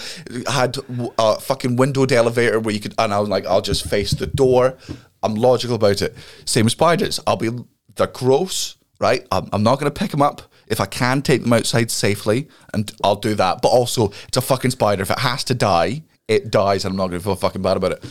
had 0.49 0.77
a 1.19 1.41
fucking 1.41 1.77
windowed 1.77 2.13
elevator 2.13 2.61
where 2.61 2.75
you 2.75 2.81
could, 2.81 2.95
and 2.99 3.13
I 3.13 3.21
was 3.21 3.29
like, 3.29 3.47
I'll 3.47 3.63
just 3.63 3.89
face 3.89 4.13
the 4.13 4.27
door. 4.27 4.77
I'm 5.23 5.35
logical 5.35 5.77
about 5.77 6.03
it. 6.03 6.15
Same 6.45 6.65
with 6.65 6.73
spiders. 6.73 7.21
I'll 7.27 7.37
be 7.37 7.51
they're 7.97 8.07
gross, 8.07 8.77
right? 8.99 9.27
I'm, 9.31 9.49
I'm 9.53 9.63
not 9.63 9.79
gonna 9.79 9.91
pick 9.91 10.11
them 10.11 10.23
up. 10.23 10.43
If 10.71 10.81
I 10.81 10.87
can 10.87 11.21
take 11.23 11.43
them 11.43 11.53
outside 11.53 11.91
safely, 11.91 12.49
and 12.73 12.93
I'll 13.05 13.17
do 13.17 13.35
that. 13.35 13.61
But 13.61 13.69
also, 13.69 14.13
it's 14.29 14.37
a 14.37 14.41
fucking 14.41 14.71
spider. 14.71 15.03
If 15.03 15.11
it 15.11 15.19
has 15.19 15.45
to 15.45 15.55
die, 15.55 16.03
it 16.29 16.51
dies, 16.51 16.85
and 16.85 16.93
I'm 16.93 16.97
not 16.97 17.09
gonna 17.09 17.21
feel 17.21 17.35
fucking 17.37 17.63
bad 17.63 17.77
about 17.77 17.93
it. 17.93 18.05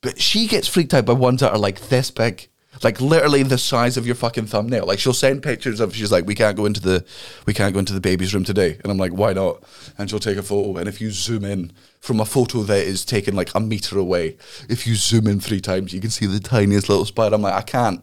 But 0.00 0.20
she 0.20 0.46
gets 0.46 0.66
freaked 0.68 0.94
out 0.94 1.04
by 1.04 1.12
ones 1.12 1.40
that 1.40 1.52
are 1.52 1.58
like 1.58 1.88
this 1.88 2.10
big. 2.10 2.48
Like 2.82 3.00
literally 3.00 3.42
the 3.42 3.58
size 3.58 3.98
of 3.98 4.06
your 4.06 4.14
fucking 4.14 4.46
thumbnail. 4.46 4.86
Like 4.86 4.98
she'll 4.98 5.12
send 5.12 5.42
pictures 5.42 5.80
of 5.80 5.94
she's 5.94 6.10
like, 6.10 6.26
We 6.26 6.34
can't 6.34 6.56
go 6.56 6.64
into 6.64 6.80
the 6.80 7.04
we 7.44 7.52
can't 7.52 7.74
go 7.74 7.78
into 7.78 7.92
the 7.92 8.00
baby's 8.00 8.32
room 8.32 8.44
today. 8.44 8.78
And 8.82 8.90
I'm 8.90 8.96
like, 8.96 9.12
Why 9.12 9.34
not? 9.34 9.62
And 9.98 10.08
she'll 10.08 10.18
take 10.18 10.38
a 10.38 10.42
photo 10.42 10.78
and 10.78 10.88
if 10.88 11.00
you 11.00 11.10
zoom 11.10 11.44
in 11.44 11.72
from 12.00 12.20
a 12.20 12.24
photo 12.24 12.62
that 12.62 12.86
is 12.86 13.04
taken 13.04 13.36
like 13.36 13.54
a 13.54 13.60
meter 13.60 13.98
away, 13.98 14.38
if 14.70 14.86
you 14.86 14.94
zoom 14.94 15.26
in 15.26 15.40
three 15.40 15.60
times, 15.60 15.92
you 15.92 16.00
can 16.00 16.08
see 16.08 16.24
the 16.24 16.40
tiniest 16.40 16.88
little 16.88 17.04
spider. 17.04 17.34
I'm 17.34 17.42
like, 17.42 17.52
I 17.52 17.62
can't. 17.62 18.02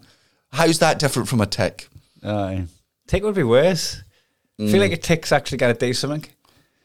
How's 0.51 0.77
that 0.79 0.99
different 0.99 1.27
from 1.27 1.41
a 1.41 1.47
tick? 1.47 1.87
Aye. 2.23 2.65
Tick 3.07 3.23
would 3.23 3.35
be 3.35 3.43
worse. 3.43 4.03
I 4.59 4.63
Mm. 4.63 4.71
feel 4.71 4.79
like 4.81 4.91
a 4.91 4.97
tick's 4.97 5.31
actually 5.31 5.59
going 5.59 5.73
to 5.75 5.79
do 5.85 5.93
something. 5.93 6.25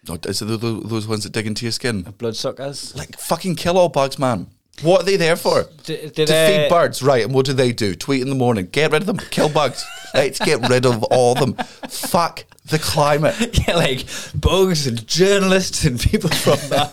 Oh, 0.09 0.19
is 0.27 0.43
it 0.43 0.47
tho- 0.47 0.57
tho- 0.57 0.81
those 0.81 1.07
ones 1.07 1.23
that 1.25 1.33
dig 1.33 1.47
into 1.47 1.65
your 1.65 1.73
skin? 1.73 2.03
Bloodsuckers. 2.19 2.95
Like 2.95 3.19
fucking 3.19 3.57
kill 3.57 3.79
all 3.79 3.89
bugs, 3.89 4.19
man. 4.19 4.47
What 4.83 5.03
are 5.03 5.05
they 5.05 5.17
there 5.17 5.37
for? 5.37 5.67
Did, 5.85 6.15
to 6.17 6.27
feed 6.27 6.69
birds, 6.69 7.03
right? 7.03 7.25
And 7.25 7.33
what 7.35 7.47
do 7.47 7.53
they 7.53 7.73
do? 7.73 7.95
Tweet 7.95 8.23
in 8.23 8.29
the 8.31 8.35
morning. 8.35 8.69
Get 8.73 8.91
rid 8.91 9.03
of 9.03 9.07
them. 9.07 9.19
Kill 9.31 9.49
bugs. 9.49 9.85
Let's 10.15 10.39
get 10.39 10.67
rid 10.69 10.87
of 10.87 11.03
all 11.05 11.33
of 11.35 11.39
them. 11.39 11.55
Fuck 11.89 12.45
the 12.67 12.79
climate. 12.79 13.37
yeah, 13.69 13.77
like 13.77 14.07
bugs 14.35 14.87
and 14.87 15.07
journalists 15.07 15.85
and 15.85 16.01
people 16.01 16.31
from 16.31 16.59
uh, 16.73 16.89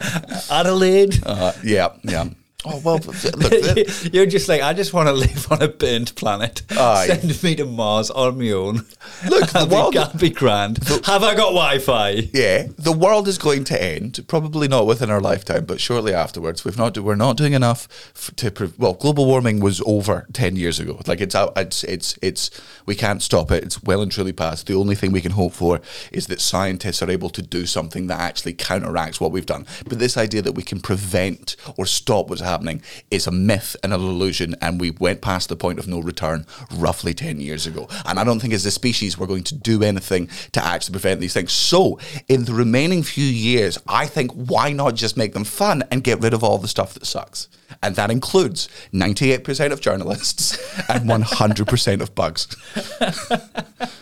Adelaide. 0.52 1.22
Uh, 1.26 1.54
yeah, 1.64 1.90
yeah. 2.04 2.30
Oh 2.66 2.78
well, 2.84 2.98
look, 3.38 3.88
you're 4.14 4.26
just 4.26 4.50
like, 4.50 4.62
I 4.62 4.74
just 4.74 4.92
want 4.92 5.08
to 5.08 5.14
live 5.14 5.50
on 5.50 5.62
a 5.62 5.70
burnt 5.70 6.14
planet. 6.16 6.62
Aye. 6.72 7.08
Send 7.08 7.42
me 7.42 7.56
to 7.56 7.66
Mars 7.66 8.12
on 8.12 8.38
my 8.38 8.52
own. 8.52 8.86
Look, 9.30 9.50
the 9.52 9.66
world- 9.72 9.94
be, 9.94 10.00
I'll 10.00 10.14
be 10.18 10.30
grand. 10.30 10.78
Have 11.06 11.24
I 11.24 11.36
got 11.36 11.52
Wi-Fi? 11.54 12.10
yeah, 12.34 12.68
the 12.78 12.92
world 12.92 13.30
is 13.30 13.38
going 13.38 13.64
to 13.66 13.82
end. 13.82 14.20
Probably 14.28 14.68
not 14.68 14.86
within 14.88 15.10
our 15.10 15.22
lifetime, 15.22 15.64
but 15.64 15.80
shortly 15.80 16.14
afterwards. 16.14 16.66
We've 16.66 16.78
not. 16.78 16.98
We're 16.98 17.16
not 17.16 17.38
doing 17.38 17.54
enough 17.54 17.88
f- 18.14 18.32
to. 18.36 18.52
Pre- 18.52 18.74
well, 18.78 18.94
global 18.94 19.26
warming 19.26 19.62
was 19.62 19.82
over 19.86 20.28
ten 20.34 20.58
years 20.58 20.82
ago. 20.82 21.00
Like 21.08 21.22
it's 21.22 21.36
out. 21.36 21.54
It's 21.58 21.86
it's 21.86 22.20
it's. 22.22 22.52
We 22.86 22.94
can't 22.96 23.22
stop 23.24 23.52
it. 23.52 23.64
It's 23.64 23.82
well 23.84 24.02
and 24.02 24.12
truly 24.12 24.34
past. 24.34 24.68
The 24.68 24.74
only 24.76 24.96
thing 24.96 25.14
we 25.14 25.22
can 25.22 25.32
hope 25.32 25.54
for 25.54 25.80
is 26.12 26.28
that 26.28 26.42
scientists 26.42 27.02
are 27.02 27.10
able 27.10 27.30
to 27.30 27.42
do 27.42 27.66
something 27.66 28.08
that 28.08 28.20
actually 28.20 28.54
counteracts 28.54 29.22
what 29.22 29.32
we've 29.32 29.46
done. 29.46 29.66
But 29.88 30.00
this 30.00 30.18
idea 30.18 30.42
that 30.42 30.56
we 30.56 30.64
can 30.64 30.82
prevent 30.82 31.56
or 31.78 31.86
stop 31.86 32.28
what's 32.30 32.42
happening 32.50 32.82
is 33.10 33.28
a 33.28 33.32
myth 33.32 33.76
and 33.84 33.94
an 33.94 34.02
illusion, 34.02 34.56
and 34.62 34.80
we 34.80 34.92
went 34.92 35.22
past 35.22 35.50
the 35.50 35.56
point 35.56 35.80
of 35.80 35.88
no 35.88 36.00
return 36.00 36.46
roughly 36.76 37.14
ten 37.14 37.40
years 37.40 37.66
ago. 37.66 37.88
And 38.06 38.20
I 38.20 38.24
don't 38.24 38.40
think 38.40 38.54
as 38.54 38.66
a 38.66 38.72
species 38.72 39.18
we're 39.18 39.28
going 39.28 39.44
to 39.46 39.56
do 39.56 39.84
anything 39.84 40.30
to 40.52 40.64
actually 40.64 40.94
prevent 40.94 41.22
these 41.22 41.34
things. 41.34 41.52
So 41.52 42.00
in 42.28 42.46
the 42.46 42.54
remaining 42.54 43.04
few 43.04 43.26
years, 43.26 43.78
I 43.88 44.06
think 44.06 44.32
why 44.32 44.72
not 44.72 44.96
just 44.96 45.18
make 45.18 45.34
them 45.34 45.44
fun 45.44 45.84
and 45.92 46.04
get 46.04 46.22
rid 46.22 46.34
of 46.34 46.44
all 46.44 46.58
the 46.58 46.68
stuff 46.68 46.94
that 46.94 47.06
sucks? 47.06 47.48
And 47.84 47.96
that 47.96 48.12
includes 48.12 48.68
98% 48.94 49.72
of 49.72 49.80
journalists 49.80 50.58
and 50.90 51.10
100% 51.10 52.02
of 52.02 52.16
bugs. 52.16 52.48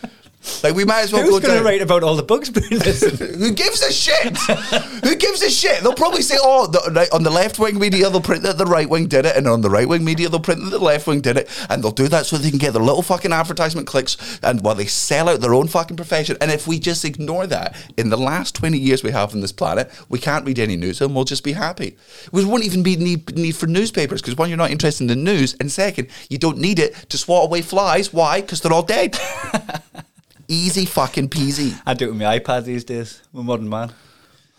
like 0.63 0.75
we 0.75 0.85
might 0.85 1.01
as 1.01 1.13
well 1.13 1.23
Who's 1.23 1.39
go 1.39 1.47
going 1.47 1.59
to 1.59 1.63
write 1.63 1.81
about 1.81 2.03
all 2.03 2.15
the 2.15 2.23
bugs? 2.23 2.49
Who 2.55 3.51
gives 3.51 3.81
a 3.81 3.91
shit? 3.91 4.37
Who 4.37 5.15
gives 5.15 5.41
a 5.41 5.49
shit? 5.49 5.81
They'll 5.81 5.93
probably 5.93 6.21
say, 6.21 6.37
"Oh, 6.41 6.67
the, 6.67 6.91
right, 6.93 7.11
on 7.11 7.23
the 7.23 7.29
left 7.29 7.59
wing 7.59 7.79
media, 7.79 8.09
they'll 8.09 8.21
print 8.21 8.43
that 8.43 8.57
the 8.57 8.65
right 8.65 8.89
wing 8.89 9.07
did 9.07 9.25
it, 9.25 9.35
and 9.35 9.47
on 9.47 9.61
the 9.61 9.69
right 9.69 9.87
wing 9.87 10.03
media, 10.03 10.29
they'll 10.29 10.39
print 10.39 10.63
that 10.63 10.69
the 10.69 10.79
left 10.79 11.07
wing 11.07 11.21
did 11.21 11.37
it, 11.37 11.49
and 11.69 11.83
they'll 11.83 11.91
do 11.91 12.07
that 12.07 12.25
so 12.25 12.37
they 12.37 12.49
can 12.49 12.59
get 12.59 12.73
their 12.73 12.81
little 12.81 13.01
fucking 13.01 13.33
advertisement 13.33 13.87
clicks, 13.87 14.39
and 14.43 14.63
while 14.63 14.75
they 14.75 14.85
sell 14.85 15.29
out 15.29 15.41
their 15.41 15.53
own 15.53 15.67
fucking 15.67 15.97
profession. 15.97 16.37
And 16.41 16.51
if 16.51 16.67
we 16.67 16.79
just 16.79 17.05
ignore 17.05 17.47
that, 17.47 17.75
in 17.97 18.09
the 18.09 18.17
last 18.17 18.55
twenty 18.55 18.79
years 18.79 19.03
we 19.03 19.11
have 19.11 19.33
on 19.33 19.41
this 19.41 19.51
planet, 19.51 19.91
we 20.09 20.19
can't 20.19 20.45
read 20.45 20.59
any 20.59 20.77
news, 20.77 21.01
and 21.01 21.13
we'll 21.15 21.23
just 21.23 21.43
be 21.43 21.53
happy. 21.53 21.97
We 22.31 22.45
won't 22.45 22.63
even 22.63 22.83
be 22.83 22.95
need 22.95 23.35
need 23.35 23.55
for 23.55 23.67
newspapers 23.67 24.21
because 24.21 24.37
one, 24.37 24.49
you're 24.49 24.57
not 24.57 24.71
interested 24.71 25.03
in 25.03 25.07
the 25.07 25.15
news, 25.15 25.55
and 25.59 25.71
second, 25.71 26.07
you 26.29 26.37
don't 26.37 26.57
need 26.57 26.79
it 26.79 26.93
to 27.09 27.17
swat 27.17 27.45
away 27.45 27.61
flies. 27.61 28.13
Why? 28.13 28.41
Because 28.41 28.61
they're 28.61 28.73
all 28.73 28.83
dead. 28.83 29.17
Easy 30.47 30.85
fucking 30.85 31.29
peasy. 31.29 31.79
I 31.85 31.93
do 31.93 32.05
it 32.05 32.09
with 32.09 32.17
my 32.21 32.39
iPad 32.39 32.63
these 32.65 32.83
days. 32.83 33.21
I'm 33.33 33.41
a 33.41 33.43
modern 33.43 33.69
man. 33.69 33.91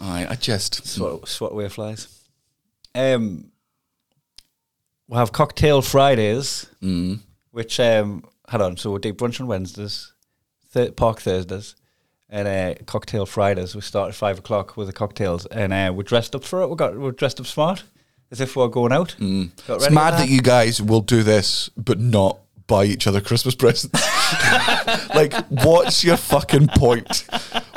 I, 0.01 0.27
I 0.31 0.35
just 0.35 0.87
Swat, 0.87 1.27
swat 1.29 1.53
away 1.53 1.68
flies. 1.68 2.09
Um, 2.94 3.51
we'll 5.09 5.18
have 5.18 5.33
cocktail 5.33 5.83
Fridays, 5.83 6.66
Mm. 6.83 7.20
which 7.51 7.81
um, 7.81 8.22
hold 8.48 8.62
on. 8.62 8.77
So 8.77 8.92
we 8.92 8.98
do 9.01 9.12
brunch 9.14 9.40
on 9.40 9.46
Wednesdays, 9.46 10.12
th- 10.72 10.94
park 10.96 11.20
Thursdays, 11.20 11.74
and 12.29 12.46
uh, 12.46 12.74
cocktail 12.87 13.24
Fridays. 13.27 13.74
We 13.74 13.81
start 13.81 14.11
at 14.11 14.14
five 14.14 14.38
o'clock 14.38 14.77
with 14.77 14.87
the 14.88 14.92
cocktails, 14.92 15.46
and 15.46 15.72
uh, 15.72 15.92
we're 15.94 16.03
dressed 16.03 16.35
up 16.35 16.44
for 16.44 16.62
it. 16.62 16.68
We 16.68 16.77
got 16.77 16.96
we're 16.98 17.12
dressed 17.12 17.40
up 17.40 17.46
smart, 17.46 17.83
as 18.31 18.40
if 18.40 18.55
we're 18.57 18.68
going 18.68 18.92
out. 18.92 19.16
Mm. 19.18 19.51
It's 19.68 19.90
mad 19.90 20.12
for 20.14 20.20
that 20.20 20.29
you 20.29 20.42
guys 20.42 20.81
will 20.83 21.01
do 21.01 21.22
this, 21.22 21.70
but 21.77 21.98
not 21.98 22.38
buy 22.68 22.85
each 22.85 23.07
other 23.09 23.20
Christmas 23.20 23.57
presents. 23.57 23.92
like, 25.14 25.33
what's 25.48 26.04
your 26.04 26.16
fucking 26.16 26.68
point? 26.68 27.24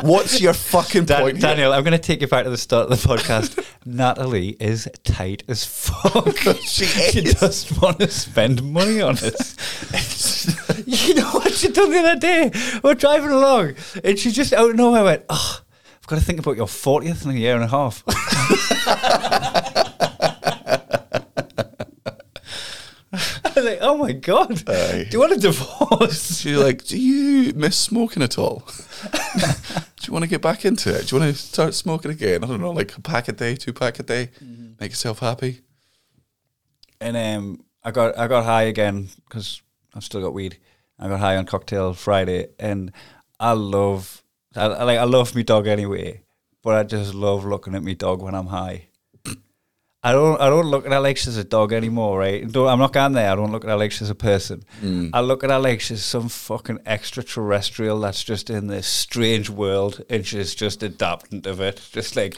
What's 0.01 0.39
your 0.39 0.53
fucking 0.53 1.05
Dan- 1.05 1.21
point? 1.21 1.37
here? 1.37 1.47
Daniel, 1.47 1.73
I'm 1.73 1.83
going 1.83 1.93
to 1.93 1.97
take 1.97 2.21
you 2.21 2.27
back 2.27 2.43
to 2.43 2.51
the 2.51 2.57
start 2.57 2.91
of 2.91 3.01
the 3.01 3.07
podcast. 3.07 3.65
Natalie 3.85 4.49
is 4.59 4.87
tight 5.03 5.43
as 5.47 5.65
fuck. 5.65 6.37
She 6.61 6.85
She 6.85 7.21
doesn't 7.21 7.81
want 7.81 7.99
to 7.99 8.09
spend 8.09 8.61
money 8.61 9.01
on 9.01 9.15
it. 9.21 9.55
you 10.85 11.15
know 11.15 11.29
what 11.31 11.53
she 11.53 11.69
done 11.69 11.89
the 11.89 11.99
other 11.99 12.19
day? 12.19 12.51
We're 12.83 12.93
driving 12.93 13.31
along, 13.31 13.75
and 14.03 14.19
she 14.19 14.31
just 14.31 14.53
out 14.53 14.69
of 14.69 14.75
nowhere 14.75 15.03
went, 15.03 15.23
"Oh, 15.29 15.61
I've 15.97 16.07
got 16.07 16.19
to 16.19 16.25
think 16.25 16.39
about 16.39 16.57
your 16.57 16.67
40th 16.67 17.25
in 17.25 17.31
a 17.31 17.33
year 17.33 17.55
and 17.55 17.63
a 17.63 17.67
half." 17.67 18.03
I 23.55 23.59
was 23.59 23.65
like, 23.69 23.79
"Oh 23.81 23.97
my 23.97 24.11
god, 24.13 24.63
Aye. 24.69 25.05
do 25.09 25.17
you 25.17 25.19
want 25.19 25.33
a 25.33 25.37
divorce?" 25.37 26.39
She's 26.39 26.57
like, 26.57 26.83
do 26.85 26.97
you 26.97 27.53
miss 27.53 27.75
smoking 27.77 28.23
at 28.23 28.37
all? 28.37 28.63
do 29.35 30.07
you 30.07 30.13
want 30.13 30.23
to 30.23 30.29
get 30.29 30.41
back 30.41 30.65
into 30.65 30.93
it? 30.95 31.07
Do 31.07 31.15
you 31.15 31.21
want 31.21 31.33
to 31.35 31.41
start 31.41 31.73
smoking 31.73 32.11
again? 32.11 32.43
I 32.43 32.47
don't 32.47 32.61
know, 32.61 32.71
like 32.71 32.95
a 32.97 33.01
pack 33.01 33.27
a 33.27 33.31
day, 33.31 33.55
two 33.55 33.73
pack 33.73 33.99
a 33.99 34.03
day, 34.03 34.29
Mm-hmm. 34.43 34.71
make 34.79 34.91
yourself 34.91 35.19
happy. 35.19 35.61
and 36.99 37.17
um, 37.17 37.63
I 37.83 37.91
got 37.91 38.17
I 38.17 38.27
got 38.27 38.45
high 38.45 38.63
again 38.63 39.09
because 39.25 39.61
I've 39.95 40.03
still 40.03 40.21
got 40.21 40.33
weed. 40.33 40.57
I 40.99 41.07
got 41.07 41.19
high 41.19 41.37
on 41.37 41.45
cocktail 41.45 41.93
Friday, 41.93 42.47
and 42.59 42.91
I 43.39 43.53
love 43.53 44.23
I, 44.55 44.65
I 44.65 44.83
like 44.83 44.99
I 44.99 45.03
love 45.05 45.33
my 45.35 45.41
dog 45.41 45.67
anyway, 45.67 46.21
but 46.61 46.75
I 46.75 46.83
just 46.83 47.13
love 47.13 47.43
looking 47.45 47.73
at 47.75 47.83
my 47.83 47.93
dog 47.93 48.21
when 48.21 48.35
I'm 48.35 48.47
high. 48.47 48.87
I 50.03 50.13
don't 50.13 50.41
I 50.41 50.49
don't 50.49 50.65
look 50.65 50.87
at 50.87 50.91
Alex 50.91 51.27
as 51.27 51.37
a 51.37 51.43
dog 51.43 51.71
anymore, 51.73 52.17
right? 52.17 52.51
Don't, 52.51 52.67
I'm 52.67 52.79
not 52.79 52.91
going 52.91 53.11
there. 53.11 53.31
I 53.31 53.35
don't 53.35 53.51
look 53.51 53.63
at 53.63 53.69
Alex 53.69 54.01
as 54.01 54.09
a 54.09 54.15
person. 54.15 54.63
Hmm. 54.79 55.09
I 55.13 55.21
look 55.21 55.43
at 55.43 55.51
Alex 55.51 55.91
as 55.91 56.03
some 56.03 56.27
fucking 56.27 56.79
extraterrestrial 56.87 57.99
that's 57.99 58.23
just 58.23 58.49
in 58.49 58.65
this 58.65 58.87
strange 58.87 59.51
world 59.51 60.01
and 60.09 60.25
she's 60.25 60.55
just 60.55 60.81
adapting 60.81 61.43
to 61.43 61.61
it. 61.63 61.87
Just 61.91 62.15
like 62.15 62.33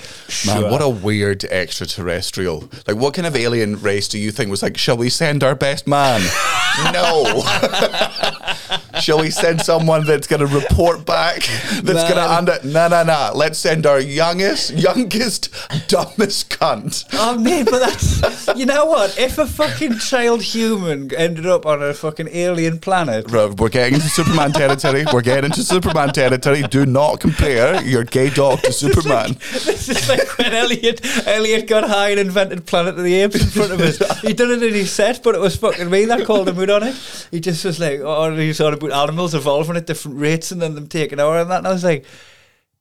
Man, 0.46 0.60
sure. 0.60 0.72
what 0.72 0.82
a 0.82 0.90
weird 0.90 1.46
extraterrestrial. 1.46 2.70
Like, 2.86 2.98
what 2.98 3.14
kind 3.14 3.26
of 3.26 3.36
alien 3.36 3.80
race 3.80 4.10
do 4.10 4.20
you 4.20 4.32
think 4.32 4.52
was 4.52 4.62
like, 4.62 4.78
shall 4.78 4.98
we 4.98 5.10
send 5.10 5.42
our 5.42 5.56
best 5.56 5.88
man? 5.88 6.20
no. 6.92 7.24
shall 9.00 9.20
we 9.20 9.30
send 9.30 9.62
someone 9.62 10.06
that's 10.06 10.28
going 10.28 10.40
to 10.40 10.48
report 10.48 11.06
back? 11.06 11.44
That's 11.82 12.04
going 12.04 12.16
to 12.16 12.32
under. 12.32 12.58
No, 12.64 12.88
no, 12.88 13.04
no. 13.04 13.32
Let's 13.36 13.60
send 13.60 13.86
our 13.86 14.00
youngest, 14.00 14.72
youngest, 14.72 15.50
dumbest 15.88 16.50
cunt. 16.50 17.06
Oh 17.14 17.38
man, 17.38 17.66
but 17.66 17.80
that's 17.80 18.58
you 18.58 18.66
know 18.66 18.86
what? 18.86 19.18
If 19.18 19.38
a 19.38 19.46
fucking 19.46 19.98
child 20.00 20.42
human 20.42 21.14
ended 21.16 21.46
up 21.46 21.66
on 21.66 21.82
a 21.82 21.94
fucking 21.94 22.30
alien 22.32 22.80
planet, 22.80 23.30
Right, 23.32 23.50
We're 23.58 23.70
getting 23.70 23.96
into 23.96 24.10
Superman 24.10 24.52
territory. 24.52 25.06
We're 25.12 25.22
getting 25.22 25.46
into 25.46 25.64
Superman 25.64 26.10
territory. 26.10 26.64
Do 26.64 26.86
not 26.86 27.20
compare 27.20 27.84
your 27.84 28.04
gay 28.04 28.30
dog 28.30 28.62
to 28.64 28.72
Superman. 28.84 29.34
this 29.52 29.90
is 29.90 30.08
like 30.10 30.38
when 30.38 30.54
Elliot 30.54 31.02
Elliot 31.28 31.68
got 31.68 31.84
high 31.84 32.10
and 32.10 32.20
invented 32.20 32.66
Planet 32.66 32.98
of 32.98 33.04
the 33.04 33.14
Apes 33.16 33.42
in 33.42 33.48
front 33.48 33.72
of 33.72 33.82
us. 33.82 34.22
He 34.22 34.34
done 34.34 34.52
it 34.52 34.64
in 34.64 34.74
his 34.74 34.92
set, 34.92 35.24
but 35.24 35.36
it 35.36 35.42
was 35.42 35.56
fucking 35.56 35.90
me 35.90 36.06
that 36.06 36.26
called 36.26 36.48
him 36.50 36.60
out 36.60 36.70
on 36.70 36.84
it. 36.84 37.28
He 37.32 37.40
just 37.40 37.64
was 37.66 37.80
like, 37.80 38.00
oh, 38.02 38.36
he's 38.36 38.62
on 38.62 38.74
about 38.74 38.92
animals 38.94 39.34
evolving 39.34 39.78
at 39.78 39.88
different 39.88 40.20
rates 40.20 40.52
and 40.52 40.62
then 40.62 40.76
them 40.76 40.88
taking 40.88 41.20
over 41.20 41.40
and 41.40 41.52
that. 41.52 41.60
And 41.60 41.68
I 41.68 41.72
was 41.72 41.84
like, 41.84 42.06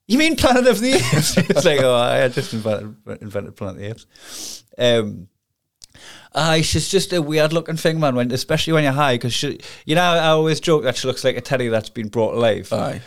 you 0.08 0.18
mean 0.18 0.36
Planet 0.36 0.66
of 0.66 0.80
the 0.80 0.92
Apes? 0.92 1.36
it's 1.36 1.64
like, 1.64 1.80
oh, 1.80 1.94
I 1.94 2.28
just 2.28 2.52
invented, 2.52 2.96
invented 3.20 3.56
Planet 3.56 3.76
of 3.76 3.80
the 3.80 3.90
Apes. 3.90 4.64
Um, 4.78 5.28
uh, 6.34 6.62
she's 6.62 6.88
just 6.88 7.12
a 7.12 7.20
weird 7.20 7.52
looking 7.52 7.76
thing, 7.76 8.00
man. 8.00 8.14
When 8.14 8.30
especially 8.30 8.72
when 8.72 8.84
you're 8.84 8.92
high, 8.92 9.14
because 9.14 9.34
she, 9.34 9.60
you 9.84 9.94
know, 9.94 10.02
I 10.02 10.28
always 10.28 10.60
joke 10.60 10.84
that 10.84 10.96
she 10.96 11.06
looks 11.06 11.24
like 11.24 11.36
a 11.36 11.40
teddy 11.40 11.68
that's 11.68 11.90
been 11.90 12.08
brought 12.08 12.34
alive. 12.34 12.72
Aye. 12.72 13.02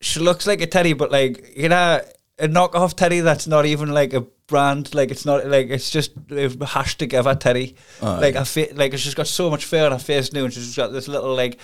She 0.00 0.20
looks 0.20 0.46
like 0.46 0.60
a 0.60 0.66
teddy, 0.66 0.94
but 0.94 1.12
like 1.12 1.56
you 1.56 1.68
know, 1.68 2.00
a 2.38 2.48
knockoff 2.48 2.94
teddy 2.94 3.20
that's 3.20 3.46
not 3.46 3.66
even 3.66 3.90
like 3.90 4.14
a 4.14 4.22
brand. 4.46 4.94
Like 4.94 5.10
it's 5.10 5.26
not 5.26 5.46
like 5.46 5.68
it's 5.68 5.90
just 5.90 6.12
a 6.30 6.64
hashed 6.64 6.98
together 6.98 7.34
teddy. 7.34 7.76
Like 8.00 8.36
I 8.36 8.44
feel 8.44 8.68
like 8.74 8.96
she's 8.96 9.14
got 9.14 9.26
so 9.26 9.50
much 9.50 9.66
fur 9.66 9.84
on 9.84 9.92
her 9.92 9.98
face 9.98 10.32
now, 10.32 10.44
and 10.44 10.52
she's 10.52 10.76
got 10.76 10.92
this 10.92 11.08
little 11.08 11.34
like 11.34 11.58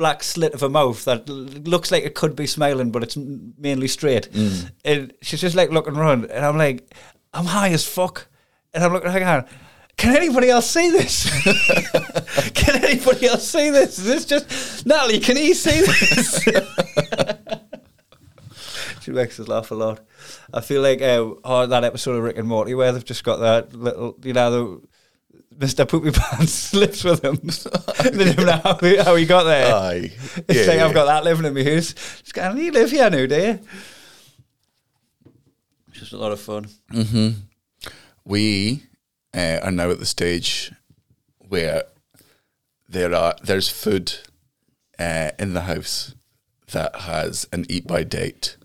black 0.00 0.22
slit 0.22 0.54
of 0.54 0.62
a 0.62 0.68
mouth 0.70 1.04
that 1.04 1.28
looks 1.28 1.92
like 1.92 2.04
it 2.04 2.14
could 2.14 2.34
be 2.34 2.46
smiling, 2.46 2.90
but 2.90 3.02
it's 3.02 3.18
mainly 3.18 3.86
straight. 3.86 4.30
And 4.82 5.12
she's 5.20 5.42
just 5.42 5.54
like 5.54 5.70
looking 5.70 5.94
around, 5.94 6.24
and 6.24 6.42
I'm 6.42 6.56
like, 6.56 6.90
I'm 7.34 7.44
high 7.44 7.68
as 7.68 7.86
fuck, 7.86 8.28
and 8.72 8.82
I'm 8.82 8.94
looking 8.94 9.10
at 9.10 9.22
her 9.22 9.46
Can 9.98 10.16
anybody 10.16 10.48
else 10.48 10.70
see 10.70 10.90
this? 10.90 11.28
can 12.54 12.82
anybody 12.82 13.26
else 13.26 13.46
see 13.46 13.68
this? 13.68 13.98
Is 13.98 14.06
this 14.06 14.24
just 14.24 14.86
Natalie? 14.86 15.20
Can 15.20 15.36
he 15.36 15.52
see 15.52 15.82
this? 15.82 16.44
she 19.02 19.10
makes 19.10 19.38
us 19.38 19.48
laugh 19.48 19.70
a 19.70 19.74
lot. 19.74 20.00
I 20.54 20.62
feel 20.62 20.80
like 20.80 21.02
uh, 21.02 21.34
oh, 21.44 21.66
that 21.66 21.84
episode 21.84 22.16
of 22.16 22.22
Rick 22.22 22.38
and 22.38 22.48
Morty 22.48 22.74
where 22.74 22.90
they've 22.90 23.04
just 23.04 23.22
got 23.22 23.40
that 23.40 23.74
little, 23.74 24.16
you 24.22 24.32
know, 24.32 24.50
the 24.50 24.80
Mr. 25.56 25.86
Poopy 25.86 26.10
Pants 26.12 26.52
slips 26.70 27.04
with 27.04 27.22
him. 27.24 27.36
they 28.16 28.32
don't 28.32 28.46
know 28.46 28.60
how 28.64 28.76
he, 28.78 28.96
how 28.96 29.14
he 29.16 29.26
got 29.26 29.42
there. 29.44 29.74
Aye. 29.74 30.10
It's 30.48 30.60
Yeah, 30.60 30.66
like 30.66 30.76
yeah. 30.78 30.86
I've 30.86 30.94
got 30.94 31.06
that 31.06 31.24
living 31.24 31.44
in 31.44 31.54
my 31.54 31.62
house. 31.64 31.92
Just 31.92 32.32
going, 32.34 32.56
you 32.58 32.72
live 32.72 32.90
here 32.90 33.10
now, 33.10 33.26
do 33.26 33.34
you? 33.36 33.58
It's 35.88 35.98
just 35.98 36.12
a 36.12 36.18
lot 36.18 36.32
of 36.32 36.40
fun. 36.40 36.68
we 38.24 38.84
uh, 39.34 39.58
are 39.62 39.70
now 39.70 39.90
at 39.90 39.98
the 39.98 40.06
stage 40.06 40.72
where 41.38 41.84
there 42.88 43.14
are 43.14 43.34
there's 43.42 43.68
food 43.68 44.14
uh, 44.98 45.30
in 45.38 45.52
the 45.54 45.62
house 45.62 46.14
that 46.72 46.94
has 47.02 47.46
an 47.52 47.66
eat 47.68 47.86
by 47.86 48.02
date 48.04 48.56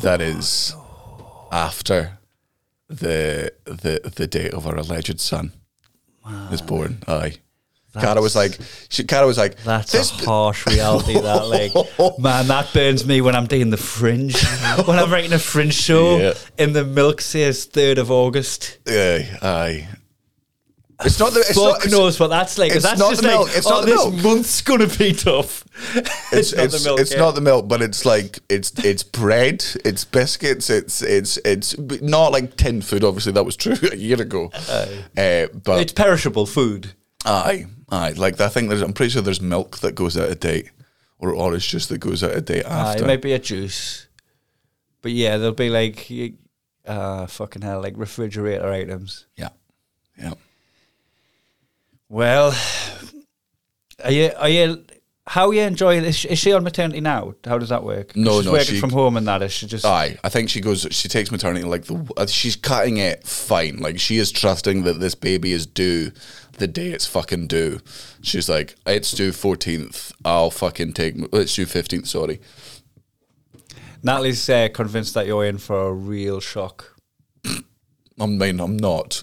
that 0.00 0.20
is 0.20 0.74
after 1.50 2.18
the 2.88 3.52
the 3.64 4.12
the 4.16 4.26
date 4.26 4.52
of 4.52 4.66
our 4.66 4.76
alleged 4.76 5.20
son 5.20 5.52
is 6.50 6.62
born. 6.62 7.02
Aye. 7.06 7.34
Cara 8.00 8.22
was 8.22 8.34
like, 8.34 8.58
she, 8.88 9.04
Cara 9.04 9.26
was 9.26 9.36
like, 9.36 9.62
That's 9.64 9.92
this, 9.92 10.10
a 10.22 10.24
harsh 10.24 10.66
reality. 10.66 11.12
That 11.20 11.46
like, 11.98 12.18
man, 12.18 12.46
that 12.46 12.72
burns 12.72 13.04
me 13.06 13.20
when 13.20 13.36
I'm 13.36 13.46
doing 13.46 13.68
the 13.68 13.76
Fringe. 13.76 14.34
when 14.86 14.98
I'm 14.98 15.10
writing 15.12 15.32
a 15.34 15.38
Fringe 15.38 15.74
show, 15.74 16.16
Yeah. 16.18 16.34
and 16.58 16.74
the 16.74 16.84
milk 16.84 17.20
says 17.20 17.66
third 17.66 17.98
of 17.98 18.10
August. 18.10 18.78
aye, 18.88 19.28
aye. 19.42 19.88
It's 21.04 21.18
not 21.18 21.32
the. 21.32 21.40
It's 21.40 21.54
Fuck 21.54 21.84
not, 21.84 21.90
knows 21.90 22.18
what 22.20 22.28
that's 22.28 22.58
like. 22.58 22.72
it's 22.72 22.82
that's 22.84 22.98
not 22.98 23.16
the 23.16 23.22
like, 23.22 23.30
milk, 23.32 23.48
it's 23.54 23.66
oh, 23.66 23.70
not 23.70 23.80
the 23.82 23.86
this 23.92 24.06
milk. 24.10 24.22
month's 24.24 24.62
gonna 24.62 24.86
be 24.86 25.12
tough. 25.12 25.64
it's, 26.32 26.54
not 26.54 26.64
it's, 26.66 26.82
the 26.82 26.88
milk, 26.88 27.00
it's 27.00 27.12
yeah. 27.12 27.18
not 27.18 27.34
the 27.34 27.40
milk, 27.40 27.68
but 27.68 27.82
it's 27.82 28.04
like 28.04 28.38
it's 28.48 28.72
it's 28.84 29.02
bread, 29.02 29.64
it's 29.84 30.04
biscuits, 30.04 30.70
it's 30.70 31.02
it's 31.02 31.36
it's 31.38 31.78
not 31.78 32.32
like 32.32 32.56
tin 32.56 32.82
food. 32.82 33.04
Obviously, 33.04 33.32
that 33.32 33.44
was 33.44 33.56
true 33.56 33.76
a 33.92 33.96
year 33.96 34.20
ago. 34.20 34.50
Uh, 35.16 35.46
but 35.64 35.80
It's 35.80 35.92
perishable 35.92 36.46
food. 36.46 36.92
aye, 37.24 37.66
aye, 37.90 38.12
like 38.16 38.40
I 38.40 38.48
think 38.48 38.68
there's. 38.68 38.82
I'm 38.82 38.92
pretty 38.92 39.10
sure 39.10 39.22
there's 39.22 39.40
milk 39.40 39.78
that 39.78 39.94
goes 39.94 40.16
out 40.16 40.28
of 40.30 40.40
date, 40.40 40.70
or 41.18 41.32
orange 41.34 41.68
juice 41.68 41.86
that 41.86 41.98
goes 41.98 42.22
out 42.22 42.32
of 42.32 42.44
date 42.44 42.64
Uh, 42.64 42.68
after. 42.68 43.04
it 43.04 43.06
might 43.06 43.22
be 43.22 43.32
a 43.32 43.38
juice, 43.38 44.06
but 45.00 45.12
yeah, 45.12 45.36
there'll 45.36 45.52
be 45.54 45.70
like, 45.70 46.10
uh, 46.86 47.26
fucking 47.26 47.62
hell, 47.62 47.80
like 47.80 47.94
refrigerator 47.96 48.70
items. 48.70 49.26
yeah, 49.36 49.48
yeah. 50.18 50.34
Well, 52.12 52.54
are 54.04 54.10
you? 54.10 54.32
Are 54.36 54.48
you? 54.50 54.84
How 55.26 55.48
are 55.48 55.54
you 55.54 55.62
enjoying? 55.62 56.04
Is 56.04 56.14
she, 56.14 56.28
is 56.28 56.38
she 56.38 56.52
on 56.52 56.62
maternity 56.62 57.00
now? 57.00 57.32
How 57.42 57.56
does 57.56 57.70
that 57.70 57.84
work? 57.84 58.14
No, 58.14 58.36
she's 58.36 58.44
no, 58.44 58.52
working 58.52 58.74
she- 58.74 58.80
from 58.80 58.90
home 58.90 59.16
and 59.16 59.26
that. 59.26 59.40
Is 59.40 59.50
she 59.50 59.66
just? 59.66 59.86
Aye, 59.86 60.18
I 60.22 60.28
think 60.28 60.50
she 60.50 60.60
goes. 60.60 60.86
She 60.90 61.08
takes 61.08 61.30
maternity 61.30 61.64
like 61.64 61.86
the. 61.86 62.12
Uh, 62.18 62.26
she's 62.26 62.54
cutting 62.54 62.98
it 62.98 63.26
fine. 63.26 63.78
Like 63.78 63.98
she 63.98 64.18
is 64.18 64.30
trusting 64.30 64.82
that 64.82 65.00
this 65.00 65.14
baby 65.14 65.52
is 65.52 65.64
due 65.64 66.12
the 66.58 66.68
day 66.68 66.88
it's 66.88 67.06
fucking 67.06 67.46
due. 67.46 67.80
She's 68.20 68.46
like, 68.46 68.76
it's 68.86 69.12
due 69.12 69.32
fourteenth. 69.32 70.12
I'll 70.22 70.50
fucking 70.50 70.92
take. 70.92 71.14
It's 71.32 71.54
due 71.54 71.64
fifteenth. 71.64 72.08
Sorry. 72.08 72.42
Natalie's 74.02 74.50
uh, 74.50 74.68
convinced 74.74 75.14
that 75.14 75.26
you're 75.26 75.46
in 75.46 75.56
for 75.56 75.88
a 75.88 75.92
real 75.94 76.40
shock. 76.40 76.91
I 78.22 78.26
mean, 78.26 78.60
I'm 78.60 78.76
not. 78.76 79.20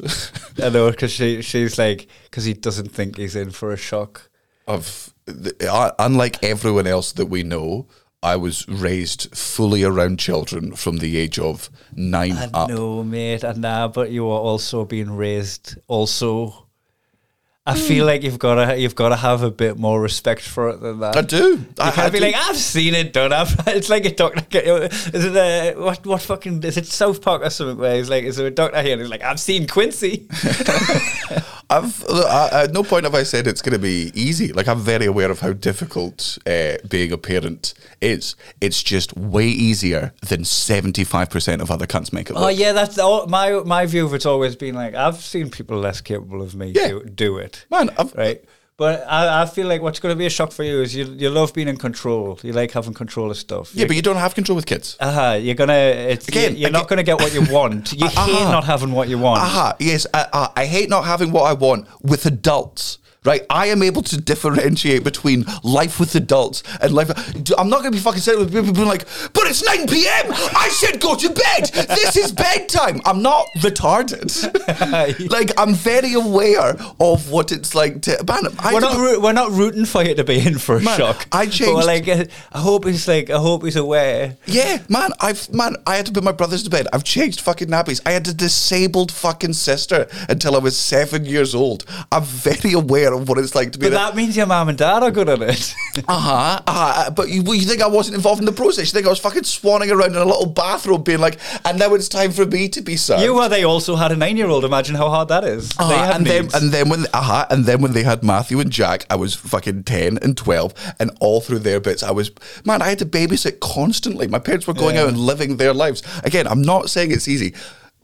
I 0.61 0.67
know 0.69 0.91
because 0.91 1.11
she 1.11 1.41
she's 1.41 1.77
like 1.77 2.07
because 2.25 2.43
he 2.43 2.53
doesn't 2.53 2.91
think 2.91 3.15
he's 3.15 3.35
in 3.35 3.51
for 3.51 3.71
a 3.71 3.77
shock. 3.77 4.29
I've, 4.67 5.13
I, 5.61 5.91
unlike 5.97 6.43
everyone 6.43 6.85
else 6.85 7.13
that 7.13 7.27
we 7.27 7.43
know, 7.43 7.87
I 8.21 8.35
was 8.35 8.67
raised 8.67 9.35
fully 9.35 9.83
around 9.83 10.19
children 10.19 10.75
from 10.75 10.97
the 10.97 11.17
age 11.17 11.39
of 11.39 11.69
nine 11.95 12.33
I 12.33 12.49
up. 12.53 12.69
know, 12.69 13.01
mate, 13.03 13.43
and 13.43 13.61
nah, 13.61 13.87
but 13.87 14.11
you 14.11 14.25
are 14.25 14.39
also 14.39 14.83
being 14.83 15.11
raised. 15.15 15.77
Also, 15.87 16.67
I 17.69 17.73
hmm. 17.73 17.79
feel 17.79 18.05
like 18.05 18.23
you've 18.23 18.39
got 18.39 18.55
to 18.55 18.79
you've 18.79 18.95
got 18.95 19.09
to 19.09 19.15
have 19.15 19.43
a 19.43 19.51
bit 19.51 19.77
more 19.77 20.01
respect 20.01 20.41
for 20.41 20.69
it 20.69 20.81
than 20.81 20.99
that. 21.01 21.15
I 21.15 21.21
do. 21.21 21.37
You 21.37 21.65
I, 21.79 21.91
can't 21.91 21.99
I 21.99 22.09
be 22.09 22.19
do. 22.19 22.25
like, 22.25 22.35
I've 22.35 22.57
seen 22.57 22.95
it 22.95 23.13
done. 23.13 23.31
I've, 23.31 23.53
it's 23.67 23.89
like 23.89 24.05
a 24.05 24.15
doctor. 24.15 24.59
Is 24.59 25.25
it 25.25 25.35
a, 25.35 25.75
what? 25.75 26.05
What 26.05 26.21
fucking? 26.21 26.63
Is 26.63 26.77
it 26.77 26.87
South 26.87 27.21
Park 27.21 27.43
or 27.43 27.49
something? 27.51 27.77
Where 27.77 27.95
he's 27.95 28.09
like, 28.09 28.23
is 28.23 28.37
there 28.37 28.47
a 28.47 28.51
doctor 28.51 28.81
here? 28.81 28.93
And 28.93 29.01
he's 29.01 29.11
like, 29.11 29.23
I've 29.23 29.39
seen 29.39 29.67
Quincy. 29.67 30.27
I've 31.69 32.03
I, 32.09 32.63
at 32.63 32.71
no 32.71 32.83
point 32.83 33.03
have 33.03 33.13
I 33.13 33.23
said 33.23 33.45
it's 33.45 33.61
going 33.61 33.73
to 33.73 33.79
be 33.79 34.11
easy. 34.15 34.51
Like 34.53 34.67
I'm 34.67 34.79
very 34.79 35.05
aware 35.05 35.29
of 35.29 35.39
how 35.41 35.53
difficult 35.53 36.37
uh, 36.47 36.77
being 36.87 37.11
a 37.11 37.17
parent 37.17 37.73
is. 38.01 38.35
It's 38.59 38.81
just 38.81 39.15
way 39.15 39.47
easier 39.47 40.13
than 40.27 40.45
seventy 40.45 41.03
five 41.03 41.29
percent 41.29 41.61
of 41.61 41.69
other 41.69 41.85
cunts 41.85 42.11
make 42.11 42.29
it. 42.29 42.35
oh 42.35 42.47
look. 42.47 42.57
yeah, 42.57 42.71
that's 42.73 42.97
all, 42.97 43.27
my 43.27 43.51
my 43.65 43.85
view 43.85 44.05
of 44.05 44.13
it's 44.13 44.25
always 44.25 44.55
been 44.55 44.73
like 44.75 44.95
I've 44.95 45.17
seen 45.17 45.49
people 45.51 45.77
less 45.77 46.01
capable 46.01 46.41
of 46.41 46.55
me 46.55 46.71
Yeah. 46.75 46.87
do, 46.89 47.03
do 47.05 47.37
it. 47.37 47.65
man. 47.69 47.89
I've, 47.97 48.13
right? 48.15 48.43
But 48.79 49.03
I, 49.07 49.41
I 49.41 49.45
feel 49.45 49.67
like 49.67 49.81
what's 49.81 49.99
going 49.99 50.13
to 50.13 50.17
be 50.17 50.25
a 50.25 50.29
shock 50.29 50.51
for 50.53 50.63
you 50.63 50.81
is 50.81 50.95
you 50.95 51.03
you 51.23 51.29
love 51.29 51.53
being 51.53 51.67
in 51.67 51.75
control. 51.77 52.39
You 52.43 52.53
like 52.53 52.71
having 52.71 52.93
control 52.93 53.29
of 53.29 53.35
stuff. 53.37 53.75
Yeah, 53.75 53.85
but 53.87 53.97
you 53.97 54.01
don't 54.01 54.15
have 54.25 54.33
control 54.35 54.55
with 54.55 54.65
kids. 54.65 54.95
Uh 55.01 55.11
huh. 55.11 55.33
you're 55.39 55.55
gonna 55.55 55.73
it's 56.13 56.29
Again, 56.29 56.51
you're, 56.53 56.61
you're 56.61 56.71
not 56.71 56.87
gonna 56.87 57.03
get 57.03 57.19
what 57.19 57.33
you 57.33 57.41
want. 57.57 57.91
You 57.91 58.07
hate 58.07 58.17
Uh-huh. 58.17 58.51
not 58.51 58.63
having 58.63 58.93
what 58.93 59.09
you 59.09 59.17
want. 59.19 59.41
Aha, 59.41 59.75
yes, 59.79 60.07
I, 60.13 60.25
I, 60.31 60.49
I 60.61 60.65
hate 60.65 60.87
not 60.89 61.03
having 61.03 61.31
what 61.33 61.43
I 61.43 61.53
want 61.53 61.87
with 62.01 62.25
adults. 62.25 62.98
Right, 63.25 63.45
I 63.49 63.65
am 63.67 63.83
able 63.83 64.01
to 64.03 64.15
differentiate 64.19 65.03
between 65.03 65.43
life 65.61 65.99
with 65.99 66.15
adults 66.15 66.63
and 66.81 66.93
life. 66.93 67.09
I'm 67.57 67.69
not 67.69 67.79
going 67.81 67.91
to 67.91 67.97
be 67.97 67.99
fucking 67.99 68.21
sitting 68.21 68.39
with 68.39 68.53
people 68.53 68.71
being 68.71 68.87
like, 68.87 69.05
"But 69.33 69.43
it's 69.47 69.61
9 69.61 69.87
p.m. 69.87 70.27
I 70.55 70.69
said 70.71 71.01
go 71.01 71.15
to 71.15 71.27
bed. 71.29 71.65
This 71.89 72.15
is 72.15 72.31
bedtime." 72.31 73.01
I'm 73.03 73.21
not 73.21 73.45
retarded. 73.57 74.29
like 75.29 75.51
I'm 75.59 75.73
very 75.73 76.13
aware 76.13 76.77
of 77.01 77.29
what 77.29 77.51
it's 77.51 77.75
like 77.75 78.03
to. 78.03 78.23
Man, 78.25 78.53
I 78.59 78.73
we're 78.73 78.79
not 78.79 78.95
roo- 78.97 79.19
we're 79.19 79.33
not 79.33 79.51
rooting 79.51 79.83
for 79.83 80.01
you 80.01 80.15
to 80.15 80.23
be 80.23 80.39
in 80.39 80.57
for 80.57 80.77
a 80.77 80.81
Man, 80.81 80.97
shock. 80.97 81.27
I 81.33 81.45
changed- 81.47 81.73
we're 81.75 81.83
like, 81.83 82.07
uh, 82.07 82.23
I 82.53 82.59
hope 82.59 82.85
he's 82.85 83.05
like, 83.05 83.29
I 83.29 83.37
hope 83.39 83.65
he's 83.65 83.75
aware. 83.75 84.37
Yeah, 84.45 84.81
man, 84.87 85.11
I've 85.19 85.53
man, 85.53 85.75
I 85.85 85.97
had 85.97 86.05
to 86.05 86.13
put 86.13 86.23
my 86.23 86.31
brothers 86.31 86.63
to 86.63 86.69
bed. 86.69 86.87
I've 86.93 87.03
changed 87.03 87.41
fucking 87.41 87.67
nappies. 87.67 87.99
I 88.05 88.11
had 88.11 88.25
a 88.29 88.33
disabled 88.33 89.11
fucking 89.11 89.53
sister 89.53 90.07
until 90.29 90.55
I 90.55 90.59
was 90.59 90.77
seven 90.77 91.25
years 91.25 91.53
old. 91.53 91.83
I'm 92.13 92.23
very 92.23 92.71
aware 92.71 93.08
of 93.13 93.27
what 93.29 93.37
it's 93.37 93.55
like 93.55 93.71
to 93.73 93.79
be. 93.79 93.87
But 93.87 93.93
that 93.93 94.15
means 94.15 94.35
your 94.37 94.45
mum 94.45 94.69
and 94.69 94.77
dad 94.77 95.03
are 95.03 95.11
good 95.11 95.29
at 95.29 95.41
it. 95.41 95.75
uh 96.07 96.19
huh. 96.19 96.61
Uh, 96.67 97.09
but 97.11 97.29
you, 97.29 97.41
you 97.53 97.61
think 97.61 97.81
I 97.81 97.87
wasn't 97.87 98.15
involved 98.15 98.39
in 98.39 98.45
the 98.45 98.51
process? 98.51 98.87
You 98.87 98.93
think 98.97 99.05
I 99.05 99.09
was 99.09 99.19
fucking 99.19 99.43
swanning 99.43 99.91
around 99.91 100.11
in 100.11 100.17
a 100.21 100.25
little 100.25 100.45
bathrobe, 100.45 101.05
being 101.05 101.19
like, 101.19 101.39
and 101.65 101.79
now 101.79 101.93
it's 101.93 102.09
time 102.09 102.31
for 102.31 102.45
me 102.45 102.69
to 102.69 102.81
be 102.81 102.95
served. 102.97 103.23
you 103.23 103.33
were 103.35 103.49
they 103.49 103.63
also 103.63 103.95
had 103.95 104.11
a 104.11 104.15
nine 104.15 104.37
year 104.37 104.47
old. 104.47 104.65
Imagine 104.65 104.95
how 104.95 105.09
hard 105.09 105.27
that 105.29 105.43
is. 105.43 105.71
Uh-huh, 105.77 105.89
had 106.05 106.15
and 106.17 106.25
then 106.25 106.41
needs. 106.43 106.53
and 106.55 106.71
then 106.71 106.89
when 106.89 107.05
uh 107.13 107.45
and 107.49 107.65
then 107.65 107.81
when 107.81 107.93
they 107.93 108.03
had 108.03 108.23
Matthew 108.23 108.59
and 108.59 108.71
Jack, 108.71 109.05
I 109.09 109.15
was 109.15 109.35
fucking 109.35 109.83
ten 109.83 110.17
and 110.19 110.35
twelve, 110.37 110.73
and 110.99 111.11
all 111.19 111.41
through 111.41 111.59
their 111.59 111.79
bits, 111.79 112.03
I 112.03 112.11
was 112.11 112.31
man. 112.65 112.81
I 112.81 112.89
had 112.89 112.99
to 112.99 113.05
babysit 113.05 113.59
constantly. 113.59 114.27
My 114.27 114.39
parents 114.39 114.67
were 114.67 114.73
going 114.73 114.95
Yeah. 114.95 115.03
out 115.03 115.09
and 115.09 115.17
living 115.17 115.57
their 115.57 115.73
lives. 115.73 116.01
Again, 116.23 116.47
I'm 116.47 116.61
not 116.61 116.89
saying 116.89 117.11
it's 117.11 117.27
easy. 117.27 117.53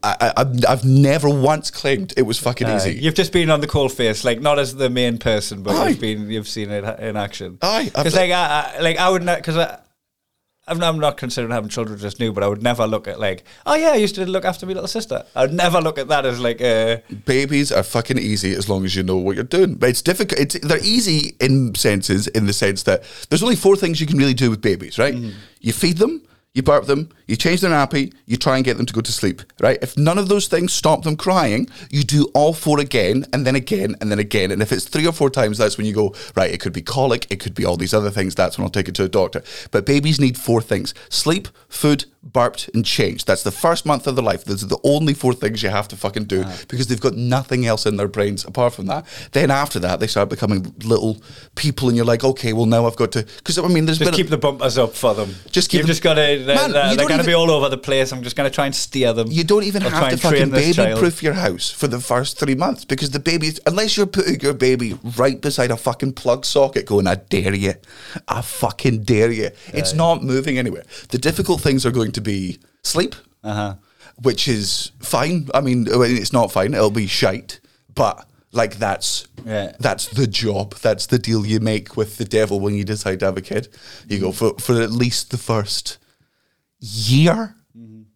I, 0.06 0.16
I, 0.22 0.34
I've- 0.42 0.66
I've 0.68 0.86
never 0.86 1.30
once 1.30 1.72
claimed 1.72 2.14
it 2.16 2.22
was 2.24 2.38
fucking 2.40 2.68
Uh, 2.68 2.76
easy. 2.76 2.94
You've 2.94 3.16
just 3.16 3.32
been 3.34 3.50
on 3.50 3.60
the 3.62 3.68
cold 3.68 3.92
face, 3.92 4.24
like 4.24 4.40
not 4.42 4.60
as 4.60 4.76
the 4.76 4.90
main 4.90 5.18
person, 5.18 5.64
but 5.64 5.76
Aye. 5.76 5.90
you've 5.90 6.00
been 6.02 6.30
you've 6.30 6.48
seen 6.48 6.70
it 6.70 6.84
in 7.00 7.18
action. 7.18 7.58
Aye, 7.62 7.86
because 7.96 8.16
like 8.16 8.32
I, 8.32 8.74
I 8.78 8.80
like 8.82 8.98
I 8.98 9.10
would 9.10 9.24
not 9.24 9.38
because 9.40 9.58
I. 9.58 9.80
I'm 10.68 10.80
not, 10.80 10.96
I'm 10.96 11.00
not 11.00 11.18
considering 11.18 11.52
having 11.54 11.70
children 11.70 12.00
just 12.00 12.20
new, 12.20 12.34
but 12.34 12.44
I 12.44 12.48
would 12.48 12.64
never 12.64 12.88
look 12.88 13.08
at 13.08 13.20
like, 13.20 13.44
oh 13.68 13.76
yeah, 13.76 13.92
I 13.92 13.98
used 13.98 14.16
to 14.16 14.26
look 14.26 14.46
after 14.46 14.66
my 14.66 14.74
little 14.74 14.88
sister. 14.88 15.24
I 15.36 15.42
would 15.44 15.54
never 15.54 15.80
look 15.80 16.00
at 16.00 16.08
that 16.08 16.26
as 16.26 16.40
like, 16.40 16.60
uh, 16.60 16.98
Babies 17.28 17.72
are 17.72 17.84
fucking 17.84 18.18
easy 18.18 18.52
as 18.56 18.68
long 18.68 18.84
as 18.84 18.96
you 18.96 19.04
know 19.04 19.16
what 19.18 19.36
you're 19.36 19.44
doing. 19.46 19.76
But 19.76 19.90
it's 19.90 20.02
difficult. 20.02 20.40
It's 20.40 20.58
they're 20.68 20.84
easy 20.84 21.36
in 21.40 21.76
senses, 21.76 22.26
in 22.26 22.48
the 22.48 22.54
sense 22.54 22.82
that 22.90 23.04
there's 23.30 23.44
only 23.44 23.56
four 23.56 23.76
things 23.76 24.02
you 24.02 24.08
can 24.08 24.18
really 24.18 24.34
do 24.34 24.50
with 24.50 24.60
babies, 24.62 24.98
right? 24.98 25.14
You 25.62 25.72
feed 25.72 26.00
them, 26.00 26.24
you 26.56 26.64
burp 26.64 26.88
them, 26.88 27.10
you 27.28 27.36
change 27.36 27.62
their 27.62 27.72
nappy, 27.72 28.14
you 28.26 28.38
try 28.38 28.56
and 28.56 28.66
get 28.66 28.78
them 28.78 28.86
to 28.86 28.94
go 28.94 29.02
to 29.02 29.12
sleep, 29.12 29.42
right? 29.60 29.78
If 29.82 29.98
none 29.98 30.18
of 30.18 30.28
those 30.28 30.48
things 30.48 30.74
stop 30.74 31.04
them 31.04 31.16
crying, 31.18 31.70
you 31.90 32.04
do 32.04 32.26
all 32.34 32.54
four 32.54 32.80
again, 32.80 33.26
and 33.34 33.46
then 33.46 33.56
again, 33.56 33.96
and 34.02 34.12
then 34.12 34.20
again. 34.20 34.52
And 34.52 34.62
if 34.62 34.72
it's 34.72 34.86
three 34.86 35.08
or 35.08 35.12
four 35.14 35.30
times, 35.30 35.58
that's 35.58 35.78
when 35.78 35.86
you 35.86 35.94
go, 35.94 36.14
right, 36.36 36.52
it 36.52 36.60
could 36.60 36.74
be 36.74 36.82
colic, 36.82 37.28
it 37.30 37.40
could 37.40 37.56
be 37.56 37.66
all 37.66 37.78
these 37.78 37.94
other 37.94 38.12
things, 38.12 38.36
that's 38.36 38.58
when 38.58 38.64
I'll 38.66 38.72
take 38.72 38.88
it 38.88 38.96
to 38.96 39.04
a 39.04 39.10
doctor. 39.10 39.42
But 39.72 39.86
babies 39.86 40.20
need 40.20 40.38
four 40.38 40.62
things 40.62 40.94
sleep, 41.10 41.48
food, 41.70 42.06
burped, 42.24 42.70
and 42.74 42.84
changed. 42.84 43.28
That's 43.28 43.44
the 43.44 43.52
first 43.52 43.86
month 43.86 44.08
of 44.08 44.16
their 44.16 44.24
life. 44.26 44.46
Those 44.46 44.64
are 44.64 44.68
the 44.68 44.80
only 44.84 45.14
four 45.14 45.34
things 45.34 45.62
you 45.62 45.70
have 45.70 45.88
to 45.90 45.96
fucking 45.96 46.26
do 46.26 46.44
because 46.68 46.88
they've 46.88 47.00
got 47.00 47.14
nothing 47.16 47.66
else 47.66 47.86
in 47.86 47.98
their 47.98 48.08
brains 48.08 48.44
apart 48.46 48.74
from 48.74 48.88
that. 48.88 49.06
Then 49.32 49.52
after 49.52 49.80
that, 49.80 50.00
they 50.00 50.08
start 50.08 50.30
becoming 50.30 50.74
little 50.84 51.22
people, 51.56 51.88
and 51.88 51.96
you're 51.96 52.06
like, 52.06 52.24
okay, 52.24 52.54
well, 52.54 52.66
now 52.66 52.88
I've 52.88 52.96
got 52.96 53.12
to. 53.14 53.24
Because, 53.24 53.58
I 53.60 53.68
mean, 53.68 53.86
there's 53.86 54.00
just 54.00 54.10
been. 54.12 54.14
a- 54.14 54.18
keep 54.18 54.30
the 54.30 54.38
bumpers 54.38 54.78
up 54.78 54.94
for 54.96 55.14
them. 55.14 55.36
Just 55.52 55.70
keep 55.70 55.80
You've 55.80 55.88
them- 55.88 55.92
just 55.92 56.02
got 56.04 56.16
to. 56.16 56.44
Uh, 56.44 56.56
Man, 56.56 56.76
uh, 56.76 56.92
you 56.92 56.98
don't 56.98 57.12
going 57.18 57.26
to 57.26 57.32
be 57.32 57.34
all 57.34 57.52
over 57.52 57.70
the 57.70 57.78
place. 57.78 58.12
I'm 58.12 58.24
just 58.24 58.36
going 58.36 58.50
to 58.50 58.54
try 58.54 58.66
and 58.66 58.76
steer 58.76 59.14
them. 59.14 59.28
You 59.32 59.44
don't 59.44 59.64
even 59.64 59.82
have 59.82 60.10
to 60.12 60.18
fucking 60.18 60.50
baby-proof 60.52 61.24
your 61.24 61.34
house 61.34 61.70
for 61.72 61.88
the 61.88 62.00
first 62.00 62.40
three 62.40 62.56
months 62.56 62.86
because 62.86 63.12
the 63.12 63.20
baby, 63.20 63.52
unless 63.66 63.98
you're 63.98 64.06
putting 64.06 64.40
your 64.42 64.54
baby 64.54 64.98
right 65.18 65.40
beside 65.40 65.72
a 65.72 65.78
fucking 65.78 66.14
plug 66.14 66.46
socket 66.46 66.86
going, 66.86 67.08
I 67.08 67.16
dare 67.16 67.54
you. 67.56 67.74
I 68.28 68.42
fucking 68.42 69.04
dare 69.04 69.32
you. 69.32 69.50
It's 69.74 69.94
not 69.94 70.24
moving 70.24 70.58
anywhere. 70.58 70.84
The 71.10 71.18
difficult 71.18 71.62
things 71.62 71.86
are 71.86 71.92
going 71.92 72.12
to 72.14 72.22
be 72.22 72.60
sleep, 72.84 73.16
Uh-huh. 73.44 73.76
which 74.22 74.48
is 74.48 74.92
fine. 75.00 75.50
I 75.54 75.62
mean, 75.62 75.88
it's 75.90 76.34
not 76.34 76.52
fine, 76.52 76.74
it'll 76.74 76.92
be 76.92 77.08
shite. 77.08 77.60
But 77.94 78.28
like 78.52 78.78
that's 78.78 79.28
Yeah. 79.46 79.74
that's 79.80 80.08
the 80.08 80.28
job. 80.28 80.76
That's 80.76 81.06
the 81.08 81.20
deal 81.20 81.46
you 81.46 81.60
make 81.60 81.98
with 81.98 82.18
the 82.18 82.26
devil 82.26 82.60
when 82.60 82.74
you 82.74 82.84
decide 82.84 83.20
to 83.20 83.26
have 83.26 83.38
a 83.38 83.42
kid. 83.42 83.68
You 84.08 84.20
go 84.20 84.32
for 84.32 84.54
for 84.60 84.82
at 84.82 84.92
least 84.92 85.32
the 85.32 85.38
first 85.38 85.98
year. 86.80 87.56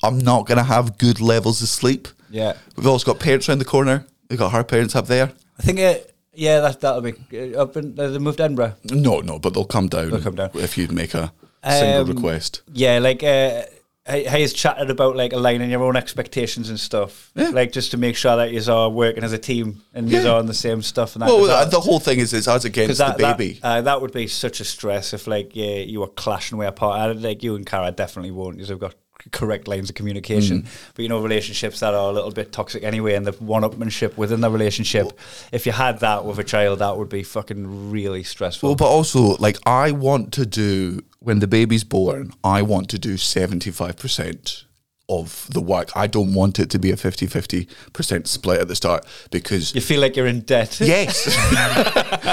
I'm 0.01 0.17
not 0.17 0.45
gonna 0.47 0.63
have 0.63 0.97
good 0.97 1.19
levels 1.19 1.61
of 1.61 1.67
sleep. 1.67 2.07
Yeah. 2.29 2.53
We've 2.77 2.87
also 2.87 3.11
got 3.11 3.19
parents 3.19 3.49
around 3.49 3.59
the 3.59 3.65
corner. 3.65 4.05
We've 4.29 4.39
got 4.39 4.51
her 4.53 4.63
parents 4.63 4.95
up 4.95 5.07
there. 5.07 5.31
I 5.57 5.63
think 5.63 5.79
it. 5.79 6.15
Yeah, 6.33 6.61
that 6.61 6.79
that'll 6.79 7.01
be 7.01 7.13
uh, 7.33 7.61
up 7.63 7.75
in. 7.75 7.99
Uh, 7.99 8.07
they 8.07 8.17
moved 8.19 8.37
to 8.37 8.43
Edinburgh. 8.45 8.75
No, 8.91 9.19
no, 9.19 9.39
but 9.39 9.53
they'll 9.53 9.65
come 9.65 9.87
down. 9.89 10.11
They'll 10.11 10.21
come 10.21 10.35
down. 10.35 10.51
if 10.53 10.77
you'd 10.77 10.91
make 10.93 11.13
a 11.13 11.33
single 11.67 12.01
Um, 12.03 12.07
request. 12.07 12.61
Yeah, 12.71 12.99
like 12.99 13.23
uh, 13.23 13.63
he's 14.11 14.53
chatted 14.53 14.89
about 14.89 15.15
like 15.15 15.33
aligning 15.33 15.69
your 15.69 15.83
own 15.83 15.95
expectations 15.95 16.69
and 16.69 16.79
stuff. 16.79 17.31
Yeah. 17.35 17.49
Like 17.49 17.71
just 17.71 17.91
to 17.91 17.97
make 17.97 18.15
sure 18.15 18.35
that 18.37 18.51
you 18.51 18.61
are 18.71 18.89
working 18.89 19.23
as 19.23 19.33
a 19.33 19.37
team 19.37 19.81
and 19.93 20.09
you 20.09 20.19
Yeah. 20.19 20.29
are 20.31 20.39
on 20.39 20.45
the 20.45 20.53
same 20.53 20.81
stuff. 20.81 21.15
And 21.15 21.21
that, 21.21 21.27
Well, 21.27 21.45
that- 21.45 21.71
the 21.71 21.79
whole 21.79 21.99
thing 21.99 22.19
is 22.19 22.33
is 22.33 22.47
us 22.47 22.65
against 22.65 22.97
that, 22.97 23.17
the 23.17 23.23
that- 23.23 23.37
baby. 23.37 23.59
uh, 23.63 23.81
that 23.81 24.01
would 24.01 24.11
be 24.11 24.27
such 24.27 24.59
a 24.59 24.65
stress 24.65 25.13
if 25.13 25.27
like 25.27 25.55
yeah, 25.55 25.75
you 25.77 25.99
were 26.01 26.07
clashing 26.07 26.57
way 26.57 26.67
apart. 26.67 26.99
I, 26.99 27.11
like 27.11 27.43
you 27.43 27.55
and 27.55 27.65
Cara 27.65 27.91
definitely 27.91 28.31
won't 28.31 28.55
because 28.57 28.69
they've 28.69 28.79
got 28.79 28.95
correct 29.31 29.67
lines 29.67 29.89
of 29.89 29.95
communication. 29.95 30.63
Mm. 30.63 30.67
But 30.95 31.03
you 31.03 31.09
know, 31.09 31.21
relationships 31.21 31.79
that 31.79 31.93
are 31.93 32.09
a 32.09 32.13
little 32.13 32.31
bit 32.31 32.51
toxic 32.51 32.83
anyway, 32.83 33.15
and 33.15 33.25
the 33.25 33.31
one-upmanship 33.33 34.17
within 34.17 34.41
the 34.41 34.49
relationship. 34.49 35.13
if 35.51 35.65
you 35.65 35.71
had 35.71 35.99
that 35.99 36.25
with 36.25 36.39
a 36.39 36.43
child, 36.43 36.79
that 36.79 36.97
would 36.97 37.09
be 37.09 37.23
fucking 37.23 37.91
really 37.91 38.23
stressful. 38.23 38.69
Well, 38.69 38.75
but 38.75 38.87
also, 38.87 39.35
like, 39.37 39.57
I 39.65 39.91
want 39.91 40.33
to 40.33 40.45
do 40.45 41.01
when 41.19 41.39
the 41.39 41.47
baby's 41.47 41.83
born. 41.83 42.33
I 42.43 42.61
want 42.61 42.89
to 42.89 42.99
do 42.99 43.17
seventy 43.17 43.71
five 43.71 43.97
percent 43.97 44.65
of 45.09 45.47
the 45.51 45.59
work. 45.59 45.89
I 45.95 46.07
don't 46.07 46.33
want 46.33 46.59
it 46.59 46.69
to 46.69 46.79
be 46.79 46.91
a 46.91 46.95
50-50% 46.95 48.27
split 48.27 48.61
at 48.61 48.67
the 48.67 48.75
start 48.75 49.05
because 49.31 49.73
you 49.75 49.81
feel 49.81 49.99
like 49.99 50.15
you're 50.15 50.27
in 50.27 50.41
debt. 50.41 50.79
Yes. 50.89 51.27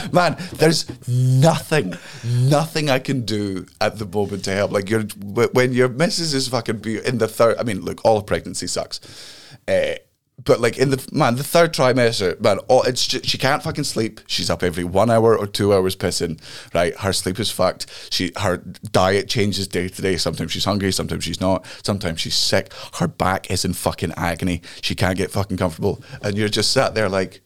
Man, 0.12 0.36
there's 0.54 0.86
nothing, 1.08 1.94
nothing 2.24 2.88
I 2.88 2.98
can 2.98 3.22
do 3.26 3.66
at 3.80 3.98
the 3.98 4.06
moment 4.06 4.44
to 4.44 4.52
help. 4.52 4.72
Like, 4.72 4.88
you're, 4.88 5.02
when 5.02 5.72
your 5.72 5.88
missus 5.88 6.32
is 6.32 6.48
fucking 6.48 6.78
be 6.78 7.04
in 7.04 7.18
the 7.18 7.28
third, 7.28 7.58
I 7.58 7.64
mean, 7.64 7.80
look, 7.82 8.04
all 8.04 8.22
pregnancy 8.22 8.66
sucks. 8.66 9.00
Uh, 9.68 9.96
but 10.44 10.60
like 10.60 10.76
in 10.76 10.90
the 10.90 11.08
man, 11.12 11.36
the 11.36 11.44
third 11.44 11.72
trimester, 11.72 12.38
man, 12.40 12.58
oh, 12.68 12.82
it's 12.82 13.06
just, 13.06 13.26
she 13.26 13.38
can't 13.38 13.62
fucking 13.62 13.84
sleep. 13.84 14.20
She's 14.26 14.50
up 14.50 14.62
every 14.62 14.84
one 14.84 15.10
hour 15.10 15.36
or 15.36 15.46
two 15.46 15.72
hours 15.72 15.96
pissing. 15.96 16.40
Right, 16.74 16.94
her 16.98 17.12
sleep 17.12 17.40
is 17.40 17.50
fucked. 17.50 17.86
She 18.10 18.32
her 18.36 18.58
diet 18.92 19.28
changes 19.28 19.66
day 19.66 19.88
to 19.88 20.02
day. 20.02 20.16
Sometimes 20.16 20.52
she's 20.52 20.64
hungry, 20.64 20.92
sometimes 20.92 21.24
she's 21.24 21.40
not. 21.40 21.64
Sometimes 21.82 22.20
she's 22.20 22.34
sick. 22.34 22.72
Her 22.94 23.08
back 23.08 23.50
is 23.50 23.64
in 23.64 23.72
fucking 23.72 24.12
agony. 24.16 24.62
She 24.82 24.94
can't 24.94 25.16
get 25.16 25.30
fucking 25.30 25.56
comfortable, 25.56 26.02
and 26.20 26.36
you're 26.36 26.48
just 26.48 26.72
sat 26.72 26.94
there 26.94 27.08
like, 27.08 27.40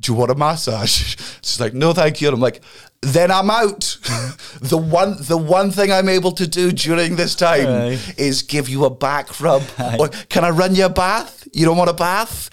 "Do- 0.00 0.12
you 0.12 0.18
want 0.18 0.30
a 0.30 0.34
massage? 0.34 1.16
She's 1.42 1.60
like, 1.60 1.74
no, 1.74 1.92
thank 1.92 2.20
you. 2.20 2.28
And 2.28 2.34
I'm 2.34 2.40
like, 2.40 2.62
then 3.00 3.30
I'm 3.30 3.50
out. 3.50 3.98
the 4.60 4.78
one, 4.78 5.16
the 5.20 5.36
one 5.36 5.70
thing 5.70 5.92
I'm 5.92 6.08
able 6.08 6.32
to 6.32 6.46
do 6.46 6.72
during 6.72 7.16
this 7.16 7.34
time 7.34 7.66
Aye. 7.66 7.98
is 8.16 8.42
give 8.42 8.68
you 8.68 8.84
a 8.84 8.90
back 8.90 9.40
rub. 9.40 9.62
Or, 9.98 10.08
can 10.28 10.44
I 10.44 10.50
run 10.50 10.74
you 10.74 10.86
a 10.86 10.88
bath? 10.88 11.46
You 11.52 11.66
don't 11.66 11.76
want 11.76 11.90
a 11.90 11.94
bath? 11.94 12.50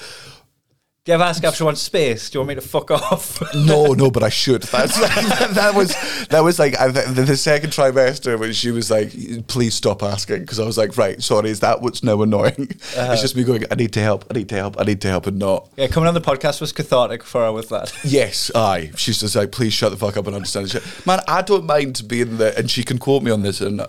Do 1.03 1.11
you 1.11 1.13
ever 1.15 1.23
ask 1.23 1.43
if 1.43 1.55
she 1.55 1.63
wants 1.63 1.81
space? 1.81 2.29
Do 2.29 2.35
you 2.35 2.41
want 2.41 2.49
me 2.49 2.55
to 2.55 2.61
fuck 2.61 2.91
off? 2.91 3.41
No, 3.55 3.93
no, 3.93 4.11
but 4.11 4.21
I 4.21 4.29
should. 4.29 4.61
That's 4.61 4.95
that 5.55 5.73
was 5.75 5.95
that 6.27 6.41
was 6.41 6.59
like 6.59 6.79
I, 6.79 6.89
the, 6.89 7.23
the 7.23 7.35
second 7.35 7.71
trimester 7.71 8.39
when 8.39 8.53
she 8.53 8.69
was 8.69 8.91
like, 8.91 9.11
"Please 9.47 9.73
stop 9.73 10.03
asking," 10.03 10.41
because 10.41 10.59
I 10.59 10.65
was 10.65 10.77
like, 10.77 10.95
"Right, 10.97 11.19
sorry, 11.21 11.49
is 11.49 11.61
that 11.61 11.81
what's 11.81 12.03
now 12.03 12.21
annoying?" 12.21 12.69
Uh-huh. 12.95 13.13
It's 13.13 13.21
just 13.21 13.35
me 13.35 13.43
going, 13.43 13.63
"I 13.71 13.75
need 13.75 13.93
to 13.93 13.99
help, 13.99 14.25
I 14.29 14.35
need 14.35 14.49
to 14.49 14.55
help, 14.55 14.79
I 14.79 14.83
need 14.83 15.01
to 15.01 15.07
help," 15.07 15.25
and 15.25 15.39
not. 15.39 15.69
yeah, 15.75 15.87
coming 15.87 16.07
on 16.07 16.13
the 16.13 16.21
podcast 16.21 16.61
was 16.61 16.71
cathartic 16.71 17.23
for 17.23 17.41
her 17.45 17.51
with 17.51 17.69
that. 17.69 17.91
Yes, 18.03 18.51
aye. 18.53 18.91
She's 18.95 19.21
just 19.21 19.35
like, 19.35 19.51
please 19.51 19.73
shut 19.73 19.91
the 19.91 19.97
fuck 19.97 20.17
up 20.17 20.27
and 20.27 20.35
understand 20.35 20.69
shit. 20.69 20.83
Man, 21.07 21.19
I 21.27 21.41
don't 21.41 21.65
mind 21.65 22.03
being 22.07 22.37
there, 22.37 22.53
and 22.55 22.69
she 22.69 22.83
can 22.83 22.99
quote 22.99 23.23
me 23.23 23.31
on 23.31 23.41
this, 23.41 23.59
and 23.59 23.81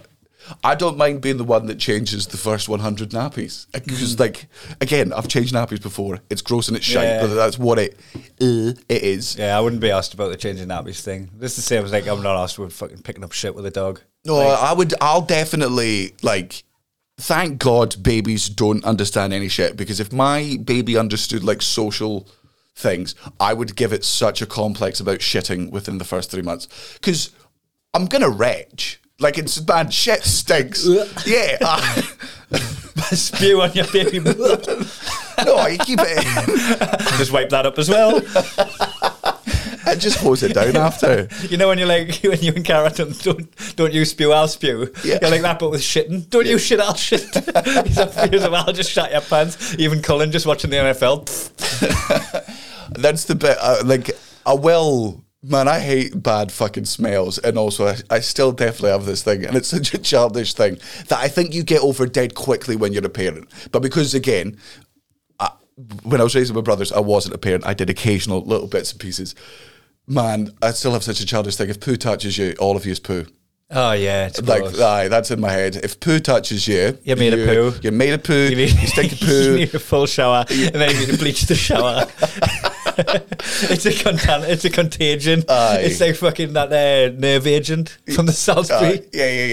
I 0.64 0.74
don't 0.74 0.96
mind 0.96 1.20
being 1.20 1.36
the 1.36 1.44
one 1.44 1.66
that 1.66 1.78
changes 1.78 2.26
the 2.26 2.36
first 2.36 2.68
100 2.68 3.10
nappies. 3.10 3.66
Because, 3.72 4.18
like, 4.18 4.46
again, 4.80 5.12
I've 5.12 5.28
changed 5.28 5.54
nappies 5.54 5.80
before. 5.82 6.20
It's 6.30 6.42
gross 6.42 6.68
and 6.68 6.76
it's 6.76 6.86
shite, 6.86 7.04
Yeah. 7.04 7.20
but 7.26 7.34
that's 7.34 7.58
what 7.58 7.78
it, 7.78 7.98
uh, 8.40 8.72
it 8.88 9.02
is. 9.02 9.36
Yeah, 9.36 9.56
I 9.56 9.60
wouldn't 9.60 9.80
be 9.82 9.90
asked 9.90 10.14
about 10.14 10.30
the 10.30 10.36
changing 10.36 10.68
nappies 10.68 11.00
thing. 11.00 11.30
This 11.38 11.52
is 11.52 11.56
the 11.56 11.62
same 11.62 11.84
as 11.84 11.92
like 11.92 12.06
I'm 12.06 12.22
not 12.22 12.36
asked 12.36 12.58
with 12.58 12.72
fucking 12.72 13.02
picking 13.02 13.24
up 13.24 13.32
shit 13.32 13.54
with 13.54 13.66
a 13.66 13.70
dog. 13.70 14.00
No, 14.24 14.38
I 14.38 14.72
would, 14.72 14.94
I'll 15.00 15.22
definitely, 15.22 16.14
like, 16.22 16.62
thank 17.18 17.58
God 17.58 18.02
babies 18.02 18.48
don't 18.48 18.84
understand 18.84 19.32
any 19.32 19.48
shit, 19.48 19.76
because 19.76 20.00
if 20.00 20.12
my 20.12 20.58
baby 20.64 20.96
understood, 20.96 21.42
like, 21.44 21.60
social 21.62 22.28
things, 22.74 23.14
I 23.38 23.52
would 23.52 23.76
give 23.76 23.92
it 23.92 24.04
such 24.04 24.40
a 24.40 24.46
complex 24.46 24.98
about 25.00 25.18
shitting 25.18 25.70
within 25.70 25.98
the 25.98 26.04
first 26.04 26.30
three 26.30 26.42
months. 26.42 26.68
Because 26.94 27.30
I'm 27.94 28.06
going 28.06 28.22
to 28.22 28.30
retch. 28.30 28.98
Like, 29.22 29.38
it's 29.38 29.58
bad. 29.60 29.92
Shit 29.94 30.22
stinks. 30.24 30.86
yeah. 31.26 31.56
I- 31.62 32.02
Spew 33.14 33.62
on 33.62 33.72
your 33.72 33.86
baby. 33.86 34.18
no, 34.20 35.66
you 35.66 35.78
keep 35.78 35.98
it 36.02 36.18
in. 36.18 36.24
Just 37.18 37.32
wipe 37.32 37.48
that 37.50 37.64
up 37.64 37.78
as 37.78 37.88
well. 37.88 38.16
and 39.86 40.00
just 40.00 40.18
hose 40.18 40.42
it 40.42 40.54
down 40.54 40.76
after. 40.76 41.28
You 41.48 41.56
know 41.56 41.68
when 41.68 41.78
you're 41.78 41.88
like 41.88 42.16
when 42.22 42.40
you 42.40 42.52
and 42.54 42.64
Cara 42.64 42.90
don't 42.90 43.18
don't, 43.22 43.76
don't 43.76 43.92
you 43.92 44.04
spew, 44.04 44.32
I'll 44.32 44.48
spew. 44.48 44.92
Yeah. 45.02 45.18
You're 45.22 45.30
like 45.30 45.42
that, 45.42 45.58
but 45.58 45.70
with 45.70 45.80
shitting. 45.80 46.28
Don't 46.30 46.46
you 46.46 46.58
shit, 46.58 46.80
I'll 46.80 46.94
shit. 46.94 47.22
He's 47.86 47.98
up 47.98 48.12
he's 48.30 48.42
like, 48.46 48.66
I'll 48.66 48.72
just 48.72 48.90
shut 48.90 49.10
your 49.10 49.22
pants. 49.22 49.74
Even 49.78 50.02
Cullen 50.02 50.30
just 50.30 50.46
watching 50.46 50.70
the 50.70 50.76
NFL. 50.76 51.26
That's 52.98 53.24
the 53.24 53.34
bit. 53.34 53.56
Uh, 53.60 53.82
like, 53.84 54.10
I 54.46 54.52
will. 54.54 55.22
Man, 55.44 55.66
I 55.66 55.80
hate 55.80 56.22
bad 56.22 56.52
fucking 56.52 56.84
smells, 56.84 57.38
and 57.38 57.58
also 57.58 57.88
I, 57.88 57.96
I 58.10 58.20
still 58.20 58.52
definitely 58.52 58.90
have 58.90 59.06
this 59.06 59.22
thing, 59.24 59.44
and 59.44 59.56
it's 59.56 59.68
such 59.76 59.92
a 59.92 59.98
childish 59.98 60.54
thing 60.54 60.78
that 61.08 61.18
I 61.18 61.26
think 61.28 61.52
you 61.52 61.64
get 61.64 61.82
over 61.82 62.06
dead 62.06 62.34
quickly 62.36 62.76
when 62.76 62.92
you're 62.92 63.04
a 63.04 63.08
parent. 63.08 63.48
But 63.72 63.82
because 63.82 64.14
again, 64.14 64.56
I, 65.40 65.50
when 66.04 66.20
I 66.20 66.24
was 66.24 66.36
raising 66.36 66.54
my 66.54 66.62
brothers, 66.62 66.92
I 66.92 67.00
wasn't 67.00 67.34
a 67.34 67.38
parent. 67.38 67.66
I 67.66 67.74
did 67.74 67.90
occasional 67.90 68.40
little 68.42 68.68
bits 68.68 68.92
and 68.92 69.00
pieces. 69.00 69.34
Man, 70.06 70.52
I 70.62 70.70
still 70.72 70.92
have 70.92 71.02
such 71.02 71.18
a 71.20 71.26
childish 71.26 71.56
thing. 71.56 71.70
If 71.70 71.80
poo 71.80 71.96
touches 71.96 72.38
you, 72.38 72.54
all 72.60 72.76
of 72.76 72.86
you 72.86 72.92
is 72.92 73.00
poo. 73.00 73.26
Oh 73.74 73.92
yeah, 73.92 74.26
it's 74.26 74.40
Like, 74.42 74.62
aye, 74.78 75.08
that's 75.08 75.30
in 75.32 75.40
my 75.40 75.50
head. 75.50 75.74
If 75.76 75.98
poo 75.98 76.20
touches 76.20 76.68
you, 76.68 76.98
You're 77.02 77.16
made 77.16 77.32
of 77.32 77.40
you- 77.40 77.46
poo. 77.46 77.74
You're 77.82 77.92
made 77.92 78.12
of 78.12 78.22
poo. 78.22 78.34
You 78.34 78.50
You, 78.50 78.56
need, 78.56 78.68
stink 78.88 79.12
of 79.12 79.20
you 79.22 79.26
poo. 79.26 79.56
need 79.56 79.74
a 79.74 79.78
full 79.80 80.06
shower, 80.06 80.44
and 80.50 80.74
then 80.74 80.90
you 80.90 81.00
need 81.00 81.08
to 81.08 81.18
bleach 81.18 81.42
the 81.42 81.54
shower. 81.56 82.04
it's 83.70 83.86
a 83.86 83.90
contan- 83.92 84.48
it's 84.48 84.64
a 84.64 84.70
contagion. 84.70 85.44
Aye. 85.48 85.80
It's 85.82 86.00
like 86.00 86.16
fucking 86.16 86.52
that 86.54 86.72
uh, 86.72 87.14
nerve 87.18 87.46
agent 87.46 87.98
from 88.14 88.26
the 88.26 88.32
Uh, 88.32 88.34
Salisbury. 88.34 89.08
yeah, 89.12 89.30
yeah, 89.30 89.46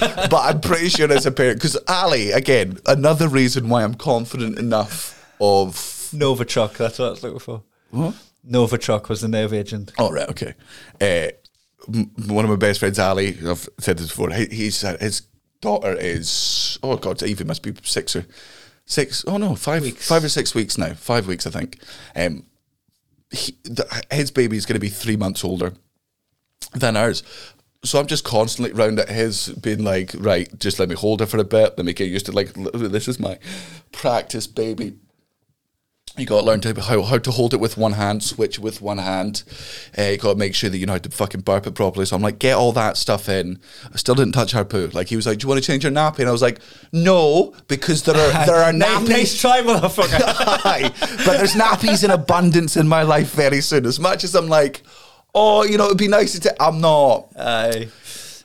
yeah. 0.00 0.26
but 0.30 0.36
I'm 0.36 0.60
pretty 0.60 0.88
sure 0.88 1.10
as 1.12 1.26
a 1.26 1.32
parent, 1.32 1.58
because 1.58 1.76
Ali, 1.88 2.30
again, 2.32 2.78
another 2.86 3.28
reason 3.28 3.68
why 3.68 3.82
I'm 3.84 3.94
confident 3.94 4.58
enough 4.58 5.14
of. 5.40 5.74
Novichok, 6.14 6.74
that's 6.76 6.98
what 6.98 7.06
I 7.06 7.10
was 7.10 7.22
looking 7.22 7.38
for. 7.40 7.62
What? 7.90 8.14
Novichok 8.48 9.08
was 9.08 9.20
the 9.20 9.28
nerve 9.28 9.52
agent. 9.52 9.92
Oh, 9.98 10.10
right, 10.10 10.28
okay. 10.30 10.54
Uh, 11.00 11.28
m- 11.92 12.10
one 12.28 12.44
of 12.44 12.50
my 12.50 12.56
best 12.56 12.80
friends, 12.80 12.98
Ali, 12.98 13.36
I've 13.46 13.68
said 13.78 13.98
this 13.98 14.08
before, 14.08 14.30
he, 14.30 14.46
he's, 14.46 14.82
uh, 14.84 14.96
his 15.00 15.22
daughter 15.60 15.92
is, 15.94 16.78
oh 16.82 16.96
God, 16.96 17.22
Evie 17.22 17.44
must 17.44 17.62
be 17.62 17.74
six 17.82 18.14
or 18.16 18.24
six, 18.86 19.22
oh 19.26 19.36
no, 19.36 19.54
five, 19.54 19.82
weeks. 19.82 20.08
five 20.08 20.24
or 20.24 20.28
six 20.30 20.54
weeks 20.54 20.78
now, 20.78 20.94
five 20.94 21.26
weeks, 21.26 21.46
I 21.46 21.50
think. 21.50 21.78
Um, 22.16 22.46
he, 23.30 23.56
the, 23.64 24.04
his 24.10 24.30
baby 24.30 24.56
is 24.56 24.66
going 24.66 24.74
to 24.74 24.80
be 24.80 24.88
three 24.88 25.16
months 25.16 25.44
older 25.44 25.74
than 26.74 26.96
ours. 26.96 27.22
So 27.84 28.00
I'm 28.00 28.06
just 28.06 28.24
constantly 28.24 28.72
round 28.72 28.98
at 28.98 29.08
his, 29.08 29.50
being 29.50 29.84
like, 29.84 30.12
right, 30.18 30.48
just 30.58 30.78
let 30.78 30.88
me 30.88 30.94
hold 30.96 31.20
her 31.20 31.26
for 31.26 31.38
a 31.38 31.44
bit, 31.44 31.74
let 31.76 31.86
me 31.86 31.92
get 31.92 32.08
used 32.08 32.26
to 32.26 32.32
like, 32.32 32.52
this 32.54 33.06
is 33.06 33.20
my 33.20 33.38
practice 33.92 34.46
baby. 34.46 34.96
You 36.18 36.26
got 36.26 36.40
to 36.40 36.46
learn 36.46 36.60
to 36.62 36.80
how, 36.80 37.02
how 37.02 37.18
to 37.18 37.30
hold 37.30 37.54
it 37.54 37.58
with 37.58 37.76
one 37.76 37.92
hand, 37.92 38.24
switch 38.24 38.58
with 38.58 38.82
one 38.82 38.98
hand. 38.98 39.44
Uh, 39.96 40.02
you 40.02 40.16
got 40.18 40.32
to 40.32 40.38
make 40.38 40.52
sure 40.52 40.68
that 40.68 40.76
you 40.76 40.84
know 40.84 40.94
how 40.94 40.98
to 40.98 41.10
fucking 41.10 41.42
burp 41.42 41.66
it 41.68 41.76
properly. 41.76 42.06
So 42.06 42.16
I'm 42.16 42.22
like, 42.22 42.40
get 42.40 42.56
all 42.56 42.72
that 42.72 42.96
stuff 42.96 43.28
in. 43.28 43.60
I 43.92 43.96
still 43.96 44.16
didn't 44.16 44.32
touch 44.32 44.50
her 44.50 44.64
poo. 44.64 44.88
Like 44.92 45.08
he 45.08 45.16
was 45.16 45.26
like, 45.26 45.38
"Do 45.38 45.44
you 45.44 45.48
want 45.48 45.62
to 45.62 45.66
change 45.66 45.84
your 45.84 45.92
nappy?" 45.92 46.18
And 46.20 46.28
I 46.28 46.32
was 46.32 46.42
like, 46.42 46.58
"No, 46.92 47.54
because 47.68 48.02
there 48.02 48.16
are 48.16 48.46
there 48.46 48.56
are 48.56 48.72
nappies." 48.72 49.08
nice 49.08 49.40
try, 49.40 49.62
motherfucker. 49.62 50.18
Aye, 50.64 50.92
but 51.24 51.36
there's 51.36 51.54
nappies 51.54 52.02
in 52.02 52.10
abundance 52.10 52.76
in 52.76 52.88
my 52.88 53.02
life 53.02 53.32
very 53.32 53.60
soon. 53.60 53.86
As 53.86 54.00
much 54.00 54.24
as 54.24 54.34
I'm 54.34 54.48
like, 54.48 54.82
oh, 55.36 55.62
you 55.62 55.78
know, 55.78 55.86
it'd 55.86 55.98
be 55.98 56.08
nice 56.08 56.32
to. 56.32 56.40
T-. 56.40 56.50
I'm 56.58 56.80
not. 56.80 57.28
Aye. 57.38 57.88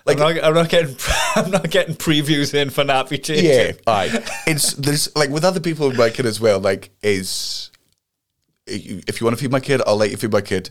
Like- 0.06 0.20
I'm, 0.20 0.36
not, 0.36 0.44
I'm 0.44 0.54
not 0.54 0.70
getting 0.70 0.96
I'm 1.36 1.52
not 1.52 1.70
getting 1.70 1.96
previews 1.96 2.54
in 2.54 2.70
for 2.70 2.84
nappy 2.84 3.24
changing. 3.24 3.46
Yeah, 3.46 3.72
aye. 3.88 4.24
It's 4.48 4.74
there's 4.74 5.14
like 5.16 5.30
with 5.30 5.46
other 5.46 5.60
people 5.60 5.90
in 5.90 5.98
my 5.98 6.10
kid 6.10 6.26
as 6.26 6.40
well. 6.42 6.60
Like, 6.60 6.90
is 7.02 7.72
if 8.68 9.20
you 9.20 9.26
want 9.26 9.38
to 9.38 9.42
feed 9.42 9.52
my 9.52 9.60
kid, 9.60 9.82
I'll 9.86 9.98
let 9.98 10.12
you 10.12 10.18
feed 10.18 10.32
my 10.32 10.42
kid. 10.42 10.70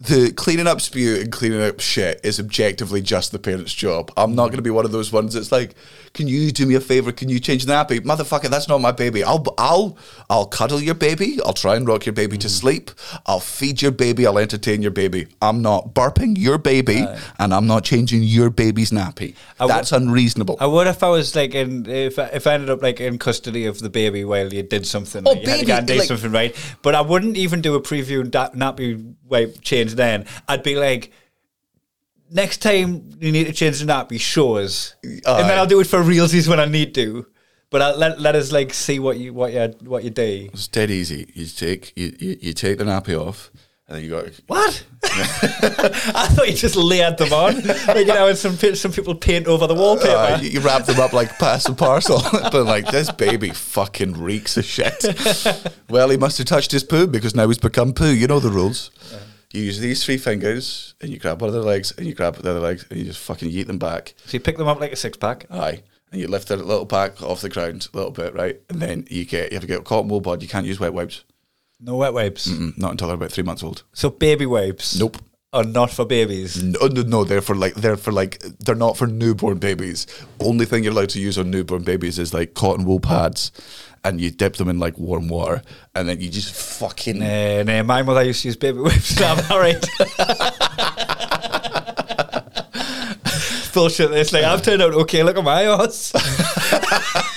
The 0.00 0.32
cleaning 0.32 0.66
up 0.66 0.80
spew 0.80 1.16
and 1.16 1.30
cleaning 1.30 1.60
up 1.60 1.78
shit 1.78 2.20
is 2.24 2.40
objectively 2.40 3.02
just 3.02 3.32
the 3.32 3.38
parent's 3.38 3.74
job. 3.74 4.10
I'm 4.16 4.34
not 4.34 4.44
mm. 4.44 4.52
going 4.52 4.56
to 4.56 4.62
be 4.62 4.70
one 4.70 4.86
of 4.86 4.92
those 4.92 5.12
ones 5.12 5.34
that's 5.34 5.52
like, 5.52 5.74
"Can 6.14 6.26
you 6.26 6.50
do 6.52 6.64
me 6.64 6.74
a 6.74 6.80
favor? 6.80 7.12
Can 7.12 7.28
you 7.28 7.38
change 7.38 7.66
the 7.66 7.74
nappy, 7.74 8.00
motherfucker? 8.00 8.48
That's 8.48 8.66
not 8.66 8.80
my 8.80 8.92
baby. 8.92 9.22
I'll 9.22 9.44
I'll 9.58 9.98
I'll 10.30 10.46
cuddle 10.46 10.80
your 10.80 10.94
baby. 10.94 11.38
I'll 11.44 11.52
try 11.52 11.76
and 11.76 11.86
rock 11.86 12.06
your 12.06 12.14
baby 12.14 12.38
to 12.38 12.46
mm. 12.46 12.50
sleep. 12.50 12.90
I'll 13.26 13.40
feed 13.40 13.82
your 13.82 13.90
baby. 13.90 14.26
I'll 14.26 14.38
entertain 14.38 14.80
your 14.80 14.90
baby. 14.90 15.26
I'm 15.42 15.60
not 15.60 15.92
burping 15.92 16.38
your 16.38 16.56
baby, 16.56 17.06
and 17.38 17.52
I'm 17.52 17.66
not 17.66 17.84
changing 17.84 18.22
your 18.22 18.48
baby's 18.48 18.92
nappy. 18.92 19.34
I 19.58 19.64
w- 19.64 19.76
That's 19.76 19.92
unreasonable. 19.92 20.56
I 20.60 20.66
would 20.66 20.86
if 20.86 21.02
I 21.02 21.10
was 21.10 21.36
like 21.36 21.54
in 21.54 21.84
if 21.84 22.18
I, 22.18 22.24
if 22.28 22.46
I 22.46 22.54
ended 22.54 22.70
up 22.70 22.82
like 22.82 23.00
in 23.00 23.18
custody 23.18 23.66
of 23.66 23.80
the 23.80 23.90
baby 23.90 24.24
while 24.24 24.50
you 24.50 24.62
did 24.62 24.86
something. 24.86 25.24
Oh, 25.26 25.32
like, 25.32 25.42
you 25.42 25.50
had 25.50 25.58
to 25.58 25.66
baby, 25.66 25.66
go 25.66 25.76
and 25.76 25.86
do 25.86 25.94
like- 25.96 26.08
something 26.08 26.32
right. 26.32 26.56
But 26.80 26.94
I 26.94 27.02
wouldn't 27.02 27.36
even 27.36 27.60
do 27.60 27.74
a 27.74 27.82
preview 27.82 28.22
and 28.22 28.32
da- 28.32 28.48
nappy 28.50 29.14
wipe 29.28 29.60
change 29.60 29.89
then. 29.94 30.26
I'd 30.48 30.62
be 30.62 30.76
like. 30.76 31.12
Next 32.32 32.58
time 32.58 33.10
you 33.18 33.32
need 33.32 33.48
to 33.48 33.52
change 33.52 33.80
the 33.80 33.86
nappy, 33.86 34.20
show 34.20 34.58
us, 34.58 34.94
and 35.02 35.20
then 35.24 35.58
I'll 35.58 35.66
do 35.66 35.80
it 35.80 35.88
for 35.88 35.98
realsies 35.98 36.46
when 36.46 36.60
I 36.60 36.66
need 36.66 36.94
to. 36.94 37.26
But 37.70 37.82
I'll 37.82 37.96
let 37.96 38.20
let 38.20 38.34
us 38.34 38.50
like 38.50 38.74
see 38.74 38.98
what 38.98 39.16
you 39.18 39.32
what 39.32 39.52
you 39.52 39.74
what 39.88 40.02
you 40.02 40.10
do. 40.10 40.48
It's 40.52 40.66
dead 40.66 40.90
easy. 40.90 41.30
You 41.34 41.46
take 41.46 41.92
you, 41.96 42.14
you, 42.18 42.36
you 42.40 42.52
take 42.52 42.78
the 42.78 42.84
nappy 42.84 43.16
off, 43.16 43.50
and 43.86 43.96
then 43.96 44.04
you 44.04 44.10
go. 44.10 44.28
What? 44.48 44.84
I 45.02 46.26
thought 46.30 46.48
you 46.48 46.56
just 46.56 46.74
layered 46.76 47.16
them 47.18 47.32
on, 47.32 47.62
like 47.62 48.06
you 48.06 48.06
know, 48.06 48.26
and 48.26 48.36
some 48.36 48.56
pe- 48.56 48.74
some 48.74 48.92
people 48.92 49.14
paint 49.14 49.46
over 49.46 49.68
the 49.68 49.74
wallpaper. 49.74 50.10
Uh, 50.10 50.40
you 50.40 50.50
you 50.50 50.60
wrap 50.60 50.84
them 50.86 50.98
up 50.98 51.12
like 51.12 51.38
pass 51.38 51.66
and 51.66 51.78
parcel, 51.78 52.20
but 52.32 52.64
like 52.64 52.86
this 52.90 53.10
baby 53.12 53.50
fucking 53.50 54.20
reeks 54.20 54.56
of 54.56 54.64
shit. 54.64 55.04
well, 55.88 56.10
he 56.10 56.16
must 56.16 56.38
have 56.38 56.48
touched 56.48 56.72
his 56.72 56.82
poo 56.82 57.06
because 57.06 57.36
now 57.36 57.46
he's 57.46 57.58
become 57.58 57.92
poo. 57.92 58.12
You 58.12 58.26
know 58.26 58.40
the 58.40 58.50
rules. 58.50 58.90
You 59.52 59.62
use 59.62 59.80
these 59.80 60.04
three 60.04 60.16
fingers, 60.18 60.94
and 61.00 61.10
you 61.10 61.18
grab 61.18 61.40
one 61.40 61.48
of 61.48 61.54
their 61.54 61.62
legs, 61.62 61.92
and 61.98 62.06
you 62.06 62.14
grab 62.14 62.36
the 62.36 62.50
other 62.50 62.60
legs, 62.60 62.86
and 62.88 62.98
you 62.98 63.04
just 63.04 63.18
fucking 63.20 63.50
yeet 63.50 63.66
them 63.66 63.78
back. 63.78 64.14
so 64.26 64.36
you 64.36 64.40
pick 64.40 64.56
them 64.56 64.68
up 64.68 64.80
like 64.80 64.92
a 64.92 64.96
six 64.96 65.16
pack. 65.16 65.46
Aye. 65.50 65.82
And 66.12 66.20
you 66.20 66.26
lift 66.28 66.48
their 66.48 66.56
little 66.56 66.86
pack 66.86 67.22
off 67.22 67.40
the 67.40 67.48
ground 67.48 67.88
a 67.92 67.96
little 67.96 68.10
bit, 68.12 68.34
right? 68.34 68.60
And 68.68 68.80
then 68.82 69.06
you 69.10 69.24
get 69.24 69.52
you 69.52 69.56
have 69.56 69.62
to 69.62 69.66
get 69.68 69.80
a 69.80 69.82
cotton 69.84 70.08
wool 70.08 70.20
bod. 70.20 70.42
You 70.42 70.48
can't 70.48 70.66
use 70.66 70.80
wet 70.80 70.92
wipes. 70.92 71.24
No 71.78 71.96
wet 71.96 72.12
wipes. 72.12 72.48
Mm, 72.48 72.76
Not 72.76 72.90
until 72.92 73.06
they're 73.08 73.14
about 73.16 73.30
three 73.32 73.44
months 73.44 73.62
old. 73.62 73.84
So 73.92 74.10
baby 74.10 74.44
wipes. 74.44 74.98
Nope. 74.98 75.18
Are 75.52 75.64
not 75.64 75.90
for 75.90 76.04
babies. 76.04 76.62
No, 76.62 76.78
uh, 76.80 76.86
no, 76.86 77.02
no, 77.02 77.24
they're 77.24 77.40
for 77.40 77.56
like 77.56 77.74
they're 77.74 77.96
for 77.96 78.12
like 78.12 78.38
they're 78.60 78.76
not 78.76 78.96
for 78.96 79.08
newborn 79.08 79.58
babies. 79.58 80.06
Only 80.38 80.64
thing 80.64 80.84
you're 80.84 80.92
allowed 80.92 81.08
to 81.08 81.20
use 81.20 81.36
on 81.38 81.50
newborn 81.50 81.82
babies 81.82 82.20
is 82.20 82.32
like 82.32 82.54
cotton 82.54 82.84
wool 82.84 83.00
pads, 83.00 83.50
and 84.04 84.20
you 84.20 84.30
dip 84.30 84.58
them 84.58 84.68
in 84.68 84.78
like 84.78 84.96
warm 84.96 85.26
water, 85.26 85.60
and 85.92 86.08
then 86.08 86.20
you 86.20 86.30
just 86.30 86.54
fucking 86.54 87.18
Nah, 87.18 87.64
nah, 87.64 87.82
my 87.82 88.02
mother 88.02 88.22
used 88.22 88.42
to 88.42 88.48
use 88.48 88.56
baby 88.56 88.78
wipes. 88.78 89.16
So 89.16 89.24
I'm 89.24 89.38
alright. 89.50 89.80
Bullshit. 93.74 94.12
It's 94.12 94.32
like 94.32 94.44
I've 94.44 94.62
turned 94.62 94.82
out 94.82 94.94
okay. 94.94 95.24
Look 95.24 95.36
at 95.36 95.42
my 95.42 95.64
ass. 95.64 96.12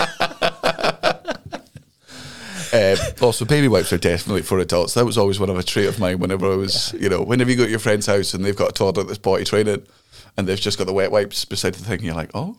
Uh, 2.74 2.96
also, 3.22 3.46
baby 3.46 3.68
wipes 3.68 3.94
are 3.94 3.98
definitely 3.98 4.42
for 4.42 4.60
adults. 4.60 4.96
That 4.96 5.06
was 5.06 5.18
always 5.18 5.40
one 5.40 5.50
of 5.50 5.58
a 5.58 5.64
trait 5.64 5.88
of 5.88 6.00
mine. 6.00 6.20
Whenever 6.20 6.52
I 6.52 6.56
was, 6.56 6.94
you 6.94 7.08
know, 7.08 7.22
whenever 7.22 7.52
you 7.52 7.58
go 7.58 7.66
to 7.66 7.70
your 7.70 7.80
friend's 7.80 8.08
house 8.08 8.34
and 8.34 8.44
they've 8.44 8.56
got 8.56 8.72
a 8.72 8.74
toddler 8.74 9.04
that's 9.04 9.20
potty 9.20 9.44
training, 9.44 9.86
and 10.36 10.48
they've 10.48 10.60
just 10.60 10.78
got 10.78 10.88
the 10.88 10.94
wet 10.94 11.12
wipes 11.12 11.46
beside 11.46 11.76
the 11.76 11.84
thing, 11.84 12.00
and 12.00 12.04
you're 12.04 12.16
like, 12.16 12.32
oh, 12.34 12.58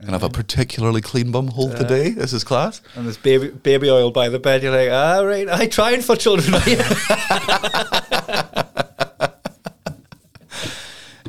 and 0.00 0.10
have 0.10 0.22
a 0.22 0.28
particularly 0.28 1.00
clean 1.00 1.32
bum 1.32 1.48
hole 1.48 1.70
today. 1.70 2.10
This 2.10 2.32
is 2.32 2.44
class. 2.44 2.80
And 2.94 3.06
there's 3.06 3.16
baby 3.16 3.48
baby 3.48 3.90
oil 3.90 4.10
by 4.10 4.28
the 4.28 4.38
bed. 4.38 4.62
You're 4.62 4.72
like, 4.72 4.90
all 4.90 5.26
right, 5.26 5.48
I 5.48 5.66
trying 5.66 6.02
for 6.02 6.16
children. 6.16 6.54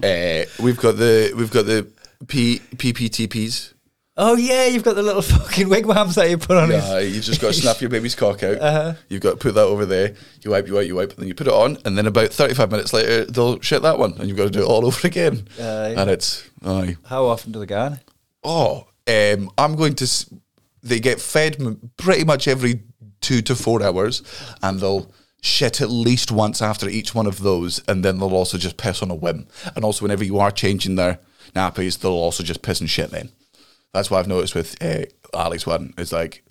Uh, 0.02 0.46
we've 0.62 0.78
got 0.78 0.96
the 0.96 1.34
we've 1.36 1.52
got 1.52 1.66
the 1.66 1.86
P, 2.28 2.60
PPTPs. 2.76 3.74
Oh 4.20 4.36
yeah, 4.36 4.66
you've 4.68 4.84
got 4.84 4.96
the 4.96 5.02
little 5.02 5.22
fucking 5.34 5.68
wigwams 5.70 6.14
that 6.16 6.30
you 6.30 6.38
put 6.38 6.58
on 6.58 6.70
his. 6.70 6.84
Uh, 6.84 6.98
you've 6.98 7.24
just 7.24 7.42
got 7.42 7.48
to 7.48 7.60
snap 7.60 7.82
your 7.82 7.90
baby's 7.90 8.14
cock 8.14 8.44
out. 8.44 8.96
You've 9.10 9.22
got 9.22 9.32
to 9.32 9.38
put 9.38 9.56
that 9.56 9.64
over 9.66 9.86
there. 9.88 10.14
You 10.44 10.52
wipe, 10.52 10.68
you 10.68 10.76
wipe, 10.76 10.86
you 10.88 10.96
wipe, 10.96 11.10
and 11.12 11.20
then 11.20 11.28
you 11.28 11.34
put 11.34 11.48
it 11.48 11.54
on. 11.54 11.78
And 11.86 11.98
then 11.98 12.06
about 12.06 12.30
35 12.32 12.70
minutes 12.70 12.94
later, 12.94 13.26
they'll 13.26 13.60
shit 13.62 13.82
that 13.82 13.98
one. 13.98 14.14
And 14.20 14.28
you've 14.28 14.38
got 14.38 14.44
to 14.44 14.50
do 14.52 14.62
it 14.62 14.66
all 14.68 14.86
over 14.86 15.08
again. 15.08 15.48
Aye. 15.60 15.96
And 15.98 16.10
it's, 16.10 16.48
aye. 16.64 16.98
How 17.06 17.26
often 17.26 17.52
do 17.52 17.60
they 17.60 17.66
go 17.66 17.80
on? 17.80 18.00
Oh, 18.44 18.88
um, 19.08 19.50
I'm 19.58 19.76
going 19.76 19.96
to. 19.96 20.04
s- 20.04 20.32
They 20.84 21.00
get 21.00 21.20
fed 21.20 21.58
m- 21.60 21.92
pretty 21.98 22.24
much 22.26 22.48
every 22.48 22.82
two 23.22 23.42
to 23.44 23.56
four 23.56 23.82
hours, 23.84 24.22
and 24.62 24.80
they'll 24.80 25.12
shit 25.42 25.80
at 25.82 25.90
least 25.90 26.32
once 26.32 26.62
after 26.62 26.88
each 26.90 27.16
one 27.16 27.26
of 27.28 27.40
those, 27.40 27.82
and 27.88 28.04
then 28.04 28.20
they'll 28.20 28.34
also 28.36 28.58
just 28.58 28.76
piss 28.78 29.02
on 29.02 29.10
a 29.12 29.16
whim. 29.16 29.48
And 29.76 29.84
also, 29.86 30.04
whenever 30.06 30.24
you 30.24 30.38
are 30.40 30.52
changing 30.52 30.96
their 30.96 31.20
nappies, 31.56 32.00
they'll 32.00 32.12
also 32.12 32.44
just 32.44 32.62
piss 32.62 32.80
and 32.82 32.90
shit. 32.90 33.10
Then 33.12 33.30
that's 33.94 34.10
what 34.12 34.20
I've 34.20 34.28
noticed 34.28 34.56
with 34.56 34.76
uh, 34.84 35.06
Alex 35.34 35.66
one. 35.66 35.94
Is 35.98 36.12
like, 36.14 36.44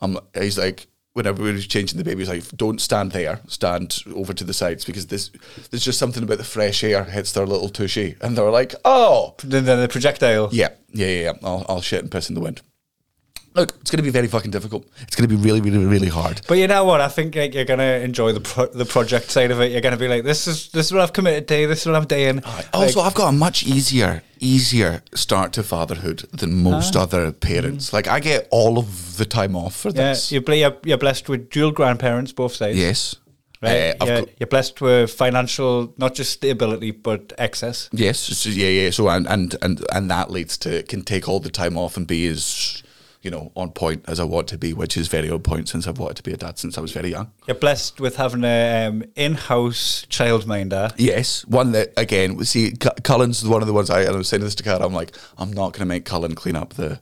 um, 0.00 0.18
he's 0.34 0.58
like. 0.58 0.86
Whenever 1.14 1.42
we 1.42 1.52
was 1.52 1.66
changing 1.66 1.98
the 1.98 2.04
baby, 2.04 2.20
he's 2.20 2.28
like, 2.30 2.56
"Don't 2.56 2.80
stand 2.80 3.12
there. 3.12 3.40
Stand 3.46 4.02
over 4.14 4.32
to 4.32 4.44
the 4.44 4.54
sides 4.54 4.86
because 4.86 5.08
this, 5.08 5.30
there's 5.70 5.84
just 5.84 5.98
something 5.98 6.22
about 6.22 6.38
the 6.38 6.42
fresh 6.42 6.82
air 6.82 7.04
hits 7.04 7.32
their 7.32 7.44
little 7.44 7.68
tushy." 7.68 8.16
And 8.22 8.34
they're 8.34 8.48
like, 8.50 8.74
"Oh, 8.86 9.34
Then 9.44 9.66
then 9.66 9.78
the 9.78 9.88
projectile. 9.88 10.48
yeah, 10.52 10.70
yeah, 10.90 11.06
yeah. 11.08 11.22
yeah. 11.24 11.32
I'll, 11.42 11.66
I'll 11.68 11.80
shit 11.82 12.00
and 12.00 12.10
piss 12.10 12.30
in 12.30 12.34
the 12.34 12.40
wind. 12.40 12.62
Look, 13.54 13.74
it's 13.80 13.90
going 13.90 13.98
to 13.98 14.02
be 14.02 14.10
very 14.10 14.28
fucking 14.28 14.50
difficult. 14.50 14.86
It's 15.00 15.14
going 15.14 15.28
to 15.28 15.36
be 15.36 15.40
really, 15.40 15.60
really, 15.60 15.84
really 15.84 16.08
hard. 16.08 16.40
But 16.48 16.58
you 16.58 16.66
know 16.66 16.84
what? 16.84 17.00
I 17.00 17.08
think 17.08 17.34
like 17.34 17.52
you're 17.54 17.66
gonna 17.66 18.00
enjoy 18.02 18.32
the 18.32 18.40
pro- 18.40 18.66
the 18.66 18.84
project 18.86 19.30
side 19.30 19.50
of 19.50 19.60
it. 19.60 19.72
You're 19.72 19.80
gonna 19.82 19.96
be 19.98 20.08
like, 20.08 20.24
this 20.24 20.46
is 20.46 20.70
this 20.70 20.86
is 20.86 20.92
what 20.92 21.02
I've 21.02 21.12
committed 21.12 21.46
to. 21.48 21.66
This 21.66 21.80
is 21.80 21.86
what 21.86 21.96
I'm 21.96 22.06
doing. 22.06 22.42
Also, 22.72 23.00
Like, 23.00 23.06
I've 23.08 23.14
got 23.14 23.28
a 23.28 23.32
much 23.32 23.64
easier, 23.64 24.22
easier 24.40 25.02
start 25.14 25.52
to 25.54 25.62
fatherhood 25.62 26.20
than 26.32 26.62
most 26.62 26.96
other 26.96 27.30
parents. 27.32 27.92
Like, 27.92 28.08
I 28.08 28.20
get 28.20 28.48
all 28.50 28.78
of 28.78 29.18
the 29.18 29.26
time 29.26 29.54
off 29.54 29.76
for 29.76 29.88
yeah, 29.88 30.10
this. 30.10 30.32
you're, 30.32 30.42
you're 30.54 30.76
you're 30.84 30.98
blessed 30.98 31.28
with 31.28 31.50
dual 31.50 31.72
grandparents, 31.72 32.32
both 32.32 32.54
sides. 32.54 32.78
yes. 32.78 33.16
right. 33.62 33.94
Uh, 34.00 34.04
you're, 34.06 34.24
you're 34.40 34.46
blessed 34.46 34.80
with 34.80 35.12
financial, 35.12 35.92
not 35.98 36.14
just 36.14 36.32
stability, 36.32 36.90
but 36.90 37.32
excess. 37.38 37.88
Yes, 37.92 38.18
so, 38.18 38.48
yeah, 38.48 38.68
yeah. 38.68 38.90
So 38.90 39.08
and 39.08 39.26
and 39.28 39.54
and 39.60 39.84
and 39.92 40.10
that 40.10 40.30
leads 40.30 40.56
to 40.58 40.82
can 40.84 41.02
take 41.02 41.28
all 41.28 41.38
the 41.40 41.50
time 41.50 41.76
off 41.76 41.96
and 41.96 42.06
be 42.06 42.26
as 42.28 42.82
you 43.22 43.30
know 43.30 43.52
on 43.54 43.70
point 43.70 44.04
as 44.08 44.18
I 44.20 44.24
want 44.24 44.48
to 44.48 44.58
be, 44.58 44.72
which 44.72 44.96
is 44.96 45.08
very 45.08 45.30
on 45.30 45.40
point 45.40 45.68
since 45.68 45.86
I've 45.86 45.98
wanted 45.98 46.16
to 46.18 46.22
be 46.22 46.32
a 46.32 46.36
dad 46.36 46.58
since 46.58 46.76
I 46.76 46.80
was 46.80 46.92
very 46.92 47.10
young. 47.10 47.30
You're 47.46 47.54
blessed 47.56 48.00
with 48.00 48.16
having 48.16 48.44
a 48.44 48.86
um, 48.86 49.04
in-house 49.16 50.06
childminder. 50.10 50.92
Yes, 50.98 51.44
one 51.46 51.72
that 51.72 51.92
again. 51.96 52.36
we 52.36 52.44
See, 52.44 52.72
Cu- 52.72 52.90
Cullen's 53.02 53.46
one 53.46 53.62
of 53.62 53.68
the 53.68 53.74
ones 53.74 53.90
I, 53.90 54.02
I 54.04 54.10
was 54.10 54.28
saying 54.28 54.42
this 54.42 54.54
to 54.56 54.62
Cara. 54.62 54.84
I'm 54.84 54.92
like, 54.92 55.16
I'm 55.38 55.52
not 55.52 55.72
going 55.72 55.80
to 55.80 55.86
make 55.86 56.04
Cullen 56.04 56.34
clean 56.34 56.56
up 56.56 56.74
the. 56.74 57.00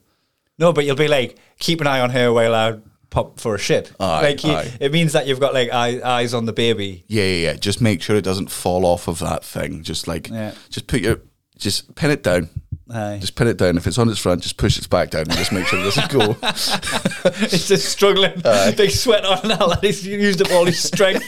No, 0.59 0.73
but 0.73 0.85
you'll 0.85 0.97
be 0.97 1.09
like, 1.09 1.39
keep 1.59 1.81
an 1.81 1.87
eye 1.87 2.01
on 2.01 2.11
her 2.11 2.33
while 2.33 2.55
I 2.55 2.79
pop 3.09 3.41
for 3.41 3.55
a 3.55 3.59
shit. 3.59 3.91
Aye, 3.99 4.21
like 4.23 4.45
you, 4.45 4.61
it 4.79 4.93
means 4.93 5.15
that 5.15 5.27
you've 5.27 5.41
got 5.41 5.55
like 5.55 5.73
eye, 5.73 6.01
eyes 6.05 6.35
on 6.35 6.45
the 6.45 6.53
baby. 6.53 7.05
Yeah, 7.09 7.25
yeah, 7.25 7.47
yeah. 7.51 7.55
Just 7.55 7.81
make 7.81 8.03
sure 8.03 8.15
it 8.17 8.23
doesn't 8.25 8.51
fall 8.51 8.85
off 8.85 9.09
of 9.09 9.19
that 9.21 9.43
thing. 9.45 9.83
Just 9.83 10.07
like, 10.07 10.29
Yeah. 10.29 10.53
just 10.69 10.87
put 10.87 11.01
your, 11.01 11.21
just 11.59 11.95
pin 11.95 12.11
it 12.11 12.23
down. 12.23 12.51
Aye. 12.93 13.19
Just 13.21 13.37
pin 13.37 13.47
it 13.47 13.57
down. 13.57 13.77
If 13.77 13.87
it's 13.87 13.99
on 13.99 14.09
its 14.09 14.19
front, 14.19 14.43
just 14.43 14.57
push 14.57 14.77
its 14.77 14.87
back 14.87 15.11
down 15.11 15.23
and 15.23 15.33
just 15.33 15.53
make 15.53 15.67
sure 15.67 15.79
it 15.79 15.83
doesn't 15.85 16.11
go. 16.11 16.33
He's 17.49 17.69
just 17.69 17.89
struggling. 17.89 18.41
Big 18.77 18.91
sweat 18.91 19.25
on 19.25 19.47
now. 19.49 19.71
and 19.71 19.81
He's 19.81 20.05
used 20.07 20.43
up 20.43 20.51
all 20.51 20.65
his 20.65 20.83
strength. 20.83 21.25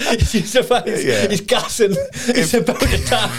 he's 0.10 0.34
used 0.34 0.56
up 0.56 0.70
all 0.70 0.82
his, 0.82 1.04
Yeah. 1.04 1.28
he's 1.28 1.40
gassing. 1.40 1.94
He's 2.26 2.52
about 2.54 2.80
to 2.80 3.04
tap. 3.04 3.30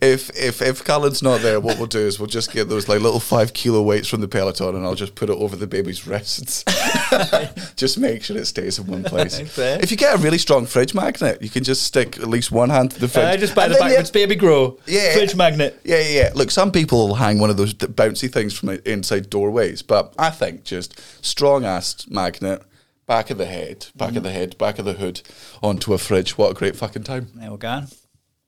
if 0.00 0.30
if 0.36 0.60
if 0.60 0.84
Cullen's 0.84 1.22
not 1.22 1.40
there, 1.40 1.58
what 1.60 1.78
we'll 1.78 1.86
do 1.86 2.00
is 2.00 2.18
we'll 2.18 2.26
just 2.26 2.52
get 2.52 2.68
those 2.68 2.88
like 2.88 3.00
little 3.00 3.20
five 3.20 3.52
kilo 3.54 3.82
weights 3.82 4.08
from 4.08 4.20
the 4.20 4.28
Peloton, 4.28 4.74
and 4.76 4.84
I'll 4.84 4.94
just 4.94 5.14
put 5.14 5.30
it 5.30 5.36
over 5.38 5.56
the 5.56 5.66
baby's 5.66 6.06
wrists. 6.06 6.64
just 7.76 7.98
make 7.98 8.22
sure 8.22 8.36
it 8.36 8.46
stays 8.46 8.78
in 8.78 8.86
one 8.86 9.04
place. 9.04 9.38
If 9.58 9.90
you 9.90 9.96
get 9.96 10.14
a 10.14 10.18
really 10.18 10.38
strong 10.38 10.66
fridge 10.66 10.94
magnet, 10.94 11.40
you 11.42 11.48
can 11.48 11.64
just 11.64 11.82
stick 11.84 12.18
at 12.18 12.28
least 12.28 12.52
one 12.52 12.70
hand 12.70 12.90
to 12.92 13.00
the 13.00 13.08
fridge. 13.08 13.24
I 13.24 13.36
just 13.36 13.54
buy 13.54 13.64
And 13.64 13.74
the 13.74 13.78
backwards 13.78 14.10
baby 14.10 14.34
grow. 14.34 14.78
Yeah. 14.86 15.14
Fridge 15.14 15.34
magnet. 15.34 15.80
Yeah, 15.84 16.00
yeah, 16.00 16.08
yeah. 16.22 16.30
Look, 16.34 16.50
some 16.58 16.72
people 16.72 17.06
will 17.06 17.14
hang 17.14 17.38
one 17.38 17.50
of 17.50 17.56
those 17.56 17.72
bouncy 17.72 18.28
things 18.28 18.52
from 18.58 18.70
inside 18.84 19.30
doorways, 19.30 19.80
but 19.80 20.12
I 20.18 20.30
think 20.30 20.64
just 20.64 21.00
strong 21.24 21.64
ass 21.64 22.04
magnet, 22.08 22.64
back 23.06 23.30
of 23.30 23.38
the 23.38 23.46
head, 23.46 23.86
back 23.94 24.16
of 24.16 24.24
the 24.24 24.32
head, 24.32 24.58
back 24.58 24.80
of 24.80 24.84
the 24.84 24.94
hood, 24.94 25.22
onto 25.62 25.94
a 25.94 25.98
fridge. 25.98 26.36
What 26.36 26.50
a 26.50 26.54
great 26.54 26.74
fucking 26.74 27.04
time. 27.04 27.28
There 27.36 27.52
we 27.52 27.58
go. 27.58 27.82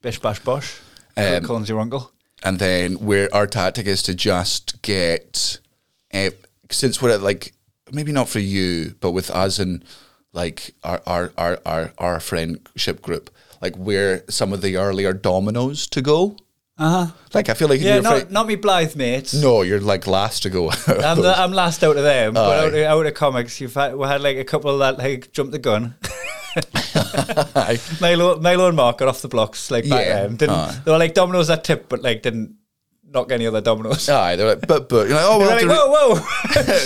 Bish 0.03 0.19
bash 0.19 0.41
bosh. 0.41 0.81
Um, 1.17 1.45
Cullen's 1.45 1.69
your 1.69 1.79
uncle. 1.79 2.11
And 2.43 2.59
then 2.59 2.95
where 2.95 3.33
our 3.33 3.47
tactic 3.47 3.87
is 3.87 4.03
to 4.03 4.13
just 4.13 4.83
get, 4.83 5.61
uh, 6.13 6.31
since 6.69 7.01
we're 7.01 7.11
at 7.11 7.23
like 7.23 7.53
maybe 7.93 8.11
not 8.11 8.29
for 8.29 8.41
you, 8.41 8.97
but 8.99 9.13
with 9.13 9.31
us 9.31 9.61
and 9.61 9.85
like 10.33 10.75
our 10.83 11.01
our 11.07 11.33
our 11.39 11.61
our, 11.65 11.93
our 11.99 12.19
friendship 12.19 13.03
group, 13.03 13.31
like 13.63 13.77
where 13.77 14.25
some 14.29 14.53
of 14.53 14.63
the 14.63 14.77
earlier 14.79 15.13
dominoes 15.13 15.87
to 15.91 16.03
go. 16.03 16.37
Uh 16.81 17.07
huh. 17.07 17.13
Like 17.35 17.49
I 17.51 17.55
feel 17.55 17.69
like 17.69 17.81
Yeah, 17.81 17.95
you're 17.95 18.03
not, 18.03 18.17
afraid- 18.17 18.31
not 18.33 18.47
me 18.47 18.55
Blythe 18.57 18.97
mates. 18.97 19.35
no, 19.35 19.61
you're 19.63 19.81
like 19.81 20.07
last 20.07 20.43
to 20.45 20.51
go. 20.51 20.71
I'm, 20.87 21.21
the, 21.21 21.35
I'm 21.39 21.53
last 21.53 21.85
out 21.85 21.97
of 21.99 22.03
them. 22.03 22.35
But 22.35 22.65
out 22.65 22.75
of, 22.75 22.83
out 22.85 23.07
of 23.07 23.15
comics, 23.15 23.61
you've 23.61 23.75
had, 23.75 23.95
we 23.97 24.07
had 24.07 24.23
like 24.23 24.39
a 24.39 24.45
couple 24.45 24.77
that 24.79 24.97
like 24.99 25.31
jumped 25.33 25.53
the 25.53 25.59
gun. 25.59 25.95
Milo, 28.01 28.39
Milo 28.41 28.67
and 28.69 28.77
Mark 28.77 28.99
got 28.99 29.09
off 29.09 29.23
the 29.23 29.29
blocks 29.29 29.71
like 29.71 29.89
back 29.89 30.07
Yeah. 30.07 30.23
then. 30.23 30.37
Didn't, 30.37 30.55
Aye. 30.57 30.81
They 30.85 30.91
were 30.91 30.99
like 30.99 31.15
dominoes 31.15 31.47
that 31.49 31.65
tip, 31.65 31.89
but 31.89 32.03
like 32.03 32.23
didn't 32.23 32.57
knock 33.09 33.33
any 33.33 33.47
other 33.47 33.61
dominoes. 33.61 34.09
Aye, 34.09 34.37
they're 34.37 34.55
like, 34.57 34.67
but 34.67 34.89
but 34.89 35.09
you're 35.09 35.17
like, 35.17 35.27
oh 35.27 35.39
They're 35.39 35.49
well, 35.49 35.57
like, 35.57 35.67
re- 35.67 35.77
whoa, 35.77 36.15
whoa. 36.15 36.23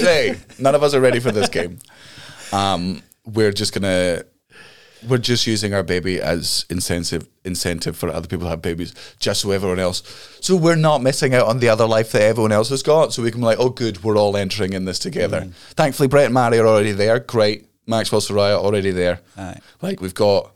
hey, 0.04 0.36
none 0.58 0.74
of 0.74 0.82
us 0.82 0.94
are 0.94 1.00
ready 1.00 1.20
for 1.20 1.32
this 1.32 1.48
game. 1.48 1.78
Um, 2.52 3.02
we're 3.24 3.52
just 3.52 3.72
gonna, 3.72 4.22
we're 5.08 5.18
just 5.18 5.46
using 5.46 5.74
our 5.74 5.82
baby 5.82 6.20
as 6.20 6.66
incentive 6.70 7.28
incentive 7.44 7.96
for 7.96 8.08
other 8.08 8.26
people 8.26 8.46
to 8.46 8.50
have 8.50 8.62
babies, 8.62 8.94
just 9.18 9.42
so 9.42 9.50
everyone 9.50 9.78
else, 9.78 10.02
so 10.40 10.56
we're 10.56 10.76
not 10.76 11.02
missing 11.02 11.34
out 11.34 11.46
on 11.46 11.58
the 11.58 11.68
other 11.68 11.86
life 11.86 12.12
that 12.12 12.22
everyone 12.22 12.52
else 12.52 12.70
has 12.70 12.82
got. 12.82 13.12
So 13.12 13.22
we 13.22 13.30
can 13.30 13.40
be 13.40 13.46
like, 13.46 13.58
oh, 13.58 13.70
good, 13.70 14.02
we're 14.02 14.16
all 14.16 14.36
entering 14.36 14.72
in 14.72 14.84
this 14.84 14.98
together. 14.98 15.42
Mm. 15.42 15.54
Thankfully, 15.74 16.08
Brett 16.08 16.26
and 16.26 16.34
Mary 16.34 16.58
are 16.58 16.66
already 16.66 16.92
there. 16.92 17.18
Great, 17.20 17.66
Maxwell 17.86 18.20
Soraya 18.20 18.56
already 18.56 18.90
there. 18.90 19.20
Aye. 19.36 19.58
Like 19.82 20.00
we've 20.00 20.14
got, 20.14 20.52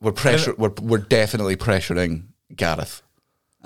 we're 0.00 0.12
pressure, 0.12 0.54
we're 0.56 0.72
we're 0.80 0.98
definitely 0.98 1.56
pressuring 1.56 2.24
Gareth. 2.54 3.02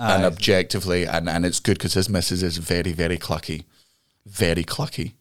And 0.01 0.23
objectively, 0.23 1.05
and, 1.05 1.27
and 1.27 1.45
it's 1.45 1.59
good 1.59 1.77
because 1.77 1.93
his 1.93 2.07
missus 2.07 2.41
is 2.41 2.55
very, 2.55 2.93
very 2.93 3.17
clucky. 3.17 3.65
Very 4.25 4.63
clucky. 4.63 5.11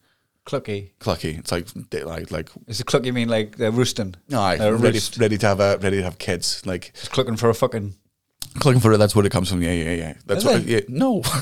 Clucky. 0.49 0.93
Clucky. 0.99 1.39
It's 1.39 1.53
like 1.53 1.67
like 2.07 2.31
like 2.31 2.49
Is 2.67 2.81
it 2.81 2.87
clucky 2.87 3.13
mean 3.13 3.29
like 3.29 3.57
they're 3.59 3.71
roosting? 3.71 4.15
aye, 4.33 4.55
A 4.55 4.73
ready, 4.73 4.97
roost. 4.97 5.19
ready 5.19 5.37
to 5.37 5.47
have 5.47 5.61
a 5.61 5.77
ready 5.79 5.99
to 5.99 6.03
have 6.05 6.17
kids. 6.19 6.65
Like 6.65 6.93
Just 6.95 7.11
clucking 7.13 7.37
for 7.37 7.51
a 7.51 7.55
fucking. 7.55 7.95
clucking 8.59 8.81
for 8.81 8.93
it. 8.93 8.97
That's 8.99 9.15
where 9.15 9.27
it 9.27 9.31
comes 9.33 9.51
from. 9.51 9.61
Yeah, 9.63 9.73
yeah, 9.73 9.93
yeah. 9.93 10.15
That's 10.25 10.41
Is 10.41 10.45
what. 10.47 10.61
it? 10.63 10.67
Yeah, 10.67 10.81
no. 10.89 11.23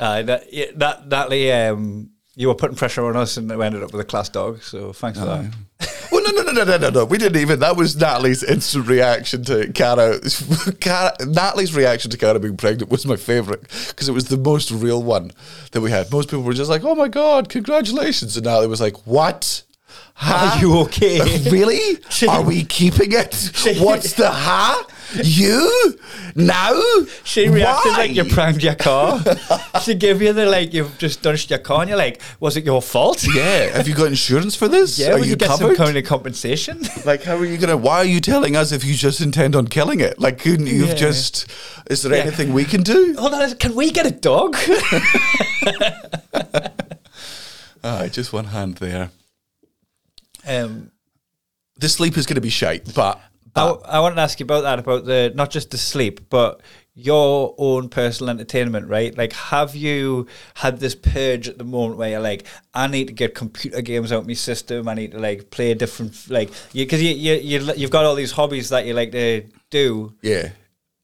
Aye, 0.00 0.22
that, 0.22 0.52
yeah, 0.52 0.66
that, 0.76 1.08
Natalie, 1.08 1.52
um, 1.52 2.10
you 2.34 2.48
were 2.48 2.54
putting 2.54 2.76
pressure 2.76 3.04
on 3.06 3.16
us 3.16 3.36
and 3.36 3.48
we 3.56 3.64
ended 3.64 3.82
up 3.82 3.92
with 3.92 4.00
a 4.00 4.04
class 4.04 4.28
dog, 4.28 4.62
so 4.62 4.92
thanks 4.92 5.18
for 5.18 5.26
that. 5.26 5.52
No, 6.30 6.42
no, 6.42 6.52
no, 6.52 6.52
no, 6.52 6.64
no, 6.64 6.76
no, 6.76 6.90
no. 6.90 7.04
We 7.04 7.18
didn't 7.18 7.40
even. 7.40 7.60
That 7.60 7.76
was 7.76 7.96
Natalie's 7.96 8.42
instant 8.42 8.86
reaction 8.86 9.44
to 9.44 9.72
Cara. 9.72 10.20
Cara 10.80 11.12
Natalie's 11.20 11.74
reaction 11.74 12.10
to 12.10 12.16
Cara 12.16 12.38
being 12.38 12.56
pregnant 12.56 12.90
was 12.90 13.06
my 13.06 13.16
favourite 13.16 13.62
because 13.88 14.08
it 14.08 14.12
was 14.12 14.28
the 14.28 14.36
most 14.36 14.70
real 14.70 15.02
one 15.02 15.32
that 15.72 15.80
we 15.80 15.90
had. 15.90 16.10
Most 16.10 16.28
people 16.28 16.42
were 16.42 16.54
just 16.54 16.70
like, 16.70 16.84
"Oh 16.84 16.94
my 16.94 17.08
god, 17.08 17.48
congratulations!" 17.48 18.36
And 18.36 18.44
Natalie 18.44 18.66
was 18.66 18.80
like, 18.80 19.06
"What? 19.06 19.62
Huh? 20.14 20.56
Are 20.56 20.60
you 20.60 20.78
okay? 20.80 21.20
really? 21.50 21.98
Are 22.28 22.42
we 22.42 22.64
keeping 22.64 23.12
it? 23.12 23.52
What's 23.80 24.12
the 24.14 24.30
huh? 24.30 24.84
You 25.22 25.98
now? 26.36 26.80
She 27.24 27.48
reacted 27.48 27.92
Why? 27.92 27.96
like 27.98 28.14
you 28.14 28.24
pranked 28.24 28.62
your 28.62 28.74
car. 28.76 29.20
she 29.82 29.94
gave 29.94 30.22
you 30.22 30.32
the 30.32 30.46
like 30.46 30.72
you've 30.72 30.96
just 30.98 31.22
done 31.22 31.36
your 31.48 31.58
car 31.58 31.80
and 31.80 31.88
you're 31.88 31.98
like, 31.98 32.20
was 32.38 32.56
it 32.56 32.64
your 32.64 32.80
fault? 32.82 33.24
Yeah. 33.34 33.76
Have 33.76 33.88
you 33.88 33.94
got 33.94 34.06
insurance 34.08 34.54
for 34.54 34.68
this? 34.68 34.98
Yeah, 34.98 35.12
Are 35.14 35.18
you 35.18 35.30
could 35.30 35.38
get 35.40 35.48
covered? 35.48 35.76
some 35.76 35.86
kind 35.86 35.96
of 35.96 36.04
compensation. 36.04 36.80
Like, 37.04 37.22
how 37.22 37.36
are 37.36 37.44
you 37.44 37.56
gonna? 37.58 37.76
Why 37.76 37.96
are 37.98 38.04
you 38.04 38.20
telling 38.20 38.54
us 38.56 38.72
if 38.72 38.84
you 38.84 38.94
just 38.94 39.20
intend 39.20 39.56
on 39.56 39.66
killing 39.66 40.00
it? 40.00 40.18
Like, 40.20 40.38
couldn't 40.38 40.66
you 40.66 40.80
have 40.82 40.90
Yeah. 40.90 41.06
just? 41.06 41.46
Is 41.90 42.02
there 42.02 42.14
Yeah. 42.14 42.22
anything 42.24 42.52
we 42.52 42.64
can 42.64 42.82
do? 42.82 43.16
Hold 43.18 43.34
on, 43.34 43.54
can 43.56 43.74
we 43.74 43.90
get 43.90 44.06
a 44.06 44.10
dog? 44.10 44.56
Ah, 47.82 48.06
just 48.08 48.30
one 48.32 48.44
hand 48.46 48.74
there. 48.76 49.10
um, 50.46 50.90
The 51.78 51.88
sleep 51.88 52.18
is 52.18 52.26
going 52.26 52.34
to 52.34 52.40
be 52.42 52.50
shite, 52.50 52.94
but, 52.94 53.18
I, 53.56 54.00
wanted 54.00 54.16
to 54.16 54.20
ask 54.22 54.40
you 54.40 54.44
about 54.44 54.62
that, 54.62 54.78
about 54.78 55.04
the 55.04 55.32
not 55.34 55.50
just 55.50 55.70
the 55.70 55.78
sleep, 55.78 56.28
but 56.30 56.60
your 56.94 57.54
own 57.58 57.88
personal 57.88 58.30
entertainment, 58.30 58.88
right? 58.88 59.16
Like, 59.16 59.32
have 59.32 59.74
you 59.74 60.26
had 60.54 60.80
this 60.80 60.94
purge 60.94 61.48
at 61.48 61.58
the 61.58 61.64
moment 61.64 61.98
where 61.98 62.10
you're 62.10 62.20
like, 62.20 62.46
I 62.74 62.86
need 62.86 63.06
to 63.06 63.12
get 63.12 63.34
computer 63.34 63.80
games 63.80 64.12
out 64.12 64.20
of 64.20 64.26
my 64.26 64.34
system. 64.34 64.88
I 64.88 64.94
need 64.94 65.12
to 65.12 65.18
like 65.18 65.50
play 65.50 65.70
a 65.70 65.74
different, 65.74 66.28
like, 66.28 66.50
because 66.72 67.02
you, 67.02 67.14
you, 67.14 67.34
you, 67.34 67.72
you've 67.74 67.90
got 67.90 68.04
all 68.04 68.14
these 68.14 68.32
hobbies 68.32 68.68
that 68.70 68.86
you 68.86 68.94
like 68.94 69.12
to 69.12 69.44
do. 69.70 70.14
yeah, 70.22 70.50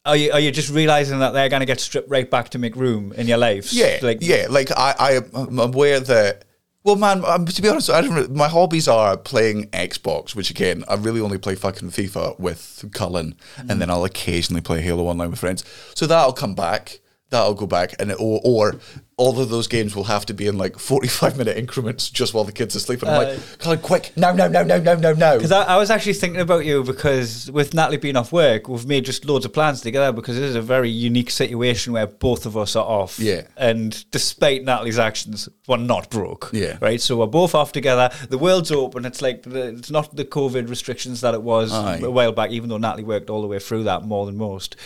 Are 0.05 0.17
you 0.17 0.33
are 0.33 0.41
you 0.41 0.51
just 0.51 0.71
realizing 0.71 1.21
that 1.21 1.33
they're 1.33 1.49
going 1.49 1.61
to 1.61 1.67
get 1.67 1.81
stripped 1.81 2.11
right 2.11 2.31
back 2.31 2.51
to 2.51 2.59
make 2.59 2.77
room 2.77 3.13
in 3.13 3.27
your 3.27 3.39
lives? 3.39 3.73
yeah, 3.73 3.99
like 4.03 4.19
yeah. 4.21 4.47
Like 4.51 4.71
I, 4.77 4.95
I 4.99 5.13
am 5.41 5.59
aware 5.59 6.01
that. 6.01 6.46
Well, 6.87 6.95
man, 6.95 7.25
um, 7.25 7.47
to 7.47 7.63
be 7.63 7.69
honest, 7.69 7.91
I 7.91 8.01
don't. 8.01 8.33
My 8.33 8.47
hobbies 8.47 8.87
are 8.87 9.17
playing 9.17 9.71
Xbox, 9.71 10.37
which 10.37 10.51
again, 10.51 10.85
I 10.87 10.95
really 10.95 11.21
only 11.21 11.37
play 11.37 11.57
fucking 11.57 11.91
FIFA 11.91 12.39
with 12.39 12.85
Cullen, 12.93 13.35
and 13.69 13.83
then 13.83 13.91
I'll 13.91 14.05
occasionally 14.05 14.63
play 14.63 14.83
Halo 14.83 15.09
Online 15.09 15.31
with 15.31 15.41
friends. 15.41 15.65
So 15.97 16.07
that'll 16.07 16.33
come 16.33 16.55
back. 16.55 17.01
That'll 17.31 17.55
go 17.55 17.67
back, 17.67 17.95
and 17.99 18.13
it, 18.13 18.19
or, 18.21 18.41
or 18.45 18.77
all 19.17 19.41
of 19.41 19.49
those 19.49 19.67
games 19.67 19.97
will 19.97 20.05
have 20.05 20.25
to 20.27 20.35
be 20.35 20.47
in 20.47 20.57
like 20.57 20.79
forty-five 20.79 21.37
minute 21.37 21.57
increments, 21.57 22.09
just 22.09 22.35
while 22.35 22.45
the 22.45 22.53
kids 22.53 22.77
are 22.77 22.79
sleeping. 22.79 23.09
I'm 23.09 23.15
Uh, 23.15 23.25
like, 23.25 23.59
Cullen, 23.59 23.79
quick! 23.81 24.13
No, 24.17 24.33
no, 24.33 24.47
no, 24.47 24.63
no, 24.63 24.79
no, 24.79 24.95
no, 24.95 25.13
no. 25.13 25.37
Because 25.37 25.51
I, 25.51 25.65
I 25.65 25.77
was 25.77 25.91
actually 25.91 26.13
thinking 26.13 26.41
about 26.41 26.65
you 26.65 26.85
because 26.85 27.51
with 27.51 27.75
Natalie 27.75 27.97
being 27.97 28.15
off 28.15 28.31
work, 28.31 28.69
we've 28.69 28.87
made 28.87 29.05
just 29.05 29.25
loads 29.25 29.45
of 29.45 29.53
plans 29.53 29.81
together 29.81 30.13
because 30.13 30.37
it 30.37 30.45
is 30.45 30.55
a 30.55 30.63
very 30.63 30.89
unique 30.89 31.31
situation 31.33 31.93
where 31.93 32.07
both 32.07 32.47
of 32.47 32.57
us 32.57 32.77
are 32.77 32.87
off. 32.87 33.19
Yeah. 33.19 33.43
And 33.57 34.09
despite 34.13 34.63
Natalie's 34.63 35.01
actions, 35.01 35.49
we're 35.67 35.79
not 35.79 36.09
broke. 36.11 36.51
Yeah. 36.53 36.79
Right. 36.81 37.01
So 37.01 37.17
we're 37.17 37.27
both 37.27 37.57
off 37.57 37.73
together. 37.73 38.11
The 38.29 38.39
world's 38.39 38.71
open. 38.71 39.05
It's 39.05 39.21
like 39.21 39.43
the, 39.43 39.71
it's 39.71 39.91
not 39.91 40.15
the 40.15 40.25
COVID 40.25 40.69
restrictions 40.69 41.23
that 41.23 41.35
it 41.35 41.43
was 41.43 41.73
Aye. 41.73 42.03
a 42.05 42.11
while 42.11 42.31
back. 42.31 42.53
Even 42.53 42.69
though 42.69 42.79
Natalie 42.79 43.03
worked 43.03 43.31
all 43.31 43.43
the 43.43 43.49
way 43.49 43.59
through 43.59 43.83
that 43.83 44.05
more 44.05 44.27
than 44.27 44.37
most. 44.37 44.77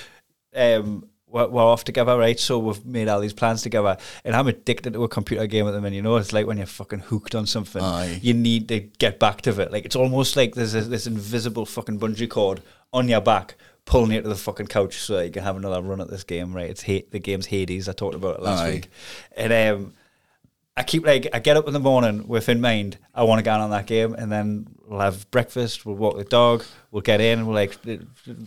Um, 0.57 1.07
we're, 1.31 1.49
we're 1.49 1.63
off 1.63 1.85
together, 1.85 2.19
right? 2.19 2.39
So 2.39 2.59
we've 2.59 2.85
made 2.85 3.09
all 3.09 3.21
these 3.21 3.33
plans 3.33 3.63
together, 3.63 3.97
and 4.25 4.35
I'm 4.35 4.49
addicted 4.49 4.93
to 4.95 5.05
a 5.05 5.09
computer 5.09 5.47
game 5.47 5.67
at 5.67 5.73
the 5.73 5.81
minute. 5.81 5.97
You 5.97 6.03
know, 6.03 6.17
it's 6.17 6.33
like 6.33 6.47
when 6.47 6.57
you're 6.59 6.67
fucking 6.67 7.01
hooked 7.01 7.35
on 7.35 7.47
something, 7.47 7.83
Aye. 7.83 8.19
you 8.23 8.35
need 8.35 8.69
to 8.69 8.81
get 8.81 9.19
back 9.19 9.43
to 9.43 9.61
it. 9.61 9.73
Like 9.73 9.85
it's 9.85 9.97
almost 9.97 10.37
like 10.37 10.55
there's 10.55 10.75
a, 10.75 10.83
this 10.83 11.07
invisible 11.07 11.67
fucking 11.67 11.99
bungee 11.99 12.29
cord 12.29 12.63
on 12.93 13.09
your 13.09 13.21
back, 13.21 13.55
pulling 13.85 14.13
you 14.13 14.23
to 14.23 14.29
the 14.29 14.35
fucking 14.35 14.67
couch 14.67 14.99
so 14.99 15.17
that 15.17 15.27
you 15.27 15.33
can 15.33 15.43
have 15.43 15.57
another 15.57 15.81
run 15.81 16.01
at 16.01 16.11
this 16.11 16.25
game. 16.25 16.53
Right? 16.53 16.69
It's 16.71 16.83
hate 16.83 17.11
the 17.11 17.19
game's 17.19 17.47
Hades. 17.47 17.89
I 17.89 17.93
talked 17.93 18.15
about 18.15 18.37
it 18.37 18.43
last 18.43 18.61
Aye. 18.63 18.71
week, 18.71 18.91
and 19.37 19.53
um, 19.53 19.93
I 20.77 20.83
keep 20.83 21.05
like 21.05 21.29
I 21.33 21.41
get 21.41 21.57
up 21.57 21.67
in 21.67 21.73
the 21.73 21.81
morning 21.81 22.27
with 22.27 22.49
in 22.49 22.61
mind 22.61 22.99
I 23.15 23.25
want 23.25 23.39
to 23.39 23.43
get 23.43 23.61
on 23.61 23.71
that 23.71 23.87
game, 23.87 24.15
and 24.15 24.31
then 24.31 24.67
we'll 24.87 25.01
have 25.01 25.31
breakfast, 25.31 25.85
we'll 25.85 25.97
walk 25.97 26.17
the 26.17 26.25
dog, 26.25 26.65
we'll 26.91 27.03
get 27.03 27.21
in, 27.21 27.41
and 27.41 27.47
we'll 27.47 27.57
like 27.57 27.77
uh, 27.87 27.97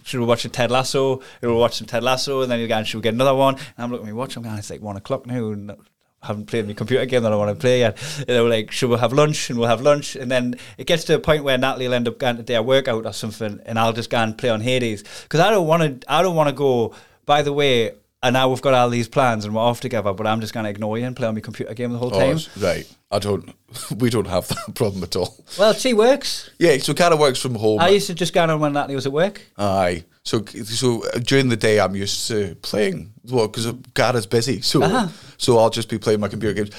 should 0.04 0.20
we 0.20 0.26
watch 0.26 0.44
Ted 0.52 0.72
Lasso? 0.72 1.20
And 1.42 1.52
We'll 1.52 1.60
watch 1.60 1.78
some 1.78 1.88
Ted 1.88 2.04
Lasso, 2.04 2.42
and 2.42 2.52
then 2.52 2.60
you 2.60 2.68
go, 2.68 2.82
should 2.84 2.98
we 2.98 3.04
get 3.04 3.14
another 3.14 3.36
one? 3.36 3.56
And 3.56 3.64
I'm 3.78 3.92
looking 3.92 4.08
at 4.08 4.14
my 4.14 4.18
watch, 4.18 4.36
I'm 4.36 4.44
going, 4.44 4.58
it's 4.58 4.70
like 4.70 4.82
one 4.82 4.98
o'clock 4.98 5.28
now, 5.28 5.52
and 5.52 5.72
I 5.72 6.28
haven't 6.28 6.48
played 6.48 6.66
my 6.66 6.74
computer 6.74 7.06
game 7.06 7.24
that 7.24 7.34
I 7.34 7.36
want 7.36 7.56
to 7.56 7.62
play 7.62 7.80
yet. 7.80 8.02
And 8.20 8.28
then 8.28 8.44
we're 8.44 8.50
like, 8.50 8.72
should 8.72 8.90
we 8.90 8.98
have 8.98 9.14
lunch? 9.14 9.50
And 9.50 9.60
we'll 9.60 9.68
have 9.68 9.82
lunch, 9.82 10.16
and 10.16 10.32
then 10.32 10.56
it 10.78 10.88
gets 10.88 11.04
to 11.06 11.16
a 11.16 11.20
point 11.20 11.44
where 11.44 11.58
Natalie 11.58 11.88
will 11.88 11.94
end 11.94 12.08
up 12.08 12.18
going 12.18 12.38
to 12.38 12.44
do 12.44 12.56
a 12.56 12.64
workout 12.64 13.06
or 13.06 13.14
something, 13.14 13.60
and 13.66 13.78
I'll 13.78 13.94
just 13.94 14.10
go 14.10 14.18
and 14.18 14.38
play 14.38 14.50
on 14.50 14.62
Hades 14.62 15.04
because 15.24 15.42
I 15.42 15.52
don't 15.52 15.68
want 15.68 16.02
to. 16.02 16.12
I 16.12 16.22
don't 16.22 16.36
want 16.36 16.50
to 16.50 16.56
go. 16.56 16.96
By 17.26 17.42
the 17.42 17.54
way. 17.54 17.92
And 18.24 18.34
now 18.34 18.50
we've 18.50 18.62
got 18.62 18.74
all 18.74 18.90
these 18.90 19.10
plans 19.10 19.44
and 19.46 19.54
we're 19.54 19.62
off 19.62 19.82
together, 19.82 20.14
but 20.14 20.26
I'm 20.26 20.40
just 20.40 20.54
going 20.54 20.64
to 20.64 20.70
ignore 20.70 20.98
you 20.98 21.06
and 21.06 21.14
play 21.16 21.28
on 21.28 21.36
my 21.36 21.42
computer 21.42 21.74
game 21.74 21.92
the 21.92 21.98
whole 22.00 22.16
Oh, 22.16 22.20
time. 22.20 22.40
right. 22.60 22.88
I 23.12 23.20
don't. 23.20 23.54
We 23.98 24.10
don't 24.10 24.28
have 24.28 24.48
that 24.48 24.76
problem 24.76 25.04
at 25.04 25.16
all. 25.16 25.36
Well, 25.60 25.74
she 25.74 25.94
works. 25.94 26.50
Yeah, 26.58 26.78
so 26.78 26.94
Cara 26.94 27.18
works 27.18 27.40
from 27.42 27.56
home. 27.56 27.80
I 27.82 27.90
used 27.90 28.08
to 28.08 28.14
just 28.16 28.34
go 28.34 28.44
on 28.44 28.60
when 28.60 28.74
Natalie 28.74 28.96
was 28.96 29.06
at 29.06 29.12
work. 29.12 29.42
Aye. 29.58 30.06
So 30.24 30.46
so 30.46 31.04
uh, 31.08 31.20
during 31.20 31.50
the 31.50 31.58
day, 31.58 31.80
I'm 31.82 31.96
used 31.96 32.28
to 32.30 32.56
playing. 32.62 33.12
Well, 33.30 33.48
because 33.48 33.74
Cara's 33.94 34.26
busy, 34.26 34.62
so 34.62 34.82
Uh-huh. 34.84 35.08
so 35.38 35.58
I'll 35.60 35.70
just 35.70 35.90
be 35.90 35.98
playing 36.00 36.22
my 36.22 36.30
computer 36.30 36.54
games 36.54 36.72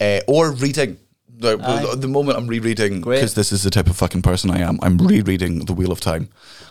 uh, 0.00 0.20
or 0.28 0.52
reading. 0.52 0.98
The, 1.42 1.58
Aye. 1.60 1.94
the 1.96 2.08
moment 2.08 2.38
I'm 2.38 2.46
rereading, 2.46 3.02
because 3.02 3.34
this 3.34 3.52
is 3.52 3.62
the 3.62 3.70
type 3.70 3.88
of 3.88 3.96
fucking 3.96 4.22
person 4.22 4.50
I 4.50 4.60
am, 4.60 4.78
I'm 4.82 4.96
rereading 4.96 5.66
The 5.66 5.72
Wheel 5.74 5.92
of 5.92 6.00
Time 6.00 6.28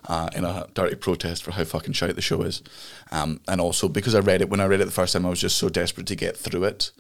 uh, 0.07 0.29
in 0.33 0.45
a 0.45 0.67
dirty 0.73 0.95
protest 0.95 1.43
for 1.43 1.51
how 1.51 1.63
fucking 1.63 1.93
shite 1.93 2.15
the 2.15 2.21
show 2.21 2.41
is. 2.41 2.63
Um, 3.11 3.41
and 3.47 3.61
also 3.61 3.87
because 3.87 4.15
I 4.15 4.19
read 4.19 4.41
it, 4.41 4.49
when 4.49 4.59
I 4.59 4.65
read 4.65 4.81
it 4.81 4.85
the 4.85 4.91
first 4.91 5.13
time, 5.13 5.25
I 5.25 5.29
was 5.29 5.41
just 5.41 5.57
so 5.57 5.69
desperate 5.69 6.07
to 6.07 6.15
get 6.15 6.37
through 6.37 6.63
it. 6.63 6.91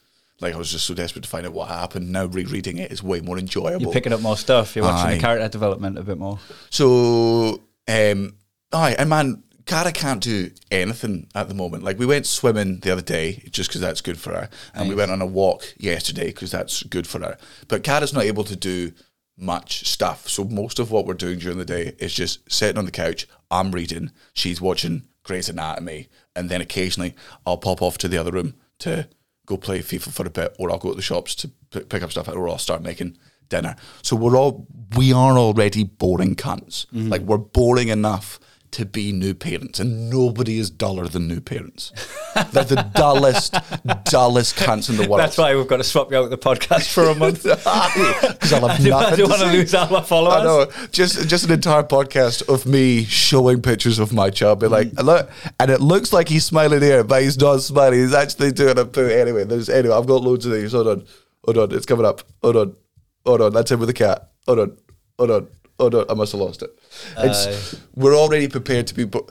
Like, 0.41 0.55
I 0.55 0.57
was 0.57 0.71
just 0.71 0.85
so 0.85 0.93
desperate 0.93 1.23
to 1.23 1.29
find 1.29 1.45
out 1.45 1.53
what 1.53 1.69
happened. 1.69 2.11
Now, 2.11 2.25
rereading 2.25 2.77
it 2.77 2.91
is 2.91 3.03
way 3.03 3.21
more 3.21 3.37
enjoyable. 3.37 3.83
You're 3.83 3.93
picking 3.93 4.11
up 4.11 4.21
more 4.21 4.35
stuff. 4.37 4.75
You're 4.75 4.85
watching 4.85 5.11
Aye. 5.11 5.13
the 5.15 5.19
character 5.19 5.49
development 5.49 5.97
a 5.99 6.03
bit 6.03 6.17
more. 6.17 6.39
So, 6.71 7.61
um, 7.87 8.35
aye, 8.73 8.95
and 8.97 9.09
man, 9.09 9.43
Cara 9.71 9.93
can't 9.93 10.21
do 10.21 10.51
anything 10.69 11.27
at 11.33 11.47
the 11.47 11.53
moment. 11.53 11.81
Like 11.81 11.97
we 11.97 12.05
went 12.05 12.25
swimming 12.25 12.81
the 12.81 12.91
other 12.91 13.01
day 13.01 13.41
just 13.51 13.69
because 13.69 13.79
that's 13.79 14.01
good 14.01 14.19
for 14.19 14.31
her, 14.31 14.49
and 14.73 14.89
we 14.89 14.95
went 14.95 15.11
on 15.11 15.21
a 15.21 15.25
walk 15.25 15.63
yesterday 15.77 16.25
because 16.25 16.51
that's 16.51 16.83
good 16.83 17.07
for 17.07 17.19
her. 17.19 17.37
But 17.69 17.81
Cara's 17.81 18.11
not 18.11 18.25
able 18.25 18.43
to 18.43 18.57
do 18.57 18.91
much 19.37 19.87
stuff. 19.87 20.27
So 20.27 20.43
most 20.43 20.77
of 20.77 20.91
what 20.91 21.05
we're 21.05 21.13
doing 21.13 21.39
during 21.39 21.57
the 21.57 21.63
day 21.63 21.95
is 21.99 22.13
just 22.13 22.51
sitting 22.51 22.77
on 22.77 22.83
the 22.83 22.91
couch. 22.91 23.29
I'm 23.49 23.71
reading. 23.71 24.11
She's 24.33 24.59
watching 24.59 25.07
Grey's 25.23 25.47
Anatomy, 25.47 26.09
and 26.35 26.49
then 26.49 26.59
occasionally 26.59 27.15
I'll 27.45 27.55
pop 27.55 27.81
off 27.81 27.97
to 27.99 28.09
the 28.09 28.17
other 28.17 28.31
room 28.33 28.55
to 28.79 29.07
go 29.45 29.55
play 29.55 29.79
FIFA 29.79 30.11
for 30.11 30.27
a 30.27 30.29
bit, 30.29 30.53
or 30.59 30.69
I'll 30.69 30.79
go 30.79 30.89
to 30.89 30.95
the 30.95 31.01
shops 31.01 31.33
to 31.35 31.47
p- 31.47 31.85
pick 31.85 32.03
up 32.03 32.11
stuff, 32.11 32.27
or 32.27 32.49
I'll 32.49 32.57
start 32.57 32.81
making 32.81 33.17
dinner. 33.47 33.77
So 34.01 34.17
we're 34.17 34.35
all 34.35 34.67
we 34.97 35.13
are 35.13 35.37
already 35.37 35.85
boring 35.85 36.35
cunts. 36.35 36.87
Mm-hmm. 36.87 37.07
Like 37.07 37.21
we're 37.21 37.37
boring 37.37 37.87
enough 37.87 38.37
to 38.71 38.85
be 38.85 39.11
new 39.11 39.33
parents, 39.33 39.79
and 39.79 40.09
nobody 40.09 40.57
is 40.57 40.69
duller 40.69 41.05
than 41.07 41.27
new 41.27 41.41
parents. 41.41 41.91
They're 42.51 42.63
the 42.63 42.89
dullest, 42.95 43.53
dullest 44.05 44.55
cunts 44.55 44.89
in 44.89 44.95
the 44.95 45.07
world. 45.09 45.19
That's 45.19 45.37
why 45.37 45.53
we've 45.55 45.67
got 45.67 45.77
to 45.77 45.83
swap 45.83 46.09
you 46.09 46.17
out 46.17 46.29
the 46.29 46.37
podcast 46.37 46.91
for 46.93 47.03
a 47.05 47.15
month. 47.15 47.45
Ah, 47.63 47.91
because 48.31 48.53
I'll 48.53 48.67
have 48.67 48.79
I 48.85 48.89
don't, 48.89 48.89
nothing 48.89 48.93
I 48.93 49.09
don't 49.09 49.17
to 49.17 49.23
want 49.23 49.41
to 49.41 49.47
say. 49.47 49.53
lose 49.53 49.73
all 49.75 49.89
my 49.89 50.01
followers. 50.01 50.41
I 50.41 50.43
know. 50.43 50.87
Just 50.91 51.27
just 51.27 51.45
an 51.45 51.51
entire 51.51 51.83
podcast 51.83 52.47
of 52.51 52.65
me 52.65 53.03
showing 53.03 53.61
pictures 53.61 53.99
of 53.99 54.13
my 54.13 54.29
child. 54.29 54.59
Be 54.59 54.67
like, 54.67 54.87
mm. 54.89 55.03
look, 55.03 55.29
and 55.59 55.69
it 55.69 55.79
looks 55.79 56.11
like 56.11 56.27
he's 56.27 56.45
smiling 56.45 56.81
here, 56.81 57.03
but 57.03 57.21
he's 57.21 57.39
not 57.39 57.61
smiling. 57.61 57.99
He's 57.99 58.13
actually 58.13 58.51
doing 58.51 58.77
a 58.77 58.85
poo. 58.85 59.07
Anyway, 59.07 59.43
there's 59.43 59.69
anyway. 59.69 59.95
I've 59.95 60.07
got 60.07 60.21
loads 60.21 60.45
of 60.45 60.53
these. 60.53 60.71
Hold 60.71 60.87
on, 60.87 61.05
hold 61.45 61.57
on. 61.57 61.75
It's 61.75 61.85
coming 61.85 62.05
up. 62.05 62.23
Hold 62.41 62.57
on, 62.57 62.75
hold 63.25 63.41
on. 63.41 63.53
That's 63.53 63.71
him 63.71 63.79
with 63.79 63.87
the 63.87 63.93
cat. 63.93 64.31
Hold 64.47 64.59
on, 64.59 64.77
hold 65.17 65.31
on, 65.31 65.47
Oh, 65.81 65.89
hold 65.89 65.95
on. 65.95 66.05
I 66.09 66.13
must 66.13 66.31
have 66.33 66.41
lost 66.41 66.61
it. 66.61 66.69
It's 67.17 67.75
we're 67.95 68.15
already 68.15 68.47
prepared 68.47 68.85
to 68.87 68.93
be 68.93 69.05
bo- 69.05 69.27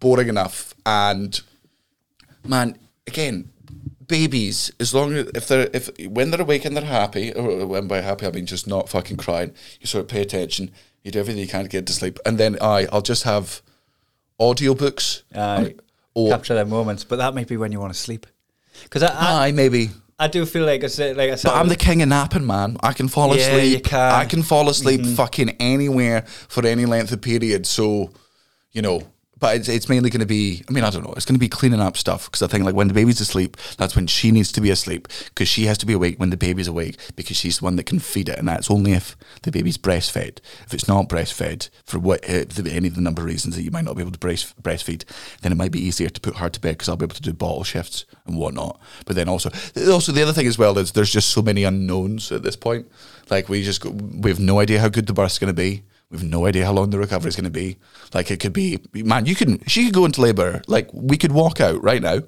boring 0.00 0.28
enough, 0.28 0.74
and 0.86 1.38
man, 2.46 2.78
again, 3.06 3.50
babies, 4.06 4.72
as 4.80 4.94
long 4.94 5.12
as 5.12 5.26
if 5.34 5.48
they're 5.48 5.68
if 5.74 5.90
when 6.08 6.30
they're 6.30 6.40
awake 6.40 6.64
and 6.64 6.74
they're 6.76 6.84
happy, 6.84 7.32
or 7.32 7.66
when 7.66 7.86
by 7.88 8.00
happy 8.00 8.26
I 8.26 8.30
mean 8.30 8.46
just 8.46 8.66
not 8.66 8.88
fucking 8.88 9.18
crying, 9.18 9.52
you 9.80 9.86
sort 9.86 10.02
of 10.04 10.08
pay 10.08 10.22
attention, 10.22 10.70
you 11.02 11.10
do 11.10 11.20
everything 11.20 11.40
you 11.40 11.48
can 11.48 11.64
to 11.64 11.68
get 11.68 11.86
to 11.86 11.92
sleep, 11.92 12.18
and 12.24 12.38
then 12.38 12.56
I 12.60 12.86
I'll 12.90 13.02
just 13.02 13.24
have 13.24 13.60
audiobooks. 14.40 15.22
Aye. 15.34 15.74
or 16.14 16.30
capture 16.30 16.54
their 16.54 16.66
moments, 16.66 17.04
but 17.04 17.16
that 17.16 17.34
might 17.34 17.48
be 17.48 17.56
when 17.56 17.72
you 17.72 17.80
want 17.80 17.92
to 17.92 17.98
sleep. 17.98 18.26
Because 18.84 19.02
I, 19.02 19.08
I, 19.14 19.48
aye, 19.48 19.52
maybe. 19.52 19.90
I 20.18 20.28
do 20.28 20.46
feel 20.46 20.64
like 20.64 20.84
I 20.84 20.86
said, 20.86 21.16
like 21.16 21.30
I 21.30 21.34
said, 21.34 21.48
But 21.48 21.56
I'm 21.56 21.68
the 21.68 21.76
king 21.76 22.00
of 22.02 22.08
napping, 22.08 22.46
man. 22.46 22.76
I 22.82 22.92
can 22.92 23.08
fall 23.08 23.34
Yeah, 23.36 23.48
asleep. 23.48 23.72
you 23.72 23.80
can. 23.80 23.98
Mm-hmm. 23.98 24.20
I 24.20 24.24
can 24.26 24.42
fall 24.42 24.68
asleep 24.68 25.04
fucking 25.04 25.50
anywhere 25.58 26.22
for 26.48 26.64
any 26.66 26.86
length 26.86 27.12
of 27.12 27.20
period. 27.20 27.66
So, 27.66 28.10
you 28.70 28.82
know, 28.82 29.02
but 29.42 29.56
it's, 29.56 29.68
it's 29.68 29.88
mainly 29.88 30.08
going 30.08 30.20
to 30.20 30.26
be, 30.26 30.62
I 30.68 30.72
mean, 30.72 30.84
I 30.84 30.90
don't 30.90 31.02
know. 31.02 31.12
It's 31.16 31.24
going 31.24 31.34
to 31.34 31.40
be 31.40 31.48
cleaning 31.48 31.80
up 31.80 31.96
stuff 31.96 32.26
because 32.26 32.42
I 32.42 32.46
think 32.46 32.64
like 32.64 32.76
when 32.76 32.86
the 32.86 32.94
baby's 32.94 33.20
asleep, 33.20 33.56
that's 33.76 33.96
when 33.96 34.06
she 34.06 34.30
needs 34.30 34.52
to 34.52 34.60
be 34.60 34.70
asleep 34.70 35.08
because 35.30 35.48
she 35.48 35.64
has 35.64 35.76
to 35.78 35.86
be 35.86 35.94
awake 35.94 36.20
when 36.20 36.30
the 36.30 36.36
baby's 36.36 36.68
awake 36.68 36.96
because 37.16 37.36
she's 37.36 37.58
the 37.58 37.64
one 37.64 37.74
that 37.74 37.82
can 37.82 37.98
feed 37.98 38.28
it. 38.28 38.38
And 38.38 38.46
that's 38.46 38.70
only 38.70 38.92
if 38.92 39.16
the 39.42 39.50
baby's 39.50 39.76
breastfed. 39.76 40.38
If 40.64 40.72
it's 40.72 40.86
not 40.86 41.08
breastfed 41.08 41.70
for 41.84 41.98
what 41.98 42.24
uh, 42.30 42.44
any 42.70 42.86
of 42.86 42.94
the 42.94 43.00
number 43.00 43.22
of 43.22 43.26
reasons 43.26 43.56
that 43.56 43.64
you 43.64 43.72
might 43.72 43.84
not 43.84 43.96
be 43.96 44.02
able 44.02 44.12
to 44.12 44.18
breast, 44.20 44.62
breastfeed, 44.62 45.02
then 45.40 45.50
it 45.50 45.56
might 45.56 45.72
be 45.72 45.84
easier 45.84 46.08
to 46.08 46.20
put 46.20 46.36
her 46.36 46.48
to 46.48 46.60
bed 46.60 46.74
because 46.74 46.88
I'll 46.88 46.96
be 46.96 47.04
able 47.04 47.16
to 47.16 47.22
do 47.22 47.32
bottle 47.32 47.64
shifts 47.64 48.04
and 48.26 48.36
whatnot. 48.36 48.80
But 49.06 49.16
then 49.16 49.28
also, 49.28 49.50
also 49.90 50.12
the 50.12 50.22
other 50.22 50.32
thing 50.32 50.46
as 50.46 50.56
well 50.56 50.78
is 50.78 50.92
there's 50.92 51.12
just 51.12 51.30
so 51.30 51.42
many 51.42 51.64
unknowns 51.64 52.30
at 52.30 52.44
this 52.44 52.54
point. 52.54 52.86
Like 53.28 53.48
we 53.48 53.64
just 53.64 53.80
go, 53.80 53.90
we 53.90 54.30
have 54.30 54.38
no 54.38 54.60
idea 54.60 54.78
how 54.78 54.88
good 54.88 55.08
the 55.08 55.12
birth's 55.12 55.40
going 55.40 55.52
to 55.52 55.52
be. 55.52 55.82
We've 56.12 56.22
no 56.22 56.46
idea 56.46 56.66
how 56.66 56.72
long 56.72 56.90
the 56.90 56.98
recovery 56.98 57.30
is 57.30 57.36
going 57.36 57.44
to 57.44 57.50
be. 57.50 57.78
Like 58.12 58.30
it 58.30 58.38
could 58.38 58.52
be, 58.52 58.78
man, 58.92 59.24
you 59.24 59.34
can, 59.34 59.64
she 59.66 59.86
could 59.86 59.94
go 59.94 60.04
into 60.04 60.20
labor. 60.20 60.60
Like 60.68 60.90
we 60.92 61.16
could 61.16 61.32
walk 61.32 61.58
out 61.58 61.82
right 61.82 62.02
now 62.02 62.20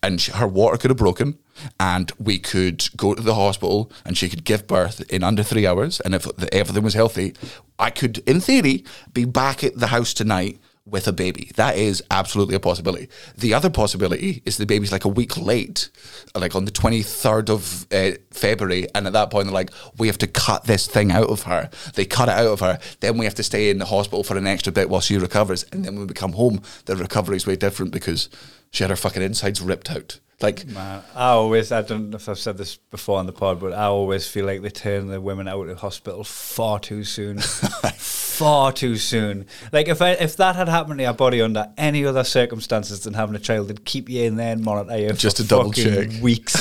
and 0.00 0.20
sh 0.20 0.30
her 0.30 0.46
water 0.46 0.76
could 0.76 0.90
have 0.90 0.96
broken 0.96 1.38
and 1.80 2.12
we 2.18 2.38
could 2.38 2.88
go 2.96 3.14
to 3.14 3.22
the 3.22 3.34
hospital 3.34 3.90
and 4.04 4.16
she 4.16 4.28
could 4.28 4.44
give 4.44 4.68
birth 4.68 5.00
in 5.10 5.24
under 5.24 5.42
three 5.42 5.66
hours. 5.66 6.00
And 6.00 6.14
if 6.14 6.28
everything 6.52 6.84
was 6.84 6.94
healthy, 6.94 7.34
I 7.80 7.90
could, 7.90 8.18
in 8.28 8.40
theory, 8.40 8.84
be 9.12 9.24
back 9.24 9.64
at 9.64 9.76
the 9.76 9.88
house 9.88 10.14
tonight 10.14 10.60
with 10.84 11.06
a 11.06 11.12
baby. 11.12 11.50
That 11.54 11.76
is 11.76 12.02
absolutely 12.10 12.56
a 12.56 12.60
possibility. 12.60 13.08
The 13.36 13.54
other 13.54 13.70
possibility 13.70 14.42
is 14.44 14.56
the 14.56 14.66
baby's 14.66 14.90
like 14.90 15.04
a 15.04 15.08
week 15.08 15.36
late, 15.36 15.90
like 16.34 16.56
on 16.56 16.64
the 16.64 16.72
23rd 16.72 17.50
of 17.50 17.86
uh, 17.92 18.16
February. 18.30 18.88
And 18.94 19.06
at 19.06 19.12
that 19.12 19.30
point, 19.30 19.46
they're 19.46 19.54
like, 19.54 19.70
we 19.98 20.08
have 20.08 20.18
to 20.18 20.26
cut 20.26 20.64
this 20.64 20.86
thing 20.86 21.12
out 21.12 21.30
of 21.30 21.42
her. 21.42 21.70
They 21.94 22.04
cut 22.04 22.28
it 22.28 22.34
out 22.34 22.48
of 22.48 22.60
her. 22.60 22.80
Then 23.00 23.16
we 23.16 23.26
have 23.26 23.34
to 23.36 23.44
stay 23.44 23.70
in 23.70 23.78
the 23.78 23.84
hospital 23.84 24.24
for 24.24 24.36
an 24.36 24.46
extra 24.46 24.72
bit 24.72 24.90
while 24.90 25.00
she 25.00 25.16
recovers. 25.16 25.64
And 25.72 25.84
then 25.84 25.96
when 25.96 26.06
we 26.08 26.14
come 26.14 26.32
home, 26.32 26.60
the 26.86 26.96
recovery 26.96 27.36
is 27.36 27.46
way 27.46 27.56
different 27.56 27.92
because 27.92 28.28
she 28.70 28.82
had 28.82 28.90
her 28.90 28.96
fucking 28.96 29.22
insides 29.22 29.60
ripped 29.60 29.90
out. 29.90 30.18
Like, 30.42 30.66
Man, 30.66 31.02
I 31.14 31.28
always, 31.30 31.70
I 31.72 31.82
don't 31.82 32.10
know 32.10 32.16
if 32.16 32.28
I've 32.28 32.38
said 32.38 32.58
this 32.58 32.76
before 32.76 33.18
on 33.18 33.26
the 33.26 33.32
pod, 33.32 33.60
but 33.60 33.72
I 33.72 33.84
always 33.84 34.26
feel 34.26 34.44
like 34.46 34.62
they 34.62 34.70
turn 34.70 35.06
the 35.08 35.20
women 35.20 35.46
out 35.48 35.68
of 35.68 35.78
hospital 35.78 36.24
far 36.24 36.78
too 36.80 37.04
soon. 37.04 37.38
far 37.96 38.72
too 38.72 38.96
soon. 38.96 39.46
Like 39.72 39.88
if 39.88 40.02
I, 40.02 40.10
if 40.12 40.36
that 40.36 40.56
had 40.56 40.68
happened 40.68 40.98
to 40.98 41.04
your 41.04 41.12
body 41.12 41.40
under 41.40 41.70
any 41.76 42.04
other 42.04 42.24
circumstances 42.24 43.00
than 43.00 43.14
having 43.14 43.36
a 43.36 43.38
child, 43.38 43.68
they'd 43.68 43.84
keep 43.84 44.08
you 44.08 44.24
in 44.24 44.36
there 44.36 44.52
and 44.52 44.64
monitor 44.64 44.98
you 44.98 45.12
Just 45.12 45.36
for 45.36 45.42
to 45.44 45.48
double 45.48 45.72
check. 45.72 46.10
weeks. 46.20 46.54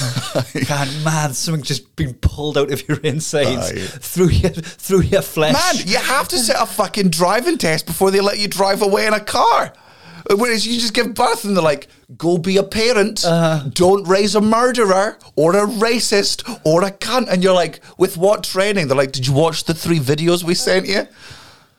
God, 0.68 0.88
man, 1.04 1.34
something 1.34 1.64
just 1.64 1.96
been 1.96 2.14
pulled 2.16 2.58
out 2.58 2.72
of 2.72 2.88
your 2.88 3.00
insides 3.00 3.72
Aye. 3.72 3.76
through 4.00 4.30
your 4.30 4.52
through 4.52 5.02
your 5.04 5.22
flesh. 5.22 5.54
Man, 5.54 5.88
you 5.88 5.98
have 5.98 6.28
to 6.30 6.38
set 6.38 6.62
a 6.62 6.66
fucking 6.66 7.10
driving 7.10 7.58
test 7.58 7.86
before 7.86 8.12
they 8.12 8.20
let 8.22 8.38
you 8.38 8.48
drive 8.48 8.82
away 8.82 9.08
in 9.08 9.14
a 9.14 9.20
car. 9.20 9.74
Uh, 10.30 10.36
whereas 10.36 10.66
you 10.68 10.80
just 10.80 10.94
give 10.94 11.14
birth 11.14 11.46
and 11.46 11.56
they're 11.56 11.64
like, 11.64 11.88
go 12.18 12.38
be 12.38 12.58
a 12.58 12.64
parent, 12.64 13.26
uh-huh. 13.26 13.70
don't 13.74 14.08
raise 14.08 14.36
a 14.36 14.42
murderer 14.42 15.18
or 15.36 15.56
a 15.56 15.66
racist 15.66 16.60
or 16.66 16.84
a 16.84 16.92
cunt. 16.92 17.28
And 17.30 17.44
you're 17.44 17.54
like, 17.54 17.82
with 17.98 18.18
what 18.18 18.44
training? 18.44 18.88
They're 18.88 18.98
like, 18.98 19.12
did 19.12 19.28
you 19.28 19.34
watch 19.34 19.64
the 19.64 19.74
three 19.74 20.00
videos 20.00 20.44
we 20.44 20.54
sent 20.54 20.88
you? 20.88 21.08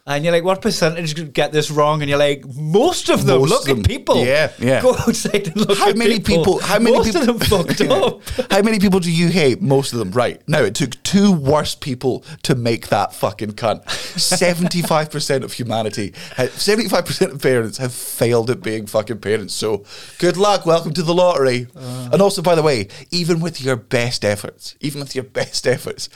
And 0.05 0.25
you're 0.25 0.33
like, 0.33 0.43
what 0.43 0.61
percentage 0.61 1.15
could 1.15 1.33
get 1.33 1.53
this 1.53 1.71
wrong? 1.71 2.03
And 2.03 2.09
you're 2.09 2.19
like, 2.19 2.45
most 2.57 3.09
of 3.09 3.25
them. 3.25 3.39
Most 3.41 3.51
look 3.51 3.61
of 3.63 3.67
them. 3.69 3.79
at 3.81 3.87
people. 3.87 4.17
Yeah, 4.25 4.51
yeah. 4.59 4.83
Go 4.83 4.97
outside 4.97 5.47
and 5.47 5.57
look 5.57 5.79
How 5.79 5.91
at 5.91 5.97
many 5.97 6.19
people? 6.19 6.59
How 6.59 6.81
many 6.81 6.97
most 6.97 7.13
people? 7.13 7.21
of 7.21 7.27
them 7.27 7.39
fucked 7.39 7.81
up. 7.89 8.21
How 8.51 8.63
many 8.63 8.81
people 8.81 8.99
do 8.99 9.13
you 9.13 9.29
hate? 9.29 9.63
Most 9.63 9.93
of 9.93 10.01
them. 10.01 10.11
Right 10.11 10.43
now, 10.49 10.63
it 10.63 10.75
took 10.75 11.01
two 11.05 11.31
worst 11.31 11.81
people 11.81 12.25
to 12.43 12.57
make 12.57 12.89
that 12.89 13.15
fucking 13.15 13.53
cunt. 13.53 13.89
Seventy-five 14.19 15.09
percent 15.09 15.45
of 15.45 15.53
humanity, 15.53 16.15
seventy-five 16.51 17.05
percent 17.07 17.31
of 17.33 17.41
parents 17.41 17.79
have 17.79 17.93
failed 17.95 18.51
at 18.51 18.61
being 18.61 18.87
fucking 18.87 19.21
parents. 19.21 19.55
So, 19.55 19.85
good 20.19 20.37
luck. 20.37 20.67
Welcome 20.67 20.95
to 20.95 21.03
the 21.05 21.15
lottery. 21.15 21.69
Uh. 21.77 22.09
and 22.13 22.21
also, 22.21 22.43
by 22.43 22.57
the 22.57 22.63
way, 22.63 22.89
even 23.13 23.39
with 23.39 23.61
your 23.63 23.77
best 23.77 24.25
efforts, 24.25 24.75
even 24.81 25.01
with 25.01 25.15
your 25.15 25.25
best 25.25 25.65
efforts, 25.65 26.09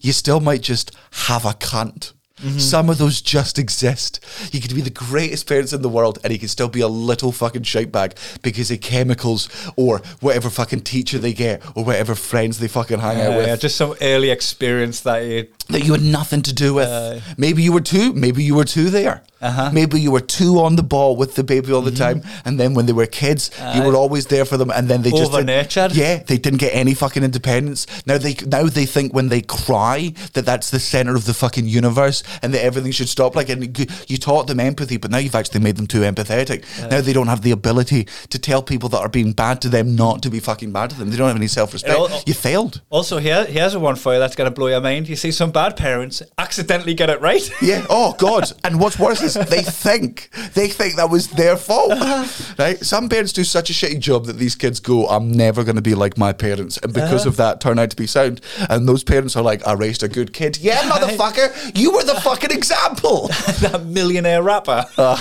you 0.00 0.12
still 0.12 0.40
might 0.40 0.62
just 0.62 0.90
have 1.12 1.44
a 1.44 1.50
cunt. 1.52 2.14
Mm-hmm. 2.38 2.58
Some 2.58 2.88
of 2.88 2.98
those 2.98 3.20
just 3.20 3.58
exist. 3.58 4.24
He 4.52 4.60
could 4.60 4.74
be 4.74 4.80
the 4.80 4.90
greatest 4.90 5.46
parents 5.48 5.72
in 5.72 5.82
the 5.82 5.88
world 5.88 6.18
and 6.22 6.32
he 6.32 6.38
could 6.38 6.50
still 6.50 6.68
be 6.68 6.80
a 6.80 6.88
little 6.88 7.32
fucking 7.32 7.64
shite 7.64 7.90
bag 7.90 8.16
because 8.42 8.70
of 8.70 8.80
chemicals 8.80 9.48
or 9.76 9.98
whatever 10.20 10.50
fucking 10.50 10.82
teacher 10.82 11.18
they 11.18 11.32
get 11.32 11.62
or 11.76 11.84
whatever 11.84 12.14
friends 12.14 12.58
they 12.58 12.68
fucking 12.68 13.00
hang 13.00 13.20
out 13.20 13.36
with 13.36 13.46
yeah, 13.46 13.56
just 13.56 13.76
some 13.76 13.94
early 14.00 14.30
experience 14.30 15.00
that 15.00 15.18
you. 15.24 15.48
That 15.68 15.84
you 15.84 15.92
had 15.92 16.02
nothing 16.02 16.42
to 16.42 16.54
do 16.54 16.74
with. 16.74 16.88
maybe 17.36 17.62
you 17.62 17.72
were 17.72 17.80
two, 17.80 18.12
maybe 18.12 18.42
you 18.42 18.54
were 18.54 18.64
two 18.64 18.90
there. 18.90 19.22
Uh-huh. 19.40 19.70
Maybe 19.72 20.00
you 20.00 20.10
were 20.10 20.20
two 20.20 20.58
on 20.58 20.74
the 20.74 20.82
ball 20.82 21.14
with 21.14 21.36
the 21.36 21.44
baby 21.44 21.72
all 21.72 21.80
the 21.80 21.92
time, 21.92 22.22
and 22.44 22.58
then 22.58 22.74
when 22.74 22.86
they 22.86 22.92
were 22.92 23.06
kids, 23.06 23.52
you 23.74 23.82
were 23.84 23.94
always 23.94 24.26
there 24.26 24.44
for 24.44 24.56
them, 24.56 24.68
and 24.70 24.88
then 24.88 25.02
they 25.02 25.10
just 25.10 25.32
Over-nurtured. 25.32 25.92
Yeah, 25.94 26.16
they 26.24 26.38
didn't 26.38 26.58
get 26.58 26.74
any 26.74 26.92
fucking 26.92 27.22
independence. 27.22 27.86
Now 28.04 28.18
they 28.18 28.34
now 28.46 28.64
they 28.64 28.84
think 28.84 29.14
when 29.14 29.28
they 29.28 29.42
cry 29.42 30.12
that 30.32 30.44
that's 30.44 30.70
the 30.70 30.80
center 30.80 31.14
of 31.14 31.24
the 31.24 31.34
fucking 31.34 31.66
universe, 31.66 32.24
and 32.42 32.52
that 32.52 32.64
everything 32.64 32.90
should 32.90 33.08
stop. 33.08 33.36
Like, 33.36 33.48
and 33.48 33.78
you- 34.08 34.18
taught 34.18 34.48
them 34.48 34.58
empathy, 34.58 34.96
but 34.96 35.12
now 35.12 35.18
you've 35.18 35.36
actually 35.36 35.60
made 35.60 35.76
them 35.76 35.86
too 35.86 36.00
empathetic. 36.00 36.64
Now 36.90 37.00
they 37.00 37.12
don't 37.12 37.28
have 37.28 37.42
the 37.42 37.52
ability 37.52 38.08
to 38.30 38.38
tell 38.38 38.62
people 38.62 38.88
that 38.88 38.98
are 38.98 39.08
being 39.08 39.32
bad 39.32 39.62
to 39.62 39.68
them 39.68 39.94
not 39.94 40.22
to 40.22 40.30
be 40.30 40.40
fucking 40.40 40.72
bad 40.72 40.90
to 40.90 40.96
them. 40.98 41.10
They 41.10 41.16
don't 41.16 41.28
have 41.28 41.36
any 41.36 41.46
self 41.46 41.72
respect. 41.72 42.26
You 42.26 42.34
failed. 42.34 42.80
Also, 42.90 43.18
here, 43.18 43.44
here's 43.44 43.74
a 43.74 43.78
one 43.80 43.94
for 43.94 44.14
you 44.14 44.18
that's 44.18 44.34
going 44.34 44.50
to 44.50 44.54
blow 44.54 44.66
your 44.66 44.80
mind. 44.80 45.08
You 45.08 45.14
see 45.14 45.30
some 45.30 45.52
bad 45.58 45.76
parents 45.76 46.22
accidentally 46.38 46.94
get 46.94 47.10
it 47.10 47.20
right. 47.20 47.50
Yeah. 47.60 47.84
Oh 47.90 48.14
God. 48.16 48.52
And 48.68 48.78
what's 48.80 48.98
worse 48.98 49.22
is 49.22 49.34
they 49.34 49.62
think 49.62 50.30
they 50.54 50.68
think 50.68 50.96
that 50.96 51.08
was 51.10 51.28
their 51.28 51.56
fault. 51.56 51.92
Uh-huh. 51.92 52.54
Right. 52.58 52.78
Some 52.84 53.08
parents 53.08 53.32
do 53.32 53.42
such 53.42 53.70
a 53.70 53.72
shitty 53.72 53.98
job 53.98 54.26
that 54.26 54.36
these 54.36 54.54
kids 54.54 54.78
go, 54.78 55.06
"I'm 55.08 55.32
never 55.32 55.64
going 55.64 55.76
to 55.76 55.82
be 55.90 55.94
like 55.94 56.18
my 56.18 56.32
parents," 56.32 56.76
and 56.82 56.92
because 56.92 57.22
uh-huh. 57.22 57.30
of 57.30 57.36
that, 57.38 57.60
turn 57.60 57.78
out 57.78 57.90
to 57.90 57.96
be 57.96 58.06
sound. 58.06 58.40
And 58.68 58.86
those 58.86 59.02
parents 59.02 59.36
are 59.36 59.42
like, 59.42 59.66
"I 59.66 59.72
raised 59.72 60.02
a 60.02 60.08
good 60.08 60.32
kid." 60.32 60.58
Yeah, 60.58 60.82
motherfucker, 60.92 61.48
you 61.78 61.92
were 61.92 62.04
the 62.04 62.20
fucking 62.20 62.52
example. 62.52 63.28
that 63.62 63.86
millionaire 63.86 64.42
rapper 64.42 64.84
uh. 64.96 65.16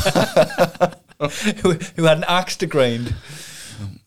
who, 1.62 1.74
who 1.96 2.04
had 2.04 2.18
an 2.18 2.26
axe 2.28 2.58
to 2.58 2.68
grind. 2.68 3.16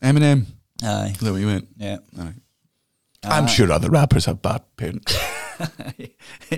Eminem. 0.02 0.46
Aye. 0.82 1.12
Is 1.14 1.20
that 1.20 1.32
what 1.32 1.40
you 1.40 1.46
meant? 1.46 1.68
Yeah. 1.76 1.98
Aye. 2.18 2.34
I'm 3.22 3.46
sure 3.46 3.70
other 3.70 3.90
rappers 3.90 4.24
have 4.24 4.40
bad 4.42 4.62
parents. 4.76 5.16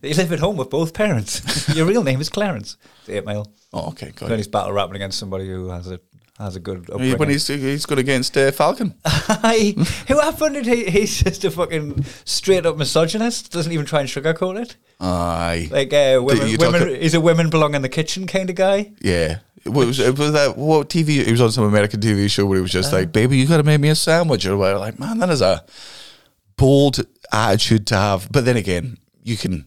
they 0.00 0.12
live 0.12 0.32
at 0.32 0.38
home 0.38 0.56
with 0.56 0.70
both 0.70 0.92
parents. 0.92 1.68
Your 1.74 1.86
real 1.86 2.02
name 2.04 2.20
is 2.20 2.28
Clarence. 2.28 2.76
It's 3.00 3.08
eight 3.08 3.24
mile. 3.24 3.50
Oh, 3.72 3.88
okay, 3.88 4.10
got 4.10 4.28
Then 4.28 4.32
it. 4.32 4.36
he's 4.38 4.48
battle 4.48 4.72
rapping 4.72 4.96
against 4.96 5.18
somebody 5.18 5.48
who 5.48 5.68
has 5.70 5.90
a 5.90 6.00
has 6.38 6.56
a 6.56 6.60
good 6.60 6.88
When 6.88 7.12
upbringing. 7.12 7.34
he's 7.34 7.46
he's 7.48 7.86
going 7.86 7.98
against 7.98 8.36
uh, 8.36 8.50
Falcon. 8.50 8.94
Aye. 9.04 9.74
who 10.08 10.18
happened? 10.18 10.64
He, 10.64 10.90
he's 10.90 11.22
just 11.22 11.44
a 11.44 11.50
fucking 11.50 12.04
straight 12.24 12.64
up 12.66 12.76
misogynist. 12.76 13.52
Doesn't 13.52 13.72
even 13.72 13.86
try 13.86 14.00
and 14.00 14.08
sugarcoat 14.08 14.60
it. 14.60 14.76
Aye. 15.00 15.68
Like 15.70 15.92
uh, 15.92 16.20
women, 16.22 16.56
women 16.58 17.00
he's 17.00 17.14
a 17.14 17.20
women 17.20 17.50
belong 17.50 17.74
in 17.74 17.82
the 17.82 17.88
kitchen 17.88 18.26
kind 18.26 18.48
of 18.50 18.56
guy. 18.56 18.92
Yeah. 19.00 19.38
Was, 19.66 19.98
it 19.98 20.18
was 20.18 20.32
that 20.32 20.56
what 20.56 20.88
TV? 20.88 21.24
He 21.24 21.30
was 21.30 21.40
on 21.42 21.52
some 21.52 21.64
American 21.64 22.00
TV 22.00 22.30
show 22.30 22.46
where 22.46 22.56
he 22.56 22.62
was 22.62 22.72
just 22.72 22.94
like, 22.94 23.12
"Baby, 23.12 23.36
you 23.36 23.46
got 23.46 23.58
to 23.58 23.62
make 23.62 23.78
me 23.80 23.90
a 23.90 23.94
sandwich," 23.94 24.46
or 24.46 24.56
whatever. 24.56 24.78
Like, 24.78 24.98
man, 24.98 25.18
that 25.18 25.28
is 25.28 25.42
a 25.42 25.62
bold 26.60 27.00
attitude 27.32 27.86
to 27.88 27.96
have. 27.96 28.30
But 28.30 28.44
then 28.44 28.56
again, 28.56 28.98
you 29.24 29.36
can. 29.36 29.64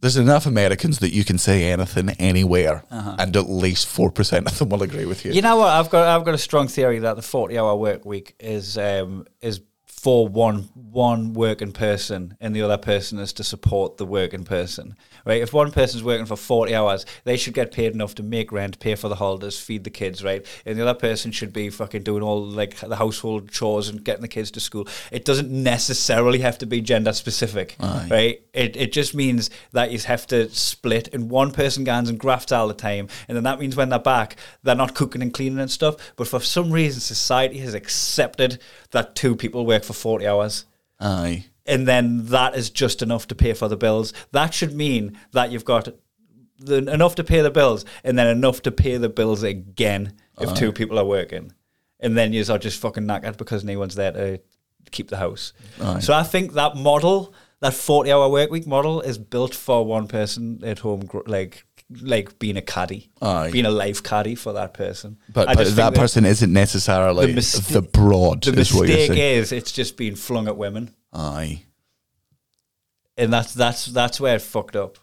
There's 0.00 0.18
enough 0.18 0.44
Americans 0.46 0.98
that 0.98 1.14
you 1.14 1.24
can 1.24 1.38
say 1.38 1.72
anything 1.72 2.10
anywhere, 2.18 2.84
Uh-huh. 2.90 3.16
and 3.18 3.34
at 3.36 3.48
least 3.48 3.86
four 3.86 4.10
percent 4.10 4.46
of 4.46 4.58
them 4.58 4.68
will 4.68 4.82
agree 4.82 5.06
with 5.06 5.24
you. 5.24 5.32
You 5.32 5.40
know 5.42 5.56
what? 5.56 5.68
I've 5.70 5.88
got 5.88 6.06
I've 6.06 6.24
got 6.26 6.34
a 6.34 6.38
strong 6.38 6.68
theory 6.68 6.98
that 7.00 7.16
the 7.16 7.22
forty 7.22 7.58
hour 7.58 7.74
work 7.74 8.04
week 8.04 8.34
is 8.38 8.76
um, 8.76 9.26
is 9.40 9.60
for 10.04 10.28
one 10.28 10.68
one 10.74 11.32
working 11.32 11.72
person, 11.72 12.36
and 12.38 12.54
the 12.54 12.60
other 12.60 12.76
person 12.76 13.18
is 13.18 13.32
to 13.32 13.42
support 13.42 13.96
the 13.96 14.04
working 14.04 14.44
person. 14.44 14.96
Right? 15.24 15.40
If 15.40 15.54
one 15.54 15.72
person's 15.72 16.04
working 16.04 16.26
for 16.26 16.36
forty 16.36 16.74
hours, 16.74 17.06
they 17.24 17.38
should 17.38 17.54
get 17.54 17.72
paid 17.72 17.94
enough 17.94 18.14
to 18.16 18.22
make 18.22 18.52
rent, 18.52 18.78
pay 18.80 18.96
for 18.96 19.08
the 19.08 19.14
holidays, 19.14 19.58
feed 19.58 19.84
the 19.84 19.90
kids, 19.90 20.22
right? 20.22 20.44
And 20.66 20.78
the 20.78 20.82
other 20.82 20.92
person 20.92 21.32
should 21.32 21.54
be 21.54 21.70
fucking 21.70 22.02
doing 22.02 22.22
all 22.22 22.44
like 22.44 22.76
the 22.76 22.96
household 22.96 23.50
chores 23.50 23.88
and 23.88 24.04
getting 24.04 24.20
the 24.20 24.28
kids 24.28 24.50
to 24.52 24.60
school. 24.60 24.86
It 25.10 25.24
doesn't 25.24 25.50
necessarily 25.50 26.40
have 26.40 26.58
to 26.58 26.66
be 26.66 26.82
gender 26.82 27.14
specific, 27.14 27.74
right? 27.80 28.42
It 28.52 28.76
it 28.76 28.92
just 28.92 29.14
means 29.14 29.48
that 29.72 29.90
you 29.90 29.98
have 30.00 30.26
to 30.26 30.50
split, 30.50 31.08
and 31.14 31.30
one 31.30 31.50
person 31.50 31.82
goes 31.84 32.10
and 32.10 32.18
grafts 32.18 32.52
all 32.52 32.68
the 32.68 32.74
time, 32.74 33.08
and 33.26 33.34
then 33.36 33.44
that 33.44 33.58
means 33.58 33.74
when 33.74 33.88
they're 33.88 33.98
back, 33.98 34.36
they're 34.62 34.74
not 34.74 34.94
cooking 34.94 35.22
and 35.22 35.32
cleaning 35.32 35.60
and 35.60 35.70
stuff. 35.70 35.96
But 36.16 36.28
for 36.28 36.40
some 36.40 36.70
reason, 36.70 37.00
society 37.00 37.58
has 37.60 37.72
accepted 37.72 38.60
that 38.90 39.16
two 39.16 39.34
people 39.34 39.64
work 39.64 39.82
for 39.82 39.93
forty 39.94 40.26
hours 40.26 40.66
Aye. 41.00 41.46
and 41.66 41.88
then 41.88 42.26
that 42.26 42.54
is 42.54 42.70
just 42.70 43.02
enough 43.02 43.26
to 43.28 43.34
pay 43.34 43.52
for 43.52 43.68
the 43.68 43.76
bills. 43.76 44.12
That 44.32 44.52
should 44.52 44.74
mean 44.74 45.18
that 45.32 45.50
you've 45.50 45.64
got 45.64 45.88
the, 46.58 46.76
enough 46.76 47.14
to 47.16 47.24
pay 47.24 47.40
the 47.40 47.50
bills, 47.50 47.84
and 48.04 48.18
then 48.18 48.26
enough 48.26 48.62
to 48.62 48.70
pay 48.70 48.96
the 48.96 49.08
bills 49.08 49.42
again 49.42 50.14
if 50.40 50.54
two 50.54 50.72
people 50.72 50.98
are 50.98 51.04
working, 51.04 51.52
and 52.00 52.16
then 52.16 52.32
you 52.32 52.44
are 52.48 52.58
just 52.58 52.80
fucking 52.80 53.04
knackered 53.04 53.36
because 53.36 53.64
no 53.64 53.78
one's 53.78 53.94
there 53.94 54.12
to 54.12 54.40
keep 54.90 55.08
the 55.08 55.16
house. 55.16 55.52
So 56.00 56.12
I 56.12 56.22
think 56.22 56.52
that 56.54 56.76
model, 56.76 57.34
that 57.60 57.74
forty-hour 57.74 58.28
work 58.28 58.50
week 58.50 58.66
model, 58.66 59.00
is 59.00 59.18
built 59.18 59.54
for 59.54 59.84
one 59.84 60.08
person 60.08 60.60
at 60.64 60.80
home, 60.80 61.08
like 61.26 61.64
like 61.90 62.38
being 62.38 62.56
a 62.56 62.62
caddy, 62.62 63.10
Aye. 63.20 63.50
being 63.50 63.66
a 63.66 63.70
life 63.70 64.02
caddy 64.02 64.34
for 64.34 64.52
that 64.54 64.74
person. 64.74 65.18
But, 65.32 65.48
but 65.48 65.58
just 65.58 65.76
that 65.76 65.94
person 65.94 66.24
isn't 66.24 66.52
necessarily 66.52 67.32
the 67.32 67.68
the, 67.70 67.82
broad. 67.82 68.42
The 68.42 68.52
is 68.52 68.72
mistake 68.74 69.10
is 69.10 69.52
it's 69.52 69.72
just 69.72 69.96
being 69.96 70.14
flung 70.16 70.48
at 70.48 70.56
women. 70.56 70.94
Aye. 71.12 71.62
and 73.16 73.32
that's 73.32 73.54
that's 73.54 73.86
that's 73.86 74.20
where 74.20 74.36
it 74.36 74.42
fucked 74.42 74.76
up. 74.76 74.98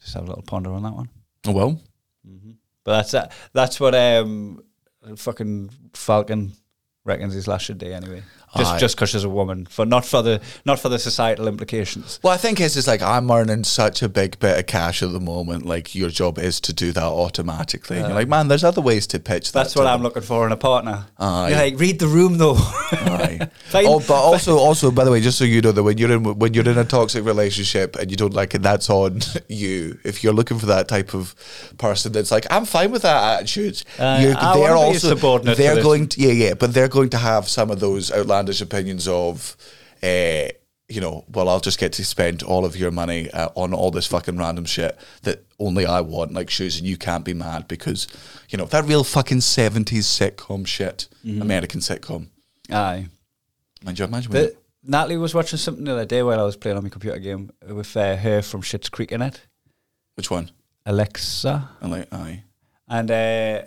Just 0.00 0.14
have 0.14 0.24
a 0.24 0.28
little 0.28 0.42
ponder 0.42 0.72
on 0.72 0.82
that 0.82 0.94
one. 0.94 1.10
Oh, 1.46 1.52
well, 1.52 1.80
But 2.84 2.96
that's 2.96 3.10
that. 3.12 3.32
That's 3.52 3.78
what 3.78 3.94
um, 3.94 4.62
fucking 5.16 5.70
Falcon 5.94 6.52
reckons 7.04 7.34
his 7.34 7.48
last 7.48 7.64
should 7.64 7.78
do 7.78 7.92
anyway. 7.92 8.22
Just 8.56 8.74
Aye. 8.74 8.78
just 8.78 8.96
because 8.96 9.10
she's 9.10 9.22
a 9.22 9.28
woman, 9.28 9.66
for 9.66 9.86
not 9.86 10.04
for 10.04 10.22
the 10.22 10.40
not 10.64 10.80
for 10.80 10.88
the 10.88 10.98
societal 10.98 11.46
implications. 11.46 12.18
Well, 12.22 12.32
I 12.32 12.36
think 12.36 12.60
it's 12.60 12.74
just 12.74 12.88
like 12.88 13.00
I'm 13.00 13.30
earning 13.30 13.62
such 13.62 14.02
a 14.02 14.08
big 14.08 14.40
bit 14.40 14.58
of 14.58 14.66
cash 14.66 15.02
at 15.04 15.12
the 15.12 15.20
moment. 15.20 15.66
Like 15.66 15.94
your 15.94 16.10
job 16.10 16.36
is 16.38 16.60
to 16.62 16.72
do 16.72 16.90
that 16.92 17.02
automatically. 17.02 17.98
And 17.98 18.06
you're 18.06 18.14
like, 18.14 18.26
uh, 18.26 18.30
man, 18.30 18.48
there's 18.48 18.64
other 18.64 18.80
ways 18.80 19.06
to 19.08 19.20
pitch 19.20 19.52
that. 19.52 19.62
That's 19.62 19.76
what 19.76 19.86
I'm 19.86 19.98
them." 19.98 20.02
looking 20.02 20.22
for 20.22 20.46
in 20.46 20.52
a 20.52 20.56
partner. 20.56 21.06
Aye. 21.18 21.48
You're 21.48 21.58
like, 21.58 21.78
read 21.78 21.98
the 22.00 22.08
room 22.08 22.38
though. 22.38 22.56
Aye. 22.56 23.48
Oh, 23.72 24.00
but 24.00 24.14
also, 24.14 24.58
also, 24.58 24.90
by 24.90 25.04
the 25.04 25.10
way, 25.10 25.20
just 25.20 25.38
so 25.38 25.44
you 25.44 25.60
know 25.60 25.72
that 25.72 25.82
when 25.82 25.96
you're 25.96 26.10
in 26.10 26.24
when 26.38 26.54
you're 26.54 26.68
in 26.68 26.76
a 26.76 26.84
toxic 26.84 27.24
relationship 27.24 27.96
and 27.96 28.10
you 28.10 28.16
don't 28.16 28.34
like 28.34 28.54
it, 28.54 28.62
that's 28.62 28.90
on 28.90 29.20
you. 29.48 29.98
If 30.04 30.24
you're 30.24 30.32
looking 30.32 30.58
for 30.58 30.66
that 30.66 30.88
type 30.88 31.14
of 31.14 31.34
person 31.78 32.12
that's 32.12 32.30
like, 32.30 32.46
I'm 32.50 32.64
fine 32.64 32.90
with 32.90 33.02
that 33.02 33.40
attitude. 33.40 33.82
Uh, 33.98 34.04
Aye, 34.04 34.22
you're, 34.22 34.36
I 34.36 34.56
wanna 34.56 34.90
be 34.90 34.96
a 34.96 35.00
subordinate 35.00 35.56
to 35.56 35.62
They're 35.62 35.82
going 35.82 36.08
to, 36.08 36.20
yeah, 36.20 36.32
yeah, 36.32 36.54
but 36.54 36.74
they're 36.74 36.88
going 36.88 37.10
to 37.10 37.18
have 37.18 37.48
some 37.48 37.70
of 37.70 37.80
those 37.80 38.10
outlandish 38.10 38.39
opinions 38.48 39.06
of, 39.08 39.56
uh, 40.02 40.48
you 40.88 41.00
know, 41.00 41.24
well, 41.28 41.48
I'll 41.48 41.60
just 41.60 41.78
get 41.78 41.92
to 41.94 42.04
spend 42.04 42.42
all 42.42 42.64
of 42.64 42.76
your 42.76 42.90
money 42.90 43.30
uh, 43.30 43.48
on 43.54 43.72
all 43.74 43.90
this 43.90 44.06
fucking 44.06 44.36
random 44.38 44.64
shit 44.64 44.98
that 45.22 45.44
only 45.58 45.86
I 45.86 46.00
want, 46.00 46.32
like 46.32 46.50
shoes, 46.50 46.78
and 46.78 46.86
you 46.86 46.96
can't 46.96 47.24
be 47.24 47.34
mad 47.34 47.68
because, 47.68 48.08
you 48.48 48.58
know, 48.58 48.64
that 48.66 48.84
real 48.86 49.04
fucking 49.04 49.40
seventies 49.42 50.06
sitcom 50.06 50.66
shit, 50.66 51.08
Mm-hmm. 51.24 51.42
American 51.42 51.80
sitcom. 51.80 52.28
Aye. 52.72 53.06
Mind 53.84 53.98
you, 53.98 54.04
imagine 54.06 54.32
Natalie 54.82 55.18
was 55.18 55.34
watching 55.34 55.58
something 55.58 55.84
the 55.84 55.92
other 55.92 56.06
day 56.06 56.22
while 56.22 56.40
I 56.40 56.44
was 56.44 56.56
playing 56.56 56.78
on 56.78 56.82
my 56.82 56.88
computer 56.88 57.18
game 57.18 57.50
with 57.68 57.94
uh, 57.96 58.16
her 58.16 58.40
from 58.40 58.62
Schitt's 58.62 58.88
Creek 58.88 59.12
in 59.12 59.20
it, 59.22 59.42
Which 60.14 60.30
one? 60.30 60.50
Alexa. 60.86 61.68
Aye. 61.82 62.42
and 62.88 63.10
uh, 63.10 63.62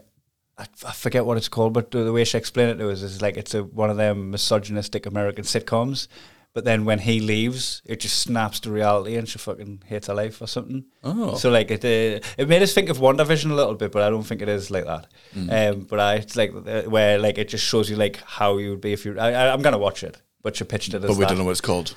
I, 0.63 0.89
I 0.89 0.91
forget 0.93 1.25
what 1.25 1.37
it's 1.37 1.49
called, 1.49 1.73
but 1.73 1.91
the 1.91 2.11
way 2.13 2.23
she 2.23 2.37
explained 2.37 2.71
it 2.71 2.77
to 2.83 2.89
us 2.89 3.01
is 3.01 3.21
like 3.21 3.37
it's 3.37 3.53
a, 3.53 3.63
one 3.63 3.89
of 3.89 3.97
them 3.97 4.31
misogynistic 4.31 5.05
American 5.05 5.43
sitcoms. 5.43 6.07
But 6.53 6.65
then 6.65 6.85
when 6.85 6.99
he 6.99 7.19
leaves, 7.19 7.81
it 7.83 7.99
just 7.99 8.19
snaps 8.19 8.59
to 8.59 8.69
reality, 8.69 9.15
and 9.15 9.27
she 9.27 9.39
fucking 9.39 9.83
hates 9.87 10.05
her 10.05 10.13
life 10.13 10.39
or 10.39 10.45
something. 10.47 10.85
Oh. 11.03 11.33
So 11.35 11.49
like 11.49 11.71
it, 11.71 11.83
uh, 11.83 12.23
it 12.37 12.47
made 12.47 12.61
us 12.61 12.75
think 12.75 12.89
of 12.89 12.99
WandaVision 12.99 13.49
a 13.49 13.55
little 13.55 13.73
bit, 13.73 13.91
but 13.91 14.03
I 14.03 14.11
don't 14.11 14.21
think 14.21 14.43
it 14.43 14.49
is 14.49 14.69
like 14.69 14.85
that. 14.85 15.07
Um, 15.35 15.81
but 15.89 15.99
I, 15.99 16.15
it's 16.15 16.35
like 16.35 16.53
uh, 16.53 16.83
where 16.83 17.17
like 17.17 17.39
it 17.39 17.49
just 17.49 17.65
shows 17.65 17.89
you 17.89 17.95
like 17.95 18.17
how 18.23 18.57
you 18.59 18.69
would 18.69 18.81
be 18.81 18.93
if 18.93 19.03
you. 19.03 19.17
I, 19.19 19.51
I'm 19.51 19.63
gonna 19.63 19.79
watch 19.79 20.03
it, 20.03 20.21
but 20.43 20.55
she 20.55 20.63
pitched 20.63 20.93
it 20.93 21.03
as 21.03 21.09
But 21.09 21.17
we 21.17 21.21
that. 21.21 21.29
don't 21.29 21.39
know 21.39 21.45
what 21.45 21.51
it's 21.51 21.61
called. 21.61 21.95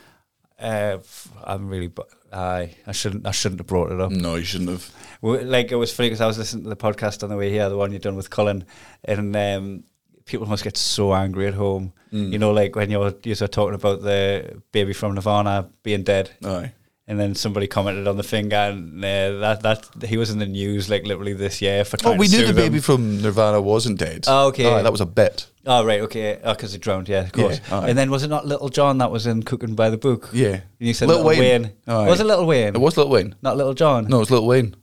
Uh, 0.59 0.99
I'm 1.45 1.69
really, 1.69 1.93
I 2.33 2.75
I 2.87 2.93
shouldn't 2.93 3.27
I 3.27 3.31
shouldn't 3.31 3.61
have 3.61 3.67
brought 3.67 3.93
it 3.93 4.01
up. 4.01 4.11
No, 4.11 4.37
you 4.37 4.45
shouldn't 4.45 4.71
have. 4.71 4.91
Well, 5.21 5.45
like 5.45 5.71
it 5.71 5.77
was 5.77 5.93
funny 5.93 6.09
because 6.09 6.21
I 6.23 6.27
was 6.27 6.39
listening 6.39 6.65
to 6.65 6.71
the 6.71 6.77
podcast 6.77 7.23
on 7.23 7.29
the 7.29 7.37
way 7.37 7.51
here, 7.51 7.69
the 7.69 7.77
one 7.77 7.93
you 7.93 7.99
done 7.99 8.17
with 8.17 8.31
Cullen, 8.31 8.65
and 9.05 9.37
um, 9.37 9.85
people 10.25 10.47
must 10.47 10.65
get 10.65 10.77
so 10.77 11.15
angry 11.15 11.47
at 11.47 11.55
home. 11.55 11.93
You 12.11 12.39
know, 12.39 12.53
like 12.53 12.75
when 12.75 12.91
you're 12.91 13.13
you're 13.25 13.37
talking 13.37 13.75
about 13.75 14.01
the 14.01 14.63
baby 14.73 14.95
from 14.95 15.15
Nirvana 15.15 15.69
being 15.83 16.03
dead, 16.03 16.31
Aye. 16.43 16.73
And 17.09 17.21
then 17.21 17.35
somebody 17.35 17.67
commented 17.67 18.09
on 18.09 18.17
the 18.17 18.23
finger, 18.25 18.57
and 18.57 19.05
uh, 19.05 19.55
that 19.57 19.63
that 19.63 20.09
he 20.09 20.17
was 20.17 20.31
in 20.31 20.39
the 20.39 20.47
news 20.47 20.89
like 20.91 21.05
literally 21.05 21.33
this 21.35 21.63
year 21.63 21.85
for 21.85 21.97
Oh, 22.05 22.17
we 22.17 22.27
to 22.29 22.33
knew 22.37 22.47
the 22.47 22.53
them. 22.53 22.57
baby 22.57 22.81
from 22.81 23.23
Nirvana 23.23 23.61
wasn't 23.61 23.99
dead. 23.99 24.25
Oh, 24.27 24.49
okay. 24.49 24.67
Aye, 24.73 24.83
that 24.83 24.93
was 24.93 25.01
a 25.01 25.07
bit. 25.07 25.47
Oh 25.69 25.85
right, 25.85 26.01
okay, 26.03 26.39
because 26.45 26.73
he 26.73 26.79
drowned. 26.79 27.09
Yeah, 27.09 27.23
of 27.25 27.33
course. 27.33 27.61
Yeah, 27.71 27.85
and 27.87 27.99
then 27.99 28.11
was 28.11 28.23
it 28.23 28.29
not 28.29 28.47
Little 28.47 28.69
John 28.69 28.99
that 28.99 29.11
was 29.11 29.27
in 29.27 29.43
Cooking 29.43 29.75
by 29.75 29.91
the 29.91 29.99
Book? 29.99 30.31
Yeah. 30.33 30.49
And 30.55 30.63
you 30.79 30.95
said 30.95 31.09
Lil 31.09 31.19
Little 31.25 31.29
Wayne. 31.41 31.63
Wayne. 31.87 32.07
Was 32.07 32.21
it 32.21 32.25
Little 32.27 32.47
Wayne? 32.47 32.75
It 32.75 32.81
was 32.81 32.97
Little 32.97 33.13
Wayne. 33.13 33.35
not 33.43 33.57
Little 33.57 33.75
John. 33.75 34.07
No, 34.07 34.17
it 34.17 34.21
was 34.21 34.31
Little 34.31 34.47
Wayne. 34.47 34.77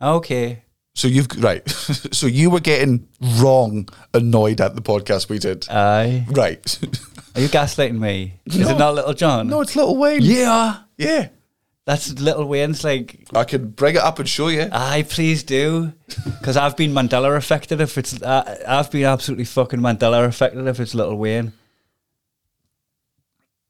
Okay. 0.00 0.64
So 0.98 1.06
you've 1.06 1.28
right. 1.40 1.62
so 1.70 2.26
you 2.26 2.50
were 2.50 2.58
getting 2.58 3.06
wrong 3.20 3.88
annoyed 4.12 4.60
at 4.60 4.74
the 4.74 4.82
podcast 4.82 5.28
we 5.28 5.38
did. 5.38 5.64
Aye. 5.70 6.26
right. 6.30 6.78
Are 7.36 7.40
you 7.40 7.46
gaslighting 7.46 8.00
me? 8.00 8.34
Is 8.46 8.56
No. 8.58 8.70
it 8.70 8.78
not 8.78 8.94
Little 8.96 9.14
John? 9.14 9.46
no, 9.46 9.60
it's 9.60 9.76
Little 9.76 9.96
Wayne. 9.96 10.22
Yeah. 10.22 10.80
Yeah. 10.96 11.28
That's 11.84 12.18
Little 12.18 12.46
Wayne's 12.46 12.82
like, 12.82 13.28
I 13.32 13.44
could 13.44 13.76
bring 13.76 13.94
it 13.94 14.00
up 14.02 14.18
and 14.18 14.28
show 14.28 14.48
you. 14.48 14.68
aye, 14.72 15.06
please 15.08 15.44
do. 15.44 15.92
Because 16.24 16.56
I've 16.56 16.76
been 16.76 16.92
Mandela 16.92 17.36
affected 17.36 17.80
if 17.80 17.96
it's, 17.96 18.20
uh, 18.20 18.58
I've 18.66 18.90
been 18.90 19.04
absolutely 19.04 19.44
fucking 19.44 19.78
Mandela 19.78 20.24
affected 20.26 20.66
if 20.66 20.80
it's 20.80 20.96
Little 20.96 21.16
Wayne. 21.16 21.52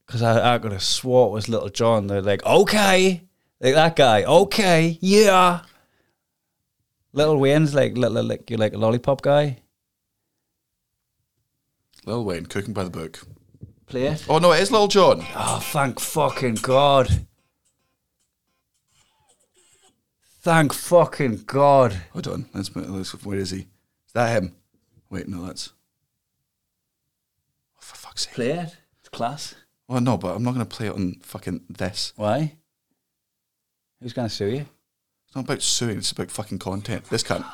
Because 0.07 0.23
I, 0.23 0.55
I 0.55 0.59
could 0.59 0.73
have 0.73 0.83
swore 0.83 1.29
it 1.29 1.33
was 1.33 1.51
Little 1.51 1.69
John. 1.69 2.07
They're 2.07 2.23
like, 2.23 2.43
okay. 2.47 3.21
Like 3.61 3.75
that 3.75 3.97
guy, 3.97 4.25
okay, 4.25 4.97
yeah. 5.03 5.61
Little 7.19 7.37
Wayne's 7.37 7.75
like, 7.75 7.97
little, 7.99 8.23
like, 8.23 8.49
you're 8.49 8.61
like 8.61 8.75
a 8.75 8.79
lollipop 8.79 9.23
guy. 9.23 9.59
Little 12.07 12.25
Wayne, 12.25 12.47
cooking 12.47 12.73
by 12.73 12.85
the 12.85 12.91
book. 12.91 13.19
Play 13.87 14.07
it. 14.07 14.25
Oh 14.29 14.39
no, 14.39 14.53
it 14.53 14.61
is 14.61 14.71
Little 14.71 14.87
John. 14.87 15.27
Oh, 15.35 15.59
thank 15.61 15.99
fucking 15.99 16.59
God. 16.63 17.27
Thank 20.43 20.73
fucking 20.73 21.43
God. 21.45 22.01
Hold 22.13 22.29
on. 22.29 22.49
Let's, 22.55 22.71
let's 22.77 23.25
where 23.25 23.39
is 23.39 23.51
he? 23.51 23.63
Is 24.07 24.13
that 24.15 24.41
him? 24.41 24.55
Wait, 25.11 25.27
no, 25.27 25.45
that's. 25.45 25.73
Oh, 27.77 27.81
for 27.81 27.97
fuck's 27.97 28.27
sake. 28.27 28.35
Play 28.35 28.51
it. 28.51 28.77
It's 29.01 29.09
class. 29.09 29.57
Well, 29.89 30.01
no, 30.01 30.17
but 30.19 30.37
I'm 30.37 30.45
not 30.45 30.55
going 30.55 30.65
to 30.65 30.77
play 30.77 30.87
it 30.87 30.95
on 30.95 31.17
fucking 31.23 31.63
this. 31.69 32.13
Why? 32.15 32.55
Who's 34.01 34.13
going 34.13 34.29
to 34.29 34.35
sue 34.35 34.47
you? 34.47 34.67
It's 35.29 35.37
not 35.37 35.45
about 35.45 35.63
suing. 35.63 35.99
It's 35.99 36.11
about 36.11 36.31
fucking 36.31 36.59
content. 36.59 37.05
This 37.05 37.23
cunt. 37.23 37.45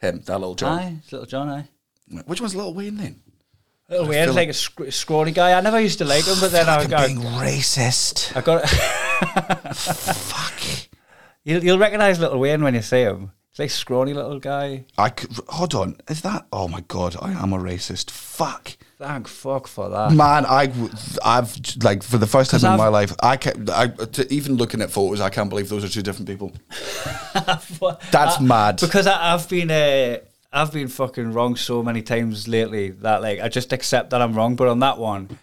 Him, 0.00 0.20
that 0.26 0.38
little 0.38 0.54
John. 0.54 0.78
Aye, 0.78 0.96
it's 0.98 1.12
Little 1.12 1.26
John, 1.26 1.48
aye. 1.48 1.68
Which 2.26 2.40
one's 2.40 2.54
Little 2.54 2.74
Wayne 2.74 2.96
then? 2.96 3.20
Little 3.88 4.06
Wayne's 4.06 4.26
feel 4.26 4.34
like 4.34 4.48
a 4.48 4.52
sc- 4.52 4.90
scrawny 4.90 5.32
guy. 5.32 5.56
I 5.56 5.60
never 5.60 5.80
used 5.80 5.98
to 5.98 6.04
like 6.04 6.24
him, 6.24 6.36
but 6.40 6.52
then 6.52 6.68
I 6.68 6.86
got. 6.86 7.06
being 7.06 7.20
racist. 7.20 8.36
I 8.36 8.40
got. 8.40 8.68
Fuck. 9.76 10.88
you'll, 11.44 11.64
you'll 11.64 11.78
recognize 11.78 12.20
Little 12.20 12.38
Wayne 12.38 12.62
when 12.62 12.74
you 12.74 12.82
see 12.82 13.02
him. 13.02 13.32
It's 13.50 13.58
like 13.58 13.70
scrawny 13.70 14.14
little 14.14 14.38
guy. 14.38 14.84
I 14.96 15.10
could, 15.10 15.30
hold 15.48 15.74
on. 15.74 15.96
Is 16.08 16.22
that? 16.22 16.46
Oh 16.52 16.68
my 16.68 16.82
god, 16.86 17.16
I 17.20 17.32
am 17.32 17.52
a 17.52 17.58
racist. 17.58 18.10
Fuck. 18.10 18.76
Thank 18.98 19.26
fuck 19.26 19.66
for 19.66 19.88
that. 19.88 20.12
Man, 20.12 20.46
I, 20.46 20.72
I've 21.24 21.56
like 21.82 22.02
for 22.04 22.18
the 22.18 22.26
first 22.28 22.50
time 22.52 22.60
in 22.60 22.66
I've- 22.66 22.78
my 22.78 22.88
life, 22.88 23.12
I 23.20 23.36
can't. 23.36 23.68
I 23.70 23.88
to 23.88 24.32
even 24.32 24.56
looking 24.56 24.80
at 24.82 24.90
photos, 24.90 25.20
I 25.20 25.30
can't 25.30 25.48
believe 25.50 25.68
those 25.68 25.82
are 25.84 25.88
two 25.88 26.02
different 26.02 26.28
people. 26.28 26.52
That's 27.34 28.38
I- 28.38 28.42
mad. 28.42 28.80
Because 28.80 29.06
I, 29.06 29.34
I've 29.34 29.48
been 29.48 29.70
uh, 29.70 30.18
I've 30.52 30.72
been 30.72 30.88
fucking 30.88 31.32
wrong 31.32 31.56
so 31.56 31.82
many 31.82 32.02
times 32.02 32.46
lately 32.46 32.90
that 32.90 33.22
like 33.22 33.40
I 33.40 33.48
just 33.48 33.72
accept 33.72 34.10
that 34.10 34.22
I'm 34.22 34.34
wrong. 34.34 34.54
But 34.56 34.68
on 34.68 34.78
that 34.80 34.98
one, 34.98 35.38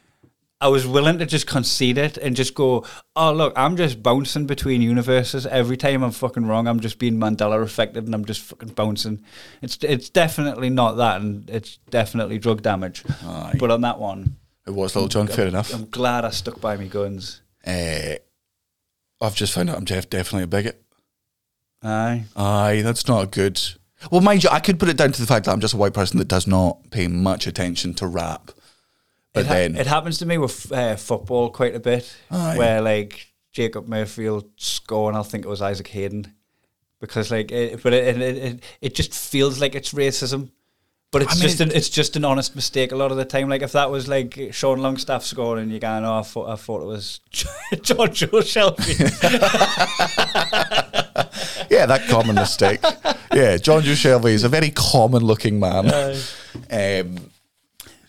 I 0.59 0.69
was 0.69 0.87
willing 0.87 1.19
to 1.19 1.25
just 1.27 1.45
concede 1.45 1.99
it 1.99 2.17
and 2.17 2.35
just 2.35 2.55
go, 2.55 2.83
oh 3.15 3.31
look, 3.31 3.53
I'm 3.55 3.77
just 3.77 4.01
bouncing 4.01 4.47
between 4.47 4.81
universes 4.81 5.45
every 5.45 5.77
time 5.77 6.01
I'm 6.03 6.11
fucking 6.11 6.47
wrong. 6.47 6.67
I'm 6.67 6.79
just 6.79 6.97
being 6.97 7.17
Mandela 7.19 7.61
affected 7.61 8.05
and 8.05 8.15
I'm 8.15 8.25
just 8.25 8.41
fucking 8.41 8.69
bouncing. 8.69 9.23
It's 9.61 9.77
it's 9.83 10.09
definitely 10.09 10.69
not 10.71 10.93
that, 10.97 11.21
and 11.21 11.47
it's 11.49 11.77
definitely 11.91 12.39
drug 12.39 12.63
damage. 12.63 13.03
Aye. 13.23 13.55
But 13.59 13.69
on 13.69 13.81
that 13.81 13.99
one, 13.99 14.37
It 14.65 14.71
was 14.73 14.95
Little 14.95 15.09
John. 15.09 15.27
Fair 15.27 15.47
enough. 15.47 15.71
I'm 15.73 15.85
glad 15.89 16.25
I 16.25 16.31
stuck 16.31 16.59
by 16.59 16.75
me 16.75 16.87
guns. 16.87 17.41
Uh, 17.65 18.15
I've 19.21 19.35
just 19.35 19.53
found 19.53 19.69
out 19.69 19.77
I'm 19.77 19.85
def- 19.85 20.09
definitely 20.09 20.43
a 20.43 20.47
bigot. 20.47 20.81
Aye. 21.83 22.25
Aye, 22.35 22.81
that's 22.83 23.07
not 23.07 23.31
good. 23.31 23.61
Well, 24.11 24.21
mind 24.21 24.43
you, 24.43 24.49
I 24.51 24.59
could 24.59 24.79
put 24.79 24.89
it 24.89 24.97
down 24.97 25.11
to 25.11 25.21
the 25.21 25.27
fact 25.27 25.45
that 25.45 25.51
I'm 25.51 25.59
just 25.59 25.73
a 25.73 25.77
white 25.77 25.93
person 25.93 26.17
that 26.19 26.27
does 26.27 26.47
not 26.47 26.89
pay 26.91 27.07
much 27.07 27.45
attention 27.47 27.93
to 27.95 28.07
rap. 28.07 28.51
But 29.37 29.45
it, 29.45 29.47
ha- 29.47 29.53
then, 29.53 29.75
it 29.75 29.87
happens 29.87 30.17
to 30.19 30.25
me 30.25 30.37
with 30.37 30.71
uh, 30.71 30.95
football 30.95 31.49
quite 31.49 31.75
a 31.75 31.79
bit, 31.79 32.15
where 32.29 32.81
like 32.81 33.33
Jacob 33.53 33.87
Murphy 33.87 34.29
will 34.29 34.47
score, 34.57 35.09
and 35.09 35.17
I'll 35.17 35.23
think 35.23 35.45
it 35.45 35.49
was 35.49 35.61
Isaac 35.61 35.87
Hayden, 35.87 36.33
because 36.99 37.31
like, 37.31 37.51
it, 37.51 37.81
but 37.83 37.93
it, 37.93 38.19
it 38.19 38.37
it 38.37 38.63
it 38.81 38.95
just 38.95 39.13
feels 39.13 39.61
like 39.61 39.75
it's 39.75 39.93
racism, 39.93 40.49
but 41.11 41.21
it's 41.21 41.31
I 41.31 41.35
mean, 41.35 41.43
just 41.43 41.61
an 41.61 41.71
it's 41.71 41.89
just 41.89 42.15
an 42.15 42.25
honest 42.25 42.55
mistake 42.55 42.91
a 42.91 42.95
lot 42.95 43.11
of 43.11 43.17
the 43.17 43.25
time. 43.25 43.49
Like 43.49 43.61
if 43.61 43.71
that 43.71 43.89
was 43.89 44.07
like 44.07 44.49
Sean 44.51 44.79
Longstaff 44.79 45.23
scoring, 45.23 45.69
you're 45.69 45.79
going, 45.79 46.03
oh, 46.03 46.19
I 46.19 46.23
thought 46.23 46.49
I 46.49 46.55
thought 46.55 46.81
it 46.81 46.87
was 46.87 47.21
Jonjo 47.31 48.41
Shelvey. 48.43 48.99
yeah, 51.69 51.85
that 51.85 52.07
common 52.09 52.35
mistake. 52.35 52.79
Yeah, 53.33 53.57
Jonjo 53.57 53.93
Shelvey 53.93 54.31
is 54.31 54.43
a 54.43 54.49
very 54.49 54.71
common 54.71 55.23
looking 55.23 55.59
man. 55.59 55.85
Um, 56.69 57.31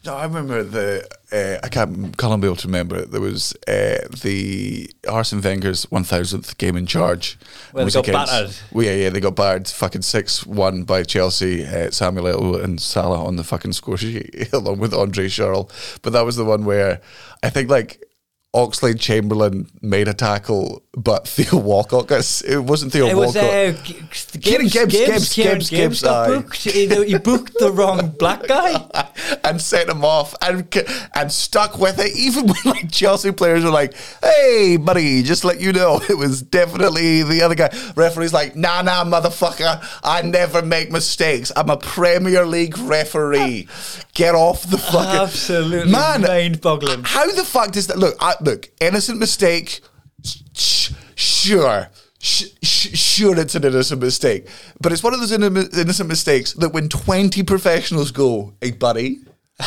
no, 0.05 0.15
I 0.15 0.25
remember 0.25 0.63
the. 0.63 1.09
Uh, 1.31 1.59
I 1.65 1.69
can't. 1.69 2.17
Be 2.17 2.47
able 2.47 2.57
to 2.57 2.69
remember. 2.69 2.97
it. 2.97 3.11
There 3.11 3.21
was 3.21 3.53
uh, 3.67 4.07
the 4.23 4.91
Arsene 5.09 5.41
Wenger's 5.43 5.91
one 5.91 6.05
thousandth 6.05 6.57
game 6.59 6.77
in 6.77 6.87
charge. 6.87 7.39
Well, 7.73 7.85
they 7.85 7.91
got 7.91 8.07
battered. 8.07 8.55
Well, 8.73 8.87
yeah, 8.87 8.95
yeah, 8.95 9.09
they 9.11 9.21
got 9.21 9.37
battered. 9.37 9.69
Fucking 9.69 10.03
six 10.03 10.47
one 10.47 10.85
by 10.85 11.03
Chelsea. 11.03 11.67
Uh, 11.67 11.91
Samuel 11.91 12.27
Eto'o 12.27 12.63
and 12.63 12.81
Salah 12.81 13.25
on 13.25 13.37
the 13.37 13.45
fucking 13.45 13.73
score 13.73 13.99
sheet, 13.99 14.49
along 14.53 14.79
with 14.79 14.93
André 14.93 15.27
Schürrle. 15.27 15.71
But 16.03 16.13
that 16.13 16.25
was 16.25 16.37
the 16.37 16.45
one 16.45 16.65
where 16.65 17.01
I 17.43 17.51
think 17.51 17.69
like. 17.71 18.03
Oxlade 18.57 18.99
Chamberlain 18.99 19.69
made 19.83 20.09
a 20.09 20.15
tackle, 20.15 20.83
but 20.99 21.27
Theo 21.35 21.59
Walcott 21.59 22.07
got. 22.09 22.43
It 22.47 22.59
wasn't 22.59 22.93
Theo 22.93 23.07
It 23.07 23.17
was 23.17 23.37
uh, 23.37 23.77
G- 23.85 23.95
Kieran 24.41 24.67
Gibbs, 24.69 24.93
Gibbs, 24.93 24.93
Gibbs, 24.93 25.35
Gibbs, 25.35 25.71
Gibbs, 25.71 26.03
got 26.03 26.29
booked. 26.29 26.67
You 26.67 27.19
booked 27.19 27.55
the 27.59 27.71
wrong 27.73 28.11
black 28.19 28.47
guy. 28.47 28.75
and 29.45 29.61
sent 29.61 29.89
him 29.89 30.05
off 30.05 30.35
and 30.43 30.67
and 31.15 31.33
stuck 31.33 31.79
with 31.79 31.99
it 31.99 32.17
even 32.17 32.47
when 32.49 32.57
like 32.65 32.91
Chelsea 32.91 33.33
players 33.33 33.65
were 33.65 33.71
like 33.71 33.95
hey 34.23 34.77
buddy 34.77 35.23
just 35.23 35.45
let 35.45 35.61
you 35.61 35.73
know 35.73 36.01
it 36.09 36.17
was 36.17 36.43
definitely 36.43 37.23
the 37.23 37.43
other 37.43 37.55
guy 37.55 37.69
referee's 37.97 38.33
like 38.33 38.57
nah 38.57 38.83
nah 38.83 39.05
motherfucker 39.05 39.83
I 40.03 40.23
never 40.23 40.63
make 40.63 40.91
mistakes 40.91 41.53
I'm 41.57 41.71
a 41.71 41.77
Premier 41.77 42.47
League 42.47 42.77
referee 42.79 43.69
get 44.15 44.35
off 44.35 44.69
the 44.69 44.79
fucking 44.79 45.21
Absolutely 45.21 45.91
man 45.91 46.23
mind-boggling. 46.23 47.05
how 47.05 47.31
the 47.31 47.45
fuck 47.45 47.73
does 47.73 47.87
that 47.89 47.99
look 47.99 48.17
I, 48.21 48.35
look 48.41 48.69
innocent 48.81 49.19
mistake 49.19 49.81
sure. 50.55 51.89
Sure 52.19 53.39
it's 53.39 53.55
an 53.55 53.65
innocent 53.65 54.01
mistake. 54.01 54.49
But 54.81 54.93
it's 54.93 55.03
one 55.03 55.15
of 55.15 55.21
those 55.21 55.33
inno- 55.33 55.77
innocent 55.79 56.09
mistakes 56.09 56.53
that 56.55 56.73
when 56.73 56.89
20 56.89 57.43
professionals 57.45 58.11
go 58.11 58.55
hey 58.61 58.73
buddy 58.73 59.21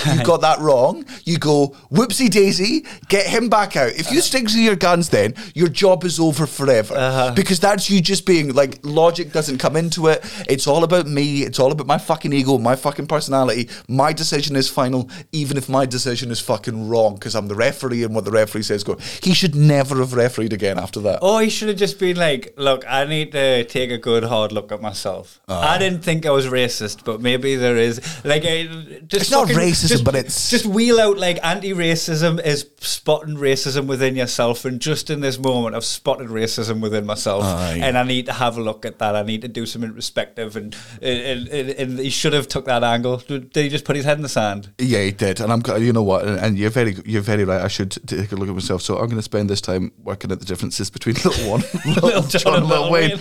you 0.05 0.23
got 0.23 0.41
that 0.41 0.59
wrong. 0.59 1.05
You 1.25 1.37
go 1.37 1.75
whoopsie 1.91 2.29
daisy 2.29 2.85
get 3.09 3.27
him 3.27 3.49
back 3.49 3.75
out. 3.75 3.91
If 3.91 4.11
you 4.11 4.21
stick 4.21 4.47
to 4.47 4.59
your 4.61 4.75
guns 4.75 5.09
then 5.09 5.33
your 5.53 5.67
job 5.67 6.03
is 6.03 6.19
over 6.19 6.45
forever. 6.47 7.33
Because 7.35 7.59
that's 7.59 7.89
you 7.89 8.01
just 8.01 8.25
being 8.25 8.53
like 8.53 8.79
logic 8.83 9.31
doesn't 9.33 9.57
come 9.57 9.75
into 9.75 10.07
it. 10.07 10.21
It's 10.47 10.67
all 10.67 10.83
about 10.83 11.07
me. 11.07 11.43
It's 11.43 11.59
all 11.59 11.71
about 11.71 11.87
my 11.87 11.97
fucking 11.97 12.31
ego 12.33 12.57
my 12.57 12.75
fucking 12.75 13.07
personality. 13.07 13.69
My 13.87 14.13
decision 14.13 14.55
is 14.55 14.69
final 14.69 15.09
even 15.31 15.57
if 15.57 15.67
my 15.67 15.85
decision 15.85 16.31
is 16.31 16.39
fucking 16.39 16.87
wrong 16.89 17.15
because 17.15 17.35
i'm 17.35 17.47
the 17.47 17.55
referee 17.55 18.03
and 18.03 18.15
what 18.15 18.25
the 18.25 18.31
referee 18.31 18.63
says 18.63 18.83
go. 18.83 18.95
He 19.21 19.33
should 19.33 19.55
never 19.55 19.97
have 19.97 20.13
refereed 20.13 20.53
again 20.53 20.79
after 20.79 20.99
that. 21.01 21.19
Oh, 21.21 21.39
he 21.39 21.49
should 21.49 21.67
have 21.67 21.77
just 21.77 21.99
been 21.99 22.17
like, 22.17 22.53
look, 22.57 22.83
I 22.87 23.05
need 23.05 23.31
to 23.33 23.65
take 23.65 23.91
a 23.91 23.97
good 23.97 24.23
hard 24.23 24.51
look 24.51 24.71
at 24.71 24.81
myself. 24.81 25.39
Uh. 25.47 25.59
I 25.59 25.77
didn't 25.77 26.01
think 26.03 26.25
I 26.25 26.31
was 26.31 26.47
racist, 26.47 27.03
but 27.03 27.21
maybe 27.21 27.55
there 27.55 27.77
is. 27.77 27.99
Like, 28.23 28.43
I, 28.45 28.63
just 29.07 29.23
It's 29.23 29.31
not 29.31 29.47
fucking- 29.47 29.55
racism, 29.84 29.89
just- 29.89 30.03
but 30.03 30.15
it's- 30.15 30.49
just 30.49 30.65
wheel 30.65 30.99
out 30.99 31.17
like 31.17 31.39
anti-racism 31.43 32.43
is 32.45 32.65
spotting 32.79 33.36
racism 33.36 33.86
within 33.88 34.15
yourself, 34.15 34.65
and 34.65 34.79
just 34.79 35.09
in 35.09 35.21
this 35.21 35.38
moment, 35.39 35.75
I've 35.75 35.86
spotted 35.86 36.29
racism 36.29 36.79
within 36.82 37.05
myself, 37.05 37.43
Aye. 37.43 37.79
and 37.82 37.97
I 37.97 38.03
need 38.03 38.25
to 38.27 38.34
have 38.34 38.57
a 38.57 38.61
look 38.61 38.86
at 38.86 38.99
that. 38.99 39.15
I 39.15 39.23
need 39.23 39.41
to 39.41 39.47
do 39.47 39.65
something 39.65 39.93
respective, 39.93 40.55
and 40.55 40.75
and, 41.01 41.47
and, 41.47 41.69
and 41.69 41.99
he 41.99 42.09
should 42.09 42.34
have 42.34 42.47
took 42.47 42.65
that 42.65 42.84
angle. 42.84 43.17
Did 43.17 43.55
he 43.55 43.69
just 43.69 43.86
put 43.86 43.95
his 43.95 44.05
head 44.05 44.17
in 44.17 44.23
the 44.23 44.29
sand? 44.29 44.69
Yeah, 44.77 45.03
he 45.03 45.11
did, 45.11 45.39
and 45.39 45.51
I'm. 45.51 45.61
You 45.82 45.93
know 45.93 46.03
what? 46.03 46.25
And, 46.25 46.39
and 46.39 46.57
you're 46.57 46.69
very, 46.69 46.95
you're 47.05 47.21
very 47.21 47.43
right. 47.43 47.61
I 47.61 47.67
should 47.67 47.91
take 48.07 48.32
a 48.32 48.36
look 48.36 48.49
at 48.49 48.53
myself. 48.55 48.82
So 48.82 48.95
I'm 48.97 49.05
going 49.05 49.15
to 49.17 49.21
spend 49.21 49.49
this 49.49 49.61
time 49.61 49.91
working 50.03 50.32
at 50.32 50.39
the 50.39 50.45
differences 50.45 50.89
between 50.89 51.15
Little 51.15 51.49
One, 51.49 51.63
Little 51.86 52.23
John, 52.23 52.55
and 52.55 52.65
Little 52.67 52.91
Wayne. 52.91 53.19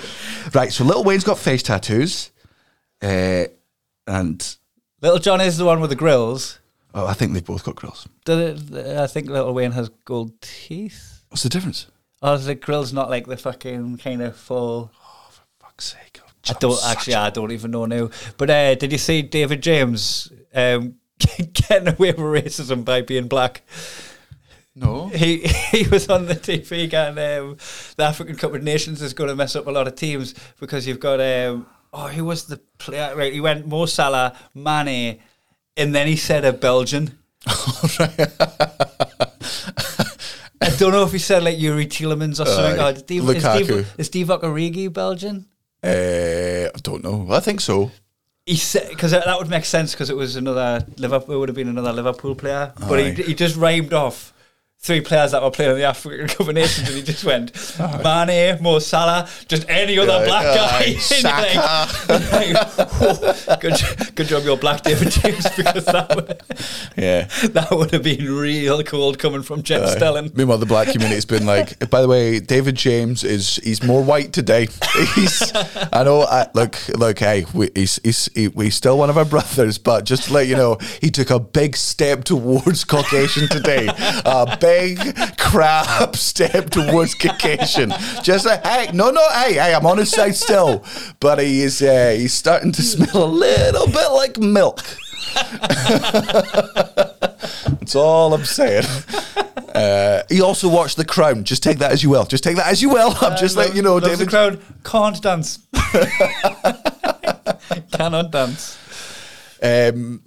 Right. 0.55 0.73
So 0.73 0.85
Little 0.85 1.05
Wayne's 1.05 1.25
got 1.25 1.39
face 1.39 1.63
tattoos, 1.63 2.31
uh, 3.03 3.45
and 4.07 4.57
Little 5.03 5.19
John 5.19 5.41
is 5.41 5.57
the 5.57 5.65
one 5.65 5.81
with 5.81 5.91
the 5.91 5.97
grills. 5.97 6.59
oh, 6.95 7.07
I 7.07 7.15
think 7.15 7.33
they've 7.33 7.45
both 7.45 7.65
got 7.65 7.77
grills. 7.77 8.09
Did 8.25 8.73
it, 8.75 8.97
I 8.99 9.07
think 9.07 9.29
Little 9.29 9.55
Wayne 9.55 9.73
has 9.73 9.89
gold 10.05 10.41
teeth. 10.41 11.25
What's 11.29 11.43
the 11.43 11.49
difference? 11.49 11.87
Oh, 12.23 12.37
the 12.37 12.55
grill's 12.55 12.93
not 12.93 13.09
like 13.09 13.27
the 13.27 13.37
fucking 13.37 13.99
kind 13.99 14.21
of 14.21 14.37
full. 14.37 14.93
Fuck's 15.59 15.93
sake! 15.93 16.21
I 16.49 16.53
don't 16.55 16.79
actually. 16.85 17.15
I 17.15 17.31
don't 17.31 17.53
even 17.53 17.71
know 17.71 17.87
now. 17.87 18.11
But 18.37 18.51
uh, 18.51 18.75
did 18.75 18.93
you 18.93 18.99
see 18.99 19.23
David 19.23 19.63
James 19.63 20.31
um, 20.55 20.97
getting 21.53 21.89
away 21.89 22.13
with 22.13 22.19
racism 22.19 22.85
by 22.85 23.03
being 23.03 23.29
black? 23.29 23.63
No. 24.75 25.09
He 25.09 25.39
he 25.73 25.87
was 25.89 26.09
on 26.09 26.27
the 26.27 26.35
TV 26.35 26.91
going, 26.91 27.19
um, 27.19 27.57
the 27.97 28.05
African 28.05 28.37
Cup 28.37 28.55
of 28.55 28.63
Nations 28.63 29.03
is 29.03 29.15
going 29.15 29.29
to 29.29 29.37
mess 29.37 29.57
up 29.57 29.67
a 29.67 29.71
lot 29.71 29.87
of 29.89 29.95
teams 29.95 30.35
because 30.59 30.87
you've 30.87 31.01
got 31.01 31.21
um, 31.21 31.67
oh 31.93 32.09
who 32.09 32.25
was 32.25 32.45
the 32.47 32.59
player? 32.79 33.15
Right, 33.17 33.33
he 33.33 33.41
went 33.41 33.67
Mo 33.67 33.87
Salah, 33.87 34.37
Mane, 34.55 35.21
and 35.77 35.95
then 35.95 36.07
he 36.07 36.17
said 36.17 36.45
a 36.45 36.53
Belgian. 36.53 37.19
I 40.63 40.69
don't 40.77 40.93
know 40.93 41.05
if 41.05 41.13
he 41.13 41.19
said 41.19 41.43
like 41.43 41.57
Youri 41.57 41.87
Tielemans 41.87 42.41
or 42.41 42.47
something. 42.47 42.81
Aye. 42.81 42.91
Oh, 42.91 42.95
Steve, 42.95 43.29
is 43.31 43.45
Lukaku. 43.45 43.65
Steve, 43.65 43.95
is 43.99 44.07
Steve 44.07 44.27
Origi 44.27 44.93
Belgian? 44.93 45.47
Uh, 45.83 46.69
I 46.75 46.79
don't 46.83 47.03
know. 47.03 47.27
I 47.31 47.41
think 47.41 47.61
so. 47.61 47.91
He 48.45 48.57
said 48.57 48.89
because 48.91 49.13
that 49.13 49.39
would 49.39 49.49
make 49.49 49.65
sense 49.65 49.93
because 49.93 50.11
it 50.11 50.17
was 50.17 50.37
another 50.37 50.85
Liverpool. 50.99 51.37
It 51.37 51.39
would 51.39 51.49
have 51.49 51.57
been 51.57 51.69
another 51.69 51.93
Liverpool 51.93 52.35
player, 52.35 52.73
but 52.79 52.99
he, 52.99 53.23
he 53.23 53.35
just 53.35 53.57
rhymed 53.57 53.93
off 53.93 54.35
three 54.83 55.01
players 55.03 55.33
that 55.33 55.43
were 55.43 55.51
playing 55.51 55.73
in 55.73 55.77
the 55.77 55.85
African 55.85 56.27
Cup 56.37 56.49
of 56.49 56.55
Nations, 56.55 56.89
and 56.89 56.97
he 56.97 57.03
just 57.03 57.23
went 57.23 57.53
oh. 57.81 58.01
Mane, 58.27 58.63
Mo 58.63 58.79
Salah, 58.79 59.29
just 59.47 59.69
any 59.69 59.99
other 59.99 60.13
Aye, 60.13 60.25
black 60.25 60.45
guy. 60.45 60.79
aye, 60.79 60.97
And 61.13 62.49
you're 62.49 62.55
like, 62.55 63.47
like, 63.49 63.61
good, 63.61 64.15
good 64.15 64.27
job, 64.27 64.43
you're 64.45 64.57
black, 64.57 64.83
David 64.83 65.11
James, 65.11 65.47
because 65.55 65.85
that 65.85 66.15
would, 66.17 66.41
Yeah. 66.97 67.29
that 67.49 67.69
would 67.71 67.91
have 67.91 68.03
been 68.03 68.25
real 68.35 68.83
cold 68.83 69.19
coming 69.19 69.43
from 69.43 69.63
Jeff 69.63 69.83
Aye. 69.83 69.97
Stelling. 69.97 70.33
Meanwhile, 70.35 70.59
the 70.59 70.67
black 70.67 70.89
community's 70.89 71.27
been 71.27 71.45
like. 71.45 71.79
By 71.91 72.01
the 72.01 72.09
way, 72.09 72.41
David 72.41 72.75
James 72.77 73.23
is 73.23 73.57
he's 73.57 73.83
more 73.83 74.03
white 74.03 74.33
today. 74.33 74.69
He's 75.15 75.53
I 75.93 76.05
know. 76.05 76.23
I, 76.23 76.47
look, 76.55 76.77
look. 76.97 77.19
Hey, 77.19 77.45
we, 77.53 77.69
he's 77.75 78.01
he's 78.03 78.31
he, 78.35 78.49
he's 78.51 78.75
still 78.77 78.97
one 78.97 79.11
of 79.11 79.19
our 79.19 79.25
brothers, 79.25 79.77
but 79.79 80.05
just 80.05 80.25
to 80.25 80.33
let 80.33 80.47
you 80.47 80.57
know, 80.57 80.79
he 81.01 81.11
took 81.11 81.31
a 81.31 81.39
big 81.39 81.77
step 81.77 82.25
towards 82.25 82.85
Caucasian 82.85 83.49
today. 83.49 83.89
A 84.25 84.57
big 84.71 85.17
crab 85.39 86.17
step 86.31 86.71
towards 86.71 87.15
Caucasian. 87.15 87.93
Just 88.23 88.47
like, 88.47 88.65
hey, 88.65 88.91
no, 88.93 89.11
no, 89.11 89.23
hey, 89.31 89.55
hey, 89.55 89.75
I'm 89.75 89.87
on 89.87 89.99
his 89.99 90.11
side 90.11 90.37
still, 90.37 90.85
but 91.19 91.39
he 91.39 91.63
is 91.63 91.83
uh, 91.83 92.15
he's 92.17 92.35
starting 92.35 92.73
to 92.73 92.83
smell 92.83 93.25
a 93.25 93.27
little 93.27 93.87
bit 93.87 94.09
like 94.13 94.39
milk. 94.39 94.81
That's 97.81 97.95
all 97.95 98.35
I'm 98.35 98.45
saying. 98.45 98.85
Uh, 99.75 100.23
he 100.29 100.41
also 100.41 100.69
watched 100.69 100.97
The 100.97 101.05
Crown. 101.05 101.45
Just 101.45 101.63
take 101.63 101.79
that 101.79 101.93
as 101.93 102.03
you 102.03 102.11
will. 102.11 102.25
Just 102.25 102.43
take 102.43 102.57
that 102.57 102.67
as 102.67 102.83
you 102.83 102.89
will. 102.91 103.15
I'm 103.21 103.37
just 103.37 103.57
letting 103.57 103.77
you 103.77 103.83
know, 103.83 103.95
Loves 103.95 104.07
David. 104.09 104.27
the 104.27 104.31
Crown 104.31 104.61
can't 104.85 105.23
dance. 105.23 105.59
Cannot 107.93 108.31
dance. 108.31 108.79
Um, 109.63 110.23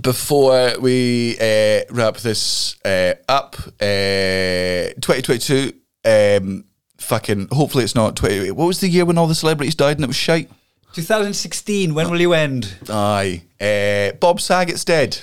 before 0.00 0.78
we 0.80 1.36
uh, 1.40 1.82
wrap 1.90 2.18
this 2.18 2.76
uh, 2.84 3.14
up, 3.28 3.56
uh, 3.80 4.92
2022. 5.00 5.72
Um, 6.04 6.64
fucking. 6.98 7.48
Hopefully, 7.52 7.84
it's 7.84 7.94
not 7.94 8.16
20. 8.16 8.50
What 8.52 8.66
was 8.66 8.80
the 8.80 8.88
year 8.88 9.04
when 9.04 9.18
all 9.18 9.26
the 9.26 9.34
celebrities 9.34 9.74
died 9.74 9.96
and 9.96 10.04
it 10.04 10.08
was 10.08 10.16
shite? 10.16 10.50
2016. 10.94 11.94
When 11.94 12.10
will 12.10 12.20
you 12.20 12.32
end? 12.32 12.76
Aye. 12.88 13.42
Uh, 13.60 14.16
Bob 14.18 14.40
Saget's 14.40 14.84
dead. 14.84 15.18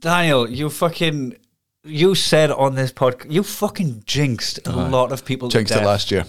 Daniel, 0.00 0.48
you 0.50 0.68
fucking 0.68 1.36
you 1.84 2.14
said 2.14 2.50
on 2.50 2.74
this 2.74 2.92
podcast, 2.92 3.30
you 3.30 3.42
fucking 3.42 4.04
jinxed 4.06 4.60
a 4.66 4.72
lot 4.72 5.12
of 5.12 5.24
people. 5.24 5.48
Jinxed 5.48 5.74
it 5.74 5.84
last 5.84 6.10
year. 6.10 6.24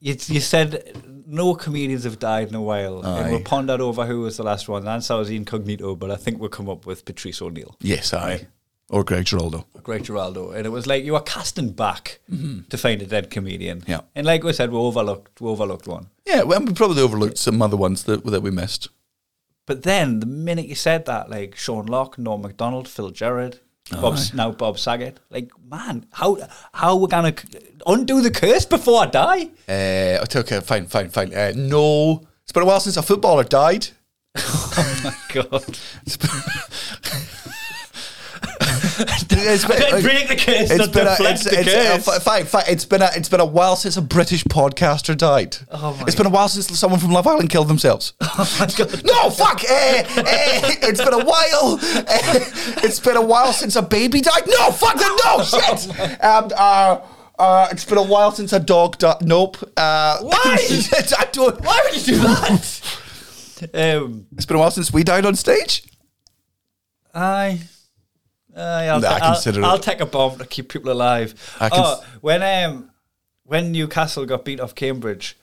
You, 0.00 0.16
you 0.26 0.40
said 0.40 1.15
no 1.26 1.54
comedians 1.54 2.04
have 2.04 2.18
died 2.18 2.48
in 2.48 2.54
a 2.54 2.62
while, 2.62 3.04
and 3.04 3.30
we'll 3.30 3.40
ponder 3.40 3.74
over 3.74 4.06
who 4.06 4.20
was 4.20 4.36
the 4.36 4.42
last 4.42 4.68
one. 4.68 4.84
The 4.84 4.90
answer 4.90 5.16
was 5.16 5.30
incognito, 5.30 5.94
but 5.96 6.10
I 6.10 6.16
think 6.16 6.38
we'll 6.38 6.48
come 6.48 6.68
up 6.68 6.86
with 6.86 7.04
Patrice 7.04 7.42
O'Neal, 7.42 7.76
Yes, 7.80 8.14
I. 8.14 8.46
Or 8.88 9.02
Greg 9.02 9.24
Giraldo. 9.24 9.66
Greg 9.82 10.04
Giraldo, 10.04 10.52
and 10.52 10.64
it 10.64 10.70
was 10.70 10.86
like 10.86 11.04
you 11.04 11.14
were 11.14 11.20
casting 11.20 11.72
back 11.72 12.20
mm-hmm. 12.30 12.68
to 12.68 12.78
find 12.78 13.02
a 13.02 13.06
dead 13.06 13.30
comedian. 13.30 13.82
Yeah. 13.86 14.02
and 14.14 14.24
like 14.24 14.44
we 14.44 14.52
said, 14.52 14.70
we 14.70 14.78
overlooked, 14.78 15.40
we 15.40 15.48
overlooked 15.48 15.88
one. 15.88 16.06
Yeah, 16.24 16.44
well, 16.44 16.60
we 16.60 16.72
probably 16.72 17.02
overlooked 17.02 17.38
some 17.38 17.60
other 17.60 17.76
ones 17.76 18.04
that 18.04 18.24
that 18.24 18.42
we 18.42 18.52
missed. 18.52 18.88
But 19.66 19.82
then 19.82 20.20
the 20.20 20.26
minute 20.26 20.68
you 20.68 20.76
said 20.76 21.06
that, 21.06 21.28
like 21.28 21.56
Sean 21.56 21.86
Lock, 21.86 22.16
Norm 22.16 22.42
Macdonald, 22.42 22.86
Phil 22.86 23.10
Jarrett, 23.10 23.60
Bob, 23.90 24.18
now 24.34 24.50
Bob 24.50 24.78
Saget, 24.78 25.20
like 25.30 25.50
man, 25.70 26.06
how 26.12 26.36
how 26.72 26.96
we 26.96 27.06
gonna 27.06 27.34
undo 27.86 28.20
the 28.20 28.30
curse 28.30 28.66
before 28.66 29.02
I 29.04 29.06
die? 29.06 29.42
Uh, 29.68 30.22
okay, 30.24 30.40
okay, 30.40 30.60
fine, 30.60 30.86
fine, 30.86 31.08
fine. 31.08 31.32
Uh, 31.32 31.52
no, 31.54 32.26
it's 32.42 32.52
been 32.52 32.64
a 32.64 32.66
while 32.66 32.80
since 32.80 32.96
a 32.96 33.02
footballer 33.02 33.44
died. 33.44 33.88
Oh 34.78 35.00
my 35.04 35.14
god, 35.32 35.78
It's 38.98 39.64
been, 39.64 40.02
break 40.02 40.28
the 40.28 40.36
curse, 40.36 40.70
it's 40.70 40.78
not 40.78 40.92
been 40.92 41.06
a, 41.06 41.16
it's, 41.20 41.44
the 41.44 41.60
it's, 41.60 41.72
curse. 42.04 42.08
uh, 42.08 42.20
fine. 42.20 42.64
It's 42.68 42.84
been 42.84 43.02
a, 43.02 43.10
it's 43.14 43.28
been 43.28 43.40
a 43.40 43.44
while 43.46 43.76
since 43.76 43.96
a 43.96 44.02
British 44.02 44.44
podcaster 44.44 45.16
died. 45.16 45.56
Oh 45.70 45.94
my 45.94 46.02
it's 46.06 46.14
been 46.14 46.26
a 46.26 46.30
while 46.30 46.48
since 46.48 46.66
someone 46.78 46.98
from 47.00 47.10
Love 47.12 47.26
Island 47.26 47.50
killed 47.50 47.68
themselves. 47.68 48.14
no, 48.20 48.26
fuck. 49.30 49.62
Uh, 49.64 50.02
uh, 50.02 50.02
it's 50.82 51.02
been 51.04 51.12
a 51.14 51.24
while. 51.24 51.78
Uh, 51.82 52.84
it's 52.84 52.98
been 53.00 53.16
a 53.16 53.22
while 53.24 53.52
since 53.52 53.76
a 53.76 53.82
baby 53.82 54.20
died. 54.20 54.44
No, 54.46 54.70
fuck. 54.70 54.96
No, 54.96 55.42
shit. 55.42 55.88
And 56.20 56.52
uh, 56.54 57.00
uh, 57.38 57.68
it's 57.70 57.84
been 57.84 57.98
a 57.98 58.02
while 58.02 58.32
since 58.32 58.52
a 58.52 58.60
dog 58.60 58.98
died. 58.98 59.22
Nope. 59.22 59.58
Uh, 59.76 60.18
Why? 60.20 60.56
I 61.18 61.28
don't. 61.32 61.60
Why 61.62 61.80
would 61.84 61.94
you 62.06 62.14
do 62.14 62.18
that? 62.20 62.98
um, 63.74 64.26
It's 64.36 64.46
been 64.46 64.56
a 64.56 64.60
while 64.60 64.70
since 64.70 64.92
we 64.92 65.04
died 65.04 65.26
on 65.26 65.34
stage. 65.36 65.82
aye. 67.14 67.60
Aye, 68.56 68.86
I'll, 68.88 69.00
Nah, 69.00 69.14
I 69.14 69.18
ta- 69.18 69.40
I'll- 69.44 69.64
I'll 69.64 69.78
take 69.78 70.00
a 70.00 70.06
bomb 70.06 70.38
to 70.38 70.46
keep 70.46 70.68
people 70.70 70.90
alive. 70.90 71.34
I 71.60 71.68
oh, 71.72 71.92
s- 72.00 72.04
when 72.22 72.42
um, 72.42 72.90
when 73.44 73.70
Newcastle 73.72 74.24
got 74.24 74.44
beat 74.44 74.60
off 74.60 74.74
Cambridge, 74.74 75.36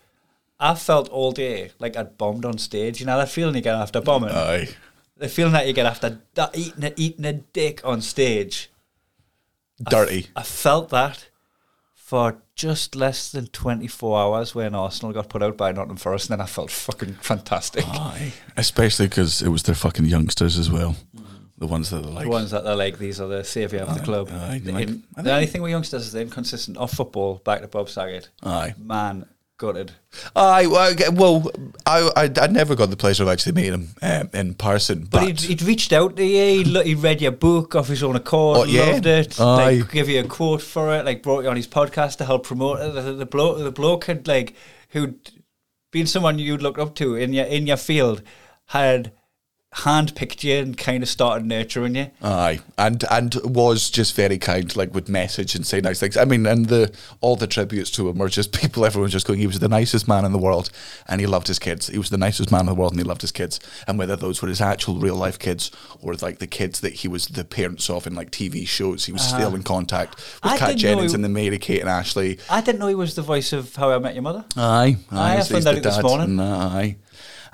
I 0.60 0.74
felt 0.76 1.10
all 1.10 1.32
day 1.32 1.72
like 1.80 1.96
I'd 1.96 2.18
bombed 2.18 2.44
on 2.46 2.58
stage. 2.58 3.00
You 3.00 3.06
know 3.06 3.18
that 3.18 3.30
feeling 3.30 3.56
you 3.56 3.62
get 3.62 3.76
after 3.76 4.02
bombing. 4.02 4.32
Aye. 4.32 4.70
the 5.18 5.30
feeling 5.30 5.54
that 5.54 5.68
you 5.68 5.74
get 5.74 5.86
after 5.86 6.20
da- 6.34 6.50
eating 6.56 6.84
a, 6.86 6.94
eating 6.98 7.26
a 7.26 7.34
dick 7.34 7.82
on 7.86 8.02
stage. 8.02 8.72
Dirty. 9.90 10.28
I 10.36 10.44
felt 10.44 10.90
that 10.90 11.30
for 11.94 12.38
just 12.56 12.96
less 12.96 13.32
than 13.32 13.48
24 13.48 14.20
hours 14.20 14.54
when 14.54 14.76
Arsenal 14.76 15.12
got 15.14 15.30
put 15.30 15.42
out 15.42 15.58
by 15.58 15.72
Nottingham 15.72 15.98
Forest, 15.98 16.30
and 16.30 16.38
then 16.40 16.44
I 16.44 16.48
felt 16.48 16.70
fucking 16.70 17.16
fantastic. 17.16 17.84
Aye. 17.88 18.34
Especially 18.56 19.08
because 19.08 19.42
it 19.42 19.50
was 19.50 19.64
their 19.64 19.74
fucking 19.76 20.06
youngsters 20.06 20.58
as 20.60 20.70
well. 20.70 20.96
The 21.64 21.68
ones 21.68 21.90
that 21.92 22.06
are 22.06 22.10
like. 22.10 22.26
The 22.26 22.30
ones 22.30 22.52
that 22.52 22.66
are 22.66 22.76
like 22.76 22.98
these 23.00 23.22
are 23.22 23.28
the 23.30 23.42
saviour 23.46 23.84
of 23.84 23.98
the 23.98 24.04
club. 24.04 24.28
aye, 24.30 24.60
The 24.62 24.74
like- 24.74 24.88
in- 24.90 25.04
I 25.16 25.22
the 25.22 25.32
only 25.32 25.46
thing 25.48 25.62
with 25.62 25.72
youngsters 25.72 26.06
is 26.08 26.12
they're 26.12 26.24
inconsistent 26.24 26.76
off 26.76 26.92
football. 26.92 27.36
Back 27.46 27.62
to 27.62 27.70
Bob 27.70 27.88
Saget. 27.88 28.28
Aye. 28.44 28.74
Man, 28.78 29.26
gutted. 29.58 29.94
Aye, 30.36 30.68
well, 31.14 31.50
I, 31.86 32.10
I, 32.18 32.30
I 32.42 32.48
never 32.48 32.76
got 32.76 32.90
the 32.90 32.98
pleasure 32.98 33.24
of 33.24 33.30
actually 33.30 33.54
meeting 33.54 33.74
him 33.74 33.88
um, 34.02 34.30
in 34.34 34.54
person. 34.56 35.08
But, 35.10 35.12
But, 35.12 35.24
he'd, 35.28 35.40
he'd 35.40 35.62
reached 35.62 35.94
out 35.94 36.18
to 36.18 36.26
you. 36.26 36.64
He'd, 36.66 36.86
he'd 36.86 36.98
read 36.98 37.22
your 37.22 37.32
book 37.32 37.76
off 37.76 37.88
his 37.88 38.04
own 38.04 38.18
accord. 38.18 38.58
Oh, 38.58 38.64
yeah? 38.66 38.88
Loved 38.88 39.06
it. 39.06 39.40
Aye. 39.40 39.76
Like 39.80 39.92
give 39.94 40.10
you 40.10 40.20
a 40.20 40.28
quote 40.28 40.62
for 40.62 40.94
it. 40.98 41.06
Like 41.06 41.24
brought 41.24 41.46
you 41.46 41.50
on 41.50 41.56
his 41.56 41.68
podcast 41.68 42.18
to 42.18 42.26
help 42.26 42.44
promote 42.46 42.82
it. 42.82 42.94
The, 42.94 43.14
the 43.14 43.26
bloke, 43.26 43.60
the 43.60 43.72
bloke 43.72 44.04
had 44.04 44.28
like 44.28 44.54
who'd 44.90 45.32
been 45.92 46.08
someone 46.08 46.40
you'd 46.40 46.62
looked 46.62 46.80
up 46.80 46.94
to 46.96 47.16
in 47.16 47.32
your 47.32 47.46
in 47.46 47.68
your 47.68 47.78
field 47.78 48.22
had 48.68 49.14
handpicked 49.78 50.44
you 50.44 50.56
and 50.56 50.78
kind 50.78 51.04
of 51.04 51.10
started 51.10 51.46
nurturing 51.46 51.96
you. 51.96 52.08
aye, 52.22 52.60
and 52.78 53.04
and 53.10 53.36
was 53.44 53.90
just 53.90 54.16
very 54.16 54.38
kind, 54.38 54.76
like 54.76 54.94
would 54.94 55.10
message 55.10 55.56
and 55.56 55.66
say 55.66 55.82
nice 55.82 56.00
things. 56.00 56.16
I 56.18 56.26
mean, 56.26 56.46
and 56.46 56.68
the 56.68 56.94
all 57.22 57.36
the 57.36 57.48
tributes 57.48 57.90
to 57.92 58.10
him 58.10 58.18
were 58.18 58.30
just 58.30 58.52
people. 58.60 58.86
Everyone's 58.86 59.14
just 59.14 59.28
going. 59.28 59.40
He 59.40 59.48
was 59.48 59.60
the 59.60 59.68
nicest 59.68 60.08
man 60.08 60.26
in 60.26 60.32
the 60.32 60.38
world, 60.38 60.70
and 61.08 61.20
he 61.20 61.28
loved 61.28 61.48
his 61.48 61.60
kids. 61.60 61.88
He 61.88 61.98
was 61.98 62.10
the 62.10 62.18
nicest 62.18 62.52
man 62.52 62.62
in 62.62 62.66
the 62.68 62.76
world, 62.76 62.94
and 62.94 63.00
he 63.00 63.04
loved 63.04 63.22
his 63.22 63.32
kids. 63.32 63.60
And 63.88 63.98
whether 63.98 64.16
those 64.16 64.42
were 64.42 64.48
his 64.48 64.62
actual 64.62 64.96
real 64.96 65.16
life 65.16 65.40
kids 65.40 65.72
or 66.02 66.14
like 66.16 66.40
the 66.40 66.48
kids 66.48 66.80
that 66.82 66.94
he 66.94 67.08
was 67.08 67.28
the 67.28 67.44
parents 67.44 67.90
of 67.90 68.06
in 68.08 68.16
like 68.16 68.32
TV 68.32 68.68
shows, 68.68 69.06
he 69.06 69.12
was 69.12 69.22
uh-huh. 69.22 69.38
still 69.40 69.56
in 69.56 69.64
contact 69.64 70.16
with. 70.16 70.40
I 70.44 70.58
Kat 70.58 70.78
Jennings 70.78 71.12
he- 71.12 71.16
and 71.16 71.24
the 71.24 71.30
Mary 71.30 71.58
Kate 71.58 71.82
and 71.82 71.90
Ashley. 71.90 72.40
I 72.50 72.62
didn't 72.62 72.80
know 72.80 72.88
he 72.88 72.96
was 72.96 73.16
the 73.16 73.22
voice 73.22 73.54
of 73.54 73.76
How 73.76 73.92
I 73.92 74.00
Met 74.00 74.14
Your 74.14 74.24
Mother. 74.24 74.46
Aye, 74.56 74.98
Aye, 75.12 75.32
I 75.32 75.36
he's- 75.36 75.50
found 75.50 75.68
out 75.68 75.82
this 75.82 76.02
morning. 76.02 76.36
Nah, 76.36 76.68
Aye. 76.78 76.98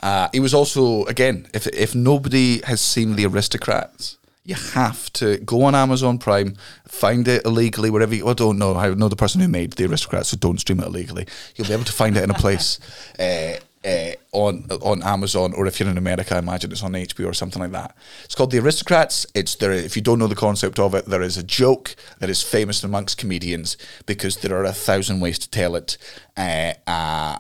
Uh, 0.02 0.30
he 0.32 0.40
was 0.40 0.54
also 0.54 1.06
again. 1.06 1.48
If 1.54 1.68
if 1.68 1.96
nobody 1.96 2.62
has 2.66 2.82
seen 2.82 3.16
The 3.16 3.26
Aristocrats, 3.26 4.18
you 4.46 4.56
have 4.56 5.12
to 5.14 5.38
go 5.40 5.64
on 5.64 5.76
Amazon 5.76 6.18
Prime, 6.18 6.56
find 6.88 7.28
it 7.28 7.46
illegally 7.46 7.90
wherever. 7.90 8.16
you 8.16 8.28
I 8.28 8.34
don't 8.34 8.58
know. 8.58 8.76
I 8.76 8.94
know 8.94 9.10
the 9.10 9.16
person 9.16 9.42
who 9.42 9.48
made 9.48 9.74
The 9.74 9.86
Aristocrats, 9.86 10.30
so 10.30 10.38
don't 10.38 10.60
stream 10.60 10.80
it 10.80 10.88
illegally. 10.88 11.28
You'll 11.56 11.68
be 11.68 11.74
able 11.74 11.84
to 11.84 11.92
find 11.92 12.18
it 12.18 12.24
in 12.24 12.32
a 12.32 12.36
place. 12.36 12.80
Uh, 13.20 13.60
uh, 13.86 14.12
on 14.32 14.66
on 14.82 15.02
Amazon 15.04 15.54
or 15.54 15.66
if 15.66 15.80
you're 15.80 15.90
in 15.90 15.98
America, 15.98 16.36
I 16.36 16.40
imagine 16.40 16.72
it's 16.72 16.84
on 16.84 16.94
HBO 16.94 17.28
or 17.28 17.34
something 17.34 17.62
like 17.62 17.72
that. 17.72 17.96
It's 18.26 18.36
called 18.36 18.52
The 18.52 18.60
Aristocrats. 18.60 19.26
It's 19.34 19.56
there. 19.56 19.72
If 19.72 19.96
you 19.96 20.02
don't 20.02 20.20
know 20.20 20.28
the 20.28 20.36
concept 20.36 20.80
of 20.80 20.94
it, 20.94 21.06
there 21.06 21.22
is 21.22 21.38
a 21.38 21.44
joke 21.44 21.96
that 22.20 22.30
is 22.30 22.42
famous 22.44 22.84
amongst 22.84 23.18
comedians 23.18 23.78
because 24.06 24.38
there 24.38 24.56
are 24.58 24.66
a 24.66 24.74
thousand 24.74 25.22
ways 25.22 25.40
to 25.40 25.50
tell 25.50 25.76
it. 25.76 25.98
Uh, 26.36 26.74
uh, 26.88 27.38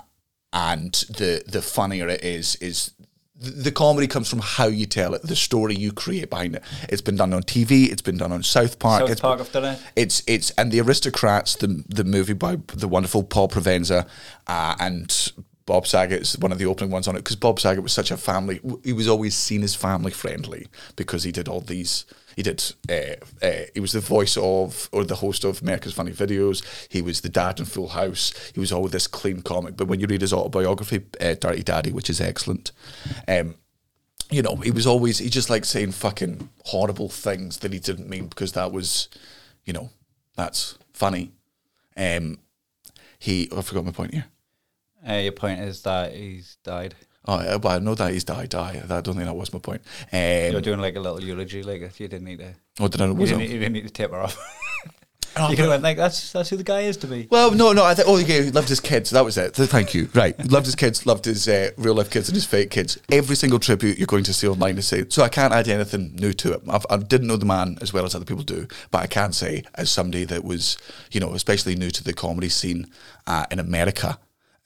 and 0.53 0.93
the 1.09 1.43
the 1.47 1.61
funnier 1.61 2.07
it 2.07 2.23
is 2.23 2.55
is 2.57 2.91
the 3.39 3.71
comedy 3.71 4.05
comes 4.05 4.29
from 4.29 4.39
how 4.39 4.67
you 4.67 4.85
tell 4.85 5.13
it, 5.13 5.21
the 5.23 5.35
story 5.35 5.73
you 5.73 5.93
create 5.93 6.29
behind 6.29 6.55
it. 6.55 6.63
It's 6.89 7.01
been 7.01 7.15
done 7.15 7.33
on 7.33 7.43
TV. 7.43 7.89
It's 7.89 8.01
been 8.01 8.17
done 8.17 8.33
on 8.33 8.43
South 8.43 8.79
Park. 8.79 9.01
South 9.01 9.11
it's 9.11 9.21
Park 9.21 9.51
done 9.53 9.63
it. 9.63 9.79
It's 9.95 10.21
it's 10.27 10.51
and 10.51 10.71
the 10.71 10.81
Aristocrats, 10.81 11.55
the 11.55 11.83
the 11.87 12.03
movie 12.03 12.33
by 12.33 12.57
the 12.67 12.87
wonderful 12.87 13.23
Paul 13.23 13.47
Provenza, 13.47 14.07
uh, 14.47 14.75
and 14.79 15.31
Bob 15.65 15.87
Saget 15.87 16.21
is 16.21 16.37
one 16.39 16.51
of 16.51 16.57
the 16.57 16.65
opening 16.65 16.91
ones 16.91 17.07
on 17.07 17.15
it 17.15 17.19
because 17.19 17.35
Bob 17.35 17.59
Saget 17.59 17.83
was 17.83 17.93
such 17.93 18.11
a 18.11 18.17
family. 18.17 18.59
He 18.83 18.91
was 18.91 19.07
always 19.07 19.35
seen 19.35 19.63
as 19.63 19.75
family 19.75 20.11
friendly 20.11 20.67
because 20.95 21.23
he 21.23 21.31
did 21.31 21.47
all 21.47 21.61
these. 21.61 22.05
He 22.39 22.43
did. 22.43 22.63
Uh, 22.89 23.45
uh, 23.45 23.65
he 23.73 23.81
was 23.81 23.91
the 23.91 23.99
voice 23.99 24.37
of 24.37 24.87
or 24.93 25.03
the 25.03 25.17
host 25.17 25.43
of 25.43 25.61
America's 25.61 25.91
Funny 25.91 26.13
Videos. 26.13 26.63
He 26.87 27.01
was 27.01 27.19
the 27.19 27.27
dad 27.27 27.59
in 27.59 27.65
Full 27.65 27.89
House. 27.89 28.31
He 28.53 28.61
was 28.61 28.71
all 28.71 28.87
this 28.87 29.07
clean 29.07 29.41
comic. 29.41 29.75
But 29.75 29.89
when 29.89 29.99
you 29.99 30.07
read 30.07 30.21
his 30.21 30.31
autobiography, 30.31 31.01
uh, 31.19 31.33
Dirty 31.33 31.63
Daddy, 31.63 31.91
which 31.91 32.09
is 32.09 32.21
excellent, 32.21 32.71
um, 33.27 33.55
you 34.31 34.41
know, 34.41 34.55
he 34.55 34.71
was 34.71 34.87
always 34.87 35.17
he 35.17 35.29
just 35.29 35.49
like 35.49 35.65
saying 35.65 35.91
fucking 35.91 36.47
horrible 36.63 37.09
things 37.09 37.57
that 37.57 37.73
he 37.73 37.79
didn't 37.79 38.07
mean 38.07 38.27
because 38.27 38.53
that 38.53 38.71
was, 38.71 39.09
you 39.65 39.73
know, 39.73 39.89
that's 40.37 40.77
funny. 40.93 41.33
Um, 41.97 42.37
he 43.19 43.49
oh, 43.51 43.57
I 43.57 43.61
forgot 43.63 43.83
my 43.83 43.91
point 43.91 44.13
here. 44.13 44.27
Uh, 45.05 45.15
your 45.15 45.33
point 45.33 45.59
is 45.59 45.81
that 45.81 46.15
he's 46.15 46.55
died. 46.63 46.95
Oh, 47.31 47.59
but 47.59 47.69
I 47.69 47.79
know 47.79 47.93
that 47.93 48.11
he's 48.11 48.23
died. 48.23 48.55
I, 48.55 48.81
I 48.89 49.01
don't 49.01 49.13
think 49.15 49.25
that 49.25 49.35
was 49.35 49.53
my 49.53 49.59
point. 49.59 49.81
You're 50.11 50.55
Um, 50.57 50.61
doing 50.63 50.79
like 50.79 50.95
a 50.95 50.99
little 50.99 51.21
eulogy, 51.23 51.61
like 51.61 51.81
if 51.81 51.99
you 51.99 52.07
didn't 52.07 52.25
need 52.25 52.39
to. 52.39 52.55
Oh, 52.79 52.87
did 52.87 53.01
I 53.01 53.05
know? 53.05 53.19
You 53.19 53.27
didn't, 53.27 53.41
you 53.41 53.59
didn't 53.59 53.73
need 53.73 53.83
to 53.83 53.89
taper 53.91 54.17
off. 54.19 54.35
Oh, 55.37 55.43
you 55.51 55.55
could 55.55 55.59
have 55.65 55.69
went 55.69 55.83
like, 55.83 55.95
"That's 55.97 56.31
that's 56.31 56.49
who 56.49 56.57
the 56.57 56.63
guy 56.63 56.81
is 56.81 56.97
to 56.97 57.07
me." 57.07 57.27
Well, 57.29 57.51
no, 57.51 57.71
no. 57.71 57.85
I 57.85 57.93
think. 57.93 58.07
Oh, 58.09 58.17
yeah, 58.17 58.41
he 58.41 58.49
loved 58.49 58.67
his 58.67 58.79
kids. 58.79 59.11
That 59.11 59.23
was 59.23 59.37
it. 59.37 59.53
Thank 59.55 59.93
you. 59.93 60.09
Right, 60.15 60.35
loved 60.49 60.65
his 60.65 60.73
kids. 60.75 61.05
Loved 61.05 61.25
his 61.25 61.47
uh, 61.47 61.69
real 61.77 61.93
life 61.93 62.09
kids 62.09 62.29
and 62.29 62.35
his 62.35 62.45
fake 62.47 62.71
kids. 62.71 62.97
Every 63.11 63.35
single 63.35 63.59
tribute 63.59 63.99
you're 63.99 64.07
going 64.07 64.23
to 64.23 64.33
see 64.33 64.47
online 64.47 64.79
is 64.79 64.87
saying. 64.87 65.11
So 65.11 65.21
I 65.21 65.29
can't 65.29 65.53
add 65.53 65.67
anything 65.67 66.15
new 66.15 66.33
to 66.33 66.53
it. 66.53 66.61
I've, 66.67 66.85
I 66.89 66.97
didn't 66.97 67.27
know 67.27 67.37
the 67.37 67.45
man 67.45 67.77
as 67.79 67.93
well 67.93 68.05
as 68.05 68.15
other 68.15 68.25
people 68.25 68.43
do, 68.43 68.67
but 68.89 69.03
I 69.03 69.07
can 69.07 69.31
say 69.33 69.65
as 69.75 69.91
somebody 69.91 70.25
that 70.25 70.43
was, 70.43 70.77
you 71.11 71.19
know, 71.19 71.33
especially 71.35 71.75
new 71.75 71.91
to 71.91 72.03
the 72.03 72.13
comedy 72.13 72.49
scene 72.49 72.87
uh, 73.27 73.45
in 73.51 73.59
America. 73.59 74.17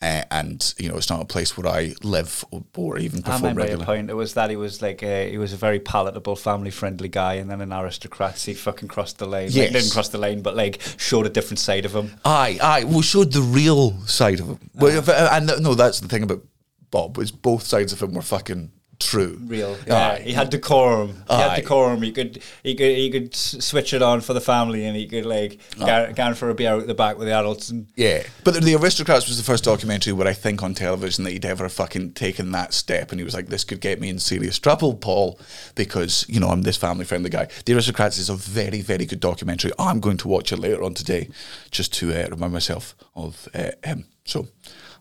Uh, 0.04 0.24
and 0.32 0.74
you 0.78 0.90
know, 0.90 0.98
it's 0.98 1.10
not 1.10 1.22
a 1.22 1.26
place 1.26 1.56
where 1.58 1.66
I 1.66 1.94
live 2.04 2.44
or, 2.52 2.64
or 2.76 2.98
even 2.98 3.20
I 3.20 3.32
perform 3.32 3.56
remember 3.56 3.66
your 3.78 3.86
point. 3.86 4.10
It 4.10 4.16
was 4.16 4.34
that 4.34 4.50
he 4.50 4.58
was 4.58 4.82
like 4.82 5.02
a, 5.02 5.32
he 5.32 5.38
was 5.38 5.54
a 5.54 5.58
very 5.58 5.80
palatable, 5.80 6.36
family-friendly 6.36 7.08
guy, 7.08 7.36
and 7.36 7.50
then 7.50 7.62
an 7.62 7.72
aristocrat. 7.72 8.38
he 8.40 8.54
fucking 8.54 8.90
crossed 8.90 9.18
the 9.20 9.26
lane. 9.26 9.46
Like, 9.54 9.72
didn't 9.72 9.92
cross 9.92 10.10
the 10.10 10.18
lane, 10.18 10.42
but 10.42 10.56
like 10.58 10.82
showed 10.98 11.26
a 11.26 11.30
different 11.30 11.60
side 11.60 11.86
of 11.86 11.96
him. 11.96 12.12
Aye, 12.26 12.60
aye. 12.62 12.84
We 12.84 13.02
showed 13.02 13.32
the 13.32 13.42
real 13.42 13.98
side 14.06 14.42
of 14.42 14.48
him. 14.48 14.60
Well, 14.76 14.98
if- 14.98 15.08
uh, 15.08 15.30
and 15.32 15.48
th- 15.48 15.62
no, 15.62 15.74
that's 15.74 16.02
the 16.02 16.10
thing 16.10 16.24
about 16.24 16.44
Bob. 16.92 17.18
Is 17.20 17.32
both 17.32 17.64
sides 17.64 17.94
of 17.94 18.02
him 18.02 18.14
were 18.14 18.22
fucking 18.22 18.72
true. 19.06 19.38
real. 19.46 19.78
Yeah, 19.88 20.12
Aye. 20.12 20.20
he 20.22 20.34
had 20.34 20.50
decorum. 20.50 21.10
He 21.28 21.34
Aye. 21.34 21.42
had 21.50 21.56
decorum. 21.56 22.02
He 22.02 22.12
could 22.12 22.42
he 22.64 22.76
could 22.76 22.96
he 22.96 23.10
could 23.12 23.36
switch 23.36 23.94
it 23.94 24.02
on 24.02 24.22
for 24.22 24.34
the 24.34 24.42
family, 24.42 24.86
and 24.86 24.96
he 24.96 25.08
could 25.08 25.26
like 25.26 25.60
go, 25.78 26.12
go 26.16 26.34
for 26.34 26.50
a 26.50 26.56
beer 26.56 26.72
out 26.74 26.88
the 26.88 26.94
back 26.94 27.18
with 27.18 27.28
the 27.28 27.34
adults. 27.34 27.70
And 27.70 27.88
Yeah, 27.96 28.24
but 28.44 28.62
the 28.62 28.76
Aristocrats 28.76 29.28
was 29.28 29.38
the 29.38 29.44
first 29.44 29.64
documentary 29.64 30.14
where 30.14 30.28
I 30.28 30.34
think 30.34 30.64
on 30.64 30.74
television 30.74 31.24
that 31.24 31.32
he'd 31.32 31.46
ever 31.46 31.68
fucking 31.70 32.14
taken 32.14 32.52
that 32.52 32.74
step, 32.74 33.12
and 33.12 33.20
he 33.20 33.24
was 33.24 33.34
like, 33.34 33.48
"This 33.48 33.64
could 33.64 33.82
get 33.82 34.00
me 34.00 34.10
in 34.10 34.20
serious 34.20 34.60
trouble, 34.60 34.94
Paul, 34.96 35.40
because 35.76 36.26
you 36.28 36.40
know 36.40 36.50
I'm 36.50 36.64
this 36.64 36.78
family 36.78 37.06
friendly 37.06 37.30
guy." 37.30 37.48
The 37.66 37.74
Aristocrats 37.74 38.18
is 38.18 38.30
a 38.30 38.36
very, 38.36 38.82
very 38.82 39.06
good 39.06 39.20
documentary. 39.20 39.72
I'm 39.80 40.00
going 40.00 40.18
to 40.18 40.28
watch 40.28 40.52
it 40.52 40.58
later 40.58 40.84
on 40.84 40.94
today, 40.94 41.30
just 41.72 41.94
to 41.96 42.12
uh, 42.14 42.28
remind 42.30 42.54
myself 42.54 42.96
of 43.16 43.48
uh, 43.54 43.72
him. 43.84 44.06
So, 44.26 44.48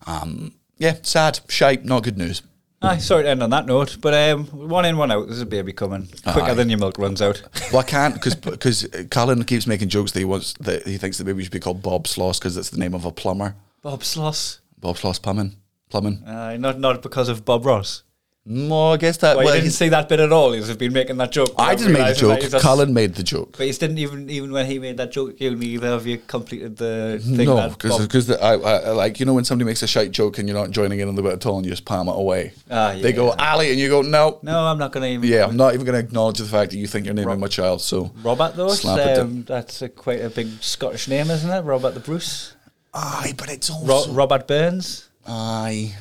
um, 0.06 0.54
yeah, 0.78 0.96
sad, 1.02 1.40
shite, 1.48 1.84
not 1.84 2.02
good 2.02 2.18
news. 2.18 2.42
Aye, 2.82 2.98
sorry 2.98 3.24
to 3.24 3.28
end 3.28 3.42
on 3.42 3.50
that 3.50 3.66
note, 3.66 3.98
but 4.00 4.14
um, 4.14 4.44
one 4.46 4.84
in, 4.84 4.96
one 4.96 5.10
out. 5.10 5.26
There's 5.26 5.40
a 5.40 5.46
baby 5.46 5.72
coming 5.72 6.08
quicker 6.24 6.50
Aye. 6.50 6.54
than 6.54 6.68
your 6.68 6.78
milk 6.78 6.98
runs 6.98 7.22
out. 7.22 7.42
Well, 7.72 7.80
I 7.80 7.84
can't 7.84 8.14
because 8.14 8.34
because 8.34 8.86
Colin 9.10 9.44
keeps 9.44 9.66
making 9.66 9.88
jokes 9.88 10.12
that 10.12 10.18
he 10.18 10.24
wants 10.24 10.54
that 10.60 10.86
he 10.86 10.98
thinks 10.98 11.18
the 11.18 11.24
baby 11.24 11.42
should 11.42 11.52
be 11.52 11.60
called 11.60 11.82
Bob 11.82 12.04
Sloss 12.04 12.38
because 12.38 12.56
it's 12.56 12.70
the 12.70 12.78
name 12.78 12.94
of 12.94 13.04
a 13.04 13.12
plumber. 13.12 13.54
Bob 13.82 14.00
Sloss. 14.00 14.58
Bob 14.78 14.96
Sloss 14.96 15.20
plumbing, 15.22 15.56
plumbing. 15.90 16.22
Aye, 16.26 16.56
not 16.56 16.78
not 16.78 17.02
because 17.02 17.28
of 17.28 17.44
Bob 17.44 17.64
Ross. 17.64 18.02
No, 18.44 18.88
I 18.90 18.96
guess 18.96 19.18
that. 19.18 19.36
Well, 19.36 19.46
well, 19.46 19.54
you 19.54 19.60
didn't 19.62 19.74
see 19.74 19.88
that 19.90 20.08
bit 20.08 20.18
at 20.18 20.32
all. 20.32 20.50
He's 20.50 20.74
been 20.76 20.92
making 20.92 21.16
that 21.18 21.30
joke. 21.30 21.50
I 21.56 21.76
didn't 21.76 21.92
make 21.92 22.16
the 22.18 22.26
that 22.26 22.50
joke. 22.50 22.60
Colin 22.60 22.92
made 22.92 23.14
the 23.14 23.22
joke. 23.22 23.54
But 23.56 23.68
you 23.68 23.72
didn't 23.72 23.98
even 23.98 24.28
even 24.28 24.50
when 24.50 24.66
he 24.66 24.80
made 24.80 24.96
that 24.96 25.12
joke, 25.12 25.40
you 25.40 25.54
neither 25.54 25.86
of 25.90 26.08
you 26.08 26.18
completed 26.18 26.76
the 26.76 27.20
thing. 27.22 27.46
No, 27.46 27.72
because 27.78 28.30
I, 28.32 28.54
I, 28.54 28.90
like 28.90 29.20
you 29.20 29.26
know 29.26 29.34
when 29.34 29.44
somebody 29.44 29.66
makes 29.66 29.84
a 29.84 29.86
shite 29.86 30.10
joke 30.10 30.38
and 30.38 30.48
you're 30.48 30.58
not 30.58 30.72
joining 30.72 30.98
in 30.98 31.06
on 31.06 31.14
the 31.14 31.22
bit 31.22 31.34
at 31.34 31.46
all 31.46 31.58
and 31.58 31.64
you 31.64 31.70
just 31.70 31.84
palm 31.84 32.08
it 32.08 32.16
away. 32.16 32.52
Ah, 32.68 32.96
They 33.00 33.12
go 33.12 33.28
yeah. 33.28 33.52
Ali 33.52 33.70
and 33.70 33.78
you 33.78 33.88
go 33.88 34.02
no. 34.02 34.40
no, 34.42 34.64
I'm 34.66 34.76
not 34.78 34.90
going 34.90 35.04
to 35.04 35.08
even. 35.10 35.28
Yeah, 35.28 35.46
I'm 35.46 35.56
not 35.56 35.74
even 35.74 35.86
going 35.86 36.00
to 36.00 36.04
acknowledge 36.04 36.38
the 36.38 36.44
fact 36.44 36.72
that 36.72 36.78
you 36.78 36.88
think 36.88 37.04
you're 37.06 37.14
naming 37.14 37.38
my 37.38 37.46
child. 37.46 37.80
So 37.80 38.10
Robert 38.24 38.56
though, 38.56 38.70
Slap 38.70 38.98
it 38.98 39.04
down. 39.18 39.20
um, 39.20 39.42
that's 39.44 39.82
a, 39.82 39.88
quite 39.88 40.20
a 40.20 40.30
big 40.30 40.48
Scottish 40.60 41.06
name, 41.06 41.30
isn't 41.30 41.48
it? 41.48 41.60
Robert 41.60 41.94
the 41.94 42.00
Bruce, 42.00 42.56
aye, 42.92 43.34
but 43.36 43.48
it's 43.52 43.70
Ro- 43.70 43.94
also 43.94 44.12
Robert 44.12 44.48
Burns. 44.48 45.08
aye. 45.28 45.94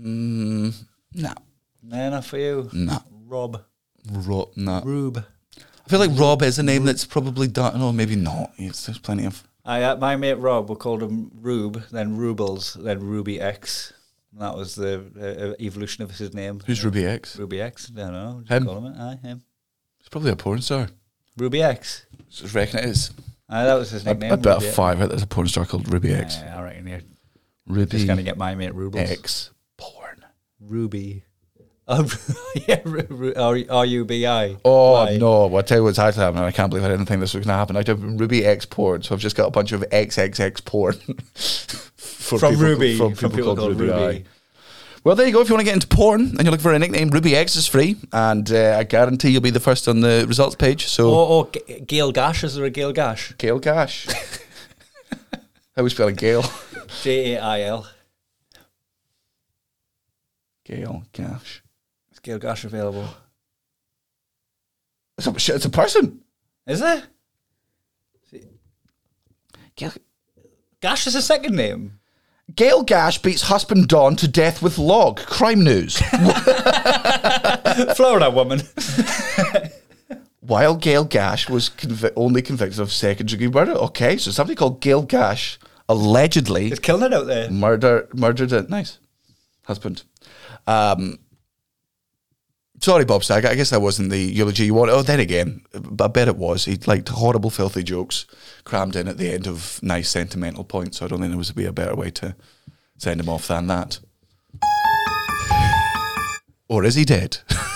Mm, 0.00 0.74
no, 1.14 1.32
No, 1.82 2.10
not 2.10 2.24
for 2.24 2.38
you. 2.38 2.68
no, 2.72 2.98
Rob 3.26 3.64
Rob, 4.10 4.50
no. 4.56 4.80
Rube. 4.82 5.24
I 5.56 5.90
feel 5.90 5.98
like 5.98 6.18
Rob 6.18 6.42
is 6.42 6.58
a 6.58 6.62
name 6.62 6.84
that's 6.84 7.04
probably 7.04 7.48
done. 7.48 7.78
No, 7.78 7.92
maybe 7.92 8.16
not. 8.16 8.52
Yes, 8.56 8.86
there's 8.86 8.98
plenty 8.98 9.24
of. 9.26 9.42
I 9.64 9.82
uh, 9.82 9.96
my 9.96 10.16
mate 10.16 10.34
Rob, 10.34 10.70
we 10.70 10.76
called 10.76 11.02
him 11.02 11.30
Rube, 11.34 11.82
then 11.90 12.16
Rubles, 12.16 12.74
then 12.74 13.00
Ruby 13.00 13.40
X. 13.40 13.92
And 14.32 14.42
that 14.42 14.54
was 14.54 14.74
the 14.74 15.04
uh, 15.18 15.50
uh, 15.50 15.54
evolution 15.60 16.04
of 16.04 16.10
his 16.16 16.34
name. 16.34 16.60
Who's 16.66 16.84
Ruby 16.84 17.06
X? 17.06 17.36
Ruby 17.38 17.60
X? 17.60 17.90
I 17.94 18.00
don't 18.00 18.12
know. 18.12 18.38
Just 18.40 18.50
Him? 18.52 18.64
Call 18.66 18.78
him 18.78 18.92
it. 18.92 18.98
Aye, 18.98 19.18
him. 19.22 19.42
He's 19.98 20.08
probably 20.08 20.30
a 20.30 20.36
porn 20.36 20.60
star. 20.62 20.88
Ruby 21.36 21.62
X. 21.62 22.06
I 22.44 22.46
reckon 22.48 22.80
it 22.80 22.84
is. 22.86 23.10
Aye, 23.48 23.64
that 23.64 23.74
was 23.74 23.90
his 23.90 24.06
I, 24.06 24.10
nickname. 24.12 24.32
I 24.32 24.36
bet 24.36 24.54
Ruby 24.54 24.64
a 24.64 24.68
X. 24.68 24.76
five 24.76 24.98
there's 25.08 25.22
a 25.22 25.26
porn 25.26 25.48
star 25.48 25.64
called 25.64 25.90
Ruby 25.92 26.12
X. 26.12 26.38
Aye, 26.38 26.54
I 26.54 26.62
reckon 26.62 26.86
you're 26.86 27.00
Ruby 27.66 27.90
just 27.90 28.06
going 28.06 28.18
to 28.18 28.22
get 28.22 28.36
my 28.36 28.54
mate 28.54 28.74
Rubles. 28.74 29.10
X 29.10 29.50
porn. 29.76 30.24
Ruby. 30.60 31.24
Oh, 31.90 32.06
yeah, 32.68 32.80
Ru- 32.84 33.06
Ru- 33.08 33.32
R- 33.34 33.64
R-U-B-I. 33.70 34.56
Oh 34.64 34.92
Why? 34.92 35.16
no! 35.16 35.46
Well, 35.46 35.58
I 35.60 35.62
tell 35.62 35.78
you 35.78 35.84
what's 35.84 35.98
actually 35.98 36.24
happening. 36.24 36.44
I 36.44 36.50
can't 36.52 36.68
believe 36.70 36.84
I 36.84 36.88
didn't 36.88 37.06
think 37.06 37.20
this 37.20 37.32
was 37.34 37.46
going 37.46 37.54
to 37.54 37.58
happen. 37.58 37.76
I 37.76 37.80
in 37.90 38.18
Ruby 38.18 38.44
export, 38.44 39.04
so 39.06 39.14
I've 39.14 39.20
just 39.22 39.36
got 39.36 39.46
a 39.46 39.50
bunch 39.50 39.72
of 39.72 39.80
XXX 39.90 40.64
porn 40.66 40.92
for 41.34 42.38
From 42.38 42.50
people- 42.52 42.56
Ruby. 42.66 42.98
From 42.98 43.14
From 43.14 43.32
people, 43.32 43.56
called, 43.56 43.70
Ruby. 43.80 43.90
Ruby. 43.92 44.18
aye. 44.18 44.24
Well, 45.04 45.14
there 45.16 45.26
you 45.26 45.32
go. 45.32 45.40
If 45.40 45.48
you 45.48 45.54
want 45.54 45.60
to 45.60 45.64
get 45.64 45.74
into 45.74 45.86
porn 45.86 46.20
and 46.20 46.42
you're 46.42 46.50
looking 46.50 46.58
for 46.62 46.74
a 46.74 46.78
nickname, 46.78 47.08
Ruby 47.08 47.34
X 47.34 47.56
is 47.56 47.66
free, 47.66 47.96
and 48.12 48.50
uh, 48.52 48.76
I 48.78 48.84
guarantee 48.84 49.30
you'll 49.30 49.40
be 49.40 49.48
the 49.50 49.60
first 49.60 49.88
on 49.88 50.00
the 50.00 50.26
results 50.28 50.56
page. 50.56 50.86
So, 50.88 51.08
Or, 51.08 51.26
or 51.28 51.48
G- 51.50 51.80
Gail 51.86 52.12
Gash. 52.12 52.44
Is 52.44 52.56
there 52.56 52.64
a 52.66 52.70
Gail 52.70 52.92
Gash? 52.92 53.32
Gail 53.38 53.58
Gash. 53.60 54.08
How 55.76 55.82
we 55.84 55.88
spelling 55.88 56.16
Gail? 56.16 56.44
J-A-I-L. 57.02 57.86
Gail 60.66 61.04
Gash. 61.12 61.62
Is 62.28 62.32
Gail 62.32 62.38
Gash 62.40 62.64
available? 62.64 63.08
It's 65.16 65.26
a, 65.26 65.54
it's 65.54 65.64
a 65.64 65.70
person. 65.70 66.20
Is 66.66 66.80
there? 66.80 67.04
Gail, 69.76 69.92
Gash 70.82 71.06
is 71.06 71.14
a 71.14 71.22
second 71.22 71.56
name. 71.56 72.00
Gail 72.54 72.82
Gash 72.82 73.22
beats 73.22 73.40
husband 73.42 73.88
Don 73.88 74.14
to 74.16 74.28
death 74.28 74.60
with 74.60 74.76
log. 74.76 75.20
Crime 75.20 75.64
news. 75.64 75.96
Florida 77.96 78.28
woman. 78.30 78.60
While 80.40 80.76
Gail 80.76 81.04
Gash 81.04 81.48
was 81.48 81.70
convi- 81.70 82.12
only 82.14 82.42
convicted 82.42 82.78
of 82.80 82.92
second 82.92 83.30
degree 83.30 83.48
murder. 83.48 83.72
Okay, 83.72 84.18
so 84.18 84.30
somebody 84.32 84.54
called 84.54 84.82
Gail 84.82 85.00
Gash 85.00 85.58
allegedly 85.88 86.70
It's 86.70 86.78
killing 86.78 87.04
it 87.04 87.14
out 87.14 87.26
there. 87.26 87.50
murder 87.50 88.06
murdered 88.12 88.52
a 88.52 88.68
nice 88.68 88.98
husband. 89.64 90.02
Um, 90.66 91.20
sorry, 92.80 93.04
Bob 93.04 93.24
Stag. 93.24 93.44
I 93.44 93.54
guess 93.54 93.70
that 93.70 93.82
wasn't 93.82 94.10
the 94.10 94.18
eulogy 94.18 94.66
you 94.66 94.74
wanted. 94.74 94.92
Oh, 94.92 95.02
then 95.02 95.20
again, 95.20 95.62
I 95.74 96.08
bet 96.08 96.28
it 96.28 96.36
was. 96.36 96.64
He 96.64 96.76
liked 96.86 97.08
horrible, 97.08 97.50
filthy 97.50 97.82
jokes 97.82 98.26
crammed 98.64 98.96
in 98.96 99.08
at 99.08 99.18
the 99.18 99.32
end 99.32 99.46
of 99.46 99.80
nice, 99.82 100.10
sentimental 100.10 100.64
points. 100.64 100.98
So 100.98 101.06
I 101.06 101.08
don't 101.08 101.20
think 101.20 101.30
there 101.30 101.38
was 101.38 101.52
be 101.52 101.64
a 101.64 101.72
better 101.72 101.94
way 101.94 102.10
to 102.12 102.36
send 102.96 103.20
him 103.20 103.28
off 103.28 103.48
than 103.48 103.66
that. 103.68 104.00
Or 106.68 106.84
is 106.84 106.94
he 106.96 107.04
dead? 107.04 107.38